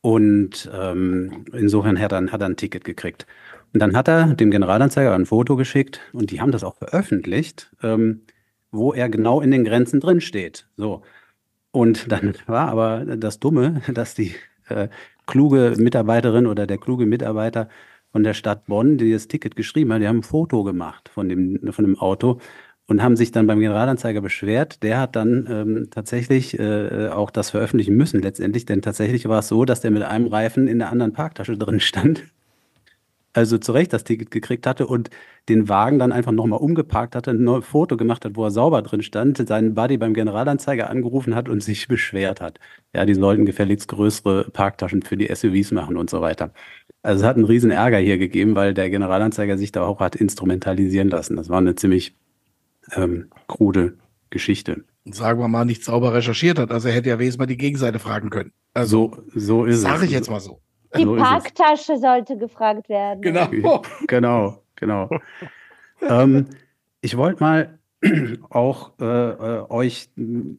Und 0.00 0.68
ähm, 0.74 1.44
insofern 1.52 2.00
hat 2.00 2.10
er, 2.10 2.32
hat 2.32 2.40
er 2.40 2.48
ein 2.48 2.56
Ticket 2.56 2.82
gekriegt. 2.82 3.28
Und 3.72 3.78
dann 3.78 3.94
hat 3.94 4.08
er 4.08 4.34
dem 4.34 4.50
Generalanzeiger 4.50 5.14
ein 5.14 5.24
Foto 5.24 5.54
geschickt 5.54 6.00
und 6.12 6.32
die 6.32 6.40
haben 6.40 6.50
das 6.50 6.64
auch 6.64 6.74
veröffentlicht, 6.74 7.70
ähm, 7.80 8.22
wo 8.72 8.92
er 8.92 9.08
genau 9.08 9.40
in 9.40 9.52
den 9.52 9.62
Grenzen 9.62 10.00
drin 10.00 10.20
steht. 10.20 10.66
So. 10.76 11.02
Und 11.70 12.10
dann 12.10 12.34
war 12.46 12.70
aber 12.70 13.04
das 13.16 13.38
Dumme, 13.38 13.82
dass 13.94 14.16
die 14.16 14.34
äh, 14.68 14.88
kluge 15.28 15.74
Mitarbeiterin 15.78 16.48
oder 16.48 16.66
der 16.66 16.78
kluge 16.78 17.06
Mitarbeiter 17.06 17.68
von 18.12 18.22
der 18.22 18.34
Stadt 18.34 18.66
Bonn, 18.66 18.98
die 18.98 19.10
das 19.10 19.26
Ticket 19.26 19.56
geschrieben 19.56 19.92
hat, 19.92 20.02
die 20.02 20.08
haben 20.08 20.18
ein 20.18 20.22
Foto 20.22 20.62
gemacht 20.62 21.08
von 21.08 21.28
dem, 21.28 21.72
von 21.72 21.84
dem 21.84 21.98
Auto 21.98 22.38
und 22.86 23.02
haben 23.02 23.16
sich 23.16 23.32
dann 23.32 23.46
beim 23.46 23.60
Generalanzeiger 23.60 24.20
beschwert. 24.20 24.82
Der 24.82 25.00
hat 25.00 25.16
dann 25.16 25.46
ähm, 25.50 25.88
tatsächlich 25.90 26.58
äh, 26.58 27.08
auch 27.08 27.30
das 27.30 27.50
veröffentlichen 27.50 27.96
müssen 27.96 28.20
letztendlich, 28.20 28.66
denn 28.66 28.82
tatsächlich 28.82 29.28
war 29.28 29.38
es 29.38 29.48
so, 29.48 29.64
dass 29.64 29.80
der 29.80 29.90
mit 29.90 30.02
einem 30.02 30.26
Reifen 30.26 30.68
in 30.68 30.78
der 30.78 30.90
anderen 30.90 31.12
Parktasche 31.12 31.56
drin 31.56 31.80
stand. 31.80 32.24
Also 33.34 33.56
zu 33.58 33.72
Recht 33.72 33.92
das 33.92 34.04
Ticket 34.04 34.30
gekriegt 34.30 34.66
hatte 34.66 34.86
und 34.86 35.08
den 35.48 35.68
Wagen 35.68 35.98
dann 35.98 36.12
einfach 36.12 36.32
nochmal 36.32 36.60
umgeparkt 36.60 37.16
hatte, 37.16 37.30
ein 37.30 37.42
neues 37.42 37.64
Foto 37.64 37.96
gemacht 37.96 38.24
hat, 38.24 38.36
wo 38.36 38.44
er 38.44 38.50
sauber 38.50 38.82
drin 38.82 39.02
stand, 39.02 39.46
seinen 39.48 39.74
Buddy 39.74 39.96
beim 39.96 40.12
Generalanzeiger 40.12 40.90
angerufen 40.90 41.34
hat 41.34 41.48
und 41.48 41.62
sich 41.62 41.88
beschwert 41.88 42.40
hat. 42.40 42.58
Ja, 42.94 43.06
die 43.06 43.14
sollten 43.14 43.46
gefälligst 43.46 43.88
größere 43.88 44.50
Parktaschen 44.52 45.02
für 45.02 45.16
die 45.16 45.34
SUVs 45.34 45.72
machen 45.72 45.96
und 45.96 46.10
so 46.10 46.20
weiter. 46.20 46.52
Also 47.02 47.22
es 47.22 47.26
hat 47.26 47.36
einen 47.36 47.46
riesen 47.46 47.70
Ärger 47.70 47.98
hier 47.98 48.18
gegeben, 48.18 48.54
weil 48.54 48.74
der 48.74 48.90
Generalanzeiger 48.90 49.58
sich 49.58 49.72
da 49.72 49.82
auch 49.82 50.00
hat 50.00 50.14
instrumentalisieren 50.14 51.08
lassen. 51.08 51.36
Das 51.36 51.48
war 51.48 51.58
eine 51.58 51.74
ziemlich 51.74 52.14
ähm, 52.94 53.30
krude 53.48 53.94
Geschichte. 54.30 54.84
Sagen 55.04 55.40
wir 55.40 55.48
mal, 55.48 55.64
nicht 55.64 55.84
sauber 55.84 56.14
recherchiert 56.14 56.58
hat. 56.58 56.70
Also 56.70 56.88
er 56.88 56.94
hätte 56.94 57.08
ja 57.08 57.18
wenigstens 57.18 57.38
mal 57.38 57.46
die 57.46 57.56
Gegenseite 57.56 57.98
fragen 57.98 58.30
können. 58.30 58.52
Also 58.72 59.16
so, 59.34 59.40
so 59.40 59.64
ist 59.64 59.80
sag 59.80 59.94
es. 59.94 59.94
Sage 59.94 60.06
ich 60.06 60.12
jetzt 60.12 60.30
mal 60.30 60.40
so. 60.40 60.60
Die 60.96 61.04
so 61.04 61.16
Parktasche 61.16 61.98
sollte 61.98 62.36
gefragt 62.36 62.88
werden. 62.88 63.22
Genau. 63.22 63.82
genau, 64.06 64.62
genau. 64.76 65.08
ähm, 66.02 66.46
ich 67.00 67.16
wollte 67.16 67.42
mal 67.42 67.78
auch 68.50 68.92
äh, 69.00 69.04
äh, 69.04 69.64
euch, 69.70 70.10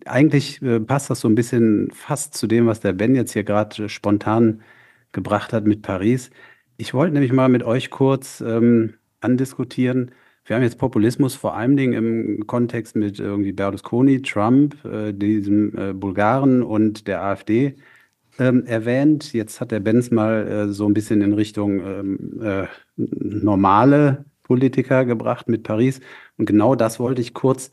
eigentlich 0.05 0.61
äh, 0.61 0.79
passt 0.79 1.09
das 1.09 1.19
so 1.19 1.27
ein 1.27 1.35
bisschen 1.35 1.89
fast 1.91 2.35
zu 2.35 2.47
dem, 2.47 2.67
was 2.67 2.79
der 2.79 2.93
Ben 2.93 3.15
jetzt 3.15 3.33
hier 3.33 3.43
gerade 3.43 3.89
spontan 3.89 4.61
gebracht 5.11 5.53
hat 5.53 5.65
mit 5.65 5.81
Paris. 5.81 6.31
Ich 6.77 6.93
wollte 6.93 7.13
nämlich 7.13 7.33
mal 7.33 7.49
mit 7.49 7.63
euch 7.63 7.89
kurz 7.89 8.41
ähm, 8.41 8.95
andiskutieren. 9.21 10.11
Wir 10.45 10.55
haben 10.55 10.63
jetzt 10.63 10.77
Populismus 10.77 11.35
vor 11.35 11.55
allen 11.55 11.77
Dingen 11.77 11.93
im 11.93 12.47
Kontext 12.47 12.95
mit 12.95 13.19
irgendwie 13.19 13.53
Berlusconi, 13.53 14.21
Trump, 14.21 14.83
äh, 14.83 15.13
diesem 15.13 15.77
äh, 15.77 15.93
Bulgaren 15.93 16.63
und 16.63 17.07
der 17.07 17.23
AfD 17.23 17.75
ähm, 18.39 18.65
erwähnt. 18.65 19.33
Jetzt 19.33 19.61
hat 19.61 19.71
der 19.71 19.79
Benz 19.79 20.11
mal 20.11 20.47
äh, 20.47 20.67
so 20.69 20.85
ein 20.87 20.93
bisschen 20.93 21.21
in 21.21 21.33
Richtung 21.33 21.79
ähm, 21.79 22.41
äh, 22.41 22.67
normale 22.95 24.25
Politiker 24.43 25.05
gebracht 25.05 25.47
mit 25.47 25.63
Paris. 25.63 25.99
Und 26.37 26.45
genau 26.45 26.75
das 26.75 26.99
wollte 26.99 27.21
ich 27.21 27.33
kurz 27.33 27.71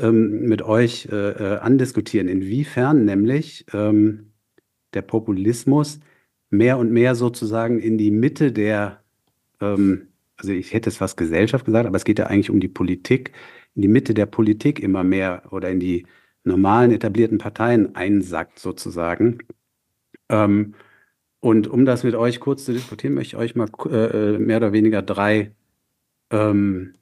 ähm, 0.00 0.42
mit 0.42 0.62
euch 0.62 1.08
äh, 1.10 1.30
äh, 1.30 1.58
andiskutieren. 1.58 2.28
Inwiefern 2.28 3.04
nämlich 3.04 3.66
ähm, 3.72 4.32
der 4.94 5.02
Populismus 5.02 6.00
mehr 6.50 6.78
und 6.78 6.90
mehr 6.90 7.14
sozusagen 7.14 7.78
in 7.78 7.98
die 7.98 8.10
Mitte 8.10 8.52
der, 8.52 9.02
ähm, 9.60 10.08
also 10.36 10.52
ich 10.52 10.72
hätte 10.72 10.90
es 10.90 10.96
fast 10.96 11.16
Gesellschaft 11.16 11.64
gesagt, 11.64 11.86
aber 11.86 11.96
es 11.96 12.04
geht 12.04 12.18
ja 12.18 12.26
eigentlich 12.26 12.50
um 12.50 12.60
die 12.60 12.68
Politik, 12.68 13.32
in 13.74 13.82
die 13.82 13.88
Mitte 13.88 14.14
der 14.14 14.26
Politik 14.26 14.80
immer 14.80 15.04
mehr 15.04 15.42
oder 15.50 15.70
in 15.70 15.80
die 15.80 16.06
normalen 16.44 16.92
etablierten 16.92 17.38
Parteien 17.38 17.94
einsackt 17.94 18.58
sozusagen. 18.58 19.38
Ähm, 20.28 20.74
und 21.40 21.68
um 21.68 21.84
das 21.84 22.04
mit 22.04 22.14
euch 22.14 22.40
kurz 22.40 22.64
zu 22.64 22.72
diskutieren, 22.72 23.14
möchte 23.14 23.36
ich 23.36 23.40
euch 23.40 23.54
mal 23.54 23.68
äh, 23.86 24.34
äh 24.34 24.38
mehr 24.38 24.58
oder 24.58 24.72
weniger 24.72 25.02
drei 25.02 25.52
ähm, 26.30 26.94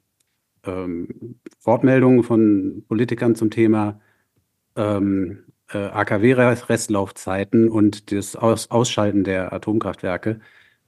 ähm, 0.65 1.39
Wortmeldungen 1.63 2.23
von 2.23 2.83
Politikern 2.87 3.35
zum 3.35 3.49
Thema 3.49 3.99
ähm, 4.75 5.45
äh, 5.73 5.77
AKW-Restlaufzeiten 5.77 7.69
und 7.69 8.11
das 8.11 8.35
Aus 8.35 8.71
Ausschalten 8.71 9.23
der 9.23 9.53
Atomkraftwerke 9.53 10.39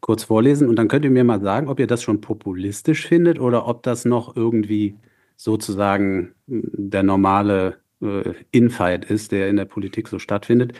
kurz 0.01 0.23
vorlesen. 0.23 0.69
Und 0.69 0.75
dann 0.77 0.87
könnt 0.87 1.05
ihr 1.05 1.11
mir 1.11 1.23
mal 1.23 1.41
sagen, 1.41 1.67
ob 1.67 1.79
ihr 1.79 1.87
das 1.87 2.03
schon 2.03 2.21
populistisch 2.21 3.07
findet 3.07 3.39
oder 3.39 3.67
ob 3.67 3.83
das 3.83 4.05
noch 4.05 4.35
irgendwie 4.35 4.95
sozusagen 5.35 6.33
hm, 6.47 6.63
der 6.73 7.03
normale 7.03 7.77
äh, 8.01 8.33
Infight 8.51 9.05
ist, 9.05 9.31
der 9.31 9.49
in 9.49 9.57
der 9.57 9.65
Politik 9.65 10.07
so 10.07 10.19
stattfindet. 10.19 10.73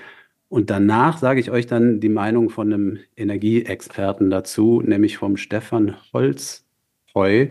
Und 0.50 0.72
danach 0.72 1.20
sage 1.20 1.40
ich 1.40 1.52
euch 1.52 1.68
dann 1.68 2.00
die 2.00 2.10
Meinung 2.10 2.50
von 2.50 2.74
einem 2.74 3.00
Energieexperten 3.16 4.32
dazu, 4.32 4.82
nämlich 4.84 5.18
vom 5.18 5.38
Stefan 5.38 5.96
Holzheu 6.12 7.50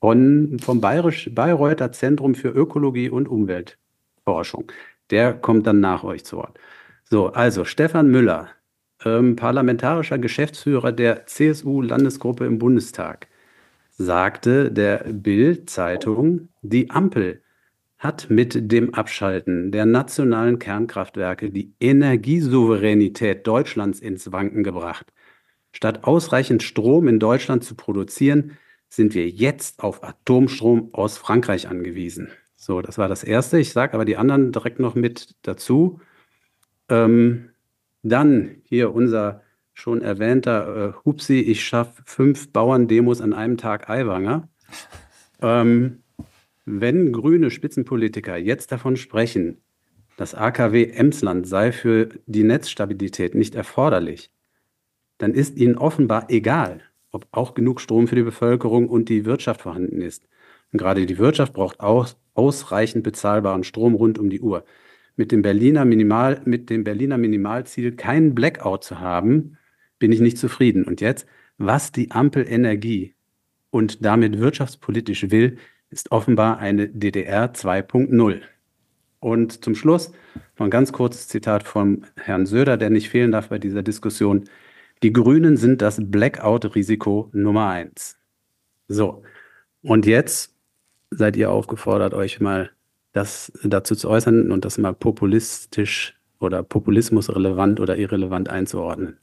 von, 0.00 0.58
vom 0.58 0.80
Bayerisch, 0.80 1.30
Bayreuther 1.34 1.92
Zentrum 1.92 2.34
für 2.34 2.48
Ökologie 2.48 3.10
und 3.10 3.28
Umweltforschung. 3.28 4.72
Der 5.10 5.34
kommt 5.34 5.66
dann 5.66 5.80
nach 5.80 6.04
euch 6.04 6.24
zu 6.24 6.38
Wort. 6.38 6.58
So, 7.04 7.28
also 7.28 7.66
Stefan 7.66 8.10
Müller, 8.10 8.48
ähm, 9.04 9.36
parlamentarischer 9.36 10.18
Geschäftsführer 10.18 10.90
der 10.90 11.26
CSU-Landesgruppe 11.26 12.46
im 12.46 12.58
Bundestag, 12.58 13.28
sagte 13.90 14.72
der 14.72 15.04
Bild-Zeitung, 15.04 16.48
die 16.62 16.88
Ampel 16.90 17.41
hat 18.02 18.30
mit 18.30 18.72
dem 18.72 18.94
Abschalten 18.94 19.70
der 19.70 19.86
nationalen 19.86 20.58
Kernkraftwerke 20.58 21.50
die 21.50 21.72
Energiesouveränität 21.78 23.46
Deutschlands 23.46 24.00
ins 24.00 24.32
Wanken 24.32 24.64
gebracht. 24.64 25.12
Statt 25.70 26.02
ausreichend 26.02 26.64
Strom 26.64 27.06
in 27.06 27.20
Deutschland 27.20 27.62
zu 27.62 27.76
produzieren, 27.76 28.58
sind 28.88 29.14
wir 29.14 29.28
jetzt 29.28 29.84
auf 29.84 30.02
Atomstrom 30.02 30.92
aus 30.92 31.16
Frankreich 31.16 31.68
angewiesen. 31.68 32.28
So, 32.56 32.82
das 32.82 32.98
war 32.98 33.06
das 33.06 33.22
Erste. 33.22 33.60
Ich 33.60 33.72
sage 33.72 33.94
aber 33.94 34.04
die 34.04 34.16
anderen 34.16 34.50
direkt 34.50 34.80
noch 34.80 34.96
mit 34.96 35.36
dazu. 35.42 36.00
Ähm, 36.88 37.50
dann 38.02 38.56
hier 38.64 38.92
unser 38.92 39.42
schon 39.74 40.02
erwähnter 40.02 40.88
äh, 40.88 40.92
Hupsi, 41.04 41.38
ich 41.38 41.64
schaffe 41.64 42.02
fünf 42.04 42.52
Bauerndemos 42.52 43.20
an 43.20 43.32
einem 43.32 43.58
Tag 43.58 43.88
Aiwanger. 43.88 44.48
Ähm, 45.40 46.01
wenn 46.64 47.12
grüne 47.12 47.50
Spitzenpolitiker 47.50 48.36
jetzt 48.36 48.72
davon 48.72 48.96
sprechen, 48.96 49.58
das 50.16 50.34
AKW 50.34 50.84
Emsland 50.84 51.46
sei 51.46 51.72
für 51.72 52.08
die 52.26 52.44
Netzstabilität 52.44 53.34
nicht 53.34 53.54
erforderlich, 53.54 54.30
dann 55.18 55.34
ist 55.34 55.56
ihnen 55.56 55.76
offenbar 55.76 56.26
egal, 56.30 56.82
ob 57.10 57.26
auch 57.32 57.54
genug 57.54 57.80
Strom 57.80 58.08
für 58.08 58.16
die 58.16 58.22
Bevölkerung 58.22 58.88
und 58.88 59.08
die 59.08 59.24
Wirtschaft 59.24 59.62
vorhanden 59.62 60.00
ist. 60.00 60.26
Und 60.72 60.78
gerade 60.78 61.06
die 61.06 61.18
Wirtschaft 61.18 61.52
braucht 61.52 61.80
aus, 61.80 62.16
ausreichend 62.34 63.04
bezahlbaren 63.04 63.64
Strom 63.64 63.94
rund 63.94 64.18
um 64.18 64.30
die 64.30 64.40
Uhr. 64.40 64.64
Mit 65.16 65.30
dem, 65.30 65.42
Berliner 65.42 65.84
Minimal, 65.84 66.40
mit 66.44 66.70
dem 66.70 66.84
Berliner 66.84 67.18
Minimalziel, 67.18 67.92
keinen 67.92 68.34
Blackout 68.34 68.84
zu 68.84 69.00
haben, 69.00 69.58
bin 69.98 70.10
ich 70.12 70.20
nicht 70.20 70.38
zufrieden. 70.38 70.84
Und 70.84 71.00
jetzt, 71.00 71.26
was 71.58 71.92
die 71.92 72.10
Ampel 72.10 72.46
Energie 72.48 73.14
und 73.70 74.04
damit 74.04 74.38
wirtschaftspolitisch 74.38 75.30
will, 75.30 75.58
ist 75.92 76.10
offenbar 76.10 76.58
eine 76.58 76.88
DDR 76.88 77.52
2.0. 77.52 78.40
Und 79.20 79.64
zum 79.64 79.74
Schluss 79.74 80.10
noch 80.58 80.66
ein 80.66 80.70
ganz 80.70 80.92
kurzes 80.92 81.28
Zitat 81.28 81.62
von 81.62 82.06
Herrn 82.16 82.46
Söder, 82.46 82.76
der 82.76 82.90
nicht 82.90 83.08
fehlen 83.08 83.30
darf 83.30 83.50
bei 83.50 83.58
dieser 83.58 83.82
Diskussion. 83.82 84.48
Die 85.02 85.12
Grünen 85.12 85.56
sind 85.56 85.82
das 85.82 86.00
Blackout-Risiko 86.00 87.30
Nummer 87.32 87.68
eins. 87.68 88.16
So, 88.88 89.22
und 89.82 90.06
jetzt 90.06 90.56
seid 91.10 91.36
ihr 91.36 91.50
aufgefordert, 91.50 92.14
euch 92.14 92.40
mal 92.40 92.70
das 93.12 93.52
dazu 93.62 93.94
zu 93.94 94.08
äußern 94.08 94.50
und 94.50 94.64
das 94.64 94.78
mal 94.78 94.94
populistisch 94.94 96.18
oder 96.40 96.62
populismusrelevant 96.62 97.78
oder 97.80 97.96
irrelevant 97.96 98.48
einzuordnen. 98.48 99.18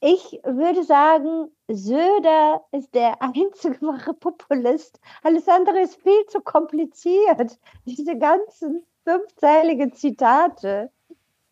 Ich 0.00 0.38
würde 0.44 0.84
sagen, 0.84 1.50
Söder 1.66 2.62
ist 2.72 2.94
der 2.94 3.20
einzige 3.22 3.80
wahre 3.82 4.14
Populist. 4.14 5.00
Alles 5.22 5.48
andere 5.48 5.80
ist 5.80 6.00
viel 6.02 6.26
zu 6.28 6.40
kompliziert. 6.40 7.58
Diese 7.84 8.16
ganzen 8.16 8.84
fünfzeiligen 9.04 9.92
Zitate. 9.92 10.90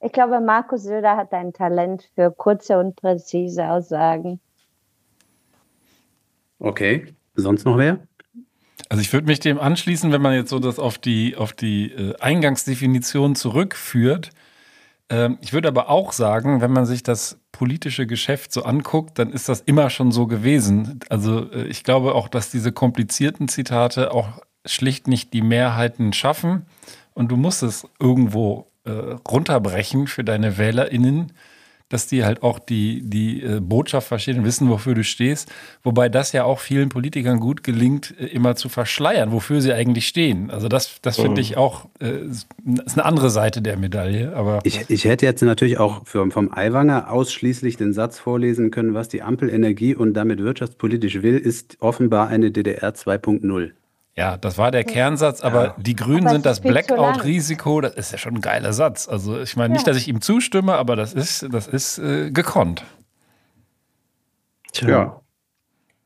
Ich 0.00 0.12
glaube, 0.12 0.40
Markus 0.40 0.82
Söder 0.82 1.16
hat 1.16 1.32
ein 1.32 1.52
Talent 1.52 2.08
für 2.14 2.30
kurze 2.30 2.78
und 2.78 2.96
präzise 2.96 3.68
Aussagen. 3.68 4.40
Okay, 6.58 7.14
sonst 7.34 7.64
noch 7.64 7.78
wer? 7.78 7.98
Also 8.88 9.00
ich 9.00 9.12
würde 9.12 9.26
mich 9.26 9.40
dem 9.40 9.58
anschließen, 9.58 10.12
wenn 10.12 10.22
man 10.22 10.34
jetzt 10.34 10.50
so 10.50 10.58
das 10.58 10.78
auf 10.78 10.98
die, 10.98 11.34
auf 11.36 11.52
die 11.52 11.92
äh, 11.92 12.14
Eingangsdefinition 12.20 13.34
zurückführt. 13.34 14.30
Ähm, 15.08 15.38
ich 15.40 15.52
würde 15.52 15.68
aber 15.68 15.88
auch 15.88 16.12
sagen, 16.12 16.60
wenn 16.60 16.72
man 16.72 16.86
sich 16.86 17.02
das 17.02 17.38
politische 17.52 18.06
Geschäft 18.06 18.52
so 18.52 18.64
anguckt, 18.64 19.18
dann 19.18 19.30
ist 19.30 19.48
das 19.48 19.60
immer 19.60 19.90
schon 19.90 20.12
so 20.12 20.26
gewesen. 20.26 21.00
Also 21.08 21.50
äh, 21.50 21.66
ich 21.66 21.84
glaube 21.84 22.14
auch, 22.14 22.28
dass 22.28 22.50
diese 22.50 22.72
komplizierten 22.72 23.48
Zitate 23.48 24.12
auch 24.12 24.40
schlicht 24.64 25.06
nicht 25.06 25.32
die 25.32 25.42
Mehrheiten 25.42 26.12
schaffen. 26.12 26.66
Und 27.14 27.30
du 27.30 27.36
musst 27.36 27.62
es 27.62 27.86
irgendwo 27.98 28.70
äh, 28.84 28.90
runterbrechen 29.28 30.06
für 30.06 30.24
deine 30.24 30.58
WählerInnen, 30.58 31.32
dass 31.88 32.08
die 32.08 32.24
halt 32.24 32.42
auch 32.42 32.58
die, 32.58 33.02
die 33.02 33.42
äh, 33.42 33.60
Botschaft 33.60 34.08
verstehen 34.08 34.40
und 34.40 34.44
wissen, 34.44 34.68
wofür 34.68 34.94
du 34.94 35.04
stehst. 35.04 35.52
Wobei 35.84 36.08
das 36.08 36.32
ja 36.32 36.44
auch 36.44 36.58
vielen 36.58 36.88
Politikern 36.88 37.38
gut 37.38 37.62
gelingt, 37.62 38.14
äh, 38.18 38.26
immer 38.26 38.56
zu 38.56 38.68
verschleiern, 38.68 39.30
wofür 39.30 39.60
sie 39.60 39.72
eigentlich 39.72 40.08
stehen. 40.08 40.50
Also 40.50 40.68
das, 40.68 41.00
das 41.00 41.16
finde 41.16 41.32
mhm. 41.32 41.38
ich 41.38 41.56
auch, 41.56 41.88
äh, 42.00 42.26
ist 42.26 42.48
eine 42.64 43.04
andere 43.04 43.30
Seite 43.30 43.62
der 43.62 43.76
Medaille. 43.76 44.34
Aber 44.34 44.60
ich, 44.64 44.90
ich 44.90 45.04
hätte 45.04 45.26
jetzt 45.26 45.42
natürlich 45.42 45.78
auch 45.78 46.04
für, 46.06 46.28
vom 46.30 46.52
Aiwanger 46.52 47.12
ausschließlich 47.12 47.76
den 47.76 47.92
Satz 47.92 48.18
vorlesen 48.18 48.72
können, 48.72 48.94
was 48.94 49.08
die 49.08 49.22
Ampel 49.22 49.48
Energie 49.48 49.94
und 49.94 50.14
damit 50.14 50.40
wirtschaftspolitisch 50.40 51.22
will, 51.22 51.38
ist 51.38 51.76
offenbar 51.80 52.28
eine 52.28 52.50
DDR 52.50 52.94
2.0. 52.94 53.70
Ja, 54.16 54.38
das 54.38 54.56
war 54.56 54.70
der 54.70 54.84
Kernsatz, 54.84 55.42
aber 55.42 55.64
ja. 55.64 55.76
die 55.78 55.94
Grünen 55.94 56.26
aber 56.26 56.30
sind 56.30 56.46
das 56.46 56.60
Blackout-Risiko, 56.60 57.82
das 57.82 57.94
ist 57.94 58.12
ja 58.12 58.18
schon 58.18 58.36
ein 58.36 58.40
geiler 58.40 58.72
Satz. 58.72 59.08
Also 59.08 59.38
ich 59.40 59.56
meine 59.56 59.68
ja. 59.68 59.74
nicht, 59.74 59.86
dass 59.86 59.96
ich 59.98 60.08
ihm 60.08 60.22
zustimme, 60.22 60.74
aber 60.74 60.96
das 60.96 61.12
ist, 61.12 61.46
das 61.52 61.66
ist 61.66 61.98
äh, 61.98 62.30
gekonnt. 62.30 62.82
Tja. 64.72 64.88
Ja. 64.88 65.20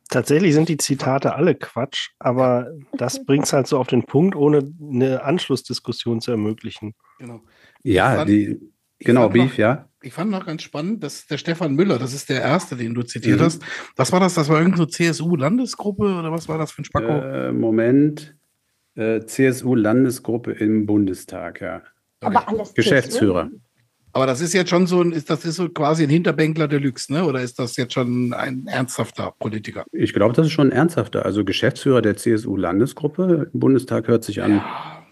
Tatsächlich 0.09 0.55
sind 0.55 0.69
die 0.69 0.77
Zitate 0.77 1.37
alle 1.37 1.55
Quatsch, 1.55 2.11
aber 2.19 2.73
das 2.93 3.25
bringt 3.25 3.45
es 3.45 3.53
halt 3.53 3.69
so 3.69 3.79
auf 3.79 3.87
den 3.87 4.03
Punkt, 4.03 4.35
ohne 4.35 4.69
eine 4.81 5.23
Anschlussdiskussion 5.23 6.21
zu 6.21 6.33
ermöglichen. 6.33 6.95
Genau. 7.21 7.43
Ja, 7.85 8.25
die, 8.25 8.61
genau, 8.99 9.29
Beef, 9.29 9.57
ja 9.57 9.90
ich 10.03 10.13
fand 10.13 10.31
noch 10.31 10.47
ganz 10.47 10.63
spannend, 10.63 11.03
dass 11.03 11.27
der 11.27 11.39
Stefan 11.39 11.75
Müller, 11.75 11.99
das 11.99 12.15
ist 12.15 12.29
der 12.29 12.41
erste, 12.41 12.77
den 12.77 12.95
du 12.95 13.03
zitiert 13.03 13.41
mhm. 13.41 13.45
hast. 13.45 13.63
Was 13.97 14.13
war 14.13 14.21
das? 14.21 14.35
Das 14.35 14.49
war 14.49 14.59
irgendeine 14.59 14.89
CSU-Landesgruppe 14.89 16.03
oder 16.03 16.33
was 16.33 16.49
war 16.49 16.59
das 16.59 16.73
für 16.73 16.83
ein 16.83 16.85
Spacko? 16.85 17.09
Äh, 17.09 17.53
Moment. 17.53 18.37
Äh, 18.95 19.21
CSU-Landesgruppe 19.21 20.53
im 20.53 20.87
Bundestag, 20.87 21.61
ja. 21.61 21.83
Aber 22.21 22.49
alles 22.49 22.75
Geschäftsführer. 22.75 23.51
Aber 24.13 24.27
das 24.27 24.41
ist 24.41 24.55
jetzt 24.55 24.71
schon 24.71 24.87
so 24.87 25.01
ein, 25.03 25.13
ist 25.13 25.31
das 25.31 25.45
ist 25.45 25.57
so 25.57 25.69
quasi 25.69 26.03
ein 26.03 26.11
Hinterbänkler 26.11 26.67
Deluxe, 26.67 27.13
ne? 27.13 27.25
Oder 27.25 27.43
ist 27.43 27.59
das 27.59 27.77
jetzt 27.77 27.93
schon 27.93 28.33
ein 28.33 28.67
ernsthafter 28.67 29.33
Politiker? 29.39 29.85
Ich 29.93 30.13
glaube, 30.13 30.35
das 30.35 30.47
ist 30.47 30.53
schon 30.53 30.69
ein 30.69 30.73
ernsthafter. 30.73 31.25
Also 31.25 31.45
Geschäftsführer 31.45 32.03
der 32.03 32.17
CSU-Landesgruppe 32.17 33.51
im 33.53 33.61
Bundestag 33.61 34.09
hört 34.09 34.25
sich 34.25 34.43
an. 34.43 34.57
Ja, 34.57 35.05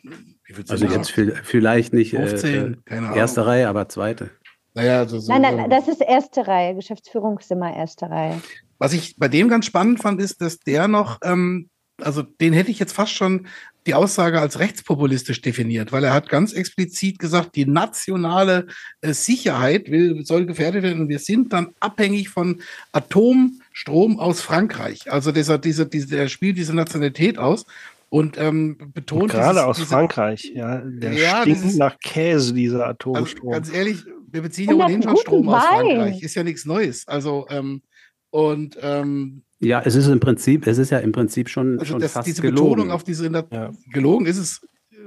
also 0.68 0.86
jetzt 0.86 1.12
vielleicht 1.44 1.92
nicht 1.92 2.10
15, 2.10 2.78
äh, 2.86 3.16
erste 3.16 3.46
Reihe, 3.46 3.68
aber 3.68 3.88
zweite. 3.88 4.30
Naja, 4.78 4.98
also 5.00 5.18
so, 5.18 5.32
nein, 5.32 5.56
nein, 5.56 5.70
das 5.70 5.88
ist 5.88 6.00
erste 6.00 6.46
Reihe. 6.46 6.74
Geschäftsführung 6.74 7.38
ist 7.38 7.50
immer 7.50 7.74
erste 7.74 8.08
Reihe. 8.08 8.40
Was 8.78 8.92
ich 8.92 9.16
bei 9.16 9.28
dem 9.28 9.48
ganz 9.48 9.66
spannend 9.66 10.00
fand, 10.00 10.20
ist, 10.20 10.40
dass 10.40 10.60
der 10.60 10.86
noch 10.86 11.18
ähm, 11.22 11.68
also 12.02 12.22
den 12.22 12.52
hätte 12.52 12.70
ich 12.70 12.78
jetzt 12.78 12.92
fast 12.92 13.12
schon 13.12 13.46
die 13.86 13.94
Aussage 13.94 14.40
als 14.40 14.58
rechtspopulistisch 14.58 15.40
definiert, 15.40 15.92
weil 15.92 16.04
er 16.04 16.12
hat 16.12 16.28
ganz 16.28 16.52
explizit 16.52 17.18
gesagt, 17.18 17.56
die 17.56 17.66
nationale 17.66 18.66
äh, 19.00 19.12
Sicherheit 19.12 19.90
will, 19.90 20.24
soll 20.24 20.46
gefährdet 20.46 20.82
werden 20.82 21.02
und 21.02 21.08
wir 21.08 21.18
sind 21.18 21.52
dann 21.52 21.74
abhängig 21.80 22.28
von 22.28 22.60
Atomstrom 22.92 24.20
aus 24.20 24.42
Frankreich. 24.42 25.10
Also 25.10 25.32
dieser, 25.32 25.58
dieser, 25.58 25.86
dieser, 25.86 26.16
der 26.16 26.28
spielt 26.28 26.58
diese 26.58 26.74
Nationalität 26.74 27.38
aus 27.38 27.64
und 28.10 28.38
ähm, 28.38 28.76
betont. 28.92 29.22
Und 29.22 29.30
gerade 29.32 29.54
dieses, 29.54 29.64
aus 29.64 29.76
diese, 29.76 29.88
Frankreich, 29.88 30.52
ja. 30.54 30.82
Der 30.84 31.12
ja, 31.14 31.40
stinkt 31.42 31.64
dieses, 31.64 31.76
nach 31.76 31.98
Käse, 31.98 32.52
dieser 32.52 32.80
also 32.86 32.90
Atomstrom. 32.90 33.54
Also 33.54 33.62
ganz 33.62 33.74
ehrlich, 33.74 34.04
wir 34.30 34.42
beziehen 34.42 34.70
ja 34.70 34.84
ohnehin 34.84 35.02
schon 35.02 35.16
Strom 35.16 35.46
Wein. 35.46 35.54
aus 35.54 35.64
Frankreich. 35.64 36.22
Ist 36.22 36.34
ja 36.34 36.44
nichts 36.44 36.64
Neues. 36.64 37.06
Also, 37.06 37.46
ähm, 37.50 37.82
und 38.30 38.78
ähm, 38.80 39.42
ja, 39.60 39.82
es 39.84 39.94
ist 39.94 40.06
im 40.06 40.20
Prinzip, 40.20 40.66
es 40.66 40.78
ist 40.78 40.90
ja 40.90 40.98
im 40.98 41.12
Prinzip 41.12 41.48
schon, 41.48 41.78
also 41.78 41.92
schon 41.92 42.00
das, 42.00 42.12
fast 42.12 42.28
diese 42.28 42.42
gelogen. 42.42 42.70
Betonung 42.70 42.90
auf 42.92 43.02
diese 43.02 43.30
ja. 43.30 43.72
gelogen 43.92 44.26
ist 44.26 44.38
es 44.38 44.60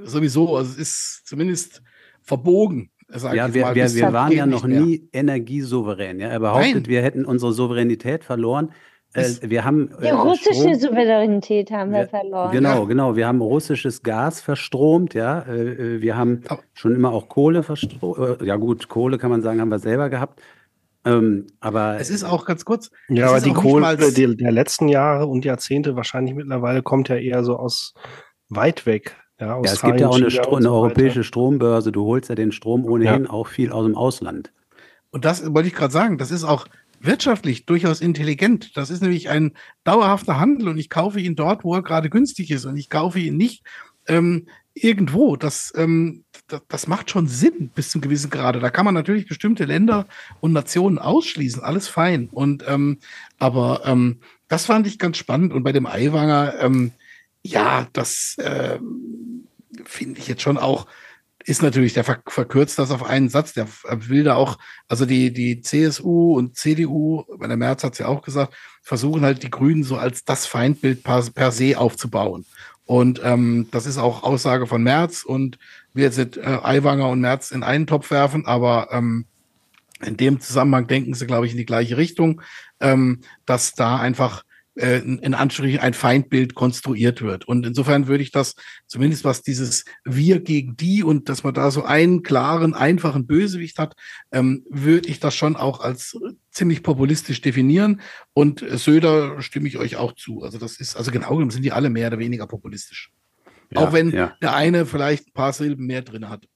sowieso, 0.04 0.56
also 0.56 0.72
es 0.72 0.78
ist 0.78 1.22
zumindest 1.26 1.82
verbogen. 2.20 2.90
Ja, 3.14 3.52
wir, 3.52 3.74
wir, 3.74 3.94
wir 3.94 4.12
waren 4.12 4.32
ja 4.32 4.46
noch 4.46 4.66
nie 4.66 5.08
energiesouverän. 5.12 6.18
Ja? 6.18 6.28
Er 6.28 6.40
behauptet, 6.40 6.74
Nein. 6.74 6.86
wir 6.86 7.02
hätten 7.02 7.24
unsere 7.26 7.52
Souveränität 7.52 8.24
verloren. 8.24 8.72
Äh, 9.14 9.24
wir 9.42 9.64
haben, 9.64 9.90
äh, 10.00 10.06
die 10.06 10.08
russische 10.08 10.54
Strom, 10.54 10.74
Souveränität 10.74 11.70
haben 11.70 11.92
wir, 11.92 12.00
wir 12.00 12.08
verloren. 12.08 12.52
Genau, 12.52 12.82
ja. 12.82 12.84
genau. 12.84 13.16
Wir 13.16 13.26
haben 13.26 13.40
russisches 13.40 14.02
Gas 14.02 14.40
verstromt, 14.40 15.14
ja. 15.14 15.42
Äh, 15.42 16.00
wir 16.00 16.16
haben 16.16 16.42
schon 16.72 16.94
immer 16.94 17.12
auch 17.12 17.28
Kohle 17.28 17.62
verstromt. 17.62 18.42
Ja 18.42 18.56
gut, 18.56 18.88
Kohle 18.88 19.18
kann 19.18 19.30
man 19.30 19.42
sagen, 19.42 19.60
haben 19.60 19.70
wir 19.70 19.78
selber 19.78 20.08
gehabt. 20.08 20.40
Ähm, 21.04 21.48
aber 21.60 21.98
es 22.00 22.10
ist 22.10 22.24
auch 22.24 22.44
ganz 22.44 22.64
kurz. 22.64 22.90
Ja, 23.08 23.28
aber 23.28 23.40
die 23.40 23.52
Kohle 23.52 23.96
die, 24.12 24.36
der 24.36 24.52
letzten 24.52 24.88
Jahre 24.88 25.26
und 25.26 25.44
Jahrzehnte 25.44 25.96
wahrscheinlich 25.96 26.34
mittlerweile 26.34 26.82
kommt 26.82 27.08
ja 27.08 27.16
eher 27.16 27.42
so 27.42 27.56
aus 27.56 27.94
weit 28.48 28.86
weg. 28.86 29.16
Ja, 29.40 29.56
ja 29.56 29.60
es 29.64 29.82
gibt 29.82 30.00
ja 30.00 30.08
auch 30.08 30.16
eine, 30.16 30.30
Stro 30.30 30.56
eine 30.56 30.66
so 30.66 30.72
europäische 30.72 31.24
Strombörse. 31.24 31.90
Du 31.90 32.06
holst 32.06 32.28
ja 32.28 32.36
den 32.36 32.52
Strom 32.52 32.84
ohnehin 32.84 33.24
ja. 33.24 33.30
auch 33.30 33.48
viel 33.48 33.72
aus 33.72 33.84
dem 33.84 33.96
Ausland. 33.96 34.52
Und 35.10 35.24
das 35.24 35.52
wollte 35.52 35.68
ich 35.68 35.74
gerade 35.74 35.92
sagen. 35.92 36.18
Das 36.18 36.30
ist 36.30 36.44
auch 36.44 36.66
wirtschaftlich 37.04 37.66
durchaus 37.66 38.00
intelligent. 38.00 38.76
Das 38.76 38.90
ist 38.90 39.02
nämlich 39.02 39.28
ein 39.28 39.52
dauerhafter 39.84 40.38
Handel 40.38 40.68
und 40.68 40.78
ich 40.78 40.90
kaufe 40.90 41.20
ihn 41.20 41.36
dort, 41.36 41.64
wo 41.64 41.74
er 41.74 41.82
gerade 41.82 42.10
günstig 42.10 42.50
ist 42.50 42.64
und 42.64 42.76
ich 42.76 42.88
kaufe 42.88 43.18
ihn 43.18 43.36
nicht 43.36 43.64
ähm, 44.06 44.46
irgendwo. 44.74 45.36
Das, 45.36 45.72
ähm, 45.76 46.24
das, 46.48 46.62
das, 46.68 46.86
macht 46.86 47.10
schon 47.10 47.26
Sinn 47.26 47.70
bis 47.74 47.90
zum 47.90 48.00
gewissen 48.00 48.30
Grade. 48.30 48.60
Da 48.60 48.70
kann 48.70 48.84
man 48.84 48.94
natürlich 48.94 49.26
bestimmte 49.26 49.64
Länder 49.64 50.06
und 50.40 50.52
Nationen 50.52 50.98
ausschließen, 50.98 51.62
alles 51.62 51.88
fein. 51.88 52.28
Und 52.30 52.64
ähm, 52.66 52.98
aber 53.38 53.82
ähm, 53.84 54.20
das 54.48 54.66
fand 54.66 54.86
ich 54.86 54.98
ganz 54.98 55.16
spannend. 55.16 55.52
Und 55.52 55.62
bei 55.62 55.72
dem 55.72 55.86
Eiwanger, 55.86 56.54
ähm, 56.60 56.92
ja, 57.42 57.88
das 57.92 58.36
äh, 58.38 58.78
finde 59.84 60.20
ich 60.20 60.28
jetzt 60.28 60.42
schon 60.42 60.58
auch 60.58 60.86
ist 61.44 61.62
natürlich, 61.62 61.92
der 61.94 62.04
verkürzt 62.04 62.78
das 62.78 62.90
auf 62.90 63.04
einen 63.04 63.28
Satz, 63.28 63.52
der 63.52 63.66
will 63.90 64.24
da 64.24 64.34
auch, 64.34 64.58
also 64.88 65.06
die, 65.06 65.32
die 65.32 65.60
CSU 65.60 66.36
und 66.36 66.56
CDU, 66.56 67.24
bei 67.38 67.46
der 67.46 67.56
Merz 67.56 67.84
hat 67.84 67.94
es 67.94 67.98
ja 67.98 68.06
auch 68.06 68.22
gesagt, 68.22 68.54
versuchen 68.82 69.22
halt 69.22 69.42
die 69.42 69.50
Grünen 69.50 69.84
so 69.84 69.96
als 69.96 70.24
das 70.24 70.46
Feindbild 70.46 71.02
per, 71.02 71.22
per 71.34 71.52
se 71.52 71.78
aufzubauen. 71.78 72.44
Und 72.84 73.20
ähm, 73.24 73.68
das 73.70 73.86
ist 73.86 73.98
auch 73.98 74.22
Aussage 74.22 74.66
von 74.66 74.82
Merz 74.82 75.22
und 75.22 75.58
wir 75.94 76.04
jetzt 76.04 76.18
äh, 76.18 76.58
Aiwanger 76.62 77.08
und 77.08 77.20
Merz 77.20 77.50
in 77.50 77.62
einen 77.62 77.86
Topf 77.86 78.10
werfen, 78.10 78.46
aber 78.46 78.88
ähm, 78.90 79.26
in 80.04 80.16
dem 80.16 80.40
Zusammenhang 80.40 80.86
denken 80.86 81.14
sie, 81.14 81.26
glaube 81.26 81.46
ich, 81.46 81.52
in 81.52 81.58
die 81.58 81.66
gleiche 81.66 81.96
Richtung, 81.96 82.42
ähm, 82.80 83.20
dass 83.46 83.74
da 83.74 83.96
einfach 83.96 84.44
äh, 84.74 84.98
in 84.98 85.34
Anführungszeichen 85.34 85.84
ein 85.84 85.94
Feindbild 85.94 86.54
konstruiert 86.54 87.20
wird. 87.22 87.46
Und 87.46 87.66
insofern 87.66 88.06
würde 88.06 88.22
ich 88.22 88.30
das, 88.30 88.54
zumindest 88.86 89.24
was 89.24 89.42
dieses 89.42 89.84
Wir 90.04 90.40
gegen 90.40 90.76
die 90.76 91.02
und 91.02 91.28
dass 91.28 91.44
man 91.44 91.54
da 91.54 91.70
so 91.70 91.84
einen 91.84 92.22
klaren, 92.22 92.74
einfachen 92.74 93.26
Bösewicht 93.26 93.78
hat, 93.78 93.94
ähm, 94.30 94.64
würde 94.70 95.08
ich 95.08 95.20
das 95.20 95.34
schon 95.34 95.56
auch 95.56 95.80
als 95.80 96.18
ziemlich 96.50 96.82
populistisch 96.82 97.40
definieren. 97.40 98.00
Und 98.32 98.64
Söder 98.66 99.42
stimme 99.42 99.68
ich 99.68 99.78
euch 99.78 99.96
auch 99.96 100.12
zu. 100.12 100.42
Also 100.42 100.58
das 100.58 100.76
ist, 100.76 100.96
also 100.96 101.10
genau 101.10 101.30
genommen 101.30 101.50
sind 101.50 101.64
die 101.64 101.72
alle 101.72 101.90
mehr 101.90 102.08
oder 102.08 102.18
weniger 102.18 102.46
populistisch. 102.46 103.10
Ja, 103.70 103.80
auch 103.80 103.92
wenn 103.92 104.10
ja. 104.10 104.36
der 104.42 104.54
eine 104.54 104.86
vielleicht 104.86 105.28
ein 105.28 105.32
paar 105.32 105.52
Silben 105.52 105.86
mehr 105.86 106.02
drin 106.02 106.28
hat. 106.28 106.46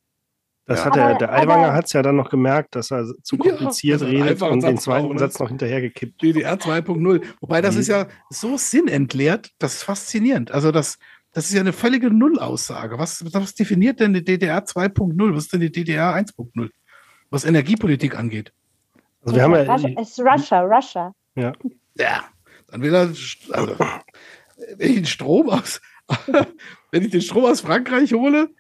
Das 0.67 0.81
ja. 0.81 0.87
hat 0.87 0.97
der, 0.97 1.15
der 1.15 1.33
Aiwanger 1.33 1.73
hat 1.73 1.87
es 1.87 1.93
ja 1.93 2.03
dann 2.03 2.17
noch 2.17 2.29
gemerkt, 2.29 2.75
dass 2.75 2.91
er 2.91 3.07
zu 3.23 3.39
kompliziert 3.39 4.01
ja, 4.01 4.07
redet 4.09 4.43
und 4.43 4.65
den 4.65 4.79
zweiten 4.79 5.13
auch, 5.13 5.19
Satz 5.19 5.39
noch 5.39 5.49
hinterhergekippt. 5.49 6.21
DDR 6.21 6.55
2.0. 6.55 7.25
Wobei 7.41 7.61
das 7.61 7.77
mhm. 7.77 7.81
ist 7.83 7.89
ja 7.89 8.07
so 8.31 8.57
sinnentleert, 8.57 9.53
das 9.61 9.75
ist 9.75 9.83
faszinierend. 9.85 10.51
Also 10.51 10.73
das, 10.73 10.99
das 11.33 11.47
ist 11.47 11.55
ja 11.55 11.61
eine 11.61 11.73
völlige 11.73 12.11
Nullaussage. 12.11 12.99
Was, 12.99 13.25
was 13.33 13.55
definiert 13.55 14.01
denn 14.01 14.13
die 14.13 14.25
DDR 14.25 14.65
2.0? 14.65 15.35
Was 15.35 15.45
ist 15.45 15.53
denn 15.53 15.61
die 15.61 15.71
DDR 15.71 16.17
1.0? 16.17 16.71
Was 17.31 17.45
Energiepolitik 17.45 18.19
angeht. 18.19 18.53
Also 19.23 19.37
wir 19.37 19.43
haben 19.45 19.55
ja, 19.55 19.73
Russia, 19.73 19.91
es 20.01 20.11
ist 20.11 20.21
Russia, 20.21 20.61
Russia. 20.63 21.15
Ja. 21.37 21.53
Ja, 21.95 22.25
dann 22.69 22.83
will 22.83 22.95
er, 22.95 23.13
also, 23.51 23.77
wenn 24.77 24.89
ich 24.89 24.97
den 24.97 25.07
Strom 25.07 25.49
aus, 25.49 25.81
wenn 26.91 27.05
ich 27.05 27.11
den 27.11 27.23
Strom 27.23 27.45
aus 27.45 27.61
Frankreich 27.61 28.13
hole, 28.13 28.51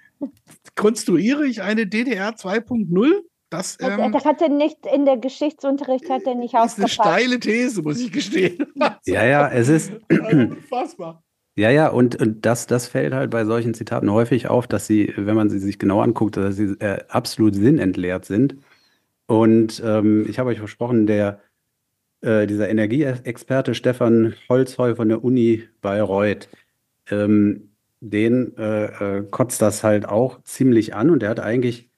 konstruiere 0.75 1.47
ich 1.47 1.63
eine 1.63 1.87
DDR 1.87 2.31
2.0? 2.31 3.23
Das, 3.51 3.79
ähm, 3.81 4.13
das 4.13 4.25
hat 4.25 4.43
er 4.43 4.49
nicht 4.49 4.79
in 4.93 5.05
der 5.05 5.17
Geschichtsunterricht 5.17 6.11
hat 6.11 6.23
er 6.27 6.35
nicht 6.35 6.55
Das 6.55 6.73
ist 6.73 6.79
eine 6.79 6.89
steile 6.89 7.39
These, 7.39 7.81
muss 7.83 8.01
ich 8.01 8.11
gestehen. 8.11 8.67
ja, 9.07 9.25
ja, 9.25 9.49
es 9.49 9.69
ist 9.69 9.93
unfassbar. 10.11 11.23
Ja, 11.59 11.71
ja, 11.71 11.89
und, 11.89 12.17
und 12.21 12.45
das, 12.45 12.67
das 12.67 12.87
fällt 12.87 13.15
halt 13.15 13.31
bei 13.31 13.45
solchen 13.45 13.73
Zitaten 13.73 14.11
häufig 14.13 14.49
auf, 14.49 14.67
dass 14.67 14.87
sie, 14.87 15.13
wenn 15.17 15.37
man 15.37 15.49
sie 15.49 15.59
sich 15.59 15.79
genau 15.79 16.03
anguckt, 16.03 16.37
dass 16.37 16.57
sie 16.57 16.77
äh, 16.81 16.99
absolut 17.09 17.55
sinnentleert 17.55 18.27
sind. 18.27 18.57
Und 19.27 19.83
ähm, 19.85 20.27
ich 20.29 20.39
habe 20.39 20.51
euch 20.51 20.59
versprochen, 20.59 21.07
der, 21.07 21.41
äh, 22.21 22.47
dieser 22.47 22.69
Energieexperte 22.69 23.75
Stefan 23.75 24.35
Holzheu 24.49 24.97
von 24.97 25.09
der 25.09 25.25
Uni 25.25 25.65
Bayreuth, 25.81 26.49
ähm, 27.11 27.66
den 28.01 28.57
äh, 28.57 29.19
äh, 29.19 29.23
kotzt 29.31 29.63
das 29.63 29.83
halt 29.83 30.07
auch 30.07 30.43
ziemlich 30.43 30.95
an 30.95 31.11
und 31.11 31.21
der 31.21 31.31
hat 31.31 31.41
eigentlich 31.41 31.91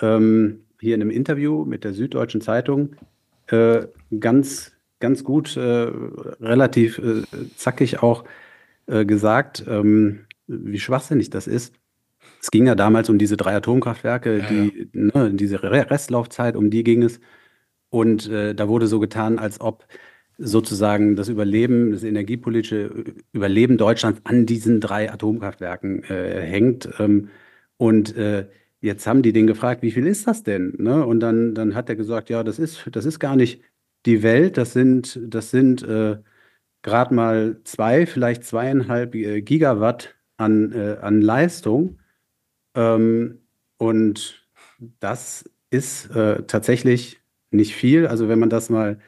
ähm, 0.00 0.66
hier 0.80 0.94
in 0.94 1.00
einem 1.00 1.10
Interview 1.10 1.64
mit 1.64 1.84
der 1.84 1.92
Süddeutschen 1.92 2.40
Zeitung 2.40 2.96
äh, 3.48 3.86
ganz, 4.18 4.72
ganz 5.00 5.24
gut, 5.24 5.56
äh, 5.56 5.60
relativ 6.40 6.98
äh, 6.98 7.22
zackig 7.56 8.02
auch 8.02 8.24
äh, 8.86 9.04
gesagt, 9.04 9.64
ähm, 9.68 10.26
wie 10.46 10.80
schwachsinnig 10.80 11.30
das 11.30 11.46
ist. 11.46 11.74
Es 12.40 12.50
ging 12.50 12.66
ja 12.66 12.74
damals 12.74 13.08
um 13.08 13.18
diese 13.18 13.36
drei 13.36 13.54
Atomkraftwerke, 13.54 14.38
ja, 14.38 14.46
die, 14.48 14.90
ja. 14.92 15.20
Ne, 15.20 15.34
diese 15.34 15.62
Restlaufzeit, 15.62 16.56
um 16.56 16.70
die 16.70 16.82
ging 16.82 17.02
es. 17.02 17.20
Und 17.90 18.30
da 18.30 18.68
wurde 18.68 18.86
so 18.86 19.00
getan, 19.00 19.38
als 19.38 19.60
ob 19.60 19.86
sozusagen 20.42 21.16
das 21.16 21.28
Überleben, 21.28 21.92
das 21.92 22.04
energiepolitische 22.04 23.04
Überleben 23.32 23.78
Deutschlands 23.78 24.20
an 24.24 24.46
diesen 24.46 24.80
drei 24.80 25.10
Atomkraftwerken 25.10 26.02
äh, 26.04 26.40
hängt. 26.40 26.88
Ähm, 26.98 27.28
und 27.76 28.16
äh, 28.16 28.48
jetzt 28.80 29.06
haben 29.06 29.22
die 29.22 29.32
den 29.32 29.46
gefragt, 29.46 29.82
wie 29.82 29.92
viel 29.92 30.06
ist 30.06 30.26
das 30.26 30.42
denn? 30.42 30.74
Ne? 30.78 31.06
Und 31.06 31.20
dann, 31.20 31.54
dann 31.54 31.74
hat 31.74 31.88
er 31.88 31.96
gesagt, 31.96 32.30
ja, 32.30 32.42
das 32.44 32.58
ist, 32.58 32.88
das 32.92 33.06
ist 33.06 33.18
gar 33.18 33.36
nicht 33.36 33.62
die 34.06 34.22
Welt, 34.22 34.56
das 34.58 34.72
sind, 34.72 35.18
das 35.22 35.50
sind 35.50 35.82
äh, 35.82 36.18
gerade 36.82 37.14
mal 37.14 37.60
zwei, 37.64 38.06
vielleicht 38.06 38.44
zweieinhalb 38.44 39.14
äh, 39.14 39.42
Gigawatt 39.42 40.14
an, 40.36 40.72
äh, 40.72 40.98
an 41.00 41.20
Leistung. 41.22 42.00
Ähm, 42.74 43.38
und 43.78 44.46
das 45.00 45.48
ist 45.70 46.14
äh, 46.14 46.42
tatsächlich 46.44 47.20
nicht 47.50 47.74
viel. 47.74 48.06
Also 48.06 48.28
wenn 48.28 48.38
man 48.38 48.50
das 48.50 48.70
mal 48.70 48.98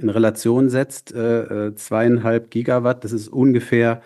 in 0.00 0.08
Relation 0.08 0.68
setzt, 0.68 1.12
äh, 1.12 1.68
äh, 1.68 1.74
zweieinhalb 1.74 2.50
Gigawatt, 2.50 3.04
das 3.04 3.12
ist 3.12 3.28
ungefähr 3.28 4.02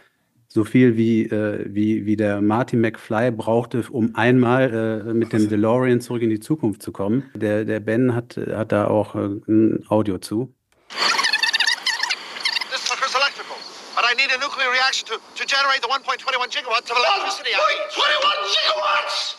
so 0.49 0.65
viel 0.65 0.97
wie, 0.97 1.25
äh, 1.25 1.65
wie, 1.67 2.07
wie 2.07 2.17
der 2.17 2.41
Marty 2.41 2.77
McFly 2.77 3.33
brauchte, 3.33 3.85
um 3.91 4.15
einmal 4.15 5.03
äh, 5.09 5.13
mit 5.13 5.33
dem 5.33 5.49
DeLorean 5.49 6.01
zurück 6.01 6.23
in 6.23 6.31
die 6.31 6.39
Zukunft 6.39 6.81
zu 6.81 6.93
kommen. 6.93 7.29
Der, 7.35 7.65
der 7.65 7.81
Ben 7.81 8.15
hat, 8.15 8.37
hat 8.37 8.71
da 8.71 8.87
auch 8.87 9.17
äh, 9.17 9.41
ein 9.49 9.85
Audio 9.89 10.19
zu. 10.19 10.55
This 12.71 12.87
sucker's 12.87 13.15
electrical, 13.17 13.57
but 13.97 14.05
I 14.05 14.15
need 14.15 14.31
a 14.31 14.39
nuclear 14.39 14.71
reaction 14.71 15.09
to, 15.09 15.15
to 15.35 15.45
generate 15.45 15.83
the 15.83 15.89
1.21 15.89 16.23
gigawatts 16.51 16.91
of 16.91 16.99
electricity. 16.99 17.51
1.21 17.51 18.55
gigawatts! 18.55 19.37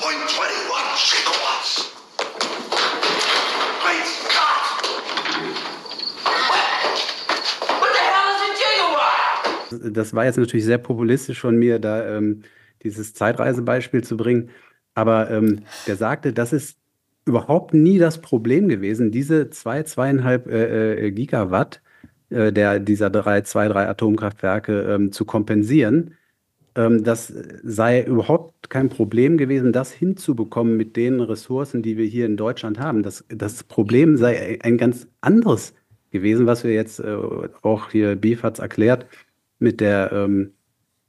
1.21 0.00 0.40
gigawatts! 1.12 1.89
Das 9.92 10.14
war 10.14 10.24
jetzt 10.24 10.38
natürlich 10.38 10.64
sehr 10.64 10.78
populistisch 10.78 11.40
von 11.40 11.56
mir, 11.56 11.78
da 11.78 12.16
ähm, 12.16 12.42
dieses 12.82 13.14
Zeitreisebeispiel 13.14 14.02
zu 14.04 14.16
bringen. 14.16 14.50
Aber 14.94 15.30
ähm, 15.30 15.60
der 15.86 15.96
sagte, 15.96 16.32
das 16.32 16.52
ist 16.52 16.78
überhaupt 17.24 17.74
nie 17.74 17.98
das 17.98 18.20
Problem 18.20 18.68
gewesen. 18.68 19.10
Diese 19.10 19.50
zwei, 19.50 19.82
zweieinhalb 19.82 20.46
äh, 20.46 21.06
äh, 21.06 21.10
Gigawatt 21.12 21.80
äh, 22.30 22.52
der, 22.52 22.80
dieser 22.80 23.10
drei, 23.10 23.42
zwei, 23.42 23.68
drei 23.68 23.88
Atomkraftwerke 23.88 24.82
ähm, 24.82 25.12
zu 25.12 25.24
kompensieren. 25.24 26.16
Ähm, 26.74 27.04
das 27.04 27.32
sei 27.62 28.02
überhaupt 28.04 28.70
kein 28.70 28.88
Problem 28.88 29.36
gewesen, 29.38 29.72
das 29.72 29.92
hinzubekommen 29.92 30.76
mit 30.76 30.96
den 30.96 31.20
Ressourcen, 31.20 31.82
die 31.82 31.96
wir 31.96 32.06
hier 32.06 32.26
in 32.26 32.36
Deutschland 32.36 32.78
haben. 32.78 33.02
Das, 33.02 33.24
das 33.28 33.64
Problem 33.64 34.16
sei 34.16 34.58
ein 34.62 34.78
ganz 34.78 35.08
anderes 35.20 35.74
gewesen, 36.10 36.46
was 36.46 36.64
wir 36.64 36.72
jetzt 36.72 37.00
äh, 37.00 37.16
auch 37.62 37.90
hier 37.90 38.18
hat 38.42 38.58
erklärt 38.58 39.06
mit 39.60 39.80
der 39.80 40.10
ähm, 40.12 40.54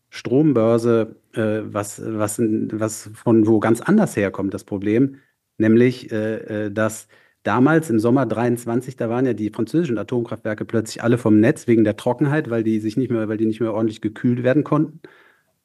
Strombörse, 0.09 1.15
äh, 1.33 1.61
was, 1.63 2.01
was, 2.05 2.39
was 2.39 3.09
von 3.15 3.47
wo 3.47 3.59
ganz 3.59 3.81
anders 3.81 4.15
herkommt, 4.15 4.53
das 4.53 4.65
Problem, 4.65 5.17
nämlich, 5.57 6.11
äh, 6.11 6.65
äh 6.65 6.71
dass 6.71 7.07
damals 7.43 7.89
im 7.89 7.99
Sommer 7.99 8.25
23, 8.25 8.97
da 8.97 9.09
waren 9.09 9.25
ja 9.25 9.33
die 9.33 9.49
französischen 9.49 9.97
Atomkraftwerke 9.97 10.65
plötzlich 10.65 11.03
alle 11.03 11.17
vom 11.17 11.39
Netz 11.39 11.67
wegen 11.67 11.83
der 11.83 11.97
Trockenheit, 11.97 12.49
weil 12.49 12.63
die 12.63 12.79
sich 12.79 12.97
nicht 12.97 13.09
mehr, 13.11 13.27
weil 13.29 13.37
die 13.37 13.45
nicht 13.45 13.61
mehr 13.61 13.73
ordentlich 13.73 14.01
gekühlt 14.01 14.43
werden 14.43 14.63
konnten. 14.63 14.99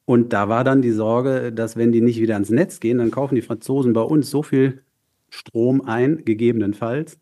Und 0.06 0.32
da 0.32 0.48
war 0.48 0.64
dann 0.64 0.82
die 0.82 0.92
Sorge, 0.92 1.52
dass 1.52 1.76
wenn 1.76 1.92
die 1.92 2.00
nicht 2.00 2.20
wieder 2.20 2.34
ans 2.34 2.50
Netz 2.50 2.80
gehen, 2.80 2.98
dann 2.98 3.10
kaufen 3.10 3.34
die 3.34 3.42
Franzosen 3.42 3.92
bei 3.92 4.02
uns 4.02 4.30
so 4.30 4.42
viel 4.42 4.82
Strom 5.30 5.82
ein, 5.82 6.24
gegebenenfalls, 6.24 7.18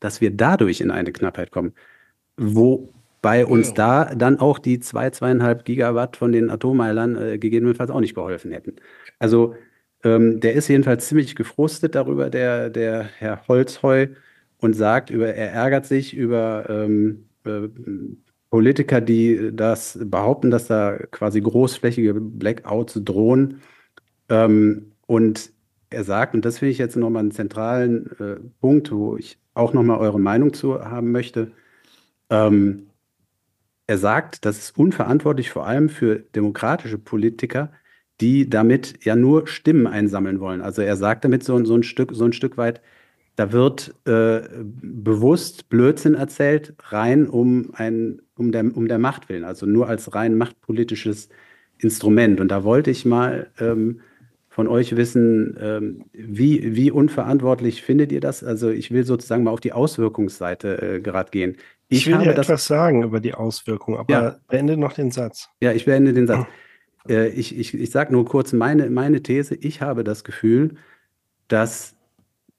dass 0.00 0.20
wir 0.20 0.30
dadurch 0.30 0.80
in 0.80 0.90
eine 0.90 1.12
Knappheit 1.12 1.50
kommen. 1.50 1.74
Wobei 3.22 3.46
uns 3.46 3.68
ja. 3.68 3.74
da 3.74 4.14
dann 4.16 4.40
auch 4.40 4.58
die 4.58 4.80
zwei, 4.80 5.10
zweieinhalb 5.10 5.64
Gigawatt 5.64 6.16
von 6.16 6.32
den 6.32 6.50
Atommeilern 6.50 7.16
äh, 7.16 7.38
gegebenenfalls 7.38 7.90
auch 7.90 8.00
nicht 8.00 8.16
geholfen 8.16 8.50
hätten. 8.50 8.76
Also 9.20 9.54
ähm, 10.02 10.40
der 10.40 10.54
ist 10.54 10.66
jedenfalls 10.66 11.06
ziemlich 11.06 11.36
gefrustet 11.36 11.94
darüber, 11.94 12.30
der, 12.30 12.68
der 12.68 13.04
Herr 13.04 13.46
Holzheu, 13.46 14.08
und 14.62 14.74
sagt, 14.74 15.10
über, 15.10 15.34
er 15.34 15.52
ärgert 15.52 15.86
sich 15.86 16.16
über 16.16 16.66
ähm, 16.68 17.26
äh, 17.44 17.68
Politiker, 18.50 19.00
die 19.00 19.50
das 19.52 19.98
behaupten, 20.00 20.50
dass 20.50 20.68
da 20.68 20.98
quasi 21.10 21.40
großflächige 21.40 22.14
Blackouts 22.14 23.00
drohen. 23.04 23.60
Ähm, 24.28 24.92
und 25.06 25.50
er 25.90 26.04
sagt, 26.04 26.34
und 26.34 26.44
das 26.44 26.58
finde 26.60 26.70
ich 26.70 26.78
jetzt 26.78 26.96
nochmal 26.96 27.20
einen 27.20 27.32
zentralen 27.32 28.06
äh, 28.20 28.36
Punkt, 28.60 28.92
wo 28.92 29.16
ich 29.16 29.38
auch 29.54 29.72
nochmal 29.72 29.98
eure 29.98 30.20
Meinung 30.20 30.52
zu 30.52 30.84
haben 30.84 31.10
möchte. 31.10 31.50
Ähm, 32.30 32.86
er 33.92 33.98
sagt, 33.98 34.46
das 34.46 34.58
ist 34.58 34.78
unverantwortlich 34.78 35.50
vor 35.50 35.66
allem 35.66 35.90
für 35.90 36.16
demokratische 36.34 36.96
Politiker, 36.96 37.70
die 38.22 38.48
damit 38.48 39.04
ja 39.04 39.16
nur 39.16 39.46
Stimmen 39.46 39.86
einsammeln 39.86 40.40
wollen. 40.40 40.62
Also 40.62 40.80
er 40.80 40.96
sagt 40.96 41.26
damit 41.26 41.44
so, 41.44 41.62
so, 41.66 41.74
ein, 41.74 41.82
Stück, 41.82 42.12
so 42.14 42.24
ein 42.24 42.32
Stück 42.32 42.56
weit, 42.56 42.80
da 43.36 43.52
wird 43.52 43.94
äh, 44.06 44.40
bewusst 44.62 45.68
Blödsinn 45.68 46.14
erzählt, 46.14 46.74
rein 46.84 47.28
um, 47.28 47.74
ein, 47.74 48.22
um, 48.34 48.50
der, 48.50 48.74
um 48.74 48.88
der 48.88 48.98
Macht 48.98 49.28
willen, 49.28 49.44
also 49.44 49.66
nur 49.66 49.88
als 49.88 50.14
rein 50.14 50.38
machtpolitisches 50.38 51.28
Instrument. 51.76 52.40
Und 52.40 52.48
da 52.48 52.64
wollte 52.64 52.90
ich 52.90 53.04
mal 53.04 53.50
ähm, 53.60 54.00
von 54.48 54.68
euch 54.68 54.96
wissen, 54.96 55.56
ähm, 55.60 56.04
wie, 56.12 56.76
wie 56.76 56.90
unverantwortlich 56.90 57.82
findet 57.82 58.10
ihr 58.10 58.20
das? 58.20 58.42
Also 58.42 58.70
ich 58.70 58.90
will 58.90 59.04
sozusagen 59.04 59.44
mal 59.44 59.50
auf 59.50 59.60
die 59.60 59.72
Auswirkungsseite 59.72 60.96
äh, 60.96 61.00
gerade 61.00 61.30
gehen. 61.30 61.56
Ich, 61.92 62.06
ich 62.06 62.12
will 62.12 62.18
dir 62.18 62.30
etwas 62.30 62.46
das, 62.46 62.66
sagen 62.66 63.02
über 63.02 63.20
die 63.20 63.34
Auswirkungen, 63.34 63.98
aber 63.98 64.12
ja, 64.12 64.36
beende 64.48 64.76
noch 64.76 64.92
den 64.94 65.10
Satz. 65.10 65.48
Ja, 65.60 65.72
ich 65.72 65.84
beende 65.84 66.12
den 66.12 66.26
Satz. 66.26 66.46
Äh, 67.08 67.30
ich 67.30 67.58
ich, 67.58 67.74
ich 67.74 67.90
sage 67.90 68.12
nur 68.12 68.24
kurz 68.24 68.52
meine, 68.52 68.88
meine 68.88 69.24
These. 69.24 69.56
Ich 69.56 69.80
habe 69.80 70.04
das 70.04 70.22
Gefühl, 70.22 70.76
dass 71.48 71.96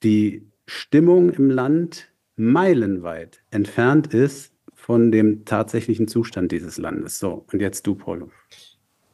die 0.03 0.51
Stimmung 0.65 1.30
im 1.30 1.49
Land 1.49 2.11
meilenweit 2.35 3.41
entfernt 3.51 4.14
ist 4.14 4.53
von 4.73 5.14
dem 5.14 5.45
tatsächlichen 5.45 6.10
Zustand 6.10 6.51
dieses 6.51 6.77
Landes. 6.77 7.19
So, 7.19 7.45
und 7.53 7.61
jetzt 7.61 7.88
du, 7.88 7.95
Paulo. 7.95 8.31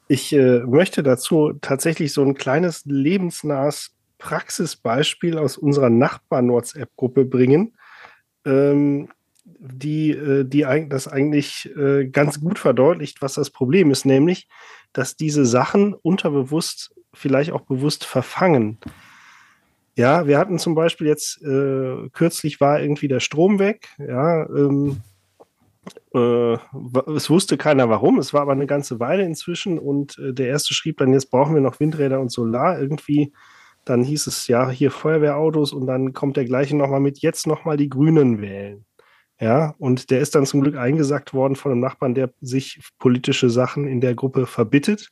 Ich 0.07 0.33
äh, 0.33 0.61
möchte 0.61 1.03
dazu 1.03 1.53
tatsächlich 1.61 2.11
so 2.11 2.23
ein 2.23 2.33
kleines 2.33 2.85
lebensnahes 2.85 3.95
Praxisbeispiel 4.17 5.37
aus 5.37 5.57
unserer 5.57 5.91
Nachbarn-WhatsApp-Gruppe 5.91 7.25
bringen, 7.25 7.73
ähm, 8.45 9.09
die, 9.59 10.11
äh, 10.11 10.45
die 10.45 10.65
das 10.89 11.07
eigentlich 11.07 11.69
äh, 11.77 12.07
ganz 12.07 12.39
gut 12.39 12.59
verdeutlicht, 12.59 13.21
was 13.21 13.33
das 13.33 13.49
Problem 13.49 13.91
ist, 13.91 14.05
nämlich, 14.05 14.47
dass 14.93 15.15
diese 15.15 15.45
Sachen 15.45 15.93
unterbewusst, 15.93 16.93
vielleicht 17.13 17.51
auch 17.51 17.61
bewusst 17.61 18.05
verfangen. 18.05 18.77
Ja, 19.95 20.27
wir 20.27 20.37
hatten 20.37 20.59
zum 20.59 20.75
Beispiel 20.75 21.07
jetzt, 21.07 21.41
äh, 21.41 22.09
kürzlich 22.13 22.61
war 22.61 22.79
irgendwie 22.79 23.07
der 23.07 23.19
Strom 23.19 23.59
weg, 23.59 23.89
ja, 23.97 24.45
ähm, 24.49 25.01
äh, 26.13 26.57
es 27.15 27.29
wusste 27.29 27.57
keiner 27.57 27.89
warum, 27.89 28.19
es 28.19 28.33
war 28.33 28.41
aber 28.41 28.51
eine 28.51 28.67
ganze 28.67 28.99
Weile 28.99 29.23
inzwischen 29.23 29.79
und 29.79 30.17
äh, 30.19 30.33
der 30.33 30.47
erste 30.47 30.73
schrieb 30.73 30.97
dann, 30.97 31.13
jetzt 31.13 31.31
brauchen 31.31 31.53
wir 31.53 31.61
noch 31.61 31.79
Windräder 31.79 32.19
und 32.19 32.31
Solar 32.31 32.79
irgendwie. 32.79 33.33
Dann 33.85 34.03
hieß 34.03 34.27
es 34.27 34.47
ja 34.47 34.69
hier 34.69 34.91
Feuerwehrautos 34.91 35.73
und 35.73 35.87
dann 35.87 36.13
kommt 36.13 36.37
der 36.37 36.45
gleiche 36.45 36.75
nochmal 36.75 36.99
mit, 36.99 37.19
jetzt 37.19 37.47
nochmal 37.47 37.77
die 37.77 37.89
Grünen 37.89 38.41
wählen. 38.41 38.85
Ja, 39.39 39.73
und 39.77 40.09
der 40.09 40.19
ist 40.19 40.35
dann 40.35 40.45
zum 40.45 40.61
Glück 40.61 40.75
eingesagt 40.75 41.33
worden 41.33 41.55
von 41.55 41.71
einem 41.71 41.81
Nachbarn, 41.81 42.13
der 42.13 42.31
sich 42.41 42.81
politische 42.99 43.49
Sachen 43.49 43.87
in 43.87 44.01
der 44.01 44.13
Gruppe 44.13 44.45
verbittet. 44.45 45.11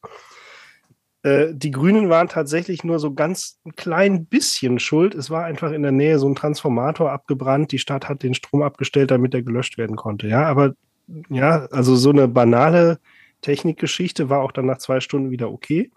Äh, 1.24 1.54
die 1.54 1.72
Grünen 1.72 2.10
waren 2.10 2.28
tatsächlich 2.28 2.84
nur 2.84 3.00
so 3.00 3.14
ganz 3.14 3.60
ein 3.66 3.76
klein 3.76 4.26
bisschen 4.26 4.80
schuld. 4.80 5.16
Es 5.16 5.30
war 5.30 5.46
einfach 5.46 5.72
in 5.72 5.82
der 5.82 5.92
Nähe 5.92 6.20
so 6.20 6.28
ein 6.28 6.36
Transformator 6.36 7.12
abgebrannt. 7.12 7.72
Die 7.72 7.80
Stadt 7.80 8.10
hat 8.10 8.22
den 8.22 8.34
Strom 8.34 8.62
abgestellt, 8.62 9.12
damit 9.12 9.34
er 9.34 9.44
gelöscht 9.44 9.78
werden 9.78 9.96
konnte. 9.96 10.28
Ja, 10.28 10.44
aber 10.44 10.74
ja, 11.30 11.66
also 11.72 11.96
so 11.96 12.10
eine 12.10 12.28
banale 12.28 13.00
Technikgeschichte 13.42 14.30
war 14.30 14.42
auch 14.42 14.52
dann 14.52 14.66
nach 14.66 14.80
zwei 14.80 15.00
Stunden 15.00 15.32
wieder 15.32 15.52
okay. 15.52 15.92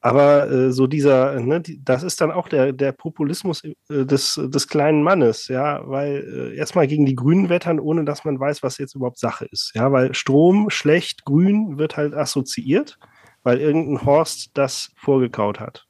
Aber 0.00 0.50
äh, 0.50 0.72
so 0.72 0.86
dieser, 0.86 1.40
ne, 1.40 1.60
die, 1.60 1.82
das 1.82 2.02
ist 2.02 2.20
dann 2.20 2.30
auch 2.30 2.48
der, 2.48 2.72
der 2.72 2.92
Populismus 2.92 3.64
äh, 3.64 3.74
des, 4.04 4.40
des 4.42 4.68
kleinen 4.68 5.02
Mannes, 5.02 5.48
ja, 5.48 5.80
weil 5.88 6.52
äh, 6.52 6.56
erstmal 6.56 6.86
gegen 6.86 7.06
die 7.06 7.16
Grünen 7.16 7.48
wettern, 7.48 7.80
ohne 7.80 8.04
dass 8.04 8.24
man 8.24 8.38
weiß, 8.38 8.62
was 8.62 8.78
jetzt 8.78 8.94
überhaupt 8.94 9.18
Sache 9.18 9.46
ist. 9.46 9.72
Ja, 9.74 9.90
weil 9.92 10.14
Strom 10.14 10.70
schlecht, 10.70 11.24
grün 11.24 11.78
wird 11.78 11.96
halt 11.96 12.14
assoziiert 12.14 12.98
weil 13.46 13.60
irgendein 13.60 14.04
Horst 14.04 14.50
das 14.54 14.90
vorgekaut 14.96 15.60
hat. 15.60 15.86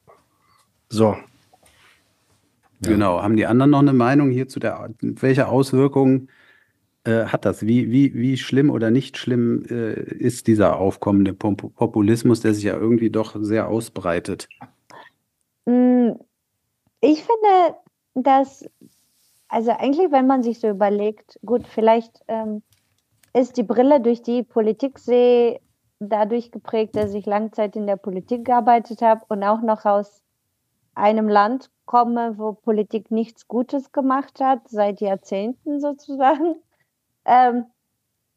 So. 0.91 1.17
Genau. 2.83 3.23
Haben 3.23 3.39
die 3.39 3.47
anderen 3.47 3.71
noch 3.71 3.79
eine 3.79 3.95
Meinung 3.95 4.31
hier 4.31 4.47
zu 4.47 4.61
der, 4.61 4.91
welche 5.01 5.49
Auswirkungen 5.49 6.29
äh, 7.07 7.27
hat 7.27 7.45
das? 7.45 7.67
Wie, 7.67 7.91
wie, 7.91 8.15
wie 8.15 8.37
schlimm 8.37 8.71
oder 8.71 8.91
nicht 8.91 9.17
schlimm 9.17 9.65
äh, 9.71 9.95
ist 9.95 10.47
dieser 10.47 10.79
aufkommende 10.79 11.33
Populismus, 11.33 12.41
der 12.41 12.55
sich 12.55 12.65
ja 12.65 12.77
irgendwie 12.77 13.11
doch 13.11 13.37
sehr 13.41 13.69
ausbreitet? 13.69 14.49
Mm, 15.67 16.13
ich 17.01 17.23
finde, 17.23 17.77
dass, 18.15 18.69
also 19.49 19.71
eigentlich, 19.71 20.11
wenn 20.11 20.27
man 20.27 20.43
sich 20.43 20.59
so 20.61 20.69
überlegt, 20.69 21.39
gut, 21.45 21.67
vielleicht 21.67 22.23
ähm, 22.29 22.63
ist 23.33 23.57
die 23.57 23.63
Brille, 23.63 24.01
durch 24.01 24.23
die 24.23 24.43
Politik 24.43 24.99
sehe, 24.99 25.61
dadurch 25.99 26.51
geprägt, 26.51 26.97
dass 26.97 27.15
ich 27.15 27.27
lange 27.27 27.53
Zeit 27.53 27.77
in 27.77 27.87
der 27.87 27.97
Politik 27.97 28.45
gearbeitet 28.45 29.03
habe 29.03 29.25
und 29.29 29.43
auch 29.43 29.63
noch 29.63 29.85
aus 29.85 30.23
einem 30.95 31.29
Land 31.29 31.71
komme, 31.85 32.39
wo 32.39 32.53
Politik 32.53 33.11
nichts 33.11 33.49
Gutes 33.49 33.93
gemacht 33.93 34.41
hat, 34.41 34.69
seit 34.69 35.01
Jahrzehnten 35.01 35.81
sozusagen. 35.81 36.57
Ähm, 37.27 37.67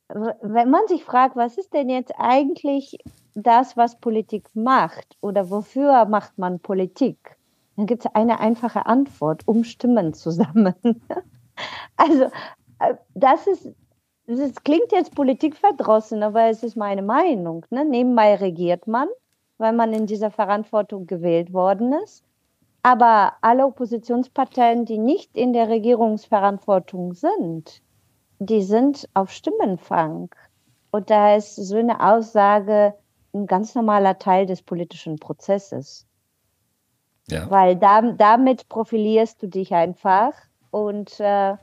wenn 0.09 0.69
man 0.69 0.87
sich 0.87 1.03
fragt, 1.03 1.35
was 1.35 1.57
ist 1.57 1.73
denn 1.73 1.89
jetzt 1.89 2.13
eigentlich 2.17 2.97
das, 3.35 3.77
was 3.77 3.99
Politik 3.99 4.49
macht 4.55 5.17
oder 5.21 5.49
wofür 5.49 6.05
macht 6.05 6.37
man 6.37 6.59
Politik, 6.59 7.37
dann 7.75 7.85
gibt 7.85 8.05
es 8.05 8.15
eine 8.15 8.39
einfache 8.39 8.85
Antwort, 8.87 9.47
um 9.47 9.63
Stimmen 9.63 10.13
zu 10.15 10.31
sammeln. 10.31 11.01
also 11.95 12.25
äh, 12.79 12.95
das 13.13 13.47
ist 13.47 13.71
es 14.29 14.63
klingt 14.63 14.91
jetzt 14.91 15.15
politikverdrossen, 15.15 16.21
aber 16.21 16.49
es 16.49 16.61
ist 16.61 16.75
meine 16.75 17.01
Meinung. 17.01 17.65
Ne? 17.71 17.83
Nebenbei 17.83 18.35
regiert 18.35 18.85
man, 18.85 19.07
weil 19.57 19.73
man 19.73 19.91
in 19.91 20.05
dieser 20.05 20.29
Verantwortung 20.29 21.07
gewählt 21.07 21.51
worden 21.51 21.93
ist. 22.03 22.23
Aber 22.83 23.33
alle 23.41 23.65
Oppositionsparteien, 23.65 24.85
die 24.85 24.99
nicht 24.99 25.35
in 25.35 25.51
der 25.51 25.67
Regierungsverantwortung 25.67 27.13
sind, 27.13 27.81
die 28.39 28.63
sind 28.63 29.07
auf 29.13 29.31
Stimmenfang. 29.31 30.29
Und 30.91 31.09
da 31.09 31.35
ist 31.35 31.55
so 31.55 31.77
eine 31.77 32.01
Aussage 32.01 32.95
ein 33.33 33.45
ganz 33.45 33.75
normaler 33.75 34.17
Teil 34.17 34.45
des 34.45 34.61
politischen 34.61 35.19
Prozesses. 35.19 36.07
Ja. 37.29 37.49
Weil 37.49 37.75
da, 37.75 38.01
damit 38.01 38.69
profilierst 38.69 39.43
du 39.43 39.47
dich 39.47 39.73
einfach 39.73 40.33
und 40.71 41.19
äh, 41.19 41.55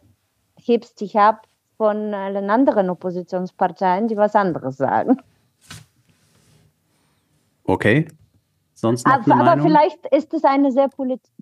hebst 0.54 1.00
dich 1.00 1.18
ab 1.18 1.48
von 1.76 2.14
allen 2.14 2.50
anderen 2.50 2.88
Oppositionsparteien, 2.88 4.06
die 4.08 4.16
was 4.16 4.36
anderes 4.36 4.76
sagen. 4.76 5.18
Okay. 7.64 8.06
Sonst 8.74 9.06
noch 9.06 9.14
aber, 9.14 9.32
eine 9.32 9.50
aber 9.50 9.62
vielleicht 9.62 10.06
ist 10.12 10.32
es 10.34 10.44
eine 10.44 10.70
sehr 10.70 10.88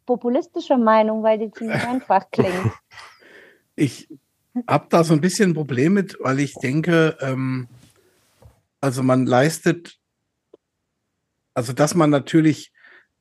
populistische 0.07 0.79
Meinung, 0.79 1.23
weil 1.23 1.39
die 1.39 1.51
ziemlich 1.51 1.83
einfach 1.87 2.31
klingt. 2.31 2.73
Ich, 3.77 4.09
habe 4.67 4.87
da 4.91 5.05
so 5.05 5.15
ein 5.15 5.21
bisschen 5.21 5.51
ein 5.51 5.55
Problem 5.55 5.95
mit, 5.95 6.17
weil 6.21 6.41
ich 6.41 6.55
denke, 6.55 7.17
ähm, 7.21 7.69
also 8.81 9.03
man 9.03 9.27
leistet, 9.27 9.99
also 11.55 11.73
dass 11.73 11.95
man 11.95 12.11
natürlich 12.11 12.73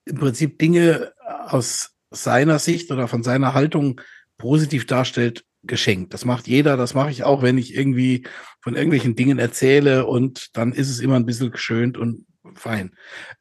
im 0.05 0.17
Prinzip 0.17 0.59
Dinge 0.59 1.13
aus 1.45 1.95
seiner 2.11 2.59
Sicht 2.59 2.91
oder 2.91 3.07
von 3.07 3.23
seiner 3.23 3.53
Haltung 3.53 3.99
positiv 4.37 4.85
darstellt, 4.85 5.45
geschenkt. 5.63 6.13
Das 6.13 6.25
macht 6.25 6.47
jeder, 6.47 6.75
das 6.75 6.93
mache 6.93 7.09
ich 7.09 7.23
auch, 7.23 7.41
wenn 7.41 7.57
ich 7.57 7.73
irgendwie 7.73 8.27
von 8.61 8.75
irgendwelchen 8.75 9.15
Dingen 9.15 9.39
erzähle 9.39 10.05
und 10.05 10.49
dann 10.53 10.73
ist 10.73 10.89
es 10.89 10.99
immer 10.99 11.15
ein 11.15 11.25
bisschen 11.25 11.51
geschönt 11.51 11.97
und 11.97 12.25
fein. 12.55 12.91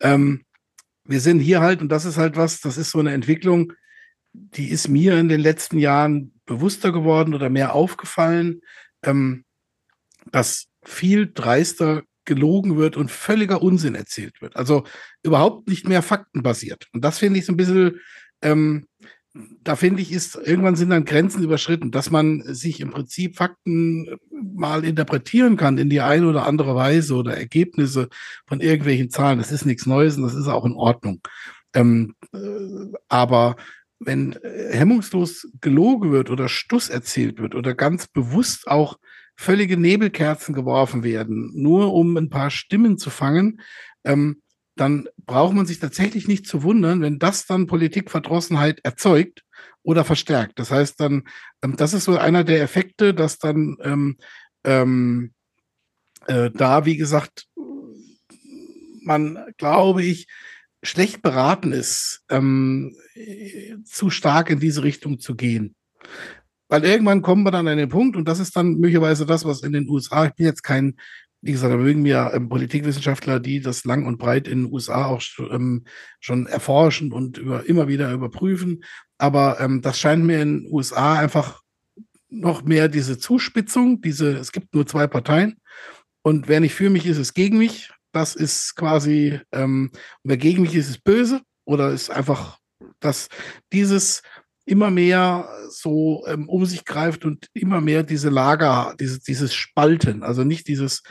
Ähm, 0.01 0.44
wir 1.05 1.20
sind 1.20 1.40
hier 1.40 1.60
halt, 1.60 1.82
und 1.82 1.89
das 1.89 2.05
ist 2.05 2.16
halt 2.16 2.36
was, 2.36 2.60
das 2.60 2.78
ist 2.78 2.90
so 2.90 3.01
eine 3.01 3.12
Entwicklung, 3.12 3.73
die 4.33 4.71
ist 4.71 4.89
mir 4.89 5.19
in 5.19 5.29
den 5.29 5.41
letzten 5.41 5.79
Jahren 5.79 6.33
bewusster 6.47 6.93
geworden 6.93 7.35
oder 7.35 7.51
mehr 7.51 7.75
aufgefallen, 7.75 8.61
ähm, 9.05 9.45
dass 10.31 10.69
viel 10.83 11.31
dreister 11.33 12.03
gelogen 12.25 12.77
wird 12.77 12.97
und 12.97 13.11
völliger 13.11 13.63
Unsinn 13.63 13.95
erzählt 13.95 14.41
wird. 14.41 14.57
Also 14.57 14.85
überhaupt 15.23 15.69
nicht 15.69 15.89
mehr 15.89 16.03
faktenbasiert. 16.03 16.89
Und 16.93 17.05
das 17.05 17.19
finde 17.19 17.39
ich 17.39 17.47
so 17.47 17.53
ein 17.53 17.57
bisschen, 17.57 18.01
ähm, 18.43 18.87
da 19.63 19.77
finde 19.77 20.03
ich, 20.03 20.13
ist 20.13 20.37
irgendwann 20.37 20.77
sind 20.77 20.91
dann 20.91 21.05
Grenzen 21.05 21.43
überschritten, 21.43 21.91
dass 21.91 22.11
man 22.11 22.43
sich 22.43 22.81
im 22.81 22.91
Prinzip 22.91 23.37
Fakten 23.37 24.17
mal 24.31 24.85
interpretieren 24.85 25.57
kann 25.57 25.79
in 25.79 25.91
die 25.91 26.01
eine 26.01 26.29
oder 26.29 26.47
andere 26.47 26.75
Weise 26.75 27.15
oder 27.15 27.37
Ergebnisse 27.37 28.09
von 28.47 28.61
irgendwelchen 28.61 29.11
Zahlen. 29.11 29.39
Das 29.39 29.51
ist 29.51 29.65
nichts 29.65 29.87
Neues 29.87 30.17
und 30.17 30.23
das 30.23 30.35
ist 30.35 30.49
auch 30.49 30.65
in 30.65 30.75
Ordnung. 30.75 31.21
Ähm, 31.75 32.15
äh, 32.35 32.93
aber 33.09 33.57
wenn 34.05 34.33
äh, 34.33 34.77
hemmungslos 34.77 35.49
gelogen 35.61 36.12
wird 36.12 36.31
oder 36.31 36.49
Stuss 36.49 36.89
erzählt 36.89 37.41
wird 37.41 37.55
oder 37.55 37.74
ganz 37.74 38.07
bewusst 38.09 38.69
auch 38.69 38.99
völlige 39.37 39.77
Nebelkerzen 39.77 40.55
geworfen 40.55 41.03
werden, 41.03 41.51
nur 41.55 41.93
um 41.95 42.16
ein 42.16 42.31
paar 42.31 42.51
Stimmen 42.51 42.99
zu 42.99 43.11
fangen, 43.11 43.61
ähm, 44.05 44.43
dann 44.77 45.09
braucht 45.27 45.55
man 45.55 45.66
sich 45.66 45.79
tatsächlich 45.79 46.29
nicht 46.29 46.47
zu 46.47 46.62
wundern, 46.62 47.03
wenn 47.03 47.19
das 47.19 47.47
dann 47.47 47.66
Politikverdrossenheit 47.66 48.81
erzeugt 48.85 49.43
oder 49.83 50.05
verstärkt. 50.05 50.59
Das 50.59 50.70
heißt 50.70 51.01
dann, 51.01 51.24
ähm, 51.62 51.77
das 51.77 51.95
ist 51.95 52.05
so 52.05 52.16
einer 52.16 52.45
der 52.45 52.62
Effekte, 52.62 53.15
dass 53.15 53.39
dann 53.39 53.77
ähm, 53.83 54.16
ähm, 54.65 55.33
äh, 56.27 56.51
da, 56.51 56.85
wie 56.85 56.97
gesagt, 56.97 57.47
man, 59.05 59.39
glaube 59.57 60.03
ich, 60.03 60.29
schlecht 60.83 61.23
beraten 61.23 61.73
ist, 61.73 62.25
ähm, 62.29 62.95
zu 63.85 64.11
stark 64.11 64.51
in 64.51 64.61
diese 64.61 64.83
Richtung 64.83 65.21
zu 65.21 65.37
gehen. 65.37 65.75
Weil 66.69 66.85
irgendwann 66.85 67.23
kommen 67.23 67.45
wir 67.45 67.51
dann 67.51 67.69
an 67.69 67.77
den 67.77 67.89
Punkt, 67.89 68.17
und 68.17 68.27
das 68.27 68.41
ist 68.41 68.57
dann 68.57 68.79
möglicherweise 68.79 69.27
das, 69.27 69.45
was 69.45 69.63
in 69.63 69.73
den 69.73 69.89
USA, 69.89 70.27
ich 70.27 70.33
bin 70.33 70.47
jetzt 70.47 70.63
kein, 70.63 70.97
wie 71.41 71.53
gesagt, 71.53 71.73
da 71.73 71.77
mögen 71.77 72.03
mir 72.03 72.31
ähm, 72.35 72.49
Politikwissenschaftler, 72.49 73.41
die 73.41 73.61
das 73.61 73.85
lang 73.85 74.07
und 74.07 74.19
breit 74.19 74.49
in 74.49 74.65
den 74.65 74.73
USA 74.73 75.07
auch 75.07 75.23
ähm, 75.51 75.85
schon 76.19 76.47
erforschen 76.47 77.13
und 77.13 77.39
über, 77.39 77.67
immer 77.67 77.89
wieder 77.89 78.13
überprüfen. 78.13 78.85
Aber 79.19 79.61
ähm, 79.61 79.83
das 79.83 80.01
scheint 80.01 80.25
mir 80.25 80.41
in 80.41 80.63
den 80.63 80.73
USA 80.73 81.19
einfach 81.19 81.61
noch 82.31 82.65
mehr 82.65 82.89
diese 82.89 83.19
Zuspitzung, 83.19 84.01
diese, 84.01 84.33
es 84.33 84.51
gibt 84.51 84.75
nur 84.75 84.87
zwei 84.87 85.07
Parteien. 85.07 85.57
Und 86.23 86.49
wer 86.49 86.61
nicht 86.61 86.75
für 86.75 86.89
mich 86.89 87.07
ist, 87.07 87.19
ist 87.19 87.35
gegen 87.35 87.59
mich. 87.59 87.91
Das 88.12 88.34
ist 88.34 88.76
quasi, 88.76 89.40
ähm, 89.52 89.90
wer 90.22 90.36
gegen 90.36 90.62
mich 90.62 90.74
ist, 90.74 90.90
ist 90.90 91.05
böse 91.05 91.40
oder 91.64 91.90
ist 91.90 92.10
einfach, 92.10 92.59
dass 93.01 93.28
dieses 93.72 94.22
immer 94.64 94.90
mehr 94.90 95.48
so 95.70 96.24
ähm, 96.26 96.48
um 96.48 96.64
sich 96.66 96.84
greift 96.84 97.24
und 97.24 97.48
immer 97.52 97.80
mehr 97.80 98.02
diese 98.02 98.30
Lager, 98.30 98.94
diese, 99.01 99.20
dieses 99.20 99.55
Spalten, 99.55 100.22
also 100.22 100.44
nicht 100.44 100.68
dieses 100.68 101.02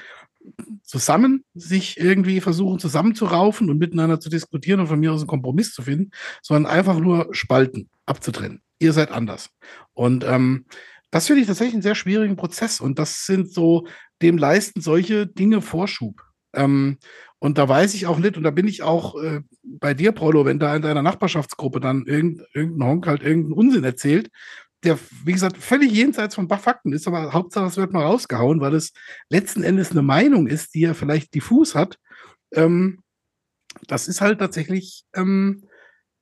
zusammen 0.84 1.44
sich 1.54 2.00
irgendwie 2.00 2.42
versuchen 2.42 2.80
zusammenzuraufen 2.80 3.70
und 3.70 3.78
miteinander 3.78 4.20
zu 4.20 4.30
diskutieren 4.30 4.80
und 4.80 4.88
von 4.88 5.00
mir 5.00 5.14
aus 5.14 5.22
einen 5.22 5.28
Kompromiss 5.28 5.74
zu 5.74 5.84
finden, 5.84 6.12
sondern 6.42 6.72
einfach 6.72 7.00
nur 7.00 7.30
spalten, 7.32 7.90
abzutrennen. 8.06 8.62
Ihr 8.80 8.94
seid 8.94 9.12
anders. 9.12 9.50
Und 9.94 10.24
ähm, 10.24 10.66
das 11.12 11.28
finde 11.28 11.42
ich 11.42 11.48
tatsächlich 11.48 11.76
einen 11.76 11.84
sehr 11.84 11.96
schwierigen 11.96 12.36
Prozess 12.36 12.80
und 12.80 12.98
das 12.98 13.26
sind 13.26 13.52
so, 13.52 13.86
dem 14.22 14.38
leisten 14.38 14.82
solche 14.82 15.28
Dinge 15.28 15.62
Vorschub. 15.62 16.22
Ähm, 16.54 16.98
und 17.40 17.58
da 17.58 17.68
weiß 17.68 17.96
ich 17.96 18.06
auch 18.06 18.20
nicht, 18.20 18.38
und 18.38 18.44
da 18.44 18.52
bin 18.52 18.68
ich 18.68 18.84
auch 18.84 19.22
äh, 19.22 19.42
bei 19.64 19.94
dir, 19.94 20.12
Prolo, 20.12 20.46
wenn 20.46 20.60
da 20.60 20.76
in 20.76 20.84
deiner 20.84 21.02
Nachbarschaftsgruppe 21.02 21.80
dann 21.80 22.06
irgend, 22.06 22.44
irgendein 22.54 22.88
Honk 22.88 23.08
halt 23.08 23.24
irgendeinen 23.24 23.54
Unsinn 23.54 23.84
erzählt, 23.84 24.30
der, 24.84 24.98
wie 25.26 25.34
gesagt, 25.34 25.58
völlig 25.58 25.92
jenseits 25.92 26.36
von 26.36 26.50
Fakten 26.50 26.94
ist, 26.94 27.08
aber 27.08 27.34
Hauptsache, 27.34 27.66
es 27.66 27.78
wird 27.78 27.94
mal 27.94 28.04
rausgehauen, 28.04 28.62
weil 28.62 28.76
es 28.76 28.94
letzten 29.30 29.64
Endes 29.64 29.92
eine 29.92 30.02
Meinung 30.02 30.48
ist, 30.48 30.74
die 30.74 30.84
er 30.84 30.96
vielleicht 30.96 31.34
diffus 31.34 31.76
hat. 31.76 31.98
Ähm, 32.54 33.00
das 33.88 34.08
ist 34.08 34.22
halt 34.22 34.40
tatsächlich 34.40 35.06
ähm, 35.14 35.64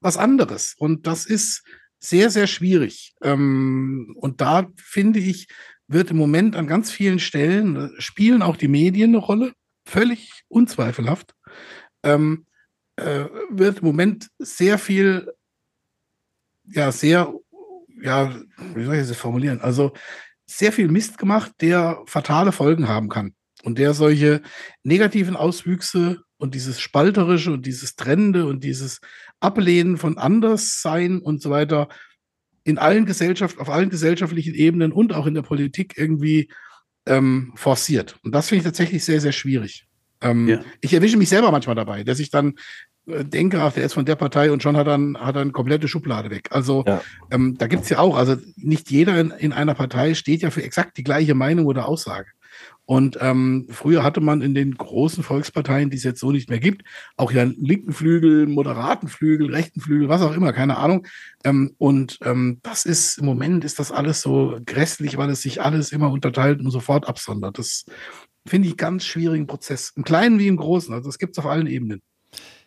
was 0.02 0.18
anderes. 0.18 0.76
Und 0.78 1.08
das 1.08 1.26
ist 1.26 1.64
sehr, 2.00 2.30
sehr 2.30 2.48
schwierig. 2.48 3.14
Ähm, 3.22 4.16
und 4.18 4.42
da 4.42 4.68
finde 4.78 5.20
ich, 5.20 5.48
wird 5.88 6.12
im 6.12 6.18
Moment 6.18 6.56
an 6.56 6.68
ganz 6.68 6.92
vielen 6.92 7.20
Stellen, 7.20 7.76
äh, 7.76 7.90
spielen 8.02 8.42
auch 8.42 8.58
die 8.58 8.68
Medien 8.68 9.12
eine 9.12 9.18
Rolle 9.18 9.54
völlig 9.90 10.44
unzweifelhaft, 10.48 11.34
ähm, 12.04 12.46
äh, 12.96 13.26
wird 13.50 13.80
im 13.80 13.86
Moment 13.86 14.30
sehr 14.38 14.78
viel, 14.78 15.32
ja, 16.66 16.92
sehr, 16.92 17.34
ja, 18.02 18.42
wie 18.76 18.86
soll 18.86 18.96
ich 18.96 19.08
das 19.08 19.18
formulieren? 19.18 19.62
Also 19.62 19.94
sehr 20.46 20.72
viel 20.72 20.90
Mist 20.90 21.18
gemacht, 21.18 21.52
der 21.62 22.02
fatale 22.06 22.52
Folgen 22.52 22.88
haben 22.88 23.10
kann 23.10 23.34
und 23.64 23.78
der 23.78 23.94
solche 23.94 24.42
negativen 24.84 25.36
Auswüchse 25.36 26.22
und 26.38 26.56
dieses 26.56 26.80
Spalterische 26.80 27.52
und 27.52 27.66
dieses 27.66 27.96
Trennende 27.96 28.46
und 28.46 28.64
dieses 28.64 29.00
Ablehnen 29.40 29.98
von 29.98 30.18
Anderssein 30.18 31.20
und 31.20 31.42
so 31.42 31.50
weiter 31.50 31.90
in 32.64 32.78
allen 32.78 33.06
Gesellschaften, 33.06 33.60
auf 33.60 33.70
allen 33.70 33.90
gesellschaftlichen 33.90 34.54
Ebenen 34.54 34.92
und 34.92 35.14
auch 35.14 35.26
in 35.26 35.34
der 35.34 35.42
Politik 35.42 35.98
irgendwie 35.98 36.50
ähm, 37.10 37.52
forciert. 37.56 38.16
Und 38.24 38.34
das 38.34 38.48
finde 38.48 38.60
ich 38.60 38.66
tatsächlich 38.66 39.04
sehr, 39.04 39.20
sehr 39.20 39.32
schwierig. 39.32 39.86
Ähm, 40.22 40.48
ja. 40.48 40.62
Ich 40.82 40.94
erwische 40.94 41.18
mich 41.18 41.30
selber 41.30 41.52
manchmal 41.52 41.76
dabei, 41.76 42.04
dass 42.04 42.20
ich 42.20 42.30
dann 42.30 42.56
äh, 43.08 43.26
denke, 43.26 43.62
ach, 43.62 43.74
der 43.74 43.84
ist 43.84 43.94
von 43.94 44.06
der 44.06 44.16
Partei 44.16 44.52
und 44.52 44.64
schon 44.64 44.78
hat 44.78 44.88
er, 44.88 45.00
hat 45.20 45.38
eine 45.38 45.52
komplette 45.52 45.88
Schublade 45.88 46.30
weg. 46.30 46.50
Also 46.52 46.84
ja. 46.88 47.02
ähm, 47.32 47.58
da 47.58 47.68
gibt's 47.68 47.90
ja 47.90 48.00
auch, 48.00 48.18
also 48.18 48.36
nicht 48.56 48.92
jeder 48.92 49.20
in, 49.20 49.32
in 49.32 49.54
einer 49.54 49.76
Partei 49.76 50.14
steht 50.14 50.42
ja 50.42 50.52
für 50.52 50.64
exakt 50.64 50.98
die 50.98 51.04
gleiche 51.04 51.36
Meinung 51.36 51.66
oder 51.66 51.88
Aussage. 51.88 52.28
Und 52.90 53.20
ähm, 53.22 53.68
früher 53.70 54.02
hatte 54.02 54.20
man 54.20 54.42
in 54.42 54.56
den 54.56 54.74
großen 54.74 55.22
Volksparteien, 55.22 55.92
die 55.92 55.98
es 55.98 56.04
jetzt 56.04 56.20
so 56.20 56.32
nicht 56.32 56.50
mehr 56.50 56.60
gibt, 56.60 56.82
auch 57.18 57.32
ja 57.32 57.44
linken 57.44 57.94
Flügel, 57.94 58.48
moderaten 58.48 59.10
Flügel, 59.10 59.54
rechten 59.54 59.80
Flügel, 59.80 60.10
was 60.10 60.24
auch 60.24 60.34
immer, 60.34 60.54
keine 60.54 60.78
Ahnung. 60.78 61.06
Ähm, 61.44 61.76
und 61.78 62.18
ähm, 62.24 62.58
das 62.64 62.86
ist 62.86 63.20
im 63.20 63.26
Moment 63.26 63.64
ist 63.64 63.78
das 63.78 63.92
alles 63.92 64.22
so 64.22 64.58
grässlich, 64.66 65.18
weil 65.18 65.30
es 65.30 65.44
sich 65.44 65.62
alles 65.62 65.92
immer 65.92 66.10
unterteilt 66.10 66.62
und 66.62 66.72
sofort 66.72 67.08
absondert. 67.08 67.60
Das 67.60 67.86
finde 68.48 68.68
ich 68.68 68.76
ganz 68.76 69.06
schwierigen 69.06 69.46
Prozess. 69.46 69.94
Im 69.96 70.04
Kleinen 70.04 70.40
wie 70.40 70.48
im 70.48 70.58
Großen. 70.58 70.92
Also 70.92 71.10
das 71.10 71.20
gibt 71.20 71.38
es 71.38 71.38
auf 71.38 71.46
allen 71.46 71.68
Ebenen. 71.68 72.02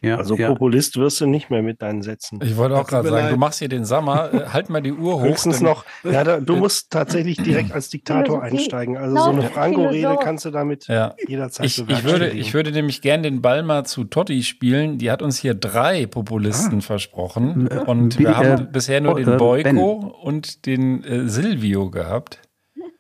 Ja, 0.03 0.17
also 0.17 0.37
ja. 0.37 0.49
Populist 0.49 0.97
wirst 0.97 1.21
du 1.21 1.27
nicht 1.27 1.49
mehr 1.49 1.63
mit 1.63 1.81
deinen 1.81 2.03
Sätzen. 2.03 2.41
Ich 2.43 2.57
wollte 2.57 2.77
auch 2.77 2.87
gerade 2.87 3.09
sagen, 3.09 3.25
leid. 3.25 3.33
du 3.33 3.37
machst 3.37 3.61
hier 3.61 3.69
den 3.69 3.85
Sommer, 3.85 4.35
äh, 4.35 4.47
halt 4.49 4.69
mal 4.69 4.83
die 4.83 4.93
Uhr 4.93 5.21
hoch. 5.21 5.23
Höchstens 5.23 5.61
noch, 5.61 5.85
ja, 6.03 6.25
da, 6.25 6.41
du 6.41 6.57
musst 6.63 6.91
tatsächlich 6.91 7.37
direkt 7.37 7.73
als 7.73 7.89
Diktator 7.89 8.43
einsteigen. 8.43 8.97
Also 8.97 9.17
so 9.17 9.31
eine 9.31 9.43
Franco-Rede 9.43 10.19
kannst 10.21 10.45
du 10.45 10.51
damit 10.51 10.89
ja. 10.89 11.15
jederzeit 11.29 11.67
ich, 11.67 11.89
ich 11.89 12.05
würde, 12.05 12.31
ich 12.31 12.53
würde 12.53 12.73
nämlich 12.73 13.01
gerne 13.01 13.23
den 13.23 13.43
Ball 13.43 13.63
mal 13.63 13.85
zu 13.85 14.05
Totti 14.05 14.43
spielen. 14.43 14.99
Die 14.99 15.11
hat 15.11 15.23
uns 15.23 15.39
hier 15.39 15.55
drei 15.55 16.07
Populisten 16.07 16.79
ah. 16.79 16.83
versprochen. 16.83 17.69
Und 17.69 18.19
Wie, 18.19 18.25
wir 18.25 18.37
haben 18.37 18.63
äh, 18.63 18.67
bisher 18.71 19.01
nur 19.01 19.15
den 19.15 19.37
Boyko 19.37 20.17
und 20.23 20.67
den 20.67 21.05
äh, 21.05 21.29
Silvio 21.29 21.91
gehabt. 21.91 22.41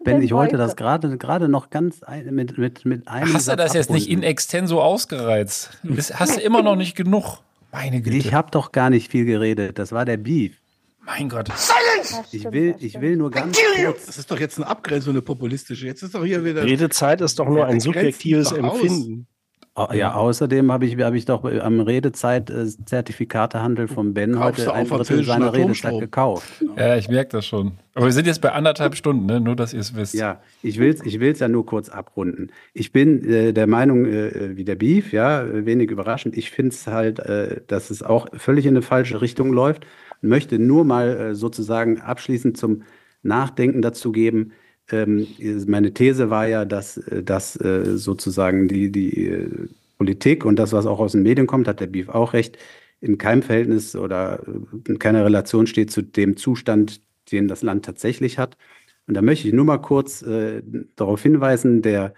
Ben, 0.05 0.23
ich 0.23 0.33
wollte 0.33 0.57
das 0.57 0.77
gerade 0.77 1.17
gerade 1.19 1.49
noch 1.49 1.71
ganz 1.71 2.03
ein, 2.03 2.35
mit, 2.35 2.59
mit, 2.59 2.85
mit 2.85 3.09
einem. 3.09 3.33
Hast 3.33 3.49
du 3.49 3.57
das 3.57 3.75
jetzt 3.75 3.91
nicht 3.91 4.09
in 4.09 4.23
extenso 4.23 4.81
ausgereizt? 4.81 5.71
Hast 6.15 6.37
du 6.37 6.41
immer 6.41 6.63
noch 6.63 6.77
nicht 6.77 6.97
genug? 6.97 7.41
Meine 7.73 8.03
Güte. 8.03 8.17
Ich 8.17 8.35
habe 8.35 8.51
doch 8.51 8.73
gar 8.73 8.91
nicht 8.91 9.11
viel 9.11 9.25
geredet. 9.25 9.79
Das 9.79 9.93
war 9.93 10.05
der 10.05 10.19
Beef. 10.19 10.59
Mein 11.05 11.29
Gott. 11.29 11.49
Silence! 11.57 12.29
Ich 12.31 12.45
will, 12.45 12.77
ich 12.79 13.01
will 13.01 13.17
nur 13.17 13.31
ganz 13.31 13.59
kurz. 13.77 14.07
Das 14.07 14.19
ist 14.19 14.31
doch 14.31 14.39
jetzt 14.39 14.59
eine 14.59 14.67
Abgrenzung, 14.67 15.15
eine 15.15 15.23
populistische. 15.23 15.87
Jetzt 15.87 16.03
ist 16.03 16.15
doch 16.15 16.25
hier 16.25 16.45
wieder. 16.45 16.63
Redezeit 16.63 17.21
ist 17.21 17.39
doch 17.39 17.49
nur 17.49 17.67
ein 17.67 17.81
subjektives 17.81 18.53
Empfinden. 18.53 19.27
Ja, 19.95 20.17
außerdem 20.17 20.71
habe 20.71 20.85
ich, 20.85 20.99
hab 20.99 21.15
ich 21.15 21.25
doch 21.25 21.45
am 21.45 21.81
Redezeit-Zertifikatehandel 21.81 23.89
von 23.89 24.13
Ben 24.13 24.35
Kaufst 24.35 24.67
heute 24.67 24.75
ein 24.75 24.87
Drittel 24.87 25.25
seiner 25.25 25.55
Redezeit 25.55 25.99
gekauft. 25.99 26.63
Ja, 26.77 26.97
ich 26.97 27.09
merke 27.09 27.31
das 27.31 27.47
schon. 27.47 27.73
Aber 27.95 28.05
wir 28.05 28.13
sind 28.13 28.27
jetzt 28.27 28.43
bei 28.43 28.53
anderthalb 28.53 28.97
Stunden, 28.97 29.25
ne? 29.25 29.41
nur 29.41 29.57
dass 29.57 29.73
ihr 29.73 29.81
es 29.81 29.97
wisst. 29.97 30.13
Ja, 30.13 30.43
ich 30.63 30.79
will 30.79 30.91
es 30.91 31.01
ich 31.07 31.21
will's 31.21 31.41
ja 31.41 31.49
nur 31.49 31.65
kurz 31.65 31.89
abrunden. 31.89 32.51
Ich 32.75 32.93
bin 32.93 33.25
äh, 33.25 33.55
der 33.55 33.67
Meinung, 33.67 34.05
äh, 34.05 34.55
wie 34.57 34.65
der 34.65 34.75
Beef, 34.75 35.11
ja, 35.11 35.43
wenig 35.65 35.91
überraschend. 35.91 36.37
Ich 36.37 36.51
finde 36.51 36.75
es 36.75 36.87
halt, 36.87 37.21
äh, 37.21 37.63
dass 37.67 37.89
es 37.89 38.03
auch 38.03 38.27
völlig 38.35 38.67
in 38.67 38.73
eine 38.73 38.83
falsche 38.83 39.23
Richtung 39.23 39.55
läuft. 39.55 39.87
Und 40.21 40.29
möchte 40.29 40.59
nur 40.59 40.85
mal 40.85 41.09
äh, 41.09 41.35
sozusagen 41.35 41.99
abschließend 41.99 42.59
zum 42.59 42.83
Nachdenken 43.23 43.81
dazu 43.81 44.13
geben, 44.13 44.53
ähm, 44.93 45.27
meine 45.67 45.93
These 45.95 46.31
war 46.31 46.47
ja, 46.47 46.65
dass, 46.65 46.99
äh, 46.99 47.23
dass 47.23 47.57
äh, 47.61 47.97
sozusagen 47.97 48.69
die, 48.69 48.91
die 48.93 49.29
äh, 49.29 49.69
Politik 49.99 50.45
und 50.45 50.57
das, 50.57 50.73
was 50.73 50.87
auch 50.87 51.01
aus 51.01 51.13
den 51.13 51.23
Medien 51.23 51.47
kommt, 51.47 51.69
hat 51.69 51.81
der 51.81 51.87
Beef 51.87 52.09
auch 52.09 52.33
recht, 52.33 52.59
in 53.01 53.19
keinem 53.19 53.43
Verhältnis 53.43 53.97
oder 53.97 54.45
in 54.87 54.99
keiner 54.99 55.25
Relation 55.25 55.67
steht 55.67 55.91
zu 55.91 56.03
dem 56.03 56.37
Zustand, 56.37 57.01
den 57.33 57.49
das 57.49 57.63
Land 57.63 57.85
tatsächlich 57.85 58.39
hat. 58.39 58.57
Und 59.07 59.15
da 59.15 59.23
möchte 59.23 59.49
ich 59.49 59.55
nur 59.55 59.65
mal 59.65 59.79
kurz 59.79 60.23
äh, 60.23 60.63
darauf 60.97 61.23
hinweisen, 61.23 61.83
der, 61.83 62.15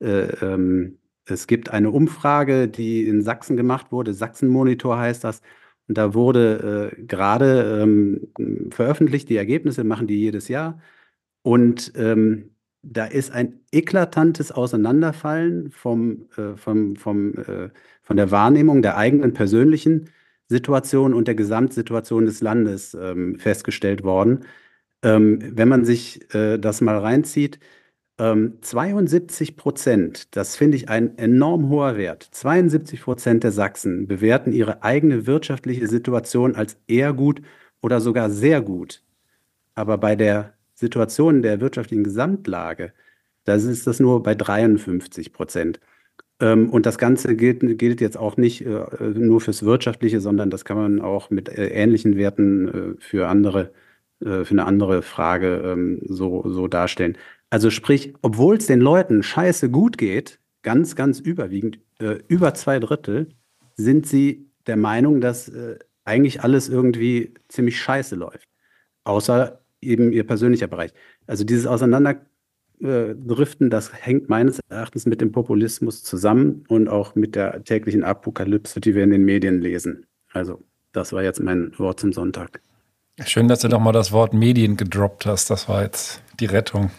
äh, 0.00 0.26
ähm, 0.42 0.98
es 1.26 1.46
gibt 1.46 1.70
eine 1.70 1.90
Umfrage, 1.90 2.68
die 2.68 3.06
in 3.06 3.22
Sachsen 3.22 3.56
gemacht 3.56 3.92
wurde, 3.92 4.12
Sachsen-Monitor 4.14 4.98
heißt 4.98 5.24
das. 5.24 5.40
Und 5.88 5.98
da 5.98 6.14
wurde 6.14 6.92
äh, 6.96 7.02
gerade 7.02 7.80
ähm, 7.82 8.28
veröffentlicht, 8.70 9.28
die 9.28 9.36
Ergebnisse 9.36 9.84
machen 9.84 10.06
die 10.06 10.18
jedes 10.18 10.48
Jahr. 10.48 10.80
Und 11.44 11.92
ähm, 11.96 12.54
da 12.82 13.04
ist 13.04 13.30
ein 13.32 13.60
eklatantes 13.70 14.50
Auseinanderfallen 14.50 15.70
vom, 15.70 16.26
äh, 16.38 16.56
vom, 16.56 16.96
vom, 16.96 17.34
äh, 17.34 17.68
von 18.02 18.16
der 18.16 18.30
Wahrnehmung 18.30 18.80
der 18.80 18.96
eigenen 18.96 19.34
persönlichen 19.34 20.10
Situation 20.48 21.12
und 21.12 21.28
der 21.28 21.34
Gesamtsituation 21.34 22.24
des 22.24 22.40
Landes 22.40 22.94
ähm, 22.94 23.38
festgestellt 23.38 24.04
worden. 24.04 24.46
Ähm, 25.02 25.38
wenn 25.54 25.68
man 25.68 25.84
sich 25.84 26.34
äh, 26.34 26.58
das 26.58 26.80
mal 26.80 26.98
reinzieht, 26.98 27.58
ähm, 28.18 28.58
72 28.62 29.56
Prozent, 29.56 30.34
das 30.36 30.56
finde 30.56 30.78
ich 30.78 30.88
ein 30.88 31.18
enorm 31.18 31.68
hoher 31.68 31.96
Wert, 31.98 32.26
72 32.32 33.02
Prozent 33.02 33.44
der 33.44 33.52
Sachsen 33.52 34.06
bewerten 34.06 34.52
ihre 34.52 34.82
eigene 34.82 35.26
wirtschaftliche 35.26 35.88
Situation 35.88 36.54
als 36.56 36.78
eher 36.86 37.12
gut 37.12 37.42
oder 37.82 38.00
sogar 38.00 38.30
sehr 38.30 38.62
gut. 38.62 39.02
Aber 39.74 39.98
bei 39.98 40.16
der 40.16 40.54
Situation 40.74 41.42
der 41.42 41.60
wirtschaftlichen 41.60 42.04
Gesamtlage, 42.04 42.92
da 43.44 43.54
ist 43.54 43.86
das 43.86 44.00
nur 44.00 44.22
bei 44.22 44.34
53 44.34 45.32
Prozent. 45.32 45.80
Ähm, 46.40 46.70
und 46.70 46.86
das 46.86 46.98
Ganze 46.98 47.36
gilt, 47.36 47.78
gilt 47.78 48.00
jetzt 48.00 48.16
auch 48.16 48.36
nicht 48.36 48.66
äh, 48.66 48.84
nur 49.00 49.40
fürs 49.40 49.64
Wirtschaftliche, 49.64 50.20
sondern 50.20 50.50
das 50.50 50.64
kann 50.64 50.76
man 50.76 51.00
auch 51.00 51.30
mit 51.30 51.48
äh, 51.48 51.68
ähnlichen 51.68 52.16
Werten 52.16 52.68
äh, 52.68 53.00
für 53.00 53.28
andere, 53.28 53.72
für 54.20 54.52
eine 54.52 54.64
andere 54.64 55.02
Frage 55.02 55.60
ähm, 55.66 56.00
so, 56.06 56.48
so 56.48 56.66
darstellen. 56.66 57.18
Also 57.50 57.68
sprich, 57.68 58.14
obwohl 58.22 58.56
es 58.56 58.66
den 58.66 58.80
Leuten 58.80 59.22
scheiße 59.22 59.68
gut 59.68 59.98
geht, 59.98 60.38
ganz, 60.62 60.96
ganz 60.96 61.20
überwiegend, 61.20 61.78
über 62.28 62.54
zwei 62.54 62.78
Drittel, 62.78 63.28
sind 63.74 64.06
sie 64.06 64.46
der 64.66 64.76
Meinung, 64.76 65.20
dass 65.20 65.52
eigentlich 66.04 66.42
alles 66.42 66.70
irgendwie 66.70 67.34
ziemlich 67.48 67.78
scheiße 67.78 68.14
läuft. 68.14 68.48
Außer 69.02 69.63
eben 69.86 70.12
ihr 70.12 70.26
persönlicher 70.26 70.66
Bereich. 70.66 70.92
Also 71.26 71.44
dieses 71.44 71.66
Auseinanderdriften, 71.66 73.70
das 73.70 73.92
hängt 73.92 74.28
meines 74.28 74.60
Erachtens 74.68 75.06
mit 75.06 75.20
dem 75.20 75.32
Populismus 75.32 76.02
zusammen 76.02 76.64
und 76.68 76.88
auch 76.88 77.14
mit 77.14 77.34
der 77.34 77.64
täglichen 77.64 78.04
Apokalypse, 78.04 78.80
die 78.80 78.94
wir 78.94 79.04
in 79.04 79.10
den 79.10 79.24
Medien 79.24 79.60
lesen. 79.60 80.06
Also 80.32 80.62
das 80.92 81.12
war 81.12 81.22
jetzt 81.22 81.40
mein 81.40 81.72
Wort 81.78 82.00
zum 82.00 82.12
Sonntag. 82.12 82.60
Schön, 83.24 83.46
dass 83.46 83.60
du 83.60 83.68
doch 83.68 83.80
mal 83.80 83.92
das 83.92 84.10
Wort 84.10 84.34
Medien 84.34 84.76
gedroppt 84.76 85.26
hast. 85.26 85.50
Das 85.50 85.68
war 85.68 85.82
jetzt 85.82 86.20
die 86.40 86.46
Rettung. 86.46 86.90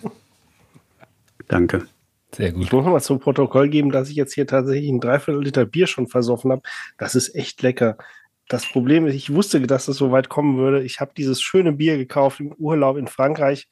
Danke. 1.48 1.86
Sehr 2.34 2.52
gut. 2.52 2.64
Ich 2.64 2.72
muss 2.72 2.86
mal 2.86 3.02
zum 3.02 3.20
Protokoll 3.20 3.70
geben, 3.70 3.92
dass 3.92 4.10
ich 4.10 4.16
jetzt 4.16 4.34
hier 4.34 4.48
tatsächlich 4.48 4.90
ein 4.90 5.00
Dreiviertel 5.00 5.44
Liter 5.44 5.66
Bier 5.66 5.88
schon 5.88 6.08
versoffen 6.08 6.52
habe. 6.52 6.62
Das 6.98 7.16
ist 7.16 7.36
echt 7.36 7.62
lecker 7.62 7.98
das 8.48 8.70
Problem 8.70 9.08
ist, 9.08 9.16
ich 9.16 9.34
wusste, 9.34 9.62
dass 9.62 9.88
es 9.88 9.98
so 9.98 10.12
weit 10.12 10.30
kommen 10.30 10.58
würde. 10.58 10.84
Ich 10.84 11.00
habe 11.00 11.12
dieses 11.18 11.42
schöne 11.42 11.74
Bier 11.74 11.98
gekauft 11.98 12.40
im 12.40 12.54
Urlaub 12.54 12.98
in 12.98 13.08
Frankreich 13.08 13.68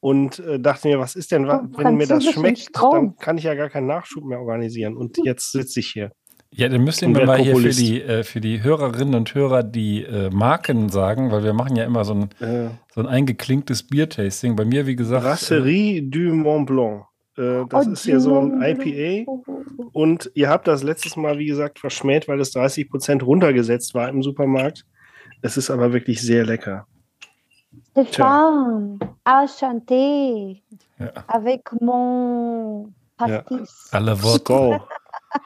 und 0.00 0.38
äh, 0.38 0.60
dachte 0.60 0.88
mir, 0.88 0.98
was 0.98 1.16
ist 1.16 1.32
denn, 1.32 1.48
oh, 1.48 1.60
wenn 1.76 1.96
mir 1.96 2.06
das 2.06 2.24
schmeckt, 2.24 2.70
dann 2.74 3.16
kann 3.16 3.38
ich 3.38 3.44
ja 3.44 3.54
gar 3.54 3.70
keinen 3.70 3.86
Nachschub 3.86 4.24
mehr 4.24 4.38
organisieren. 4.38 4.96
Und 4.96 5.18
jetzt 5.24 5.52
sitze 5.52 5.80
ich 5.80 5.88
hier. 5.88 6.12
Ja, 6.50 6.68
dann 6.68 6.84
müssen 6.84 7.14
wir 7.14 7.26
mal 7.26 7.38
hier 7.38 7.56
für 7.56 7.70
die, 7.70 8.00
äh, 8.00 8.22
für 8.22 8.40
die 8.40 8.62
Hörerinnen 8.62 9.14
und 9.14 9.34
Hörer 9.34 9.62
die 9.62 10.04
äh, 10.04 10.30
Marken 10.30 10.88
sagen, 10.88 11.30
weil 11.32 11.42
wir 11.42 11.52
machen 11.52 11.76
ja 11.76 11.84
immer 11.84 12.04
so 12.04 12.14
ein, 12.14 12.22
äh. 12.40 12.70
so 12.94 13.00
ein 13.00 13.06
eingeklinktes 13.06 13.82
Biertasting. 13.82 14.54
Bei 14.54 14.64
mir, 14.64 14.86
wie 14.86 14.96
gesagt. 14.96 15.24
Brasserie 15.24 16.02
du 16.02 16.34
Mont 16.34 16.66
Blanc. 16.66 17.04
Äh, 17.36 17.64
das 17.68 17.86
oh, 17.86 17.90
ist 17.90 18.06
ja 18.06 18.18
so 18.20 18.38
ein 18.38 18.62
IPA. 18.62 19.30
Und 19.92 20.30
ihr 20.34 20.48
habt 20.48 20.66
das 20.66 20.82
letztes 20.82 21.16
Mal, 21.16 21.38
wie 21.38 21.46
gesagt, 21.46 21.78
verschmäht, 21.78 22.28
weil 22.28 22.40
es 22.40 22.50
30 22.52 22.90
Prozent 22.90 23.22
runtergesetzt 23.22 23.94
war 23.94 24.08
im 24.08 24.22
Supermarkt. 24.22 24.84
Es 25.42 25.56
ist 25.56 25.70
aber 25.70 25.92
wirklich 25.92 26.22
sehr 26.22 26.44
lecker. 26.44 26.86
Stéphane, 27.92 28.98
enchanté. 29.24 30.62
Ja. 30.98 31.12
Avec 31.28 31.62
mon 31.80 32.94
pastis. 33.16 33.90
Ja. 33.92 33.98
À 33.98 34.38
Go. 34.38 34.80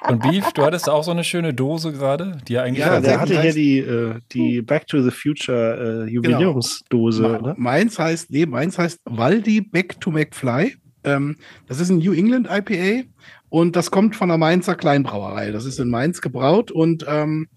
Und 0.09 0.23
Beef, 0.23 0.53
du 0.53 0.63
hattest 0.63 0.89
auch 0.89 1.03
so 1.03 1.11
eine 1.11 1.25
schöne 1.25 1.55
Dose 1.55 1.93
gerade, 1.93 2.39
die 2.47 2.59
eigentlich. 2.59 2.85
Ja, 2.85 3.01
der 3.01 3.21
hatte 3.21 3.41
hier 3.41 3.53
die, 3.53 3.79
äh, 3.79 4.21
die 4.33 4.63
Back 4.63 4.87
to 4.87 5.03
the 5.03 5.11
Future 5.11 6.05
äh, 6.07 6.11
Jubiläumsdose. 6.11 7.23
Genau. 7.23 7.41
Ne? 7.49 7.55
Meins 7.57 7.99
heißt, 7.99 8.31
nee, 8.31 8.47
meins 8.47 8.79
heißt 8.79 9.01
Waldi 9.05 9.61
Back 9.61 10.01
to 10.01 10.11
McFly. 10.11 10.77
Ähm, 11.05 11.37
das 11.67 11.81
ist 11.81 11.91
ein 11.91 11.99
New 11.99 12.13
England 12.13 12.49
IPA 12.51 13.09
und 13.49 13.75
das 13.77 13.91
kommt 13.91 14.17
von 14.17 14.29
der 14.29 14.39
Mainzer 14.39 14.75
Kleinbrauerei. 14.75 15.51
Das 15.51 15.65
ist 15.65 15.79
in 15.81 15.89
Mainz 15.89 16.21
gebraut 16.21 16.71
und 16.71 17.05
ähm, 17.09 17.49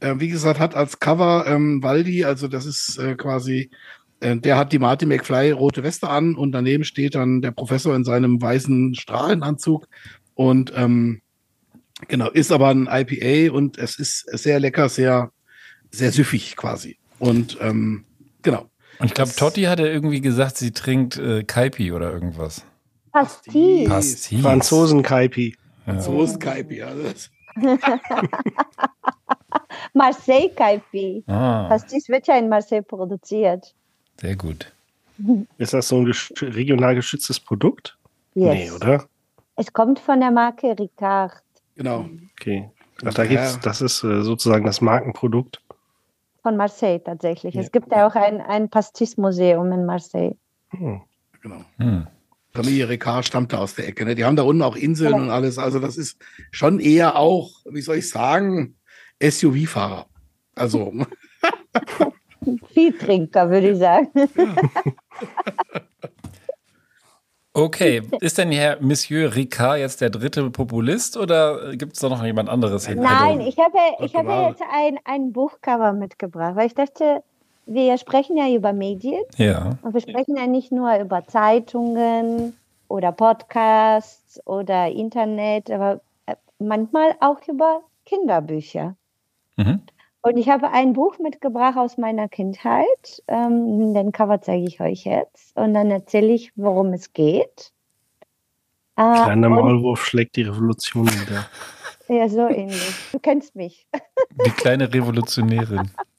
äh, 0.00 0.14
wie 0.18 0.28
gesagt, 0.28 0.58
hat 0.58 0.74
als 0.74 0.98
Cover 0.98 1.44
ähm, 1.46 1.82
Waldi, 1.82 2.24
also 2.24 2.48
das 2.48 2.64
ist 2.64 2.98
äh, 2.98 3.14
quasi, 3.14 3.70
äh, 4.20 4.36
der 4.36 4.56
hat 4.56 4.72
die 4.72 4.78
Martin 4.78 5.08
McFly 5.08 5.50
rote 5.50 5.82
Weste 5.82 6.08
an 6.08 6.34
und 6.34 6.52
daneben 6.52 6.84
steht 6.84 7.14
dann 7.14 7.42
der 7.42 7.50
Professor 7.50 7.94
in 7.94 8.04
seinem 8.04 8.40
weißen 8.40 8.94
Strahlenanzug 8.94 9.88
und 10.34 10.72
ähm, 10.76 11.20
genau, 12.08 12.30
ist 12.30 12.52
aber 12.52 12.68
ein 12.68 12.88
IPA 12.90 13.52
und 13.52 13.78
es 13.78 13.98
ist 13.98 14.26
sehr 14.38 14.60
lecker, 14.60 14.88
sehr, 14.88 15.30
sehr 15.90 16.12
süffig 16.12 16.56
quasi. 16.56 16.98
Und 17.18 17.58
ähm, 17.60 18.04
genau. 18.42 18.70
Und 18.98 19.06
ich 19.06 19.14
glaube, 19.14 19.32
Totti 19.34 19.62
hatte 19.62 19.86
irgendwie 19.88 20.20
gesagt, 20.20 20.56
sie 20.56 20.72
trinkt 20.72 21.18
äh, 21.18 21.44
Kaipi 21.44 21.92
oder 21.92 22.12
irgendwas. 22.12 22.64
Pastis. 23.12 23.88
Pastis. 23.88 24.40
Franzosen-Kaipi. 24.40 25.56
Franzosen-Kaipi, 25.84 26.82
alles. 26.82 27.30
Marseille-Kaipi. 29.94 31.24
Ah. 31.26 31.68
Pastis 31.68 32.08
wird 32.08 32.26
ja 32.26 32.38
in 32.38 32.48
Marseille 32.48 32.82
produziert. 32.82 33.74
Sehr 34.20 34.36
gut. 34.36 34.72
Ist 35.58 35.74
das 35.74 35.88
so 35.88 35.98
ein 35.98 36.12
regional 36.40 36.94
geschütztes 36.94 37.38
Produkt? 37.38 37.98
Yes. 38.34 38.54
Nee, 38.54 38.70
oder? 38.70 39.04
Es 39.56 39.72
kommt 39.72 39.98
von 39.98 40.20
der 40.20 40.30
Marke 40.30 40.74
Ricard. 40.78 41.42
Genau. 41.76 42.06
Okay. 42.40 42.70
Ach, 43.04 43.14
da 43.14 43.26
gibt's, 43.26 43.58
das 43.60 43.82
ist 43.82 44.02
äh, 44.04 44.22
sozusagen 44.22 44.64
das 44.64 44.80
Markenprodukt. 44.80 45.60
Von 46.42 46.56
Marseille 46.56 46.98
tatsächlich. 46.98 47.54
Ja. 47.54 47.60
Es 47.60 47.70
gibt 47.70 47.92
ja 47.92 48.06
auch 48.06 48.14
ein, 48.14 48.40
ein 48.40 48.68
Pastis-Museum 48.68 49.70
in 49.72 49.86
Marseille. 49.86 50.34
Hm. 50.70 51.02
Genau. 51.42 51.64
Hm. 51.78 52.06
Familie 52.52 52.88
Ricard 52.88 53.24
stammt 53.24 53.52
da 53.52 53.58
aus 53.58 53.74
der 53.74 53.88
Ecke. 53.88 54.04
Ne? 54.04 54.14
Die 54.14 54.24
haben 54.24 54.36
da 54.36 54.42
unten 54.42 54.62
auch 54.62 54.76
Inseln 54.76 55.12
ja. 55.12 55.16
und 55.16 55.30
alles. 55.30 55.58
Also 55.58 55.78
das 55.78 55.96
ist 55.96 56.18
schon 56.50 56.80
eher 56.80 57.16
auch, 57.16 57.50
wie 57.64 57.80
soll 57.80 57.96
ich 57.96 58.08
sagen, 58.08 58.76
SUV-Fahrer. 59.22 60.06
Also. 60.54 60.92
Viel 62.74 62.92
Trinker, 62.92 63.48
würde 63.48 63.70
ich 63.70 63.78
sagen. 63.78 64.08
Okay, 67.54 68.00
ist 68.20 68.38
denn 68.38 68.50
Herr 68.50 68.80
Monsieur 68.80 69.34
Ricard 69.34 69.78
jetzt 69.78 70.00
der 70.00 70.08
dritte 70.08 70.48
Populist 70.48 71.18
oder 71.18 71.76
gibt 71.76 71.92
es 71.92 71.98
da 72.00 72.08
noch 72.08 72.24
jemand 72.24 72.48
anderes? 72.48 72.88
Nein, 72.88 73.42
ich 73.42 73.58
habe, 73.58 73.76
ich 74.00 74.14
habe 74.14 74.48
jetzt 74.48 74.62
ein, 74.72 74.98
ein 75.04 75.34
Buchcover 75.34 75.92
mitgebracht, 75.92 76.56
weil 76.56 76.68
ich 76.68 76.74
dachte, 76.74 77.22
wir 77.66 77.98
sprechen 77.98 78.36
ja 78.36 78.48
über 78.54 78.72
Medien. 78.72 79.22
Ja. 79.36 79.70
Und 79.82 79.94
wir 79.94 80.00
sprechen 80.00 80.36
ja 80.36 80.46
nicht 80.46 80.72
nur 80.72 80.94
über 80.98 81.26
Zeitungen 81.26 82.56
oder 82.88 83.12
Podcasts 83.12 84.40
oder 84.46 84.88
Internet, 84.88 85.70
aber 85.70 86.00
äh, 86.26 86.36
manchmal 86.58 87.14
auch 87.20 87.38
über 87.48 87.82
Kinderbücher. 88.04 88.96
Mhm. 89.56 89.82
Und 90.24 90.36
ich 90.36 90.48
habe 90.48 90.70
ein 90.70 90.92
Buch 90.92 91.18
mitgebracht 91.18 91.76
aus 91.76 91.98
meiner 91.98 92.28
Kindheit. 92.28 93.22
Ähm, 93.26 93.92
den 93.92 94.12
Cover 94.12 94.40
zeige 94.40 94.66
ich 94.66 94.80
euch 94.80 95.04
jetzt. 95.04 95.56
Und 95.56 95.74
dann 95.74 95.90
erzähle 95.90 96.32
ich, 96.32 96.52
worum 96.54 96.92
es 96.92 97.12
geht. 97.12 97.72
Äh, 98.96 99.24
Kleiner 99.24 99.48
Maulwurf 99.48 100.04
schlägt 100.04 100.36
die 100.36 100.42
Revolution 100.42 101.06
wieder. 101.08 101.46
Ja, 102.08 102.28
so 102.28 102.46
ähnlich. 102.46 102.94
Du 103.10 103.18
kennst 103.18 103.56
mich. 103.56 103.86
Die 104.46 104.50
kleine 104.50 104.92
Revolutionärin. 104.92 105.90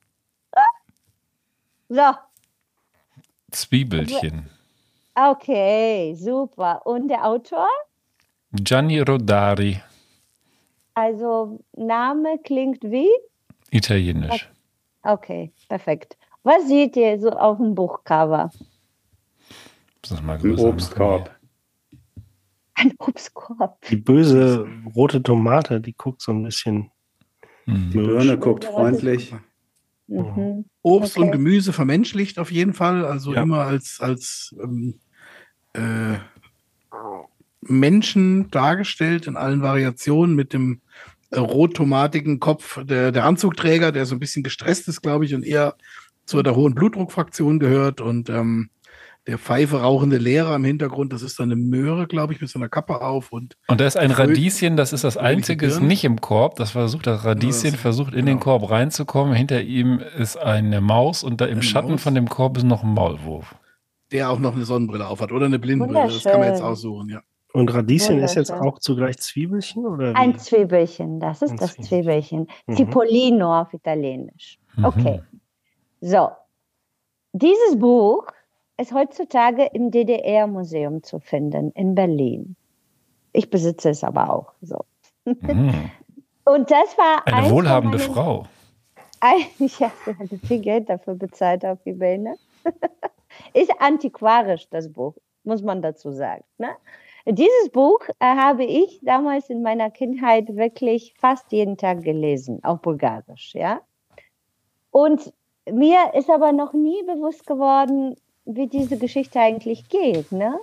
So. 1.93 2.11
Zwiebelchen. 3.51 4.49
Okay, 5.13 6.15
super. 6.15 6.83
Und 6.87 7.07
der 7.07 7.23
Autor? 7.23 7.67
Gianni 8.51 8.99
Rodari. 9.01 9.79
Also 10.95 11.63
Name 11.77 12.39
klingt 12.43 12.81
wie? 12.83 13.11
Italienisch. 13.69 14.49
Okay, 15.03 15.53
perfekt. 15.69 16.17
Was 16.41 16.67
seht 16.67 16.95
ihr 16.95 17.19
so 17.19 17.29
auf 17.29 17.57
dem 17.57 17.75
Buchcover? 17.75 18.49
Ein 20.09 20.57
Obstkorb. 20.57 21.29
Ein 22.73 22.93
Obstkorb. 22.97 23.85
Die 23.87 23.97
böse 23.97 24.67
rote 24.95 25.21
Tomate, 25.21 25.79
die 25.79 25.93
guckt 25.93 26.23
so 26.23 26.31
ein 26.31 26.41
bisschen. 26.41 26.89
Die 27.67 27.97
Birne 27.99 28.39
guckt 28.39 28.65
freundlich. 28.65 29.35
Mhm. 30.21 30.65
Obst 30.81 31.17
okay. 31.17 31.25
und 31.25 31.31
Gemüse 31.31 31.73
vermenschlicht 31.73 32.39
auf 32.39 32.51
jeden 32.51 32.73
Fall. 32.73 33.05
Also 33.05 33.33
ja. 33.33 33.41
immer 33.41 33.65
als, 33.65 33.99
als 33.99 34.55
ähm, 34.61 34.99
äh, 35.73 36.17
Menschen 37.61 38.49
dargestellt 38.51 39.27
in 39.27 39.37
allen 39.37 39.61
Variationen 39.61 40.35
mit 40.35 40.53
dem 40.53 40.81
äh, 41.31 41.39
rot-tomatigen 41.39 42.39
Kopf 42.39 42.83
der, 42.83 43.11
der 43.11 43.25
Anzugträger, 43.25 43.91
der 43.91 44.05
so 44.05 44.15
ein 44.15 44.19
bisschen 44.19 44.43
gestresst 44.43 44.87
ist, 44.87 45.01
glaube 45.01 45.25
ich, 45.25 45.33
und 45.33 45.43
eher 45.43 45.75
zu 46.25 46.41
der 46.43 46.55
hohen 46.55 46.75
Blutdruckfraktion 46.75 47.59
gehört 47.59 48.01
und 48.01 48.29
ähm, 48.29 48.69
der 49.27 49.37
Pfeife 49.37 49.81
rauchende 49.81 50.17
Lehrer 50.17 50.55
im 50.55 50.65
Hintergrund, 50.65 51.13
das 51.13 51.21
ist 51.21 51.39
dann 51.39 51.51
eine 51.51 51.55
Möhre, 51.55 52.07
glaube 52.07 52.33
ich, 52.33 52.41
mit 52.41 52.49
so 52.49 52.59
einer 52.59 52.67
Kappe 52.67 53.01
auf. 53.01 53.31
Und, 53.31 53.57
und 53.67 53.79
da 53.79 53.87
ist 53.87 53.95
ein 53.95 54.11
Radieschen, 54.11 54.75
das 54.75 54.91
ist 54.91 55.03
das 55.05 55.15
einzige, 55.15 55.65
ist 55.65 55.81
nicht 55.81 56.03
im 56.03 56.19
Korb. 56.19 56.55
Das 56.57 56.71
versucht, 56.71 57.07
das 57.07 57.23
Radieschen 57.23 57.65
ja, 57.65 57.71
das, 57.71 57.79
versucht 57.79 58.13
in 58.13 58.25
genau. 58.25 58.37
den 58.37 58.39
Korb 58.41 58.69
reinzukommen. 58.69 59.33
Hinter 59.33 59.61
ihm 59.61 59.99
ist 60.17 60.37
eine 60.37 60.81
Maus 60.81 61.23
und 61.23 61.39
da 61.39 61.45
im 61.45 61.53
eine 61.53 61.63
Schatten 61.63 61.91
Maus. 61.91 62.01
von 62.01 62.15
dem 62.15 62.27
Korb 62.27 62.57
ist 62.57 62.65
noch 62.65 62.83
ein 62.83 62.93
Maulwurf. 62.93 63.55
Der 64.11 64.29
auch 64.29 64.39
noch 64.39 64.55
eine 64.55 64.65
Sonnenbrille 64.65 65.07
aufhat 65.07 65.31
oder 65.31 65.45
eine 65.45 65.59
Blindbrille, 65.59 66.07
das 66.07 66.23
kann 66.23 66.39
man 66.39 66.49
jetzt 66.49 66.61
aussuchen, 66.61 67.09
ja. 67.09 67.21
Und 67.53 67.71
Radieschen 67.71 68.17
ist 68.19 68.33
jetzt 68.35 68.51
auch 68.51 68.79
zugleich 68.79 69.19
Zwiebelchen? 69.19 69.85
Oder 69.85 70.11
wie? 70.11 70.15
Ein 70.15 70.39
Zwiebelchen, 70.39 71.19
das 71.19 71.43
ist 71.43 71.51
ein 71.51 71.57
das 71.57 71.75
Zwiebelchen. 71.75 72.47
Mhm. 72.65 72.75
Cipollino 72.75 73.61
auf 73.61 73.73
Italienisch. 73.73 74.57
Mhm. 74.75 74.85
Okay. 74.85 75.21
So. 76.01 76.29
Dieses 77.31 77.77
Buch 77.77 78.25
ist 78.83 78.93
heutzutage 78.93 79.69
im 79.73 79.91
DDR-Museum 79.91 81.03
zu 81.03 81.19
finden 81.19 81.71
in 81.71 81.95
Berlin. 81.95 82.57
Ich 83.31 83.49
besitze 83.49 83.91
es 83.91 84.03
aber 84.03 84.29
auch. 84.29 84.51
So. 84.61 84.83
Mhm. 85.23 85.89
Und 86.43 86.69
das 86.69 86.97
war 86.97 87.25
eine 87.25 87.49
wohlhabende 87.49 87.97
meinen, 87.97 88.13
Frau. 88.13 88.45
Ein, 89.21 89.45
ja, 89.57 89.89
sie 90.05 90.17
hatte 90.19 90.37
viel 90.37 90.59
Geld 90.59 90.89
dafür 90.89 91.15
bezahlt 91.15 91.65
auf 91.65 91.79
eBay. 91.85 92.17
Ne? 92.17 92.35
Ist 93.53 93.71
antiquarisch 93.79 94.67
das 94.69 94.91
Buch, 94.91 95.15
muss 95.45 95.61
man 95.61 95.81
dazu 95.81 96.11
sagen. 96.11 96.43
Ne? 96.57 96.71
Dieses 97.25 97.69
Buch 97.71 98.01
äh, 98.19 98.25
habe 98.35 98.65
ich 98.65 98.99
damals 99.01 99.49
in 99.49 99.61
meiner 99.61 99.91
Kindheit 99.91 100.57
wirklich 100.57 101.13
fast 101.17 101.53
jeden 101.53 101.77
Tag 101.77 102.03
gelesen, 102.03 102.61
auch 102.65 102.79
bulgarisch, 102.79 103.53
ja. 103.55 103.79
Und 104.91 105.33
mir 105.71 106.13
ist 106.15 106.29
aber 106.29 106.51
noch 106.51 106.73
nie 106.73 107.01
bewusst 107.03 107.47
geworden, 107.47 108.17
wie 108.45 108.67
diese 108.67 108.97
Geschichte 108.97 109.39
eigentlich 109.39 109.89
geht, 109.89 110.31
ne? 110.31 110.59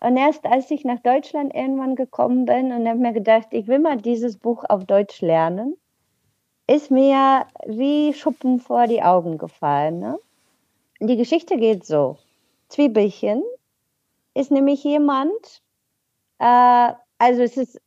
Und 0.00 0.16
erst 0.16 0.46
als 0.46 0.70
ich 0.70 0.84
nach 0.84 1.00
Deutschland 1.00 1.54
irgendwann 1.54 1.94
gekommen 1.94 2.46
bin 2.46 2.72
und 2.72 2.88
habe 2.88 2.98
mir 2.98 3.12
gedacht, 3.12 3.48
ich 3.50 3.66
will 3.66 3.78
mal 3.78 3.98
dieses 3.98 4.38
Buch 4.38 4.64
auf 4.66 4.86
Deutsch 4.86 5.20
lernen, 5.20 5.76
ist 6.66 6.90
mir 6.90 7.46
wie 7.66 8.14
Schuppen 8.14 8.60
vor 8.60 8.86
die 8.86 9.02
Augen 9.02 9.36
gefallen. 9.36 9.98
Ne? 9.98 10.18
Die 11.00 11.16
Geschichte 11.16 11.58
geht 11.58 11.84
so. 11.84 12.16
Zwiebelchen 12.68 13.42
ist 14.32 14.50
nämlich 14.50 14.82
jemand, 14.84 15.62
äh, 16.38 16.92
also 17.18 17.42
es 17.42 17.58
ist, 17.58 17.80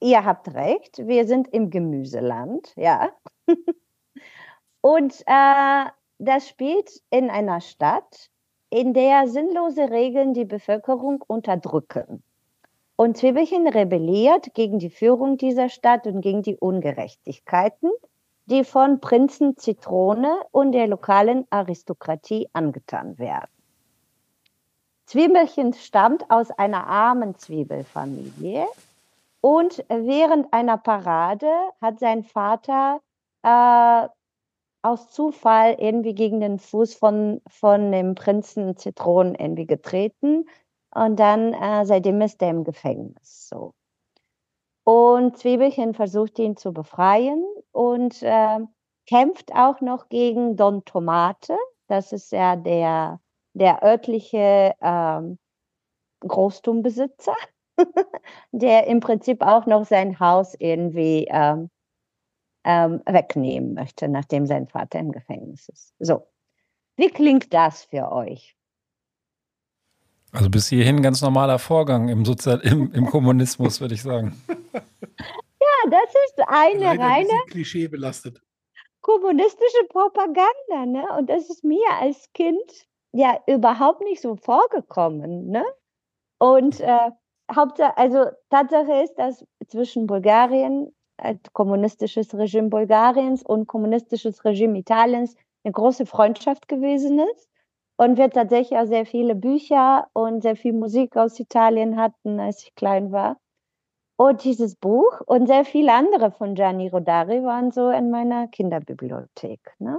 ihr 0.00 0.24
habt 0.24 0.54
recht, 0.54 0.98
wir 0.98 1.26
sind 1.26 1.48
im 1.48 1.70
Gemüseland, 1.70 2.72
ja. 2.76 3.10
und 4.82 5.20
äh, 5.26 5.84
das 6.18 6.48
spielt 6.48 7.02
in 7.10 7.30
einer 7.30 7.60
Stadt, 7.60 8.30
in 8.70 8.94
der 8.94 9.28
sinnlose 9.28 9.90
Regeln 9.90 10.34
die 10.34 10.44
Bevölkerung 10.44 11.22
unterdrücken. 11.26 12.22
Und 12.96 13.16
Zwiebelchen 13.18 13.68
rebelliert 13.68 14.54
gegen 14.54 14.78
die 14.78 14.90
Führung 14.90 15.36
dieser 15.36 15.68
Stadt 15.68 16.06
und 16.06 16.22
gegen 16.22 16.42
die 16.42 16.56
Ungerechtigkeiten, 16.56 17.90
die 18.46 18.64
von 18.64 19.00
Prinzen 19.00 19.56
Zitrone 19.56 20.38
und 20.50 20.72
der 20.72 20.86
lokalen 20.86 21.46
Aristokratie 21.50 22.48
angetan 22.52 23.18
werden. 23.18 23.50
Zwiebelchen 25.04 25.72
stammt 25.74 26.30
aus 26.30 26.50
einer 26.50 26.86
armen 26.86 27.36
Zwiebelfamilie 27.36 28.66
und 29.40 29.84
während 29.88 30.52
einer 30.52 30.78
Parade 30.78 31.50
hat 31.80 32.00
sein 32.00 32.24
Vater 32.24 33.00
äh, 33.42 34.08
aus 34.82 35.10
Zufall 35.10 35.76
irgendwie 35.78 36.14
gegen 36.14 36.40
den 36.40 36.58
Fuß 36.58 36.94
von, 36.94 37.40
von 37.48 37.92
dem 37.92 38.14
Prinzen 38.14 38.76
Zitronen 38.76 39.34
irgendwie 39.34 39.66
getreten. 39.66 40.46
Und 40.94 41.18
dann, 41.20 41.52
äh, 41.52 41.84
seitdem 41.84 42.20
ist 42.20 42.40
er 42.42 42.50
im 42.50 42.64
Gefängnis. 42.64 43.48
So. 43.48 43.74
Und 44.84 45.36
Zwiebelchen 45.36 45.94
versucht 45.94 46.38
ihn 46.38 46.56
zu 46.56 46.72
befreien 46.72 47.44
und 47.72 48.22
äh, 48.22 48.60
kämpft 49.06 49.52
auch 49.54 49.80
noch 49.80 50.08
gegen 50.08 50.56
Don 50.56 50.84
Tomate. 50.84 51.56
Das 51.88 52.12
ist 52.12 52.32
ja 52.32 52.56
der, 52.56 53.20
der 53.54 53.82
örtliche 53.82 54.74
ähm, 54.80 55.38
Großtumbesitzer, 56.20 57.34
der 58.52 58.86
im 58.86 59.00
Prinzip 59.00 59.42
auch 59.42 59.66
noch 59.66 59.84
sein 59.84 60.20
Haus 60.20 60.54
irgendwie 60.58 61.26
ähm, 61.30 61.68
ähm, 62.66 63.00
wegnehmen 63.06 63.74
möchte, 63.74 64.08
nachdem 64.08 64.44
sein 64.46 64.66
Vater 64.66 64.98
im 64.98 65.12
Gefängnis 65.12 65.68
ist. 65.68 65.94
So, 66.00 66.26
wie 66.96 67.08
klingt 67.08 67.54
das 67.54 67.84
für 67.84 68.10
euch? 68.10 68.56
Also 70.32 70.50
bis 70.50 70.68
hierhin 70.68 71.00
ganz 71.02 71.22
normaler 71.22 71.58
Vorgang 71.60 72.08
im, 72.08 72.24
Sozial 72.24 72.60
im, 72.60 72.92
im 72.92 73.06
Kommunismus, 73.10 73.80
würde 73.80 73.94
ich 73.94 74.02
sagen. 74.02 74.42
Ja, 74.48 75.90
das 75.90 76.10
ist 76.26 76.40
eine 76.48 76.84
Leider 76.84 77.02
reine 77.02 77.28
ein 77.30 77.50
Klischee 77.50 77.86
belastet. 77.88 78.42
kommunistische 79.00 79.84
Propaganda, 79.88 80.86
ne? 80.86 81.06
Und 81.16 81.30
das 81.30 81.48
ist 81.48 81.62
mir 81.62 81.86
als 82.00 82.32
Kind 82.32 82.88
ja 83.12 83.38
überhaupt 83.46 84.00
nicht 84.02 84.20
so 84.20 84.34
vorgekommen, 84.36 85.46
ne? 85.50 85.64
Und 86.38 86.80
äh, 86.80 87.10
Hauptsache, 87.54 87.96
also 87.96 88.26
Tatsache 88.50 89.04
ist, 89.04 89.14
dass 89.14 89.46
zwischen 89.68 90.06
Bulgarien 90.08 90.92
kommunistisches 91.52 92.34
Regime 92.34 92.68
Bulgariens 92.68 93.42
und 93.42 93.66
kommunistisches 93.66 94.44
Regime 94.44 94.78
Italiens 94.78 95.34
eine 95.64 95.72
große 95.72 96.06
Freundschaft 96.06 96.68
gewesen 96.68 97.18
ist 97.18 97.48
und 97.96 98.18
wir 98.18 98.30
tatsächlich 98.30 98.78
auch 98.78 98.86
sehr 98.86 99.06
viele 99.06 99.34
Bücher 99.34 100.08
und 100.12 100.42
sehr 100.42 100.56
viel 100.56 100.72
Musik 100.72 101.16
aus 101.16 101.40
Italien 101.40 101.96
hatten, 101.96 102.38
als 102.40 102.62
ich 102.62 102.74
klein 102.74 103.10
war. 103.10 103.38
Und 104.18 104.44
dieses 104.44 104.76
Buch 104.76 105.20
und 105.26 105.46
sehr 105.46 105.64
viele 105.64 105.92
andere 105.92 106.30
von 106.30 106.54
Gianni 106.54 106.88
Rodari 106.88 107.42
waren 107.42 107.70
so 107.70 107.90
in 107.90 108.10
meiner 108.10 108.48
Kinderbibliothek. 108.48 109.60
Ne? 109.78 109.98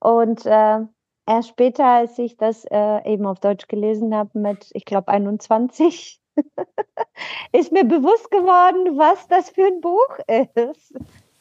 Und 0.00 0.46
äh, 0.46 0.80
erst 1.26 1.48
später, 1.48 1.84
als 1.84 2.18
ich 2.18 2.36
das 2.36 2.64
äh, 2.64 3.12
eben 3.12 3.26
auf 3.26 3.40
Deutsch 3.40 3.66
gelesen 3.66 4.14
habe, 4.14 4.38
mit, 4.38 4.70
ich 4.72 4.84
glaube, 4.84 5.08
21, 5.08 6.20
ist 7.52 7.72
mir 7.72 7.84
bewusst 7.84 8.30
geworden, 8.30 8.98
was 8.98 9.26
das 9.28 9.50
für 9.50 9.66
ein 9.66 9.80
Buch 9.80 10.18
ist. 10.26 10.94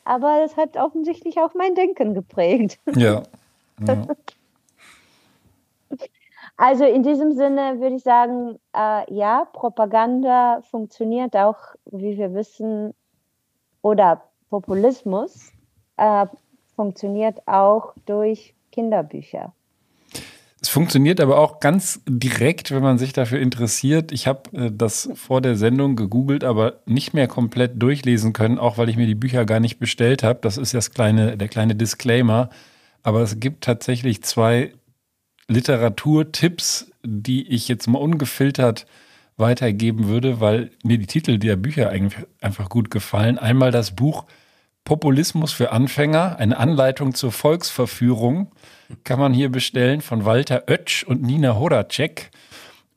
Aber 0.03 0.41
es 0.43 0.55
hat 0.55 0.77
offensichtlich 0.77 1.39
auch 1.39 1.53
mein 1.53 1.75
Denken 1.75 2.13
geprägt. 2.13 2.79
Ja. 2.95 3.23
ja. 3.87 4.07
Also 6.55 6.85
in 6.85 7.03
diesem 7.03 7.33
Sinne 7.33 7.79
würde 7.79 7.95
ich 7.95 8.03
sagen, 8.03 8.57
äh, 8.75 9.13
ja, 9.13 9.45
Propaganda 9.53 10.61
funktioniert 10.63 11.35
auch, 11.35 11.57
wie 11.85 12.17
wir 12.17 12.33
wissen, 12.33 12.95
oder 13.83 14.23
Populismus 14.49 15.51
äh, 15.97 16.25
funktioniert 16.75 17.47
auch 17.47 17.93
durch 18.05 18.55
Kinderbücher. 18.71 19.53
Es 20.59 20.69
funktioniert 20.69 21.21
aber 21.21 21.37
auch 21.37 21.59
ganz 21.59 22.01
direkt, 22.07 22.71
wenn 22.71 22.81
man 22.81 22.97
sich 22.97 23.13
dafür 23.13 23.39
interessiert. 23.39 24.11
Ich 24.11 24.25
habe 24.25 24.57
äh, 24.57 24.71
das 24.73 25.09
vor 25.13 25.41
der 25.41 25.55
Sendung 25.55 25.95
gegoogelt, 25.95 26.43
aber 26.43 26.81
nicht 26.85 27.13
mehr 27.13 27.27
komplett 27.27 27.81
durchlesen 27.81 28.33
können, 28.33 28.57
auch 28.57 28.77
weil 28.77 28.89
ich 28.89 28.97
mir 28.97 29.05
die 29.05 29.15
Bücher 29.15 29.45
gar 29.45 29.59
nicht 29.59 29.77
bestellt 29.77 30.23
habe. 30.23 30.39
Das 30.41 30.57
ist 30.57 30.73
das 30.73 30.91
kleine, 30.91 31.37
der 31.37 31.47
kleine 31.47 31.75
Disclaimer. 31.75 32.49
Aber 33.03 33.21
es 33.21 33.39
gibt 33.39 33.63
tatsächlich 33.63 34.23
zwei 34.23 34.73
Literaturtipps, 35.47 36.91
die 37.03 37.47
ich 37.47 37.67
jetzt 37.67 37.87
mal 37.87 37.99
ungefiltert 37.99 38.87
weitergeben 39.37 40.07
würde, 40.07 40.41
weil 40.41 40.71
mir 40.83 40.97
die 40.97 41.05
Titel 41.05 41.37
der 41.37 41.55
Bücher 41.55 41.89
eigentlich 41.89 42.25
einfach 42.41 42.69
gut 42.69 42.89
gefallen. 42.89 43.37
Einmal 43.37 43.71
das 43.71 43.95
Buch 43.95 44.25
Populismus 44.87 45.51
für 45.51 45.73
Anfänger, 45.73 46.37
eine 46.39 46.57
Anleitung 46.57 47.13
zur 47.13 47.33
Volksverführung 47.33 48.53
kann 49.03 49.19
man 49.19 49.33
hier 49.33 49.49
bestellen 49.49 49.99
von 49.99 50.23
Walter 50.23 50.63
Oetsch 50.69 51.03
und 51.03 51.21
Nina 51.21 51.55
Horacek. 51.55 52.31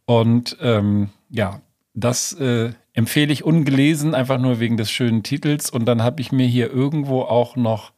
Und 0.05 0.57
ähm, 0.61 1.11
ja, 1.31 1.63
das 1.95 2.33
äh, 2.35 2.71
empfehle 2.93 3.33
ich 3.33 3.43
ungelesen, 3.43 4.15
einfach 4.15 4.39
nur 4.39 4.61
wegen 4.61 4.77
des 4.77 4.89
schönen 4.89 5.25
Titels. 5.25 5.69
Und 5.69 5.85
dann 5.87 6.01
habe 6.01 6.21
ich 6.21 6.31
mir 6.31 6.47
hier 6.47 6.71
irgendwo 6.71 7.23
auch 7.23 7.57
noch 7.57 7.91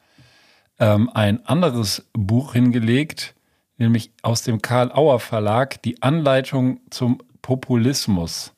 ähm, 0.80 1.10
ein 1.12 1.44
anderes 1.44 2.08
Buch 2.14 2.54
hingelegt, 2.54 3.34
nämlich 3.76 4.10
aus 4.22 4.42
dem 4.42 4.62
Karl 4.62 4.90
Auer 4.90 5.20
Verlag, 5.20 5.82
die 5.82 6.02
Anleitung 6.02 6.80
zum 6.88 7.18
Populismus. 7.42 8.54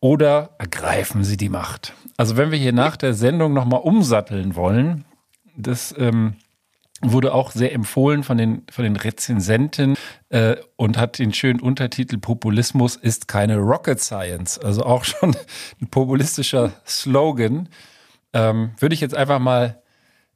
Oder 0.00 0.50
ergreifen 0.58 1.24
Sie 1.24 1.36
die 1.36 1.50
Macht. 1.50 1.92
Also 2.16 2.36
wenn 2.36 2.50
wir 2.50 2.58
hier 2.58 2.72
nach 2.72 2.96
der 2.96 3.14
Sendung 3.14 3.52
nochmal 3.52 3.80
umsatteln 3.80 4.56
wollen, 4.56 5.04
das 5.56 5.94
ähm, 5.98 6.36
wurde 7.02 7.34
auch 7.34 7.50
sehr 7.50 7.72
empfohlen 7.72 8.22
von 8.22 8.38
den, 8.38 8.62
von 8.70 8.84
den 8.84 8.96
Rezensenten 8.96 9.96
äh, 10.28 10.56
und 10.76 10.98
hat 10.98 11.18
den 11.18 11.32
schönen 11.32 11.60
Untertitel 11.60 12.18
Populismus 12.18 12.96
ist 12.96 13.28
keine 13.28 13.56
Rocket 13.58 14.00
Science. 14.00 14.58
Also 14.58 14.84
auch 14.84 15.04
schon 15.04 15.36
ein 15.80 15.88
populistischer 15.88 16.72
Slogan. 16.86 17.68
Ähm, 18.32 18.70
würde 18.78 18.94
ich 18.94 19.00
jetzt 19.00 19.14
einfach 19.14 19.38
mal 19.38 19.82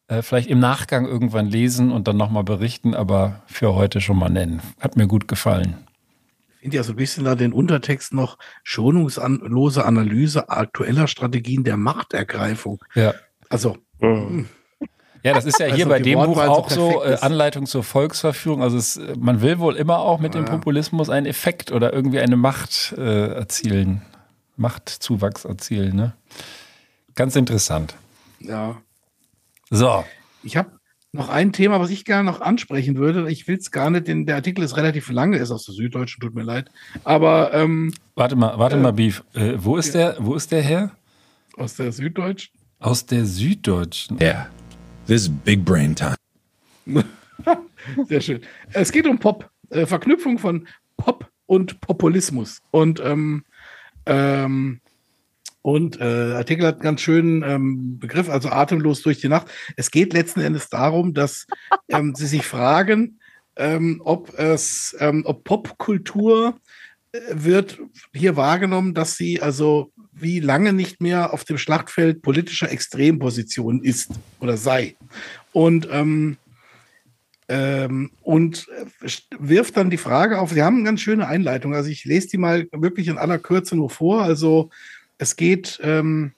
äh, 0.08 0.22
vielleicht 0.22 0.48
im 0.48 0.58
Nachgang 0.58 1.06
irgendwann 1.06 1.46
lesen 1.46 1.92
und 1.92 2.08
dann 2.08 2.16
nochmal 2.16 2.44
berichten, 2.44 2.94
aber 2.94 3.42
für 3.46 3.74
heute 3.74 4.00
schon 4.00 4.18
mal 4.18 4.30
nennen. 4.30 4.60
Hat 4.80 4.96
mir 4.96 5.06
gut 5.06 5.28
gefallen. 5.28 5.83
Finde 6.64 6.78
ja 6.78 6.82
so 6.82 6.94
ein 6.94 6.96
bisschen 6.96 7.26
da 7.26 7.34
den 7.34 7.52
Untertext 7.52 8.14
noch 8.14 8.38
schonungslose 8.62 9.84
Analyse 9.84 10.48
aktueller 10.48 11.08
Strategien 11.08 11.62
der 11.62 11.76
Machtergreifung. 11.76 12.82
Ja. 12.94 13.12
Also. 13.50 13.76
Mhm. 14.00 14.48
Ja, 15.22 15.34
das 15.34 15.44
ist 15.44 15.60
ja 15.60 15.66
hier 15.66 15.84
also 15.84 15.88
bei 15.90 15.98
dem 15.98 16.18
Buch 16.20 16.38
auch 16.38 16.70
so 16.70 17.04
äh, 17.04 17.18
Anleitung 17.20 17.66
zur 17.66 17.84
Volksverführung. 17.84 18.62
Also 18.62 18.78
es, 18.78 18.98
man 19.18 19.42
will 19.42 19.58
wohl 19.58 19.76
immer 19.76 19.98
auch 19.98 20.20
mit 20.20 20.34
ja. 20.34 20.40
dem 20.40 20.46
Populismus 20.46 21.10
einen 21.10 21.26
Effekt 21.26 21.70
oder 21.70 21.92
irgendwie 21.92 22.20
eine 22.20 22.38
Macht 22.38 22.94
äh, 22.96 23.34
erzielen, 23.34 24.00
Machtzuwachs 24.56 25.44
erzielen. 25.44 25.94
Ne? 25.94 26.14
Ganz 27.14 27.36
interessant. 27.36 27.94
Ja. 28.38 28.80
So. 29.68 30.02
Ich 30.42 30.56
habe 30.56 30.70
noch 31.14 31.28
ein 31.28 31.52
Thema, 31.52 31.78
was 31.80 31.90
ich 31.90 32.04
gerne 32.04 32.24
noch 32.24 32.40
ansprechen 32.40 32.96
würde. 32.96 33.30
Ich 33.30 33.46
will 33.46 33.56
es 33.56 33.70
gar 33.70 33.88
nicht, 33.88 34.08
denn 34.08 34.26
der 34.26 34.34
Artikel 34.34 34.64
ist 34.64 34.76
relativ 34.76 35.10
lange, 35.10 35.36
ist 35.38 35.52
aus 35.52 35.64
der 35.64 35.74
Süddeutschen, 35.74 36.20
tut 36.20 36.34
mir 36.34 36.42
leid. 36.42 36.70
Aber 37.04 37.54
ähm, 37.54 37.94
warte 38.16 38.34
mal, 38.34 38.58
warte 38.58 38.76
äh, 38.76 38.80
mal, 38.80 38.92
Beef. 38.92 39.22
Äh, 39.32 39.54
wo 39.56 39.76
ist 39.76 39.94
ja. 39.94 40.12
der? 40.12 40.24
Wo 40.24 40.34
ist 40.34 40.50
der 40.50 40.62
her? 40.62 40.90
Aus 41.56 41.76
der 41.76 41.92
Süddeutschen. 41.92 42.52
Aus 42.80 43.06
der 43.06 43.24
Süddeutschen. 43.26 44.18
Ja. 44.18 44.26
Yeah. 44.26 44.50
This 45.06 45.22
is 45.22 45.28
big 45.28 45.64
brain 45.64 45.94
time. 45.94 46.16
Sehr 48.08 48.20
schön. 48.20 48.40
Es 48.72 48.90
geht 48.90 49.06
um 49.06 49.18
Pop. 49.18 49.48
Äh, 49.70 49.86
Verknüpfung 49.86 50.38
von 50.38 50.66
Pop 50.96 51.30
und 51.46 51.80
Populismus. 51.80 52.60
Und 52.72 53.00
ähm, 53.00 53.44
ähm, 54.06 54.80
und 55.64 55.98
äh, 55.98 56.34
Artikel 56.34 56.66
hat 56.66 56.74
einen 56.74 56.82
ganz 56.82 57.00
schönen 57.00 57.42
ähm, 57.42 57.98
Begriff, 57.98 58.28
also 58.28 58.50
atemlos 58.50 59.00
durch 59.00 59.22
die 59.22 59.30
Nacht. 59.30 59.46
Es 59.76 59.90
geht 59.90 60.12
letzten 60.12 60.40
Endes 60.40 60.68
darum, 60.68 61.14
dass 61.14 61.46
ähm, 61.88 62.14
sie 62.14 62.26
sich 62.26 62.44
fragen, 62.44 63.18
ähm, 63.56 64.02
ob 64.04 64.38
es, 64.38 64.94
ähm, 65.00 65.22
ob 65.24 65.42
Popkultur 65.44 66.60
äh, 67.12 67.18
wird 67.32 67.80
hier 68.12 68.36
wahrgenommen, 68.36 68.92
dass 68.92 69.16
sie 69.16 69.40
also 69.40 69.90
wie 70.12 70.38
lange 70.38 70.74
nicht 70.74 71.00
mehr 71.00 71.32
auf 71.32 71.44
dem 71.44 71.56
Schlachtfeld 71.56 72.20
politischer 72.20 72.70
Extremposition 72.70 73.82
ist 73.82 74.10
oder 74.40 74.58
sei. 74.58 74.96
Und 75.52 75.88
ähm, 75.90 76.36
ähm, 77.48 78.10
und 78.22 78.68
äh, 78.68 79.08
wirft 79.38 79.76
dann 79.76 79.90
die 79.90 79.98
Frage 79.98 80.38
auf, 80.38 80.52
Sie 80.52 80.62
haben 80.62 80.76
eine 80.76 80.84
ganz 80.84 81.00
schöne 81.00 81.26
Einleitung, 81.26 81.74
also 81.74 81.90
ich 81.90 82.04
lese 82.04 82.28
die 82.28 82.38
mal 82.38 82.66
wirklich 82.72 83.08
in 83.08 83.18
aller 83.18 83.38
Kürze 83.38 83.76
nur 83.76 83.90
vor. 83.90 84.22
Also 84.22 84.70
es 85.18 85.36
geht, 85.36 85.80
ähm, 85.82 86.32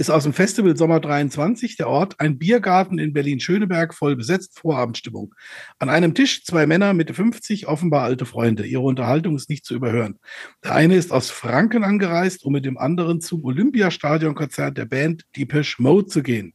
ist 0.00 0.10
aus 0.10 0.22
dem 0.22 0.32
Festival 0.32 0.76
Sommer 0.78 0.98
23, 0.98 1.76
der 1.76 1.88
Ort, 1.88 2.18
ein 2.18 2.38
Biergarten 2.38 2.98
in 2.98 3.12
Berlin-Schöneberg, 3.12 3.92
voll 3.92 4.16
besetzt, 4.16 4.58
Vorabendstimmung. 4.58 5.34
An 5.78 5.90
einem 5.90 6.14
Tisch 6.14 6.42
zwei 6.44 6.66
Männer, 6.66 6.94
Mitte 6.94 7.12
50, 7.12 7.68
offenbar 7.68 8.04
alte 8.04 8.24
Freunde. 8.24 8.66
Ihre 8.66 8.80
Unterhaltung 8.80 9.36
ist 9.36 9.50
nicht 9.50 9.66
zu 9.66 9.74
überhören. 9.74 10.18
Der 10.64 10.74
eine 10.74 10.96
ist 10.96 11.12
aus 11.12 11.30
Franken 11.30 11.84
angereist, 11.84 12.44
um 12.44 12.54
mit 12.54 12.64
dem 12.64 12.78
anderen 12.78 13.20
zum 13.20 13.44
Olympiastadionkonzert 13.44 14.78
der 14.78 14.86
Band 14.86 15.24
Deepish 15.36 15.78
Mode 15.78 16.06
zu 16.06 16.22
gehen. 16.22 16.54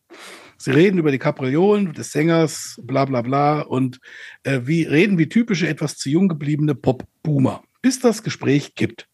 Sie 0.58 0.72
reden 0.72 0.98
über 0.98 1.12
die 1.12 1.20
Kapriolen 1.20 1.94
des 1.94 2.12
Sängers, 2.12 2.82
bla 2.82 3.06
bla 3.06 3.22
bla, 3.22 3.62
und 3.62 4.00
äh, 4.44 4.62
wie 4.64 4.84
reden 4.84 5.20
wie 5.20 5.30
typische, 5.30 5.68
etwas 5.68 5.98
zu 5.98 6.10
jung 6.10 6.30
gebliebene 6.30 6.74
Pop-Boomer, 6.74 7.64
bis 7.84 8.00
das 8.00 8.24
Gespräch 8.24 8.74
kippt. 8.74 9.08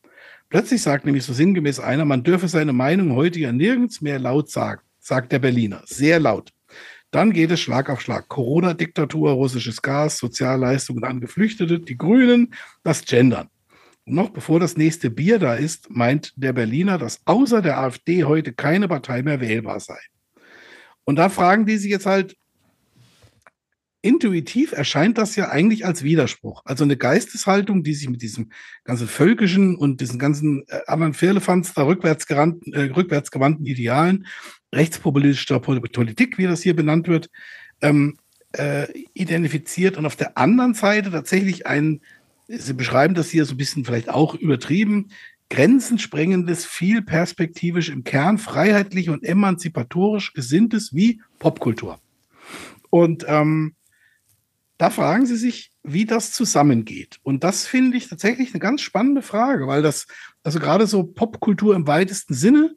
Plötzlich 0.51 0.81
sagt 0.81 1.05
nämlich 1.05 1.23
so 1.23 1.31
sinngemäß 1.31 1.79
einer, 1.79 2.03
man 2.03 2.23
dürfe 2.23 2.49
seine 2.49 2.73
Meinung 2.73 3.15
heute 3.15 3.39
ja 3.39 3.53
nirgends 3.53 4.01
mehr 4.01 4.19
laut 4.19 4.51
sagen, 4.51 4.81
sagt 4.99 5.31
der 5.31 5.39
Berliner. 5.39 5.81
Sehr 5.85 6.19
laut. 6.19 6.51
Dann 7.09 7.31
geht 7.31 7.51
es 7.51 7.61
Schlag 7.61 7.89
auf 7.89 8.01
Schlag. 8.01 8.27
Corona-Diktatur, 8.27 9.31
russisches 9.31 9.81
Gas, 9.81 10.17
Sozialleistungen 10.17 11.05
an 11.05 11.21
Geflüchtete, 11.21 11.79
die 11.79 11.97
Grünen, 11.97 12.53
das 12.83 13.05
Gendern. 13.05 13.47
Und 14.05 14.15
noch 14.15 14.31
bevor 14.31 14.59
das 14.59 14.75
nächste 14.75 15.09
Bier 15.09 15.39
da 15.39 15.55
ist, 15.55 15.89
meint 15.89 16.33
der 16.35 16.51
Berliner, 16.51 16.97
dass 16.97 17.21
außer 17.23 17.61
der 17.61 17.79
AfD 17.79 18.25
heute 18.25 18.51
keine 18.51 18.89
Partei 18.89 19.23
mehr 19.23 19.39
wählbar 19.39 19.79
sei. 19.79 19.99
Und 21.05 21.15
da 21.15 21.29
fragen 21.29 21.65
die 21.65 21.77
sich 21.77 21.91
jetzt 21.91 22.05
halt, 22.05 22.35
intuitiv 24.01 24.71
erscheint 24.71 25.17
das 25.17 25.35
ja 25.35 25.49
eigentlich 25.49 25.85
als 25.85 26.03
Widerspruch. 26.03 26.63
Also 26.65 26.83
eine 26.83 26.97
Geisteshaltung, 26.97 27.83
die 27.83 27.93
sich 27.93 28.09
mit 28.09 28.21
diesem 28.21 28.51
ganzen 28.83 29.07
völkischen 29.07 29.75
und 29.75 30.01
diesen 30.01 30.19
ganzen 30.19 30.63
äh, 30.67 30.81
anderen 30.87 31.13
Firlefanz 31.13 31.73
da 31.73 31.83
rückwärts, 31.83 32.25
gerannt, 32.25 32.63
äh, 32.73 32.91
rückwärts 32.91 33.31
gewandten 33.31 33.65
Idealen, 33.65 34.25
rechtspopulistischer 34.73 35.59
Politik, 35.59 36.37
wie 36.37 36.45
das 36.47 36.61
hier 36.61 36.75
benannt 36.75 37.07
wird, 37.07 37.29
ähm, 37.81 38.17
äh, 38.53 38.87
identifiziert 39.13 39.97
und 39.97 40.05
auf 40.05 40.15
der 40.15 40.37
anderen 40.37 40.73
Seite 40.73 41.11
tatsächlich 41.11 41.67
ein, 41.67 42.01
Sie 42.47 42.73
beschreiben 42.73 43.13
das 43.13 43.29
hier 43.29 43.45
so 43.45 43.53
ein 43.53 43.57
bisschen 43.57 43.85
vielleicht 43.85 44.09
auch 44.09 44.35
übertrieben, 44.35 45.09
grenzensprengendes, 45.49 46.65
viel 46.65 47.01
perspektivisch 47.01 47.89
im 47.89 48.03
Kern 48.03 48.37
freiheitlich 48.37 49.09
und 49.09 49.23
emanzipatorisch 49.23 50.33
gesinntes 50.33 50.93
wie 50.93 51.21
Popkultur. 51.39 51.99
Und 52.89 53.25
ähm, 53.27 53.75
da 54.81 54.89
fragen 54.89 55.27
Sie 55.27 55.35
sich, 55.35 55.69
wie 55.83 56.05
das 56.05 56.31
zusammengeht. 56.31 57.19
Und 57.21 57.43
das 57.43 57.67
finde 57.67 57.97
ich 57.97 58.09
tatsächlich 58.09 58.51
eine 58.51 58.59
ganz 58.59 58.81
spannende 58.81 59.21
Frage, 59.21 59.67
weil 59.67 59.83
das, 59.83 60.07
also 60.41 60.59
gerade 60.59 60.87
so 60.87 61.03
Popkultur 61.03 61.75
im 61.75 61.85
weitesten 61.85 62.33
Sinne, 62.33 62.73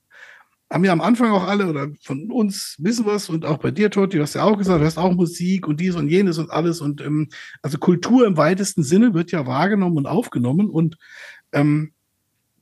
haben 0.70 0.85
ja 0.85 0.93
am 0.93 1.01
Anfang 1.01 1.31
auch 1.31 1.44
alle 1.44 1.66
oder 1.66 1.89
von 2.02 2.31
uns 2.31 2.76
wissen 2.78 3.06
was 3.06 3.31
und 3.31 3.47
auch 3.47 3.56
bei 3.56 3.70
dir, 3.70 3.90
Totti, 3.90 4.18
du 4.18 4.22
hast 4.22 4.35
ja 4.35 4.43
auch 4.43 4.59
gesagt, 4.59 4.82
du 4.82 4.85
hast 4.85 4.98
auch 4.98 5.14
Musik 5.14 5.66
und 5.66 5.81
dies 5.81 5.94
und 5.94 6.10
jenes 6.10 6.36
und 6.36 6.51
alles. 6.51 6.82
Und 6.82 7.01
ähm, 7.01 7.31
also 7.62 7.78
Kultur 7.78 8.26
im 8.26 8.36
weitesten 8.36 8.82
Sinne 8.82 9.14
wird 9.14 9.32
ja 9.32 9.47
wahrgenommen 9.47 9.97
und 9.97 10.06
aufgenommen. 10.06 10.68
Und 10.68 10.98
ähm, 11.52 11.94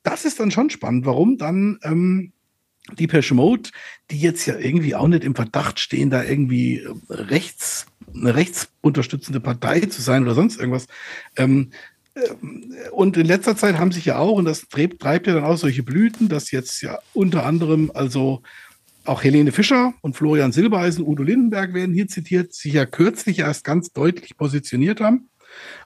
das 0.05 0.25
ist 0.25 0.39
dann 0.39 0.53
schon 0.53 0.71
spannend, 0.71 1.05
warum 1.05 1.37
dann 1.37 1.81
ähm, 1.83 2.33
die 2.99 3.35
Mode, 3.35 3.71
die 4.11 4.19
jetzt 4.19 4.47
ja 4.47 4.59
irgendwie 4.59 4.95
auch 4.95 5.09
nicht 5.09 5.25
im 5.25 5.35
Verdacht 5.35 5.79
stehen, 5.79 6.11
da 6.11 6.23
irgendwie 6.23 6.79
äh, 6.79 6.93
rechts, 7.09 7.87
eine 8.15 8.35
rechtsunterstützende 8.35 9.41
Partei 9.41 9.81
zu 9.81 10.03
sein 10.03 10.25
oder 10.25 10.35
sonst 10.35 10.59
irgendwas. 10.59 10.87
Ähm, 11.37 11.71
äh, 12.15 12.91
und 12.91 13.17
in 13.17 13.27
letzter 13.27 13.57
Zeit 13.57 13.79
haben 13.79 13.93
sich 13.93 14.05
ja 14.05 14.19
auch, 14.19 14.33
und 14.33 14.45
das 14.45 14.69
treibt, 14.69 15.01
treibt 15.01 15.27
ja 15.27 15.35
dann 15.35 15.45
auch 15.45 15.57
solche 15.57 15.83
Blüten, 15.83 16.29
dass 16.29 16.51
jetzt 16.51 16.83
ja 16.83 16.99
unter 17.15 17.47
anderem 17.47 17.91
also 17.95 18.43
auch 19.05 19.25
Helene 19.25 19.53
Fischer 19.53 19.95
und 20.01 20.17
Florian 20.17 20.53
Silbereisen, 20.53 21.05
Udo 21.05 21.23
Lindenberg 21.23 21.75
werden 21.75 21.95
hier 21.95 22.09
zitiert, 22.09 22.55
sich 22.55 22.75
ja 22.75 22.87
kürzlich 22.87 23.41
erst 23.41 23.65
ganz 23.65 23.93
deutlich 23.93 24.37
positioniert 24.37 25.01
haben. 25.01 25.29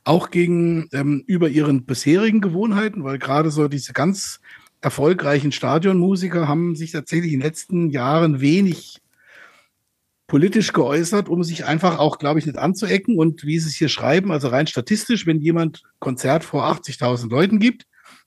Auch 0.04 0.30
gegen 0.30 0.88
ähm, 0.92 1.24
über 1.26 1.48
ihren 1.48 1.86
bisherigen 1.86 2.40
Gewohnheiten, 2.40 3.04
weil 3.04 3.18
gerade 3.18 3.50
so 3.50 3.68
diese 3.68 3.92
ganz 3.92 4.40
erfolgreichen 4.86 5.50
Stadionmusiker 5.50 6.46
haben 6.46 6.76
sich 6.76 6.92
tatsächlich 6.92 7.32
in 7.32 7.40
den 7.40 7.46
letzten 7.46 7.90
Jahren 7.90 8.40
wenig 8.40 9.00
politisch 10.28 10.72
geäußert, 10.72 11.28
um 11.28 11.42
sich 11.42 11.64
einfach 11.64 11.98
auch, 11.98 12.18
glaube 12.18 12.38
ich, 12.38 12.46
nicht 12.46 12.56
anzuecken. 12.56 13.18
Und 13.18 13.44
wie 13.44 13.58
sie 13.58 13.68
es 13.68 13.74
hier 13.74 13.88
schreiben, 13.88 14.30
also 14.30 14.46
rein 14.46 14.68
statistisch, 14.68 15.26
wenn 15.26 15.40
jemand 15.40 15.82
Konzert 15.98 16.44
vor 16.44 16.64
80.000 16.66 17.28
Leuten 17.30 17.58
gibt, 17.58 17.86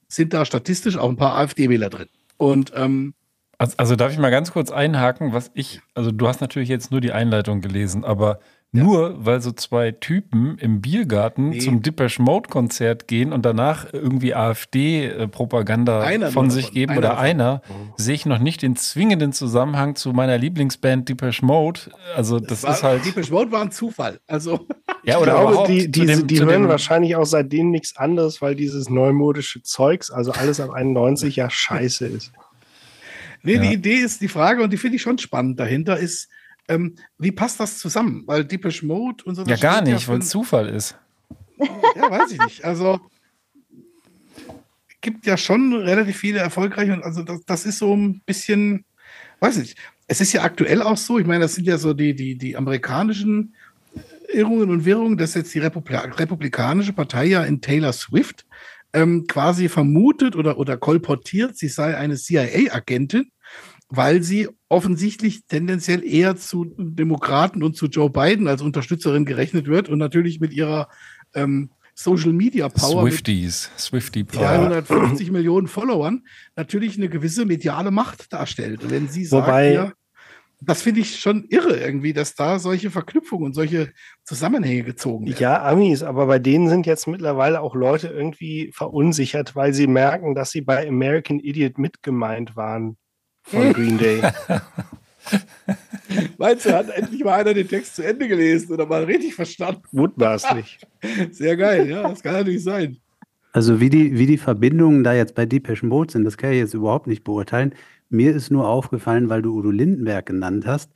sind 0.09 0.33
da 0.33 0.43
statistisch 0.43 0.97
auch 0.97 1.07
ein 1.07 1.15
paar 1.15 1.37
AfD-Wähler 1.37 1.89
drin. 1.89 2.09
Und 2.35 2.73
ähm, 2.75 3.13
also, 3.57 3.75
also 3.77 3.95
darf 3.95 4.11
ich 4.11 4.19
mal 4.19 4.29
ganz 4.29 4.51
kurz 4.51 4.69
einhaken, 4.69 5.31
was 5.31 5.51
ich, 5.53 5.79
also 5.93 6.11
du 6.11 6.27
hast 6.27 6.41
natürlich 6.41 6.67
jetzt 6.67 6.91
nur 6.91 6.99
die 6.99 7.13
Einleitung 7.13 7.61
gelesen, 7.61 8.03
aber 8.03 8.39
ja. 8.71 8.83
Nur 8.83 9.25
weil 9.25 9.41
so 9.41 9.51
zwei 9.51 9.91
Typen 9.91 10.57
im 10.59 10.79
Biergarten 10.79 11.49
nee. 11.49 11.57
zum 11.57 11.81
Depeche 11.81 12.21
Mode 12.21 12.49
Konzert 12.49 13.07
gehen 13.07 13.33
und 13.33 13.43
danach 13.43 13.91
irgendwie 13.91 14.35
AfD-Propaganda 14.35 16.29
von 16.29 16.51
sich 16.51 16.71
geben 16.71 16.91
einer 16.91 16.99
oder 16.99 17.09
davon. 17.09 17.25
einer, 17.25 17.61
mhm. 17.67 17.93
sehe 17.97 18.13
ich 18.13 18.27
noch 18.27 18.37
nicht 18.37 18.61
den 18.61 18.75
zwingenden 18.75 19.33
Zusammenhang 19.33 19.95
zu 19.95 20.13
meiner 20.13 20.37
Lieblingsband 20.37 21.09
Depeche 21.09 21.43
Mode. 21.43 21.79
Also 22.15 22.39
das 22.39 22.61
war, 22.61 22.73
ist 22.73 22.83
halt. 22.83 23.05
Depeche 23.05 23.33
Mode 23.33 23.51
war 23.51 23.61
ein 23.61 23.71
Zufall. 23.71 24.19
Also. 24.27 24.67
Ja, 25.01 25.17
oder 25.17 25.33
ich 25.33 25.49
glaube, 25.49 25.67
die, 25.67 25.89
die, 25.89 26.05
dem, 26.05 26.27
die 26.27 26.41
hören 26.41 26.67
wahrscheinlich 26.67 27.15
auch 27.15 27.25
seitdem 27.25 27.71
nichts 27.71 27.95
anderes, 27.95 28.41
weil 28.41 28.53
dieses 28.53 28.89
neumodische 28.89 29.63
Zeugs, 29.63 30.11
also 30.11 30.33
alles 30.33 30.59
ab 30.59 30.71
91, 30.71 31.37
ja 31.37 31.49
scheiße 31.49 32.05
ist. 32.05 32.33
Nee, 33.41 33.55
ja. 33.55 33.61
die 33.61 33.73
Idee 33.73 33.95
ist 33.95 34.21
die 34.21 34.27
Frage, 34.27 34.61
und 34.61 34.73
die 34.73 34.77
finde 34.77 34.97
ich 34.97 35.01
schon 35.01 35.17
spannend 35.17 35.57
dahinter, 35.57 35.97
ist, 35.97 36.27
ähm, 36.69 36.95
wie 37.17 37.31
passt 37.31 37.59
das 37.59 37.79
zusammen? 37.79 38.23
Weil 38.25 38.45
Deepish 38.45 38.83
Mode 38.83 39.23
und 39.25 39.35
so. 39.35 39.43
Ja, 39.43 39.57
gar 39.57 39.81
nicht, 39.81 40.07
weil 40.07 40.19
es 40.19 40.29
Zufall 40.29 40.69
ist. 40.69 40.95
ja, 41.57 42.09
weiß 42.09 42.31
ich 42.31 42.39
nicht. 42.39 42.63
Also 42.63 43.01
gibt 45.01 45.25
ja 45.25 45.37
schon 45.37 45.73
relativ 45.73 46.17
viele 46.17 46.39
erfolgreiche 46.39 46.93
und 46.93 47.03
also 47.03 47.23
das, 47.23 47.41
das 47.45 47.65
ist 47.65 47.79
so 47.79 47.95
ein 47.95 48.21
bisschen, 48.25 48.85
weiß 49.39 49.57
ich, 49.57 49.75
es 50.07 50.21
ist 50.21 50.33
ja 50.33 50.43
aktuell 50.43 50.81
auch 50.81 50.97
so, 50.97 51.19
ich 51.19 51.25
meine, 51.25 51.41
das 51.41 51.55
sind 51.55 51.67
ja 51.67 51.77
so 51.77 51.93
die, 51.93 52.15
die, 52.15 52.37
die 52.37 52.57
amerikanischen 52.57 53.55
Irrungen 54.31 54.69
und 54.69 54.85
Wirrungen, 54.85 55.17
dass 55.17 55.33
jetzt 55.33 55.53
die 55.53 55.59
Republi 55.59 55.95
Republikanische 55.95 56.93
Partei 56.93 57.25
ja 57.25 57.43
in 57.43 57.61
Taylor 57.61 57.93
Swift 57.93 58.45
ähm, 58.93 59.25
quasi 59.27 59.69
vermutet 59.69 60.35
oder, 60.35 60.57
oder 60.57 60.77
kolportiert, 60.77 61.57
sie 61.57 61.67
sei 61.67 61.95
eine 61.95 62.15
CIA-Agentin, 62.15 63.31
weil 63.89 64.21
sie 64.21 64.47
offensichtlich 64.69 65.45
tendenziell 65.47 66.03
eher 66.05 66.37
zu 66.37 66.65
Demokraten 66.77 67.63
und 67.63 67.75
zu 67.75 67.87
Joe 67.87 68.09
Biden 68.09 68.47
als 68.47 68.61
Unterstützerin 68.61 69.25
gerechnet 69.25 69.67
wird 69.67 69.89
und 69.89 69.97
natürlich 69.97 70.39
mit 70.39 70.53
ihrer 70.53 70.89
ähm, 71.33 71.71
Social 71.95 72.31
Media 72.31 72.69
Power. 72.69 73.01
Swifties, 73.01 73.71
Swifty 73.77 74.23
Power. 74.23 74.43
350 74.43 75.31
Millionen 75.31 75.67
Followern 75.67 76.23
natürlich 76.55 76.97
eine 76.97 77.09
gewisse 77.09 77.45
mediale 77.45 77.91
Macht 77.91 78.31
darstellt. 78.31 78.89
Wenn 78.89 79.09
sie 79.09 79.25
sagt, 79.25 79.47
Wobei, 79.47 79.73
ja, 79.73 79.91
das 80.61 80.81
finde 80.83 81.01
ich 81.01 81.19
schon 81.19 81.45
irre 81.49 81.77
irgendwie, 81.77 82.13
dass 82.13 82.35
da 82.35 82.59
solche 82.59 82.91
Verknüpfungen 82.91 83.47
und 83.47 83.53
solche 83.53 83.91
Zusammenhänge 84.23 84.83
gezogen 84.83 85.25
werden. 85.25 85.37
Ja, 85.39 85.63
Amis, 85.63 86.03
aber 86.03 86.27
bei 86.27 86.37
denen 86.37 86.69
sind 86.69 86.85
jetzt 86.85 87.07
mittlerweile 87.07 87.59
auch 87.61 87.75
Leute 87.75 88.07
irgendwie 88.07 88.71
verunsichert, 88.73 89.55
weil 89.55 89.73
sie 89.73 89.87
merken, 89.87 90.35
dass 90.35 90.51
sie 90.51 90.61
bei 90.61 90.87
American 90.87 91.39
Idiot 91.39 91.79
mitgemeint 91.79 92.55
waren 92.55 92.97
von 93.43 93.73
Green 93.73 93.97
Day. 93.97 94.21
Meinst 96.37 96.65
du, 96.65 96.73
hat 96.73 96.89
endlich 96.89 97.23
mal 97.23 97.39
einer 97.39 97.53
den 97.53 97.67
Text 97.67 97.95
zu 97.95 98.03
Ende 98.03 98.27
gelesen 98.27 98.73
oder 98.73 98.85
mal 98.85 99.03
richtig 99.03 99.35
verstanden? 99.35 99.83
Mutmaßlich. 99.91 100.79
Sehr 101.31 101.55
geil, 101.57 101.89
ja, 101.89 102.07
das 102.07 102.23
kann 102.23 102.33
natürlich 102.33 102.63
sein. 102.63 102.97
Also 103.51 103.79
wie 103.79 103.89
die, 103.89 104.17
wie 104.17 104.25
die 104.25 104.37
Verbindungen 104.37 105.03
da 105.03 105.13
jetzt 105.13 105.35
bei 105.35 105.45
Depeche 105.45 105.85
Mode 105.85 106.11
sind, 106.11 106.23
das 106.23 106.37
kann 106.37 106.51
ich 106.51 106.59
jetzt 106.59 106.73
überhaupt 106.73 107.07
nicht 107.07 107.23
beurteilen. 107.23 107.73
Mir 108.09 108.35
ist 108.35 108.51
nur 108.51 108.67
aufgefallen, 108.67 109.29
weil 109.29 109.41
du 109.41 109.55
Udo 109.55 109.71
Lindenberg 109.71 110.25
genannt 110.25 110.65
hast. 110.65 110.91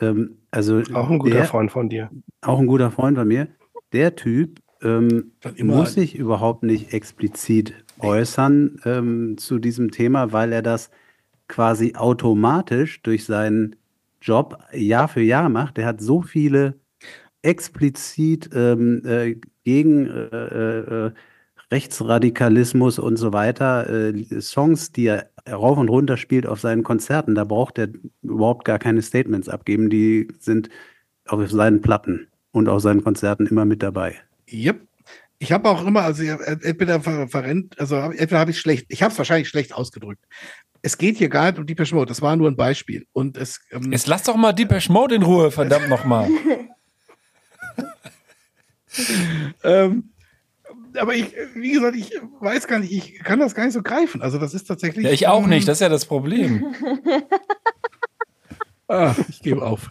Ähm, 0.00 0.38
also 0.50 0.82
auch 0.92 1.10
ein 1.10 1.18
guter 1.18 1.34
der, 1.34 1.44
Freund 1.44 1.70
von 1.70 1.88
dir. 1.88 2.10
Auch 2.40 2.58
ein 2.58 2.66
guter 2.66 2.90
Freund 2.90 3.16
von 3.16 3.28
mir. 3.28 3.48
Der 3.92 4.16
Typ 4.16 4.60
ähm, 4.82 5.32
muss 5.58 5.94
sich 5.94 6.16
überhaupt 6.16 6.62
nicht 6.62 6.92
explizit 6.92 7.74
äußern 8.00 8.80
ähm, 8.84 9.38
zu 9.38 9.58
diesem 9.58 9.90
Thema, 9.90 10.32
weil 10.32 10.52
er 10.52 10.62
das 10.62 10.90
quasi 11.48 11.94
automatisch 11.94 13.02
durch 13.02 13.24
seinen 13.24 13.76
Job 14.20 14.58
Jahr 14.72 15.08
für 15.08 15.20
Jahr 15.20 15.48
macht. 15.48 15.76
Der 15.76 15.86
hat 15.86 16.00
so 16.00 16.22
viele 16.22 16.74
explizit 17.42 18.50
ähm, 18.54 19.02
äh, 19.04 19.36
gegen 19.64 20.06
äh, 20.06 21.06
äh, 21.06 21.12
Rechtsradikalismus 21.70 22.98
und 22.98 23.16
so 23.16 23.32
weiter 23.32 23.88
äh, 23.88 24.40
Songs, 24.40 24.92
die 24.92 25.06
er 25.06 25.30
rauf 25.50 25.76
und 25.76 25.88
runter 25.88 26.16
spielt 26.16 26.46
auf 26.46 26.60
seinen 26.60 26.82
Konzerten. 26.82 27.34
Da 27.34 27.44
braucht 27.44 27.78
er 27.78 27.88
überhaupt 28.22 28.64
gar 28.64 28.78
keine 28.78 29.02
Statements 29.02 29.48
abgeben. 29.48 29.90
Die 29.90 30.28
sind 30.38 30.68
auf 31.26 31.50
seinen 31.50 31.80
Platten 31.80 32.28
und 32.52 32.68
auf 32.68 32.82
seinen 32.82 33.02
Konzerten 33.02 33.46
immer 33.46 33.64
mit 33.64 33.82
dabei. 33.82 34.16
Yep. 34.50 34.86
Ich 35.38 35.52
habe 35.52 35.68
auch 35.68 35.84
immer, 35.84 36.02
also 36.02 36.22
entweder 36.22 37.00
verrennt, 37.00 37.78
also 37.78 37.96
entweder 37.96 38.38
habe 38.38 38.52
ich 38.52 38.60
schlecht, 38.60 38.86
ich 38.88 39.02
habe 39.02 39.12
es 39.12 39.18
wahrscheinlich 39.18 39.48
schlecht 39.48 39.74
ausgedrückt. 39.74 40.24
Es 40.84 40.98
geht 40.98 41.16
hier 41.16 41.30
gar 41.30 41.46
nicht 41.46 41.58
um 41.58 41.64
Deepesh 41.64 41.92
Mode, 41.92 42.04
das 42.04 42.20
war 42.20 42.36
nur 42.36 42.50
ein 42.50 42.56
Beispiel. 42.56 43.06
Und 43.14 43.38
es, 43.38 43.58
ähm, 43.70 43.90
Jetzt 43.90 44.06
lass 44.06 44.24
doch 44.24 44.36
mal 44.36 44.52
Deepesh 44.52 44.90
Mode 44.90 45.14
in 45.14 45.22
Ruhe, 45.22 45.50
verdammt 45.50 45.88
nochmal. 45.88 46.28
ähm, 49.64 50.10
aber 50.98 51.14
ich, 51.14 51.32
wie 51.54 51.72
gesagt, 51.72 51.96
ich 51.96 52.10
weiß 52.38 52.68
gar 52.68 52.80
nicht, 52.80 52.92
ich 52.92 53.18
kann 53.20 53.40
das 53.40 53.54
gar 53.54 53.64
nicht 53.64 53.72
so 53.72 53.80
greifen. 53.80 54.20
Also 54.20 54.36
das 54.36 54.52
ist 54.52 54.64
tatsächlich. 54.64 55.06
Ja, 55.06 55.10
ich 55.10 55.26
auch 55.26 55.46
nicht, 55.46 55.66
das 55.66 55.78
ist 55.78 55.80
ja 55.80 55.88
das 55.88 56.04
Problem. 56.04 56.66
ah, 58.88 59.14
ich 59.30 59.40
gebe 59.40 59.62
auf. 59.62 59.90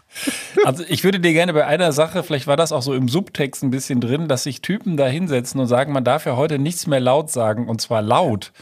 Also 0.63 0.83
ich 0.87 1.03
würde 1.03 1.19
dir 1.19 1.33
gerne 1.33 1.53
bei 1.53 1.65
einer 1.65 1.91
Sache, 1.91 2.21
vielleicht 2.21 2.45
war 2.45 2.55
das 2.55 2.71
auch 2.71 2.83
so 2.83 2.93
im 2.93 3.09
Subtext 3.09 3.63
ein 3.63 3.71
bisschen 3.71 3.99
drin, 3.99 4.27
dass 4.27 4.43
sich 4.43 4.61
Typen 4.61 4.95
da 4.95 5.07
hinsetzen 5.07 5.59
und 5.59 5.65
sagen, 5.65 5.91
man 5.91 6.03
darf 6.03 6.27
ja 6.27 6.37
heute 6.37 6.59
nichts 6.59 6.85
mehr 6.85 6.99
laut 6.99 7.31
sagen 7.31 7.67
und 7.67 7.81
zwar 7.81 8.03
laut 8.03 8.53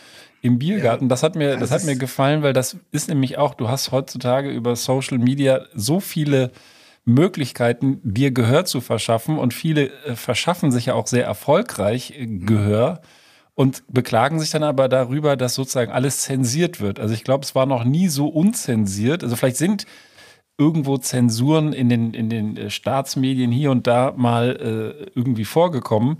im 0.41 0.59
Biergarten. 0.59 1.07
Das 1.07 1.23
hat 1.23 1.35
mir, 1.35 1.51
das, 1.51 1.69
das 1.69 1.71
hat 1.71 1.83
mir 1.83 1.95
gefallen, 1.95 2.43
weil 2.43 2.53
das 2.53 2.77
ist 2.91 3.07
nämlich 3.07 3.37
auch, 3.37 3.53
du 3.53 3.69
hast 3.69 3.91
heutzutage 3.91 4.49
über 4.49 4.75
Social 4.75 5.17
Media 5.17 5.61
so 5.73 5.99
viele 5.99 6.51
Möglichkeiten, 7.05 7.99
dir 8.03 8.31
Gehör 8.31 8.65
zu 8.65 8.81
verschaffen. 8.81 9.37
Und 9.37 9.53
viele 9.53 9.91
äh, 10.05 10.15
verschaffen 10.15 10.71
sich 10.71 10.87
ja 10.87 10.93
auch 10.95 11.07
sehr 11.07 11.25
erfolgreich 11.25 12.13
äh, 12.17 12.25
Gehör 12.25 13.01
und 13.53 13.83
beklagen 13.87 14.39
sich 14.39 14.49
dann 14.49 14.63
aber 14.63 14.89
darüber, 14.89 15.35
dass 15.35 15.55
sozusagen 15.55 15.91
alles 15.91 16.21
zensiert 16.21 16.81
wird. 16.81 16.99
Also 16.99 17.13
ich 17.13 17.23
glaube, 17.23 17.43
es 17.43 17.53
war 17.53 17.65
noch 17.65 17.83
nie 17.83 18.07
so 18.07 18.27
unzensiert. 18.27 19.23
Also 19.23 19.35
vielleicht 19.35 19.57
sind 19.57 19.85
irgendwo 20.57 20.97
Zensuren 20.97 21.73
in 21.73 21.89
den, 21.89 22.13
in 22.13 22.29
den 22.29 22.57
äh, 22.57 22.69
Staatsmedien 22.69 23.51
hier 23.51 23.71
und 23.71 23.87
da 23.87 24.13
mal 24.15 24.55
äh, 24.55 25.11
irgendwie 25.15 25.45
vorgekommen. 25.45 26.19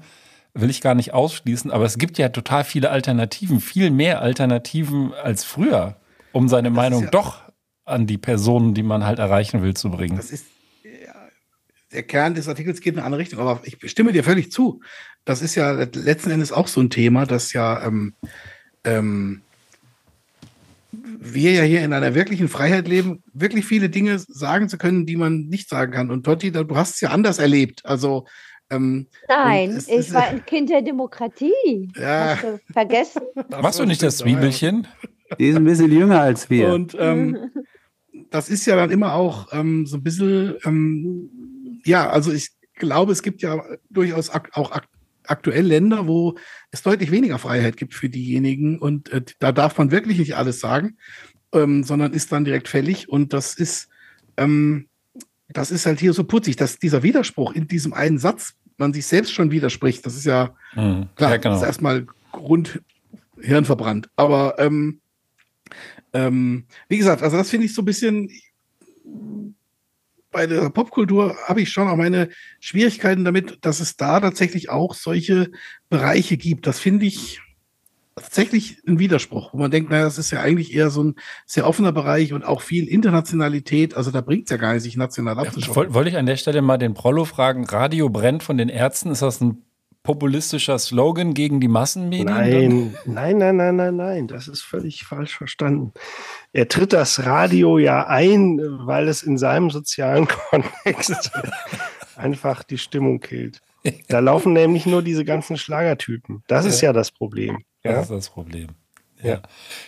Will 0.53 0.69
ich 0.69 0.81
gar 0.81 0.95
nicht 0.95 1.13
ausschließen, 1.13 1.71
aber 1.71 1.85
es 1.85 1.97
gibt 1.97 2.17
ja 2.17 2.29
total 2.29 2.63
viele 2.63 2.89
Alternativen, 2.89 3.61
viel 3.61 3.89
mehr 3.89 4.21
Alternativen 4.21 5.13
als 5.13 5.43
früher, 5.43 5.95
um 6.33 6.49
seine 6.49 6.69
das 6.69 6.75
Meinung 6.75 7.03
ja 7.03 7.09
doch 7.09 7.41
an 7.85 8.07
die 8.07 8.17
Personen, 8.17 8.73
die 8.73 8.83
man 8.83 9.05
halt 9.05 9.19
erreichen 9.19 9.61
will, 9.61 9.73
zu 9.75 9.89
bringen. 9.89 10.17
Das 10.17 10.31
ist, 10.31 10.45
der 11.91 12.03
Kern 12.03 12.35
des 12.35 12.47
Artikels 12.47 12.81
geht 12.81 12.93
in 12.93 12.99
eine 12.99 13.05
andere 13.05 13.21
Richtung, 13.21 13.39
aber 13.39 13.61
ich 13.63 13.77
stimme 13.89 14.13
dir 14.13 14.23
völlig 14.23 14.51
zu. 14.51 14.81
Das 15.25 15.41
ist 15.41 15.55
ja 15.55 15.71
letzten 15.71 16.31
Endes 16.31 16.51
auch 16.51 16.67
so 16.67 16.81
ein 16.81 16.89
Thema, 16.89 17.25
dass 17.25 17.53
ja 17.53 17.85
ähm, 17.85 18.13
ähm, 18.83 19.41
wir 20.91 21.51
ja 21.51 21.63
hier 21.63 21.83
in 21.83 21.93
einer 21.93 22.15
wirklichen 22.15 22.49
Freiheit 22.49 22.87
leben, 22.87 23.23
wirklich 23.33 23.65
viele 23.65 23.89
Dinge 23.89 24.19
sagen 24.19 24.69
zu 24.69 24.77
können, 24.77 25.05
die 25.05 25.15
man 25.15 25.47
nicht 25.47 25.69
sagen 25.69 25.93
kann. 25.93 26.11
Und 26.11 26.23
Totti, 26.23 26.51
du 26.51 26.75
hast 26.75 26.95
es 26.95 27.01
ja 27.01 27.09
anders 27.09 27.39
erlebt. 27.39 27.85
Also 27.85 28.25
ähm, 28.71 29.07
Nein, 29.27 29.77
ich 29.77 29.89
ist, 29.89 30.13
war 30.13 30.23
ein 30.27 30.45
Kind 30.45 30.69
der 30.69 30.81
Demokratie. 30.81 31.91
Ja. 31.95 32.35
Hast 32.35 32.43
du 32.43 32.59
vergessen? 32.71 33.21
Machst 33.49 33.79
du 33.79 33.85
nicht 33.85 34.01
das 34.01 34.17
Zwiebelchen? 34.17 34.87
Die 35.39 35.47
ist 35.47 35.57
ein 35.57 35.63
bisschen 35.63 35.91
jünger 35.91 36.21
als 36.21 36.49
wir. 36.49 36.73
Und 36.73 36.95
ähm, 36.99 37.51
das 38.31 38.49
ist 38.49 38.65
ja 38.65 38.75
dann 38.75 38.91
immer 38.91 39.13
auch 39.13 39.47
ähm, 39.51 39.85
so 39.85 39.97
ein 39.97 40.03
bisschen 40.03 40.55
ähm, 40.65 41.29
ja, 41.85 42.09
also 42.09 42.31
ich 42.31 42.51
glaube, 42.75 43.11
es 43.11 43.21
gibt 43.21 43.41
ja 43.41 43.63
durchaus 43.89 44.29
ak 44.29 44.49
auch 44.53 44.71
ak 44.71 44.87
aktuell 45.25 45.65
Länder, 45.65 46.07
wo 46.07 46.35
es 46.71 46.81
deutlich 46.81 47.11
weniger 47.11 47.37
Freiheit 47.37 47.77
gibt 47.77 47.93
für 47.93 48.09
diejenigen 48.09 48.79
und 48.79 49.09
äh, 49.09 49.21
da 49.39 49.51
darf 49.51 49.77
man 49.77 49.91
wirklich 49.91 50.17
nicht 50.17 50.35
alles 50.35 50.59
sagen, 50.59 50.97
ähm, 51.53 51.83
sondern 51.83 52.13
ist 52.13 52.31
dann 52.31 52.43
direkt 52.43 52.67
fällig 52.67 53.07
und 53.07 53.31
das 53.31 53.53
ist, 53.53 53.87
ähm, 54.35 54.87
das 55.47 55.71
ist 55.71 55.85
halt 55.85 55.99
hier 55.99 56.13
so 56.13 56.23
putzig, 56.23 56.55
dass 56.55 56.79
dieser 56.79 57.03
Widerspruch 57.03 57.53
in 57.53 57.67
diesem 57.67 57.93
einen 57.93 58.17
Satz 58.17 58.55
man 58.81 58.93
sich 58.93 59.05
selbst 59.05 59.33
schon 59.33 59.51
widerspricht. 59.51 60.05
Das 60.05 60.15
ist 60.15 60.25
ja 60.25 60.53
mhm. 60.75 61.07
klar, 61.15 61.31
ja, 61.31 61.37
genau. 61.37 61.53
das 61.53 61.61
ist 61.61 61.67
erstmal 61.67 62.05
Grund 62.31 62.81
Hirn 63.39 63.65
Aber 64.15 64.59
ähm, 64.59 64.99
ähm, 66.13 66.65
wie 66.89 66.97
gesagt, 66.97 67.23
also 67.23 67.37
das 67.37 67.49
finde 67.49 67.65
ich 67.65 67.73
so 67.73 67.81
ein 67.81 67.85
bisschen, 67.85 68.29
bei 70.31 70.47
der 70.47 70.69
Popkultur 70.69 71.35
habe 71.45 71.61
ich 71.61 71.71
schon 71.71 71.87
auch 71.87 71.95
meine 71.95 72.29
Schwierigkeiten 72.59 73.25
damit, 73.25 73.59
dass 73.61 73.79
es 73.79 73.97
da 73.97 74.19
tatsächlich 74.19 74.69
auch 74.69 74.93
solche 74.93 75.51
Bereiche 75.89 76.37
gibt. 76.37 76.67
Das 76.67 76.79
finde 76.79 77.05
ich 77.05 77.41
tatsächlich 78.15 78.77
ein 78.87 78.99
Widerspruch, 78.99 79.53
wo 79.53 79.57
man 79.57 79.71
denkt, 79.71 79.89
naja, 79.89 80.03
das 80.03 80.17
ist 80.17 80.31
ja 80.31 80.41
eigentlich 80.41 80.73
eher 80.73 80.89
so 80.89 81.03
ein 81.03 81.15
sehr 81.45 81.67
offener 81.67 81.91
Bereich 81.91 82.33
und 82.33 82.43
auch 82.43 82.61
viel 82.61 82.87
Internationalität. 82.87 83.95
Also 83.95 84.11
da 84.11 84.21
bringt 84.21 84.45
es 84.45 84.51
ja 84.51 84.57
gar 84.57 84.73
nicht, 84.73 84.83
sich 84.83 84.97
national 84.97 85.39
abzuschauen. 85.39 85.87
Ja, 85.87 85.93
wollte 85.93 86.09
ich 86.09 86.17
an 86.17 86.25
der 86.25 86.37
Stelle 86.37 86.61
mal 86.61 86.77
den 86.77 86.93
Prollo 86.93 87.25
fragen, 87.25 87.65
Radio 87.65 88.09
brennt 88.09 88.43
von 88.43 88.57
den 88.57 88.69
Ärzten, 88.69 89.11
ist 89.11 89.21
das 89.21 89.41
ein 89.41 89.63
populistischer 90.03 90.79
Slogan 90.79 91.33
gegen 91.33 91.59
die 91.61 91.67
Massenmedien? 91.67 92.25
Nein, 92.25 92.95
nein, 93.05 93.37
nein, 93.37 93.55
nein, 93.55 93.75
nein, 93.75 93.95
nein, 93.95 94.27
das 94.27 94.47
ist 94.47 94.61
völlig 94.61 95.03
falsch 95.03 95.37
verstanden. 95.37 95.93
Er 96.53 96.67
tritt 96.67 96.93
das 96.93 97.25
Radio 97.25 97.77
ja 97.77 98.07
ein, 98.07 98.59
weil 98.85 99.07
es 99.07 99.23
in 99.23 99.37
seinem 99.37 99.69
sozialen 99.69 100.27
Kontext 100.49 101.31
einfach 102.15 102.63
die 102.63 102.77
Stimmung 102.77 103.19
killt. 103.19 103.61
Da 104.09 104.19
laufen 104.19 104.53
nämlich 104.53 104.85
nur 104.85 105.01
diese 105.01 105.25
ganzen 105.25 105.57
Schlagertypen. 105.57 106.43
Das 106.47 106.65
ist 106.65 106.81
ja 106.81 106.93
das 106.93 107.11
Problem. 107.11 107.63
Ja? 107.83 107.93
Das 107.93 108.03
ist 108.03 108.11
das 108.11 108.29
Problem. 108.29 108.69
Ja. 109.21 109.41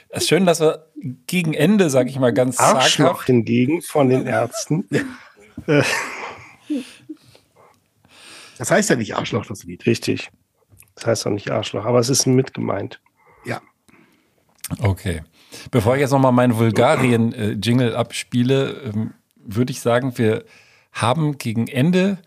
Es 0.10 0.24
ist 0.24 0.30
schön, 0.30 0.46
dass 0.46 0.60
wir 0.60 0.88
gegen 1.28 1.54
Ende, 1.54 1.90
sag 1.90 2.08
ich 2.08 2.20
mal, 2.20 2.34
ganz 2.34 2.60
Arschloch 2.60 3.08
zaghaft. 3.08 3.28
hingegen 3.28 3.82
von 3.82 4.10
den 4.10 4.28
Ärzten. 4.28 4.88
Das 8.58 8.70
heißt 8.70 8.90
ja 8.92 8.96
nicht 8.96 9.16
Arschloch, 9.16 9.46
das 9.46 9.64
Lied. 9.64 9.86
Richtig. 9.86 10.30
Das 10.96 11.08
heißt 11.08 11.28
auch 11.28 11.32
nicht 11.32 11.50
Arschloch, 11.50 11.86
aber 11.86 12.00
es 12.00 12.10
ist 12.10 12.28
mit 12.28 12.54
gemeint. 12.54 13.02
Ja. 13.44 13.62
Okay. 14.80 15.24
Bevor 15.72 15.96
ich 15.96 16.02
jetzt 16.02 16.12
nochmal 16.12 16.32
meinen 16.32 16.58
Vulgarien-Jingle 16.58 17.96
abspiele, 17.96 18.94
ähm, 18.94 19.14
würde 19.36 19.72
ich 19.72 19.82
sagen, 19.82 20.18
wir 20.18 20.46
haben 20.92 21.38
gegen 21.40 21.68
Ende 21.68 22.20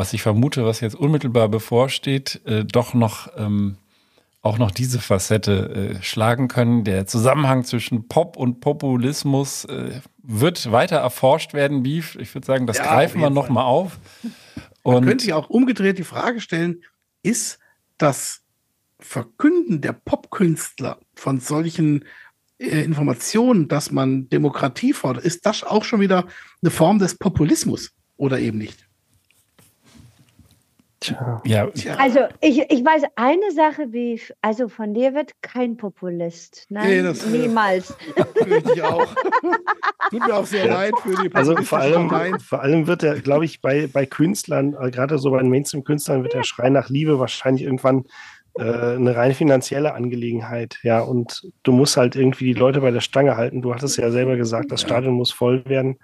was 0.00 0.14
ich 0.14 0.22
vermute, 0.22 0.64
was 0.64 0.80
jetzt 0.80 0.96
unmittelbar 0.96 1.50
bevorsteht, 1.50 2.40
äh, 2.46 2.64
doch 2.64 2.94
noch 2.94 3.28
ähm, 3.36 3.76
auch 4.42 4.58
noch 4.58 4.70
diese 4.70 5.00
Facette 5.00 5.98
äh, 5.98 6.02
schlagen 6.02 6.48
können. 6.48 6.84
Der 6.84 7.06
Zusammenhang 7.06 7.64
zwischen 7.64 8.08
Pop 8.08 8.36
und 8.36 8.60
Populismus 8.60 9.66
äh, 9.66 10.00
wird 10.22 10.72
weiter 10.72 10.96
erforscht 10.96 11.52
werden, 11.52 11.82
Beef. 11.82 12.16
Ich 12.16 12.34
würde 12.34 12.46
sagen, 12.46 12.66
das 12.66 12.78
ja, 12.78 12.84
greifen 12.84 13.20
wir 13.20 13.30
noch 13.30 13.48
mal 13.48 13.64
auf. 13.64 13.98
Und 14.82 14.94
Man 14.94 15.04
könnte 15.04 15.24
sich 15.24 15.34
auch 15.34 15.50
umgedreht 15.50 15.98
die 15.98 16.04
Frage 16.04 16.40
stellen, 16.40 16.82
ist 17.22 17.58
das 17.98 18.40
Verkünden 18.98 19.82
der 19.82 19.92
Popkünstler 19.92 20.98
von 21.14 21.38
solchen 21.38 22.06
äh, 22.58 22.82
Informationen, 22.82 23.68
dass 23.68 23.90
man 23.90 24.28
Demokratie 24.30 24.94
fordert, 24.94 25.24
ist 25.24 25.44
das 25.44 25.64
auch 25.64 25.84
schon 25.84 26.00
wieder 26.00 26.26
eine 26.62 26.70
Form 26.70 26.98
des 26.98 27.16
Populismus 27.16 27.92
oder 28.16 28.38
eben 28.38 28.56
nicht? 28.58 28.88
Tja. 31.00 31.40
Ja. 31.46 31.68
Also 31.96 32.20
ich, 32.42 32.58
ich 32.68 32.84
weiß 32.84 33.04
eine 33.16 33.50
Sache, 33.52 33.90
wie 33.90 34.20
also 34.42 34.68
von 34.68 34.92
dir 34.92 35.14
wird 35.14 35.32
kein 35.40 35.78
Populist. 35.78 36.66
Nein, 36.68 36.88
nee, 36.88 37.02
das, 37.02 37.24
äh, 37.24 37.38
niemals. 37.38 37.96
ich 38.74 38.82
auch. 38.82 39.06
Tut 40.10 40.26
mir 40.26 40.36
auch 40.36 40.44
sehr 40.44 40.68
leid 40.68 40.92
für 41.02 41.22
die 41.22 41.34
Also 41.34 41.56
vor 41.56 41.78
allem, 41.78 42.38
vor 42.40 42.60
allem 42.60 42.86
wird 42.86 43.02
er, 43.02 43.18
glaube 43.20 43.46
ich, 43.46 43.62
bei, 43.62 43.86
bei 43.86 44.04
Künstlern, 44.04 44.76
äh, 44.78 44.90
gerade 44.90 45.18
so 45.18 45.30
bei 45.30 45.42
Mainstream-Künstlern, 45.42 46.22
wird 46.22 46.34
der 46.34 46.42
Schrei 46.42 46.68
nach 46.68 46.90
Liebe 46.90 47.18
wahrscheinlich 47.18 47.64
irgendwann 47.64 48.04
äh, 48.58 48.62
eine 48.62 49.16
rein 49.16 49.32
finanzielle 49.32 49.94
Angelegenheit. 49.94 50.80
Ja, 50.82 51.00
und 51.00 51.50
du 51.62 51.72
musst 51.72 51.96
halt 51.96 52.14
irgendwie 52.14 52.52
die 52.52 52.60
Leute 52.60 52.82
bei 52.82 52.90
der 52.90 53.00
Stange 53.00 53.38
halten. 53.38 53.62
Du 53.62 53.74
hattest 53.74 53.96
ja 53.96 54.10
selber 54.10 54.36
gesagt, 54.36 54.70
das 54.70 54.82
Stadion 54.82 55.14
muss 55.14 55.32
voll 55.32 55.64
werden. 55.64 55.98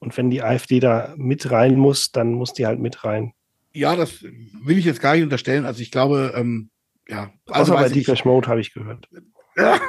Und 0.00 0.16
wenn 0.16 0.30
die 0.30 0.42
AfD 0.42 0.80
da 0.80 1.14
mit 1.16 1.52
rein 1.52 1.76
muss, 1.76 2.10
dann 2.10 2.32
muss 2.32 2.52
die 2.52 2.66
halt 2.66 2.80
mit 2.80 3.04
rein. 3.04 3.32
Ja, 3.72 3.96
das 3.96 4.22
will 4.22 4.78
ich 4.78 4.84
jetzt 4.84 5.00
gar 5.00 5.14
nicht 5.14 5.22
unterstellen. 5.22 5.64
Also 5.64 5.80
ich 5.80 5.90
glaube, 5.90 6.32
ähm, 6.36 6.70
ja. 7.08 7.32
Also 7.46 7.72
Außer 7.74 7.82
bei 7.82 7.88
Deepesh 7.88 8.24
Mode 8.24 8.48
habe 8.48 8.60
ich 8.60 8.72
gehört. 8.72 9.08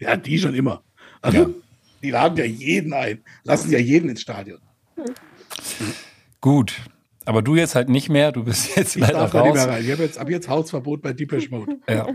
Ja, 0.00 0.16
die 0.16 0.38
schon 0.38 0.54
immer. 0.54 0.82
Also, 1.20 1.38
ja. 1.38 1.50
Die 2.02 2.10
laden 2.10 2.38
ja 2.38 2.44
jeden 2.46 2.94
ein, 2.94 3.22
lassen 3.44 3.70
ja 3.70 3.78
jeden 3.78 4.08
ins 4.08 4.22
Stadion. 4.22 4.58
Gut, 6.40 6.80
aber 7.26 7.42
du 7.42 7.54
jetzt 7.54 7.74
halt 7.74 7.90
nicht 7.90 8.08
mehr. 8.08 8.32
Du 8.32 8.44
bist 8.44 8.74
jetzt 8.76 8.96
ich 8.96 9.02
leider 9.02 9.26
raus. 9.26 9.58
Ich 9.82 9.92
habe 9.92 10.02
jetzt 10.02 10.18
ab 10.18 10.30
jetzt 10.30 10.48
Hausverbot 10.48 11.02
bei 11.02 11.12
Deepesh 11.12 11.50
Mode. 11.50 11.78
Ja. 11.88 12.08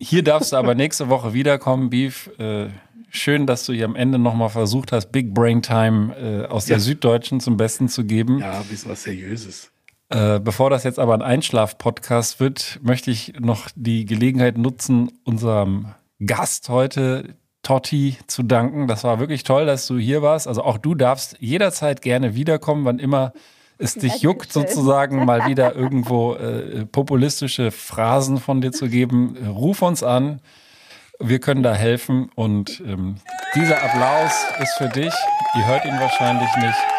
Hier 0.00 0.22
darfst 0.24 0.52
du 0.52 0.56
aber 0.56 0.74
nächste 0.74 1.08
Woche 1.08 1.34
wiederkommen, 1.34 1.90
Beef. 1.90 2.30
Äh, 2.38 2.68
schön, 3.10 3.46
dass 3.46 3.64
du 3.64 3.72
hier 3.72 3.84
am 3.84 3.96
Ende 3.96 4.18
nochmal 4.18 4.48
versucht 4.48 4.92
hast, 4.92 5.12
Big 5.12 5.32
Brain 5.32 5.62
Time 5.62 6.16
äh, 6.16 6.46
aus 6.46 6.68
ja. 6.68 6.74
der 6.74 6.80
Süddeutschen 6.80 7.40
zum 7.40 7.56
Besten 7.56 7.88
zu 7.88 8.04
geben. 8.04 8.38
Ja, 8.38 8.60
ein 8.60 8.66
bisschen 8.66 8.90
was 8.90 9.04
Seriöses. 9.04 9.70
Äh, 10.10 10.40
bevor 10.40 10.70
das 10.70 10.84
jetzt 10.84 10.98
aber 10.98 11.14
ein 11.14 11.22
Einschlaf-Podcast 11.22 12.40
wird, 12.40 12.78
möchte 12.82 13.10
ich 13.10 13.34
noch 13.38 13.68
die 13.74 14.06
Gelegenheit 14.06 14.56
nutzen, 14.56 15.10
unserem 15.24 15.94
Gast 16.24 16.68
heute, 16.68 17.36
Totti, 17.62 18.16
zu 18.26 18.42
danken. 18.42 18.86
Das 18.86 19.04
war 19.04 19.20
wirklich 19.20 19.42
toll, 19.42 19.66
dass 19.66 19.86
du 19.86 19.98
hier 19.98 20.22
warst. 20.22 20.48
Also 20.48 20.62
auch 20.62 20.78
du 20.78 20.94
darfst 20.94 21.36
jederzeit 21.40 22.00
gerne 22.00 22.34
wiederkommen, 22.34 22.84
wann 22.86 22.98
immer 22.98 23.32
es 23.76 23.94
dich 23.94 24.22
juckt, 24.22 24.52
sozusagen 24.52 25.24
mal 25.24 25.46
wieder 25.48 25.76
irgendwo 25.76 26.34
äh, 26.34 26.86
populistische 26.86 27.70
Phrasen 27.70 28.38
von 28.38 28.60
dir 28.62 28.72
zu 28.72 28.88
geben. 28.88 29.36
Ruf 29.46 29.82
uns 29.82 30.02
an. 30.02 30.40
Wir 31.20 31.40
können 31.40 31.62
da 31.62 31.74
helfen. 31.74 32.30
Und 32.34 32.80
ähm, 32.86 33.16
dieser 33.54 33.82
Applaus 33.82 34.32
ist 34.62 34.74
für 34.78 34.88
dich. 34.88 35.12
Ihr 35.56 35.66
hört 35.66 35.84
ihn 35.84 35.98
wahrscheinlich 35.98 36.48
nicht. 36.56 36.97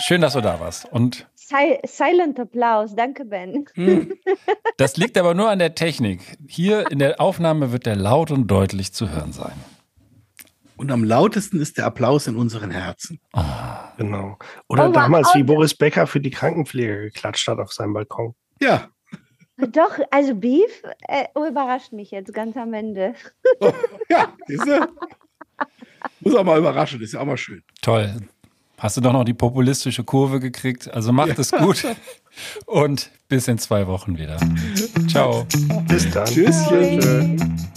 Schön, 0.00 0.20
dass 0.20 0.32
du 0.32 0.40
da 0.40 0.60
warst. 0.60 0.90
Und 0.90 1.26
Silent 1.36 2.38
Applaus, 2.38 2.94
danke 2.94 3.24
Ben. 3.24 3.66
Hm. 3.74 4.12
Das 4.76 4.96
liegt 4.96 5.18
aber 5.18 5.34
nur 5.34 5.50
an 5.50 5.58
der 5.58 5.74
Technik. 5.74 6.38
Hier 6.48 6.90
in 6.90 7.00
der 7.00 7.20
Aufnahme 7.20 7.70
wird 7.70 7.84
der 7.84 7.96
laut 7.96 8.30
und 8.30 8.46
deutlich 8.46 8.94
zu 8.94 9.10
hören 9.10 9.32
sein. 9.32 9.52
Und 10.76 10.90
am 10.90 11.04
lautesten 11.04 11.60
ist 11.60 11.76
der 11.76 11.84
Applaus 11.84 12.26
in 12.26 12.36
unseren 12.36 12.70
Herzen. 12.70 13.20
Oh. 13.34 13.42
Genau. 13.98 14.38
Oder 14.68 14.88
oh, 14.88 14.92
damals, 14.92 15.28
oh, 15.34 15.38
wie 15.38 15.42
Boris 15.42 15.74
Becker 15.74 16.06
für 16.06 16.20
die 16.20 16.30
Krankenpflege 16.30 17.02
geklatscht 17.02 17.46
hat 17.48 17.58
auf 17.58 17.72
seinem 17.72 17.92
Balkon. 17.92 18.34
Ja. 18.62 18.88
Doch, 19.58 19.98
also 20.10 20.34
Beef 20.34 20.82
äh, 21.06 21.26
überrascht 21.36 21.92
mich 21.92 22.10
jetzt 22.10 22.32
ganz 22.32 22.56
am 22.56 22.72
Ende. 22.72 23.14
Oh, 23.60 23.70
ja, 24.08 24.32
siehste? 24.46 24.88
Muss 26.20 26.34
auch 26.34 26.44
mal 26.44 26.58
überraschen, 26.58 27.02
ist 27.02 27.12
ja 27.12 27.20
auch 27.20 27.26
mal 27.26 27.36
schön. 27.36 27.62
Toll. 27.82 28.16
Hast 28.80 28.96
du 28.96 29.02
doch 29.02 29.12
noch 29.12 29.24
die 29.24 29.34
populistische 29.34 30.04
Kurve 30.04 30.40
gekriegt. 30.40 30.92
Also 30.92 31.12
macht 31.12 31.28
ja. 31.28 31.38
es 31.38 31.52
gut 31.52 31.84
und 32.64 33.10
bis 33.28 33.46
in 33.46 33.58
zwei 33.58 33.86
Wochen 33.86 34.16
wieder. 34.16 34.38
Ciao. 35.08 35.46
Bis 35.86 36.10
dann. 36.10 36.24
Tschüsschen. 36.24 37.70